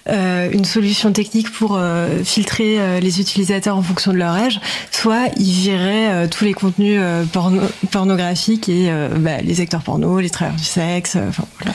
une 0.08 0.66
solution 0.66 1.12
technique 1.12 1.52
pour 1.52 1.76
euh, 1.76 2.24
filtrer 2.24 2.80
euh, 2.80 3.00
les 3.00 3.20
utilisateurs 3.20 3.78
en 3.78 3.82
fonction 3.82 4.12
de 4.14 4.18
leur 4.18 4.34
âge, 4.34 4.60
soit 4.92 5.30
ils 5.38 5.52
vireraient 5.52 6.28
tous 6.28 6.44
les 6.44 6.54
contenus 6.54 7.02
porno 7.32 7.62
pornographiques 7.92 8.70
et 8.70 8.92
bah, 9.18 9.38
les 9.44 9.62
acteurs 9.62 9.82
porno, 9.82 10.20
les 10.20 10.30
travailleurs 10.30 10.60
du 10.60 10.66
sexe, 10.66 11.16
enfin 11.16 11.46
voilà. 11.60 11.74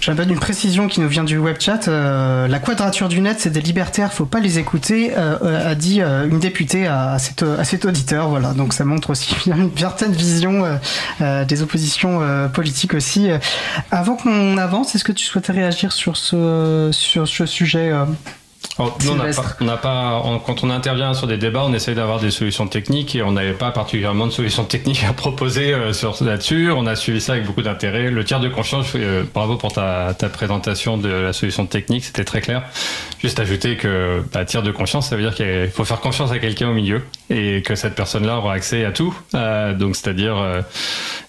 J'avais 0.00 0.22
une 0.24 0.38
précision 0.38 0.86
qui 0.86 1.00
nous 1.00 1.08
vient 1.08 1.24
du 1.24 1.38
web 1.38 1.56
chat. 1.58 1.88
Euh, 1.88 2.46
la 2.46 2.60
quadrature 2.60 3.08
du 3.08 3.20
net, 3.20 3.40
c'est 3.40 3.50
des 3.50 3.60
libertaires, 3.60 4.12
faut 4.12 4.26
pas 4.26 4.38
les 4.38 4.58
écouter, 4.58 5.12
euh, 5.16 5.70
a 5.70 5.74
dit 5.74 6.00
euh, 6.00 6.28
une 6.28 6.38
députée 6.38 6.86
à, 6.86 7.18
cet, 7.18 7.84
auditeur. 7.84 8.28
Voilà, 8.28 8.52
donc 8.52 8.72
ça 8.72 8.84
montre 8.84 9.10
aussi 9.10 9.34
une 9.46 9.76
certaine 9.76 10.12
vision 10.12 10.64
des 11.20 11.62
oppositions 11.62 12.20
politiques 12.52 12.94
aussi. 12.94 13.28
avant 13.90 14.16
qu'on 14.16 14.56
avance, 14.56 14.94
est-ce 14.94 15.04
que 15.04 15.12
tu 15.12 15.24
souhaitais 15.24 15.52
réagir 15.52 15.92
sur 15.92 16.16
ce, 16.16 16.90
sur 16.92 17.26
ce 17.26 17.44
sujet 17.48 17.92
Oh, 18.80 18.92
on 19.08 19.64
n'a 19.64 19.76
pas, 19.76 20.22
quand 20.46 20.62
on 20.62 20.70
intervient 20.70 21.12
sur 21.12 21.26
des 21.26 21.36
débats, 21.36 21.64
on 21.64 21.72
essaye 21.72 21.96
d'avoir 21.96 22.20
des 22.20 22.30
solutions 22.30 22.68
techniques 22.68 23.16
et 23.16 23.22
on 23.22 23.32
n'avait 23.32 23.52
pas 23.52 23.72
particulièrement 23.72 24.26
de 24.26 24.32
solutions 24.32 24.64
techniques 24.64 25.02
à 25.02 25.12
proposer 25.12 25.74
euh, 25.74 25.92
sur 25.92 26.22
là-dessus. 26.22 26.70
On 26.70 26.86
a 26.86 26.94
suivi 26.94 27.20
ça 27.20 27.32
avec 27.32 27.44
beaucoup 27.44 27.62
d'intérêt. 27.62 28.10
Le 28.10 28.24
tiers 28.24 28.38
de 28.38 28.48
confiance, 28.48 28.92
euh, 28.94 29.24
bravo 29.34 29.56
pour 29.56 29.72
ta, 29.72 30.14
ta, 30.16 30.28
présentation 30.28 30.96
de 30.96 31.08
la 31.08 31.32
solution 31.32 31.66
technique, 31.66 32.04
c'était 32.04 32.24
très 32.24 32.40
clair. 32.40 32.62
Juste 33.20 33.40
ajouter 33.40 33.76
que 33.76 34.22
bah, 34.32 34.44
tiers 34.44 34.62
de 34.62 34.70
confiance, 34.70 35.08
ça 35.08 35.16
veut 35.16 35.22
dire 35.22 35.34
qu'il 35.34 35.70
faut 35.72 35.84
faire 35.84 36.00
confiance 36.00 36.30
à 36.30 36.38
quelqu'un 36.38 36.68
au 36.68 36.74
milieu 36.74 37.02
et 37.30 37.62
que 37.62 37.74
cette 37.74 37.96
personne-là 37.96 38.38
aura 38.38 38.52
accès 38.52 38.84
à 38.84 38.92
tout. 38.92 39.16
Euh, 39.34 39.74
donc, 39.74 39.96
c'est-à-dire, 39.96 40.36
euh, 40.38 40.62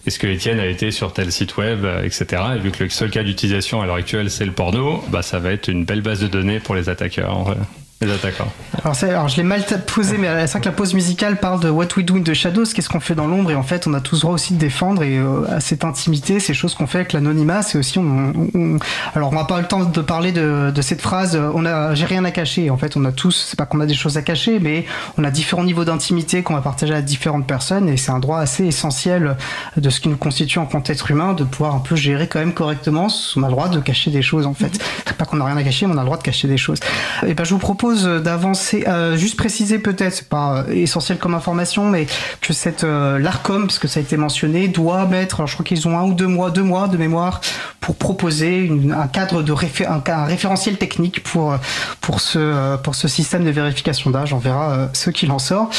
est-ce 0.09 0.17
que 0.17 0.25
Étienne 0.25 0.59
a 0.59 0.65
été 0.65 0.89
sur 0.89 1.13
tel 1.13 1.31
site 1.31 1.55
web, 1.57 1.85
etc. 2.03 2.41
Et 2.55 2.59
vu 2.59 2.71
que 2.71 2.83
le 2.83 2.89
seul 2.89 3.11
cas 3.11 3.21
d'utilisation 3.21 3.79
à 3.79 3.85
l'heure 3.85 3.97
actuelle, 3.97 4.31
c'est 4.31 4.43
le 4.43 4.51
porno, 4.51 5.03
bah, 5.09 5.21
ça 5.21 5.37
va 5.37 5.51
être 5.51 5.67
une 5.67 5.85
belle 5.85 6.01
base 6.01 6.19
de 6.19 6.27
données 6.27 6.59
pour 6.59 6.73
les 6.73 6.89
attaqueurs. 6.89 7.51
Les 7.51 7.61
attaquants. 8.07 8.51
Alors, 8.81 8.95
alors 9.03 9.27
je 9.27 9.35
l'ai 9.35 9.43
mal 9.43 9.65
posé, 9.85 10.17
mais 10.17 10.47
c'est 10.47 10.53
vrai 10.53 10.61
que 10.61 10.65
la 10.65 10.71
pause 10.71 10.93
musicale 10.93 11.37
parle 11.37 11.59
de 11.59 11.69
What 11.69 11.87
We 11.97 12.05
Do 12.05 12.15
in 12.15 12.21
the 12.21 12.33
Shadows, 12.33 12.65
qu'est-ce 12.73 12.87
qu'on 12.87 13.01
fait 13.01 13.15
dans 13.15 13.27
l'ombre, 13.27 13.51
et 13.51 13.55
en 13.55 13.63
fait, 13.63 13.87
on 13.87 13.93
a 13.93 13.99
tous 13.99 14.21
droit 14.21 14.33
aussi 14.33 14.53
de 14.53 14.59
défendre 14.59 15.03
et 15.03 15.17
euh, 15.17 15.43
à 15.49 15.59
cette 15.59 15.83
intimité, 15.83 16.39
ces 16.39 16.53
choses 16.53 16.75
qu'on 16.75 16.87
fait 16.87 16.99
avec 16.99 17.11
l'anonymat, 17.11 17.61
c'est 17.61 17.77
aussi, 17.77 17.99
on, 17.99 18.33
on, 18.53 18.79
alors 19.15 19.31
on 19.33 19.35
n'a 19.35 19.43
pas 19.43 19.57
eu 19.57 19.61
le 19.61 19.67
temps 19.67 19.83
de 19.83 20.01
parler 20.01 20.31
de, 20.31 20.71
de 20.73 20.81
cette 20.81 21.01
phrase, 21.01 21.37
on 21.53 21.65
a, 21.65 21.93
j'ai 21.93 22.05
rien 22.05 22.23
à 22.23 22.31
cacher. 22.31 22.69
En 22.69 22.77
fait, 22.77 22.95
on 22.95 23.03
a 23.03 23.11
tous, 23.11 23.47
c'est 23.49 23.57
pas 23.57 23.65
qu'on 23.65 23.81
a 23.81 23.85
des 23.85 23.93
choses 23.93 24.15
à 24.15 24.21
cacher, 24.21 24.59
mais 24.59 24.85
on 25.17 25.25
a 25.25 25.31
différents 25.31 25.65
niveaux 25.65 25.83
d'intimité 25.83 26.41
qu'on 26.41 26.53
va 26.53 26.61
partager 26.61 26.93
à 26.93 27.01
différentes 27.01 27.47
personnes, 27.47 27.89
et 27.89 27.97
c'est 27.97 28.11
un 28.11 28.19
droit 28.19 28.39
assez 28.39 28.65
essentiel 28.65 29.35
de 29.75 29.89
ce 29.89 29.99
qui 29.99 30.07
nous 30.07 30.17
constitue 30.17 30.59
en 30.59 30.65
tant 30.67 30.79
qu'être 30.79 31.11
humain, 31.11 31.33
de 31.33 31.43
pouvoir 31.43 31.75
un 31.75 31.79
peu 31.79 31.97
gérer 31.97 32.27
quand 32.27 32.39
même 32.39 32.53
correctement. 32.53 33.07
On 33.35 33.43
a 33.43 33.47
le 33.47 33.51
droit 33.51 33.67
de 33.67 33.79
cacher 33.79 34.09
des 34.11 34.21
choses, 34.21 34.45
en 34.45 34.53
fait. 34.53 34.79
C'est 35.05 35.17
pas 35.17 35.25
qu'on 35.25 35.41
a 35.41 35.45
rien 35.45 35.57
à 35.57 35.63
cacher, 35.63 35.85
mais 35.85 35.95
on 35.95 35.97
a 35.97 36.01
le 36.01 36.05
droit 36.05 36.17
de 36.17 36.23
cacher 36.23 36.47
des 36.47 36.57
choses. 36.57 36.79
Et 37.25 37.33
ben, 37.33 37.43
je 37.43 37.53
vous 37.53 37.59
propose 37.59 37.88
d'avancer, 37.95 38.83
euh, 38.87 39.17
juste 39.17 39.37
préciser 39.37 39.79
peut-être, 39.79 40.13
c'est 40.13 40.29
pas 40.29 40.63
euh, 40.67 40.73
essentiel 40.73 41.17
comme 41.17 41.35
information, 41.35 41.89
mais 41.89 42.07
que 42.41 42.53
cette 42.53 42.83
euh, 42.83 43.19
l'Arcom, 43.19 43.67
parce 43.67 43.79
que 43.79 43.87
ça 43.87 43.99
a 43.99 44.03
été 44.03 44.17
mentionné, 44.17 44.67
doit 44.67 45.05
mettre, 45.05 45.45
je 45.47 45.53
crois 45.53 45.65
qu'ils 45.65 45.87
ont 45.87 45.97
un 45.97 46.03
ou 46.03 46.13
deux 46.13 46.27
mois, 46.27 46.51
deux 46.51 46.63
mois 46.63 46.87
de 46.87 46.97
mémoire 46.97 47.41
pour 47.79 47.95
proposer 47.95 48.71
un 48.95 49.07
cadre 49.07 49.41
de 49.41 49.51
réfé 49.51 49.85
un, 49.85 50.01
référentiel 50.25 50.77
technique 50.77 51.23
pour 51.23 51.55
pour 52.01 52.19
ce 52.19 52.75
pour 52.77 52.93
ce 52.93 53.07
système 53.07 53.43
de 53.45 53.49
vérification 53.49 54.11
d'âge. 54.11 54.33
On 54.33 54.37
verra 54.37 54.89
ce 54.93 55.09
qu'il 55.09 55.31
en 55.31 55.39
sort. 55.39 55.69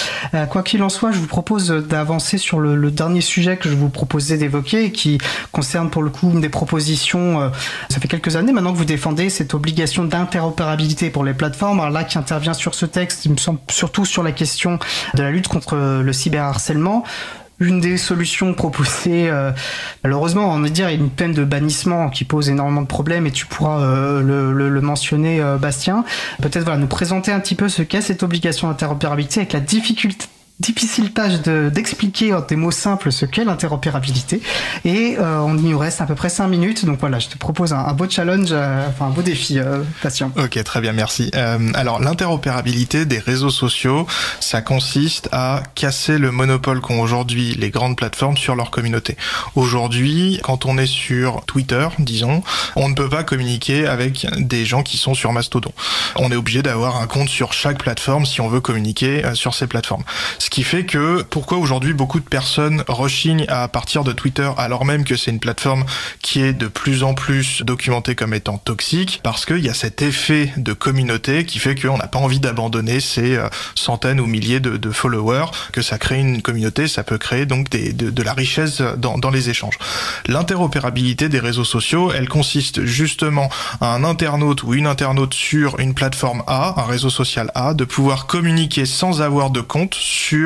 quoi 0.48 0.62
qu'il 0.62 0.82
en 0.82 0.88
soit, 0.88 1.12
je 1.12 1.18
vous 1.18 1.26
propose 1.26 1.68
d'avancer 1.68 2.38
sur 2.38 2.58
le, 2.58 2.74
le, 2.74 2.90
dernier 2.90 3.20
sujet 3.20 3.58
que 3.58 3.68
je 3.68 3.74
vous 3.74 3.90
proposais 3.90 4.38
d'évoquer 4.38 4.86
et 4.86 4.92
qui 4.92 5.18
concerne 5.52 5.90
pour 5.90 6.02
le 6.02 6.10
coup 6.10 6.32
des 6.40 6.48
propositions. 6.48 7.52
ça 7.88 8.00
fait 8.00 8.08
quelques 8.08 8.34
années 8.34 8.52
maintenant 8.52 8.72
que 8.72 8.78
vous 8.78 8.84
défendez 8.84 9.30
cette 9.30 9.54
obligation 9.54 10.04
d'interopérabilité 10.04 11.10
pour 11.10 11.24
les 11.24 11.34
plateformes. 11.34 11.80
Alors 11.80 11.92
là, 11.92 11.99
qui 12.04 12.18
intervient 12.18 12.54
sur 12.54 12.74
ce 12.74 12.86
texte, 12.86 13.24
il 13.24 13.32
me 13.32 13.36
semble 13.36 13.60
surtout 13.70 14.04
sur 14.04 14.22
la 14.22 14.32
question 14.32 14.78
de 15.14 15.22
la 15.22 15.30
lutte 15.30 15.48
contre 15.48 15.76
le 15.76 16.12
cyberharcèlement 16.12 17.04
une 17.60 17.80
des 17.80 17.98
solutions 17.98 18.54
proposées, 18.54 19.28
euh, 19.28 19.52
malheureusement, 20.02 20.52
on 20.52 20.60
va 20.60 20.68
dire, 20.70 20.88
une 20.88 21.10
peine 21.10 21.34
de 21.34 21.44
bannissement 21.44 22.08
qui 22.08 22.24
pose 22.24 22.48
énormément 22.48 22.82
de 22.82 22.86
problèmes 22.86 23.26
et 23.26 23.30
tu 23.30 23.46
pourras 23.46 23.80
euh, 23.82 24.22
le, 24.22 24.68
le, 24.68 24.80
mentionner, 24.80 25.40
euh, 25.40 25.58
Bastien. 25.58 26.04
Peut-être 26.40 26.64
voilà, 26.64 26.78
nous 26.78 26.86
présenter 26.86 27.32
un 27.32 27.40
petit 27.40 27.54
peu 27.54 27.68
ce 27.68 27.82
qu'est 27.82 28.00
cette 28.00 28.22
obligation 28.22 28.68
d'interopérabilité 28.68 29.40
avec 29.40 29.52
la 29.52 29.60
difficulté 29.60 30.26
difficile 30.60 31.12
tâche 31.12 31.40
d'expliquer 31.72 32.34
en 32.34 32.40
des 32.40 32.56
mots 32.56 32.70
simples 32.70 33.10
ce 33.10 33.24
qu'est 33.24 33.44
l'interopérabilité. 33.44 34.40
Et 34.84 35.16
euh, 35.18 35.40
on 35.40 35.56
y 35.56 35.62
nous 35.62 35.78
reste 35.78 36.00
à 36.00 36.06
peu 36.06 36.14
près 36.14 36.28
5 36.28 36.48
minutes. 36.48 36.84
Donc 36.84 37.00
voilà, 37.00 37.18
je 37.18 37.28
te 37.28 37.38
propose 37.38 37.72
un, 37.72 37.92
beau 37.92 38.08
challenge, 38.08 38.48
euh, 38.50 38.86
enfin 38.88 39.06
un 39.06 39.10
beau 39.10 39.22
défi, 39.22 39.58
euh, 39.58 39.82
patient. 40.02 40.30
Ok, 40.36 40.62
très 40.62 40.80
bien, 40.80 40.92
merci. 40.92 41.30
Euh, 41.34 41.58
alors 41.74 42.00
l'interopérabilité 42.00 43.06
des 43.06 43.18
réseaux 43.18 43.50
sociaux, 43.50 44.06
ça 44.40 44.60
consiste 44.60 45.28
à 45.32 45.62
casser 45.74 46.18
le 46.18 46.30
monopole 46.30 46.80
qu'ont 46.80 47.00
aujourd'hui 47.00 47.54
les 47.54 47.70
grandes 47.70 47.96
plateformes 47.96 48.36
sur 48.36 48.54
leur 48.54 48.70
communauté. 48.70 49.16
Aujourd'hui, 49.54 50.40
quand 50.42 50.66
on 50.66 50.76
est 50.76 50.86
sur 50.86 51.44
Twitter, 51.46 51.88
disons, 51.98 52.42
on 52.76 52.88
ne 52.88 52.94
peut 52.94 53.08
pas 53.08 53.24
communiquer 53.24 53.86
avec 53.86 54.26
des 54.38 54.64
gens 54.64 54.82
qui 54.82 54.98
sont 54.98 55.14
sur 55.14 55.32
Mastodon. 55.32 55.72
On 56.16 56.30
est 56.30 56.36
obligé 56.36 56.62
d'avoir 56.62 57.00
un 57.00 57.06
compte 57.06 57.28
sur 57.28 57.52
chaque 57.52 57.78
plateforme 57.78 58.26
si 58.26 58.40
on 58.40 58.48
veut 58.48 58.60
communiquer 58.60 59.24
euh, 59.24 59.34
sur 59.34 59.54
ces 59.54 59.66
plateformes. 59.66 60.04
Qui 60.50 60.64
fait 60.64 60.84
que 60.84 61.22
pourquoi 61.22 61.58
aujourd'hui 61.58 61.94
beaucoup 61.94 62.20
de 62.20 62.24
personnes 62.24 62.82
rechignent 62.88 63.46
à 63.48 63.68
partir 63.68 64.04
de 64.04 64.12
Twitter 64.12 64.50
alors 64.58 64.84
même 64.84 65.04
que 65.04 65.16
c'est 65.16 65.30
une 65.30 65.40
plateforme 65.40 65.84
qui 66.22 66.42
est 66.42 66.52
de 66.52 66.66
plus 66.66 67.02
en 67.04 67.14
plus 67.14 67.62
documentée 67.62 68.14
comme 68.14 68.34
étant 68.34 68.58
toxique 68.58 69.20
parce 69.22 69.46
qu'il 69.46 69.64
y 69.64 69.68
a 69.68 69.74
cet 69.74 70.02
effet 70.02 70.52
de 70.56 70.72
communauté 70.72 71.44
qui 71.44 71.58
fait 71.58 71.80
qu'on 71.80 71.96
n'a 71.96 72.08
pas 72.08 72.18
envie 72.18 72.40
d'abandonner 72.40 73.00
ces 73.00 73.36
euh, 73.36 73.48
centaines 73.74 74.20
ou 74.20 74.26
milliers 74.26 74.60
de, 74.60 74.90
followers, 74.90 75.46
que 75.72 75.82
ça 75.82 75.98
crée 75.98 76.18
une 76.18 76.42
communauté, 76.42 76.88
ça 76.88 77.04
peut 77.04 77.18
créer 77.18 77.46
donc 77.46 77.70
des, 77.70 77.92
de, 77.92 78.10
de, 78.10 78.22
la 78.22 78.32
richesse 78.32 78.82
dans, 78.98 79.18
dans 79.18 79.30
les 79.30 79.50
échanges. 79.50 79.78
L'interopérabilité 80.26 81.28
des 81.28 81.38
réseaux 81.38 81.64
sociaux, 81.64 82.12
elle 82.12 82.28
consiste 82.28 82.84
justement 82.84 83.48
à 83.80 83.94
un 83.94 84.02
internaute 84.04 84.64
ou 84.64 84.74
une 84.74 84.86
internaute 84.86 85.32
sur 85.32 85.78
une 85.78 85.94
plateforme 85.94 86.42
A, 86.46 86.74
un 86.80 86.84
réseau 86.84 87.10
social 87.10 87.52
A, 87.54 87.74
de 87.74 87.84
pouvoir 87.84 88.26
communiquer 88.26 88.84
sans 88.84 89.22
avoir 89.22 89.50
de 89.50 89.60
compte 89.60 89.94
sur 89.94 90.39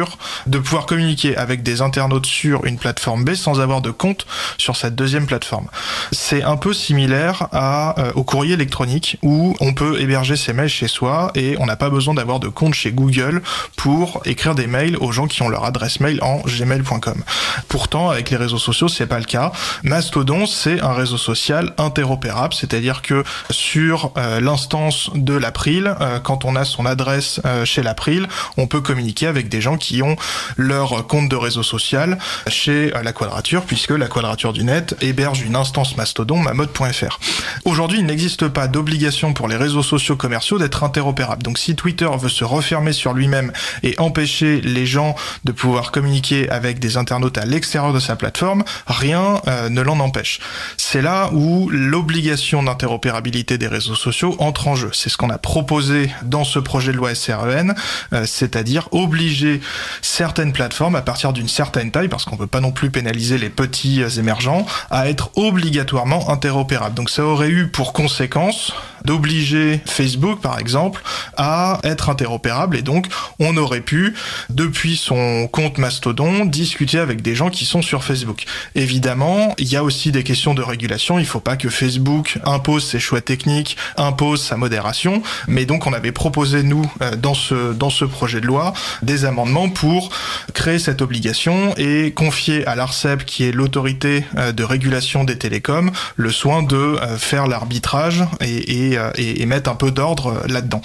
de 0.47 0.59
pouvoir 0.59 0.87
communiquer 0.87 1.37
avec 1.37 1.63
des 1.63 1.81
internautes 1.81 2.27
sur 2.27 2.65
une 2.65 2.79
plateforme 2.79 3.25
B 3.25 3.35
sans 3.35 3.61
avoir 3.61 3.81
de 3.81 3.91
compte 3.91 4.27
sur 4.59 4.77
cette 4.77 4.95
deuxième 4.95 5.27
plateforme. 5.27 5.69
C'est 6.13 6.43
un 6.43 6.57
peu 6.57 6.73
similaire 6.73 7.49
euh, 7.55 8.13
au 8.15 8.25
courrier 8.25 8.55
électronique 8.55 9.19
où 9.23 9.55
on 9.61 9.75
peut 9.75 10.01
héberger 10.01 10.37
ses 10.37 10.53
mails 10.53 10.69
chez 10.69 10.89
soi 10.89 11.31
et 11.35 11.57
on 11.59 11.67
n'a 11.67 11.77
pas 11.77 11.91
besoin 11.91 12.15
d'avoir 12.15 12.41
de 12.41 12.49
compte 12.49 12.75
chez 12.75 12.93
Google 12.93 13.43
pour 13.77 14.23
écrire 14.25 14.55
des 14.55 14.67
mails 14.67 14.97
aux 14.97 15.13
gens 15.13 15.27
qui 15.27 15.43
ont 15.43 15.49
leur 15.49 15.65
adresse 15.65 16.01
mail 16.01 16.19
en 16.23 16.41
gmail.com. 16.41 17.23
Pourtant, 17.69 18.11
avec 18.11 18.31
les 18.31 18.37
réseaux 18.37 18.59
sociaux, 18.59 18.89
c'est 18.89 19.07
pas 19.07 19.19
le 19.19 19.25
cas. 19.25 19.53
Mastodon, 19.83 20.47
c'est 20.47 20.81
un 20.81 20.93
réseau 20.93 21.19
social 21.19 21.75
interopérable, 21.79 22.55
c'est-à-dire 22.55 23.03
que 23.03 23.25
sur 23.51 24.13
euh, 24.17 24.41
l'instance 24.41 25.11
de 25.15 25.35
l'April, 25.35 25.95
euh, 26.01 26.19
quand 26.21 26.45
on 26.45 26.57
a 26.57 26.65
son 26.65 26.87
adresse 26.87 27.41
chez 27.65 27.83
l'April, 27.83 28.27
on 28.57 28.67
peut 28.67 28.81
communiquer 28.81 29.27
avec 29.27 29.49
des 29.49 29.61
gens 29.61 29.77
qui 29.77 29.84
ont 30.03 30.17
leur 30.57 31.07
compte 31.07 31.29
de 31.29 31.37
réseau 31.37 31.63
social 31.63 32.19
chez 32.49 32.93
la 33.03 33.13
Quadrature, 33.13 33.63
puisque 33.63 33.91
la 33.91 34.07
Quadrature 34.07 34.53
du 34.53 34.65
Net 34.65 34.97
héberge 35.01 35.43
une 35.43 35.57
instance 35.57 35.97
Mastodon, 35.97 36.39
mamode.fr. 36.39 37.19
Aujourd'hui, 37.65 37.99
il 38.01 38.07
n'existe 38.07 38.49
pas 38.49 38.69
d'obligation 38.69 39.33
pour 39.33 39.49
les 39.49 39.57
réseaux 39.57 39.83
sociaux 39.83 40.17
commerciaux 40.17 40.59
d'être 40.59 40.85
interopérables. 40.85 41.43
Donc 41.43 41.59
si 41.59 41.77
Twitter 41.77 42.09
veut 42.19 42.29
se 42.29 42.45
refermer 42.45 42.93
sur 42.93 43.13
lui-même 43.13 43.53
et 43.83 43.95
empêcher 43.99 44.61
les 44.61 44.87
gens 44.87 45.15
de 45.45 45.53
pouvoir 45.53 45.93
communiquer 45.93 46.49
avec 46.51 46.79
des 46.79 46.97
internautes 46.97 47.39
à 47.39 47.45
l'extérieur 47.45 47.93
de 47.93 48.01
sa 48.01 48.17
plateforme, 48.17 48.65
rien 48.87 49.41
euh, 49.47 49.69
ne 49.69 49.81
l'en 49.81 50.01
empêche. 50.01 50.41
C'est 50.77 51.03
là 51.03 51.31
où 51.33 51.69
l'obligation 51.71 52.63
d'interopérabilité 52.63 53.59
des 53.59 53.69
réseaux 53.69 53.95
sociaux 53.95 54.37
entre 54.39 54.69
en 54.69 54.77
jeu. 54.77 54.91
C'est 54.93 55.09
ce 55.09 55.17
qu'on 55.17 55.31
a 55.31 55.39
proposé 55.39 56.11
dans 56.23 56.45
ce 56.45 56.59
projet 56.59 56.93
de 56.93 56.97
loi 56.97 57.15
SREN, 57.15 57.75
euh, 58.13 58.25
c'est-à-dire 58.27 58.89
obliger 58.93 59.61
certaines 60.03 60.53
plateformes 60.53 60.97
à 60.97 61.03
partir 61.03 61.33
d'une 61.33 61.49
certaine 61.49 61.91
taille, 61.91 62.09
parce 62.09 62.25
qu'on 62.25 62.37
peut 62.37 62.47
pas 62.47 62.61
non 62.61 62.73
plus 62.73 62.91
pénaliser 62.91 63.39
les 63.39 63.51
petits 63.51 64.03
émergents, 64.19 64.67
à 64.91 65.09
être 65.09 65.31
obligatoirement 65.37 66.31
interopérables. 66.31 66.95
Donc 66.95 67.11
ça 67.11 67.25
aurait 67.25 67.51
eu 67.51 67.69
pour 67.69 67.93
conséquence 67.93 68.73
d'obliger 69.05 69.81
Facebook, 69.87 70.41
par 70.41 70.59
exemple, 70.59 71.03
à 71.37 71.81
être 71.85 72.09
interopérable. 72.09 72.77
Et 72.77 72.83
donc, 72.83 73.07
on 73.39 73.57
aurait 73.57 73.81
pu, 73.81 74.15
depuis 74.51 74.97
son 74.97 75.49
compte 75.49 75.79
Mastodon, 75.79 76.45
discuter 76.45 76.99
avec 76.99 77.23
des 77.23 77.35
gens 77.35 77.51
qui 77.51 77.65
sont 77.65 77.83
sur 77.83 78.05
Facebook. 78.05 78.45
Évidemment, 78.75 79.55
il 79.59 79.69
y 79.69 79.77
a 79.77 79.85
aussi 79.85 80.13
des 80.13 80.23
questions 80.23 80.55
de 80.55 80.63
régulation. 80.63 81.19
Il 81.19 81.27
faut 81.27 81.41
pas 81.41 81.57
que 81.57 81.69
Facebook 81.69 82.39
impose 82.45 82.87
ses 82.87 83.01
choix 83.01 83.21
techniques, 83.21 83.77
impose 83.97 84.43
sa 84.43 84.57
modération. 84.57 85.23
Mais 85.49 85.67
donc, 85.67 85.87
on 85.87 85.93
avait 85.93 86.13
proposé, 86.13 86.63
nous, 86.63 86.91
euh, 87.03 87.17
dans 87.17 87.35
ce, 87.35 87.73
dans 87.73 87.91
ce 87.91 88.05
projet 88.05 88.41
de 88.41 88.47
loi, 88.47 88.73
des 89.03 89.25
amendements 89.25 89.69
pour 89.69 90.11
créer 90.55 90.79
cette 90.79 91.03
obligation 91.03 91.75
et 91.77 92.13
confier 92.13 92.67
à 92.67 92.75
l'ARCEP, 92.75 93.25
qui 93.25 93.45
est 93.45 93.53
l'autorité 93.53 94.25
euh, 94.37 94.53
de 94.53 94.65
régulation 94.65 95.25
des 95.25 95.39
télécoms, 95.39 95.91
le 96.17 96.31
soin 96.31 96.63
de 96.63 96.77
euh, 96.77 97.17
faire 97.19 97.47
l'arbitrage 97.47 98.25
et, 98.41 98.93
et, 98.93 98.94
et, 99.17 99.47
mettre 99.47 99.71
un 99.71 99.75
peu 99.75 99.91
d'ordre 99.91 100.43
là-dedans. 100.47 100.83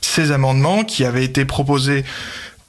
Ces 0.00 0.32
amendements 0.32 0.84
qui 0.84 1.04
avaient 1.04 1.24
été 1.24 1.44
proposés 1.44 2.04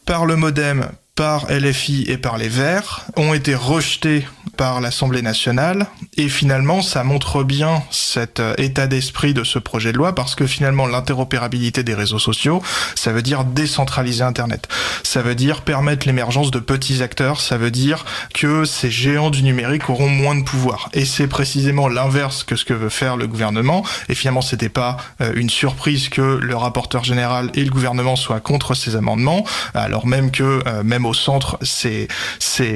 par 0.06 0.26
le 0.26 0.36
modem, 0.36 0.88
par 1.16 1.48
LFI 1.52 2.06
et 2.08 2.18
par 2.18 2.38
les 2.38 2.48
Verts 2.48 3.06
ont 3.16 3.34
été 3.34 3.54
rejetés 3.54 4.26
par 4.58 4.82
l'Assemblée 4.82 5.22
nationale. 5.22 5.88
Et 6.18 6.30
finalement 6.30 6.82
ça 6.82 7.04
montre 7.04 7.44
bien 7.44 7.84
cet 7.90 8.40
euh, 8.40 8.54
état 8.58 8.88
d'esprit 8.88 9.34
de 9.34 9.44
ce 9.44 9.60
projet 9.60 9.92
de 9.92 9.98
loi 9.98 10.14
parce 10.16 10.36
que 10.36 10.46
finalement 10.46 10.88
l'interopérabilité 10.88 11.84
des 11.84 11.94
réseaux 11.94 12.20
sociaux 12.20 12.62
ça 12.96 13.12
veut 13.12 13.22
dire 13.22 13.44
décentraliser 13.44 14.24
internet. 14.24 14.68
Ça 15.04 15.22
veut 15.22 15.36
dire 15.36 15.62
permettre 15.62 16.08
l'émergence 16.08 16.52
de 16.52 16.60
petits 16.60 17.02
acteurs. 17.02 17.42
Ça 17.42 17.58
veut 17.58 17.72
dire 17.72 18.06
que 18.34 18.66
ces 18.66 18.92
géants 18.92 19.30
du 19.30 19.44
numérique 19.44 19.90
auront 19.90 20.10
moins 20.10 20.36
de 20.36 20.44
pouvoir. 20.44 20.90
Et 20.94 21.06
c'est 21.06 21.28
précisément 21.28 21.88
l'inverse 21.88 22.44
que 22.44 22.56
ce 22.56 22.66
que 22.66 22.74
veut 22.74 22.90
faire 22.90 23.18
le 23.18 23.28
gouvernement. 23.28 23.84
Et 24.10 24.16
finalement 24.16 24.42
c'était 24.42 24.70
pas 24.70 24.98
euh, 25.22 25.34
une 25.36 25.50
surprise 25.50 26.10
que 26.10 26.22
le 26.22 26.56
rapporteur 26.56 27.04
général 27.04 27.52
et 27.54 27.64
le 27.64 27.72
gouvernement 27.72 28.16
soient 28.16 28.40
contre 28.40 28.74
ces 28.76 28.96
amendements 28.96 29.44
alors 29.74 30.08
même 30.08 30.32
que 30.32 30.62
euh, 30.68 30.84
au 31.06 31.14
centre 31.14 31.58
ces, 31.62 32.08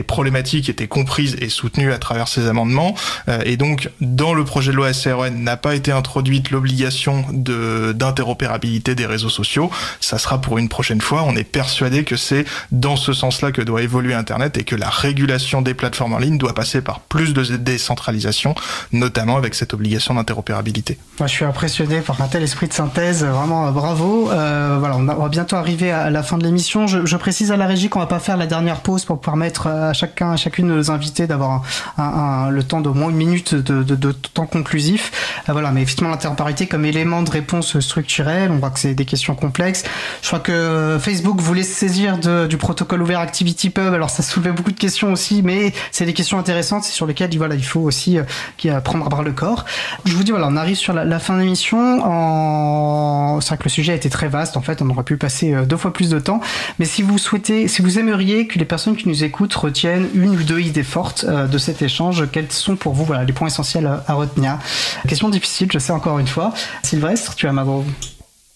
problématiques 0.04 0.70
étaient 0.70 0.88
comprises 0.88 1.36
et 1.40 1.50
soutenues 1.50 1.92
à 1.92 1.98
travers 1.98 2.28
ces 2.28 2.48
amendements. 2.48 2.96
Euh, 3.28 3.42
et 3.46 3.58
donc, 3.58 3.90
dans 4.02 4.34
le 4.34 4.44
projet 4.44 4.72
de 4.72 4.78
loi 4.78 4.94
SRN 4.94 5.44
n'a 5.44 5.58
pas 5.58 5.76
été 5.76 5.92
introduite 5.92 6.52
l'obligation 6.52 7.26
de 7.32 7.94
d'interopérabilité 7.94 8.96
des 8.96 9.06
réseaux 9.06 9.30
sociaux. 9.30 9.70
Ça 10.00 10.18
sera 10.18 10.42
pour 10.42 10.58
une 10.58 10.70
prochaine 10.70 11.02
fois. 11.02 11.24
On 11.24 11.36
est 11.36 11.44
persuadé 11.44 12.04
que 12.04 12.16
c'est 12.16 12.46
dans 12.72 12.96
ce 12.96 13.14
sens-là 13.14 13.52
que 13.52 13.62
doit 13.62 13.82
évoluer 13.82 14.14
Internet 14.14 14.58
et 14.58 14.64
que 14.64 14.76
la 14.76 14.90
régulation 14.90 15.62
des 15.62 15.74
plateformes 15.74 16.14
en 16.14 16.20
ligne 16.20 16.38
doit 16.38 16.54
passer 16.54 16.82
par 16.82 17.00
plus 17.02 17.34
de 17.34 17.44
décentralisation, 17.58 18.56
notamment 18.92 19.38
avec 19.38 19.56
cette 19.56 19.74
obligation 19.74 20.14
d'interopérabilité. 20.14 20.98
Moi, 21.20 21.28
je 21.28 21.34
suis 21.34 21.46
impressionné 21.46 22.02
par 22.02 22.22
un 22.22 22.28
tel 22.28 22.44
esprit 22.44 22.68
de 22.68 22.74
synthèse. 22.74 23.24
Vraiment, 23.24 23.72
bravo. 23.72 24.32
Euh, 24.32 24.78
voilà, 24.80 24.98
on 24.98 25.04
va 25.04 25.30
bientôt 25.30 25.56
arriver 25.56 25.92
à 25.92 26.10
la 26.10 26.24
fin 26.24 26.38
de 26.38 26.44
l'émission. 26.44 26.88
Je, 26.88 27.06
je 27.06 27.18
précise 27.18 27.52
à 27.52 27.58
la 27.58 27.68
régie 27.68 27.90
qu'on 27.90 28.00
va 28.00 28.06
pas 28.06 28.15
faire 28.20 28.38
la 28.38 28.48
dernière 28.48 28.82
pause 28.82 29.06
pour 29.06 29.20
permettre 29.20 29.68
à 29.68 29.94
chacun, 29.94 30.32
à 30.32 30.38
chacune 30.38 30.68
de 30.68 30.74
nos 30.74 30.92
invités 30.92 31.28
d'avoir 31.28 31.64
le 31.98 32.64
temps 32.64 32.82
d'au 32.82 32.94
moins 32.94 33.10
une 33.10 33.16
minute 33.16 33.56
de, 33.56 34.12
temps 34.12 34.46
conclusif. 34.46 35.12
Euh, 35.50 35.52
voilà, 35.54 35.72
mais 35.72 35.82
effectivement 35.82 36.10
l'interparité 36.10 36.68
comme 36.68 36.86
élément 36.86 37.22
de 37.22 37.30
réponse 37.30 37.80
structurelle, 37.80 38.52
on 38.52 38.58
voit 38.58 38.70
que 38.70 38.80
c'est 38.80 38.94
des 38.94 39.06
questions 39.06 39.36
complexes. 39.36 39.84
Je 40.22 40.28
crois 40.28 40.40
que 40.40 40.98
Facebook 41.00 41.40
voulait 41.40 41.64
se 41.64 41.74
saisir 41.74 42.18
du 42.18 42.58
protocole 42.58 43.02
ouvert 43.02 43.20
ActivityPub, 43.20 43.94
alors 43.94 44.10
ça 44.10 44.24
soulevait 44.24 44.52
beaucoup 44.52 44.72
de 44.72 44.80
questions 44.80 45.12
aussi, 45.12 45.42
mais 45.44 45.74
c'est 45.92 46.06
des 46.06 46.14
questions 46.14 46.40
intéressantes 46.40 46.84
sur 46.84 47.06
lesquelles 47.06 47.36
voilà, 47.38 47.56
il 47.56 47.66
faut 47.66 47.82
aussi 47.82 48.18
euh, 48.18 48.82
prendre 48.82 49.06
à 49.06 49.10
bras 49.10 49.24
le 49.24 49.32
corps. 49.32 49.66
Je 50.06 50.14
vous 50.16 50.24
dis 50.24 50.32
voilà, 50.32 50.48
on 50.50 50.56
arrive 50.56 50.78
sur 50.78 50.94
la, 50.94 51.06
la 51.06 51.20
fin 51.20 51.36
de 51.36 51.42
l'émission. 51.42 52.02
En... 52.04 53.40
C'est 53.42 53.50
vrai 53.50 53.58
que 53.58 53.64
le 53.64 53.70
sujet 53.70 53.92
a 53.92 53.96
été 53.96 54.10
très 54.10 54.28
vaste, 54.28 54.58
en 54.58 54.62
fait, 54.62 54.82
on 54.82 54.90
aurait 54.90 55.04
pu 55.04 55.18
passer 55.18 55.54
euh, 55.54 55.66
deux 55.66 55.78
fois 55.78 55.92
plus 55.92 56.10
de 56.10 56.20
temps, 56.20 56.40
mais 56.80 56.86
si 56.86 57.02
vous 57.02 57.18
souhaitez, 57.18 57.68
si 57.68 57.82
vous 57.82 58.00
aimez 58.00 58.05
que 58.06 58.60
les 58.60 58.66
personnes 58.66 58.96
qui 58.96 59.08
nous 59.08 59.24
écoutent 59.24 59.54
retiennent 59.54 60.10
une 60.14 60.30
ou 60.30 60.44
deux 60.44 60.60
idées 60.60 60.84
fortes 60.84 61.26
euh, 61.28 61.48
de 61.48 61.58
cet 61.58 61.82
échange? 61.82 62.30
Quels 62.32 62.52
sont 62.52 62.76
pour 62.76 62.94
vous 62.94 63.06
voilà, 63.06 63.24
les 63.24 63.34
points 63.34 63.48
essentiels 63.48 63.86
à, 63.86 64.14
retenir? 64.14 64.60
Question 65.08 65.30
difficile, 65.30 65.70
je 65.72 65.80
sais 65.80 65.92
encore 65.92 66.20
une 66.20 66.28
fois. 66.28 66.54
Sylvestre, 66.84 67.36
tu 67.36 67.48
as 67.48 67.52
ma 67.52 67.66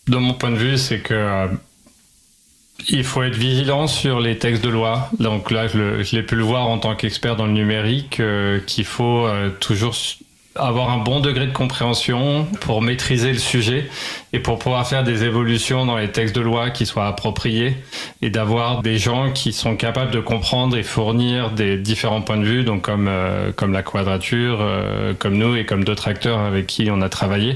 De 0.08 0.18
mon 0.18 0.34
point 0.34 0.52
de 0.52 0.58
vue, 0.58 0.78
c'est 0.78 1.00
que 1.00 1.14
euh, 1.14 1.48
il 2.88 3.04
faut 3.04 3.24
être 3.24 3.36
vigilant 3.36 3.88
sur 3.88 4.20
les 4.20 4.38
textes 4.38 4.64
de 4.64 4.70
loi. 4.70 5.10
Donc 5.20 5.52
là, 5.52 5.68
je 5.68 6.16
l'ai 6.16 6.24
pu 6.24 6.36
le 6.36 6.44
voir 6.44 6.68
en 6.68 6.78
tant 6.78 6.96
qu'expert 6.96 7.36
dans 7.36 7.46
le 7.46 7.54
numérique, 7.54 8.20
euh, 8.20 8.60
qu'il 8.66 8.86
faut 8.86 9.28
toujours 9.60 9.96
avoir 10.60 10.92
un 10.92 10.98
bon 10.98 11.20
degré 11.20 11.48
de 11.48 11.52
compréhension 11.52 12.46
pour 12.62 12.82
maîtriser 12.82 13.32
le 13.32 13.40
sujet 13.40 13.90
et 14.32 14.40
pour 14.40 14.60
pouvoir 14.60 14.88
faire 14.88 15.04
des 15.04 15.24
évolutions 15.24 15.86
dans 15.86 15.98
les 15.98 16.12
textes 16.12 16.36
de 16.36 16.42
loi 16.42 16.70
qui 16.70 16.86
soient 16.86 17.08
appropriés 17.08 17.78
et 18.22 18.30
d'avoir 18.30 18.82
des 18.82 18.98
gens 18.98 19.32
qui 19.32 19.54
sont 19.54 19.76
capables 19.76 20.12
de 20.12 20.20
comprendre 20.20 20.78
et 20.78 20.84
fournir 20.84 21.52
des 21.52 21.78
différents 21.78 22.22
points 22.22 22.38
de 22.38 22.46
vue, 22.46 22.64
donc 22.64 22.84
comme, 22.84 23.08
euh, 23.08 23.52
comme 23.56 23.74
la 23.74 23.82
quadrature, 23.82 24.60
euh, 24.62 25.14
comme 25.18 25.38
nous 25.38 25.56
et 25.56 25.66
comme 25.66 25.84
d'autres 25.84 26.08
acteurs 26.08 26.40
avec 26.40 26.68
qui 26.68 26.90
on 26.92 27.02
a 27.02 27.10
travaillé. 27.10 27.56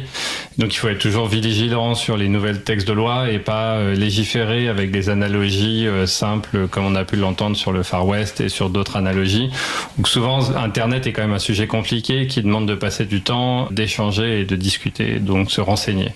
Donc 0.57 0.73
il 0.73 0.77
faut 0.77 0.89
être 0.89 0.99
toujours 0.99 1.27
vigilant 1.27 1.95
sur 1.95 2.17
les 2.17 2.29
nouvelles 2.29 2.63
textes 2.63 2.87
de 2.87 2.93
loi 2.93 3.29
et 3.31 3.39
pas 3.39 3.75
euh, 3.75 3.95
légiférer 3.95 4.67
avec 4.67 4.91
des 4.91 5.09
analogies 5.09 5.87
simples 6.05 6.67
comme 6.67 6.85
on 6.85 6.95
a 6.95 7.05
pu 7.05 7.15
l'entendre 7.15 7.55
sur 7.55 7.71
le 7.71 7.83
Far 7.83 8.07
West 8.07 8.41
et 8.41 8.49
sur 8.49 8.69
d'autres 8.69 8.97
analogies. 8.97 9.49
Donc 9.97 10.07
souvent 10.07 10.55
Internet 10.55 11.07
est 11.07 11.13
quand 11.13 11.23
même 11.23 11.33
un 11.33 11.39
sujet 11.39 11.67
compliqué 11.67 12.27
qui 12.27 12.41
demande 12.41 12.67
de 12.67 12.75
passer 12.75 13.05
du 13.05 13.21
temps, 13.21 13.67
d'échanger 13.71 14.41
et 14.41 14.45
de 14.45 14.55
discuter, 14.55 15.19
donc 15.19 15.51
se 15.51 15.61
renseigner. 15.61 16.09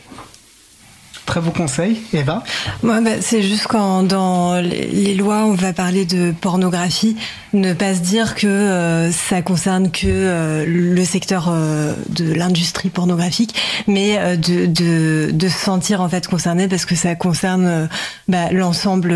Très 1.28 1.42
beau 1.42 1.52
conseil, 1.52 2.02
Eva. 2.14 2.42
Moi, 2.84 3.02
bah, 3.02 3.12
c'est 3.20 3.44
juste 3.44 3.68
quand 3.68 4.02
dans 4.04 4.62
les 4.62 5.14
lois 5.14 5.44
on 5.44 5.56
va 5.56 5.74
parler 5.74 6.06
de 6.06 6.32
pornographie, 6.32 7.18
ne 7.52 7.74
pas 7.74 7.94
se 7.96 8.00
dire 8.00 8.34
que 8.34 8.48
euh, 8.48 9.12
ça 9.12 9.42
concerne 9.42 9.92
que 9.92 10.08
euh, 10.08 10.64
le 10.66 11.04
secteur 11.04 11.50
euh, 11.50 11.94
de 12.08 12.34
l'industrie 12.34 12.88
pornographique, 12.88 13.54
mais 13.88 14.38
de, 14.38 14.68
de, 14.68 15.32
de, 15.34 15.48
se 15.50 15.60
sentir 15.60 16.00
en 16.00 16.08
fait 16.08 16.28
concerné 16.28 16.70
parce 16.70 16.86
que 16.86 16.96
ça 16.96 17.14
concerne 17.16 17.90
bah, 18.30 18.50
l'ensemble 18.54 19.14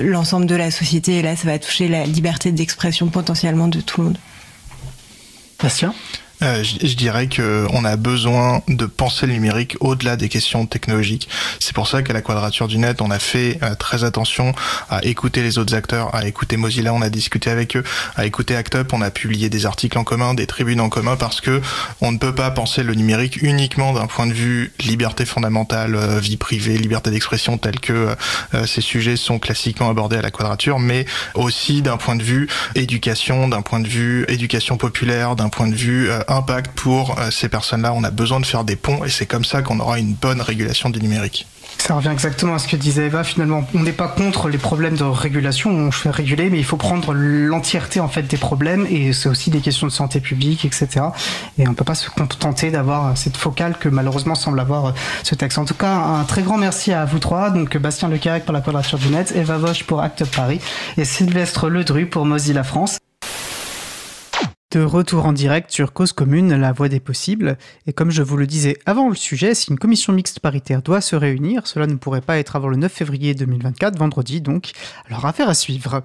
l'ensemble 0.00 0.46
de 0.46 0.54
la 0.54 0.70
société 0.70 1.18
et 1.18 1.22
là 1.22 1.36
ça 1.36 1.46
va 1.46 1.58
toucher 1.58 1.88
la 1.88 2.04
liberté 2.04 2.52
d'expression 2.52 3.08
potentiellement 3.08 3.68
de 3.68 3.82
tout 3.82 4.00
le 4.00 4.06
monde. 4.06 4.18
Bastien 5.62 5.92
euh, 6.42 6.62
je, 6.62 6.86
je, 6.86 6.94
dirais 6.94 7.26
que 7.26 7.66
on 7.72 7.84
a 7.84 7.96
besoin 7.96 8.62
de 8.68 8.86
penser 8.86 9.26
le 9.26 9.32
numérique 9.32 9.76
au-delà 9.80 10.16
des 10.16 10.28
questions 10.28 10.66
technologiques. 10.66 11.28
C'est 11.58 11.74
pour 11.74 11.88
ça 11.88 12.02
qu'à 12.02 12.12
la 12.12 12.22
Quadrature 12.22 12.68
du 12.68 12.78
Net, 12.78 13.02
on 13.02 13.10
a 13.10 13.18
fait 13.18 13.58
euh, 13.62 13.74
très 13.74 14.04
attention 14.04 14.54
à 14.88 15.04
écouter 15.04 15.42
les 15.42 15.58
autres 15.58 15.74
acteurs, 15.74 16.14
à 16.14 16.26
écouter 16.26 16.56
Mozilla, 16.56 16.92
on 16.94 17.02
a 17.02 17.10
discuté 17.10 17.50
avec 17.50 17.76
eux, 17.76 17.84
à 18.16 18.26
écouter 18.26 18.56
ActUp, 18.56 18.92
on 18.92 19.02
a 19.02 19.10
publié 19.10 19.48
des 19.48 19.66
articles 19.66 19.98
en 19.98 20.04
commun, 20.04 20.34
des 20.34 20.46
tribunes 20.46 20.80
en 20.80 20.88
commun, 20.88 21.16
parce 21.16 21.40
que 21.40 21.60
on 22.00 22.12
ne 22.12 22.18
peut 22.18 22.34
pas 22.34 22.50
penser 22.50 22.82
le 22.82 22.94
numérique 22.94 23.42
uniquement 23.42 23.92
d'un 23.92 24.06
point 24.06 24.26
de 24.26 24.32
vue 24.32 24.72
liberté 24.80 25.24
fondamentale, 25.24 25.94
euh, 25.94 26.18
vie 26.18 26.36
privée, 26.36 26.78
liberté 26.78 27.10
d'expression, 27.10 27.58
tel 27.58 27.80
que 27.80 28.14
euh, 28.54 28.66
ces 28.66 28.80
sujets 28.80 29.16
sont 29.16 29.38
classiquement 29.38 29.90
abordés 29.90 30.16
à 30.16 30.22
la 30.22 30.30
Quadrature, 30.30 30.78
mais 30.78 31.04
aussi 31.34 31.82
d'un 31.82 31.96
point 31.96 32.16
de 32.16 32.22
vue 32.22 32.48
éducation, 32.74 33.48
d'un 33.48 33.62
point 33.62 33.80
de 33.80 33.88
vue 33.88 34.24
éducation 34.28 34.76
populaire, 34.76 35.36
d'un 35.36 35.48
point 35.48 35.68
de 35.68 35.74
vue 35.74 36.08
impact 36.30 36.72
pour 36.76 37.18
euh, 37.18 37.30
ces 37.30 37.48
personnes-là. 37.48 37.92
On 37.94 38.04
a 38.04 38.10
besoin 38.10 38.40
de 38.40 38.46
faire 38.46 38.64
des 38.64 38.76
ponts 38.76 39.04
et 39.04 39.10
c'est 39.10 39.26
comme 39.26 39.44
ça 39.44 39.62
qu'on 39.62 39.80
aura 39.80 39.98
une 39.98 40.14
bonne 40.14 40.40
régulation 40.40 40.90
du 40.90 41.00
numérique. 41.00 41.46
Ça 41.78 41.94
revient 41.94 42.10
exactement 42.10 42.54
à 42.54 42.58
ce 42.58 42.68
que 42.68 42.76
disait 42.76 43.06
Eva. 43.06 43.24
Finalement, 43.24 43.64
on 43.74 43.80
n'est 43.80 43.92
pas 43.92 44.08
contre 44.08 44.48
les 44.48 44.58
problèmes 44.58 44.96
de 44.96 45.04
régulation. 45.04 45.70
On 45.70 45.90
fait 45.90 46.10
réguler, 46.10 46.50
mais 46.50 46.58
il 46.58 46.64
faut 46.64 46.76
prendre 46.76 47.14
l'entièreté 47.14 48.00
en 48.00 48.08
fait 48.08 48.22
des 48.22 48.36
problèmes 48.36 48.86
et 48.90 49.12
c'est 49.12 49.28
aussi 49.28 49.50
des 49.50 49.60
questions 49.60 49.86
de 49.86 49.92
santé 49.92 50.20
publique, 50.20 50.64
etc. 50.64 51.06
Et 51.58 51.66
on 51.66 51.74
peut 51.74 51.84
pas 51.84 51.94
se 51.94 52.10
contenter 52.10 52.70
d'avoir 52.70 53.16
cette 53.16 53.36
focale 53.36 53.76
que 53.78 53.88
malheureusement 53.88 54.34
semble 54.34 54.60
avoir 54.60 54.94
ce 55.22 55.34
texte. 55.34 55.58
En 55.58 55.64
tout 55.64 55.74
cas, 55.74 55.94
un 55.94 56.24
très 56.24 56.42
grand 56.42 56.58
merci 56.58 56.92
à 56.92 57.04
vous 57.06 57.18
trois. 57.18 57.50
Donc 57.50 57.76
Bastien 57.78 58.08
Lecarec 58.08 58.44
pour 58.44 58.52
la 58.52 58.60
Quadrature 58.60 58.98
du 58.98 59.08
Net, 59.08 59.32
Eva 59.34 59.56
Vosch 59.56 59.84
pour 59.84 60.02
Acte 60.02 60.24
Paris 60.24 60.60
et 60.98 61.04
Sylvestre 61.04 61.68
Ledru 61.68 62.06
pour 62.06 62.26
Mozilla 62.26 62.62
France. 62.62 62.98
De 64.70 64.84
retour 64.84 65.26
en 65.26 65.32
direct 65.32 65.72
sur 65.72 65.92
Cause 65.92 66.12
Commune, 66.12 66.54
la 66.54 66.70
voie 66.70 66.88
des 66.88 67.00
possibles. 67.00 67.58
Et 67.88 67.92
comme 67.92 68.12
je 68.12 68.22
vous 68.22 68.36
le 68.36 68.46
disais 68.46 68.78
avant 68.86 69.08
le 69.08 69.16
sujet, 69.16 69.52
si 69.52 69.72
une 69.72 69.78
commission 69.80 70.12
mixte 70.12 70.38
paritaire 70.38 70.80
doit 70.80 71.00
se 71.00 71.16
réunir, 71.16 71.66
cela 71.66 71.88
ne 71.88 71.96
pourrait 71.96 72.20
pas 72.20 72.38
être 72.38 72.54
avant 72.54 72.68
le 72.68 72.76
9 72.76 72.92
février 72.92 73.34
2024, 73.34 73.98
vendredi 73.98 74.40
donc. 74.40 74.70
Alors 75.08 75.26
affaire 75.26 75.48
à 75.48 75.54
suivre. 75.54 76.04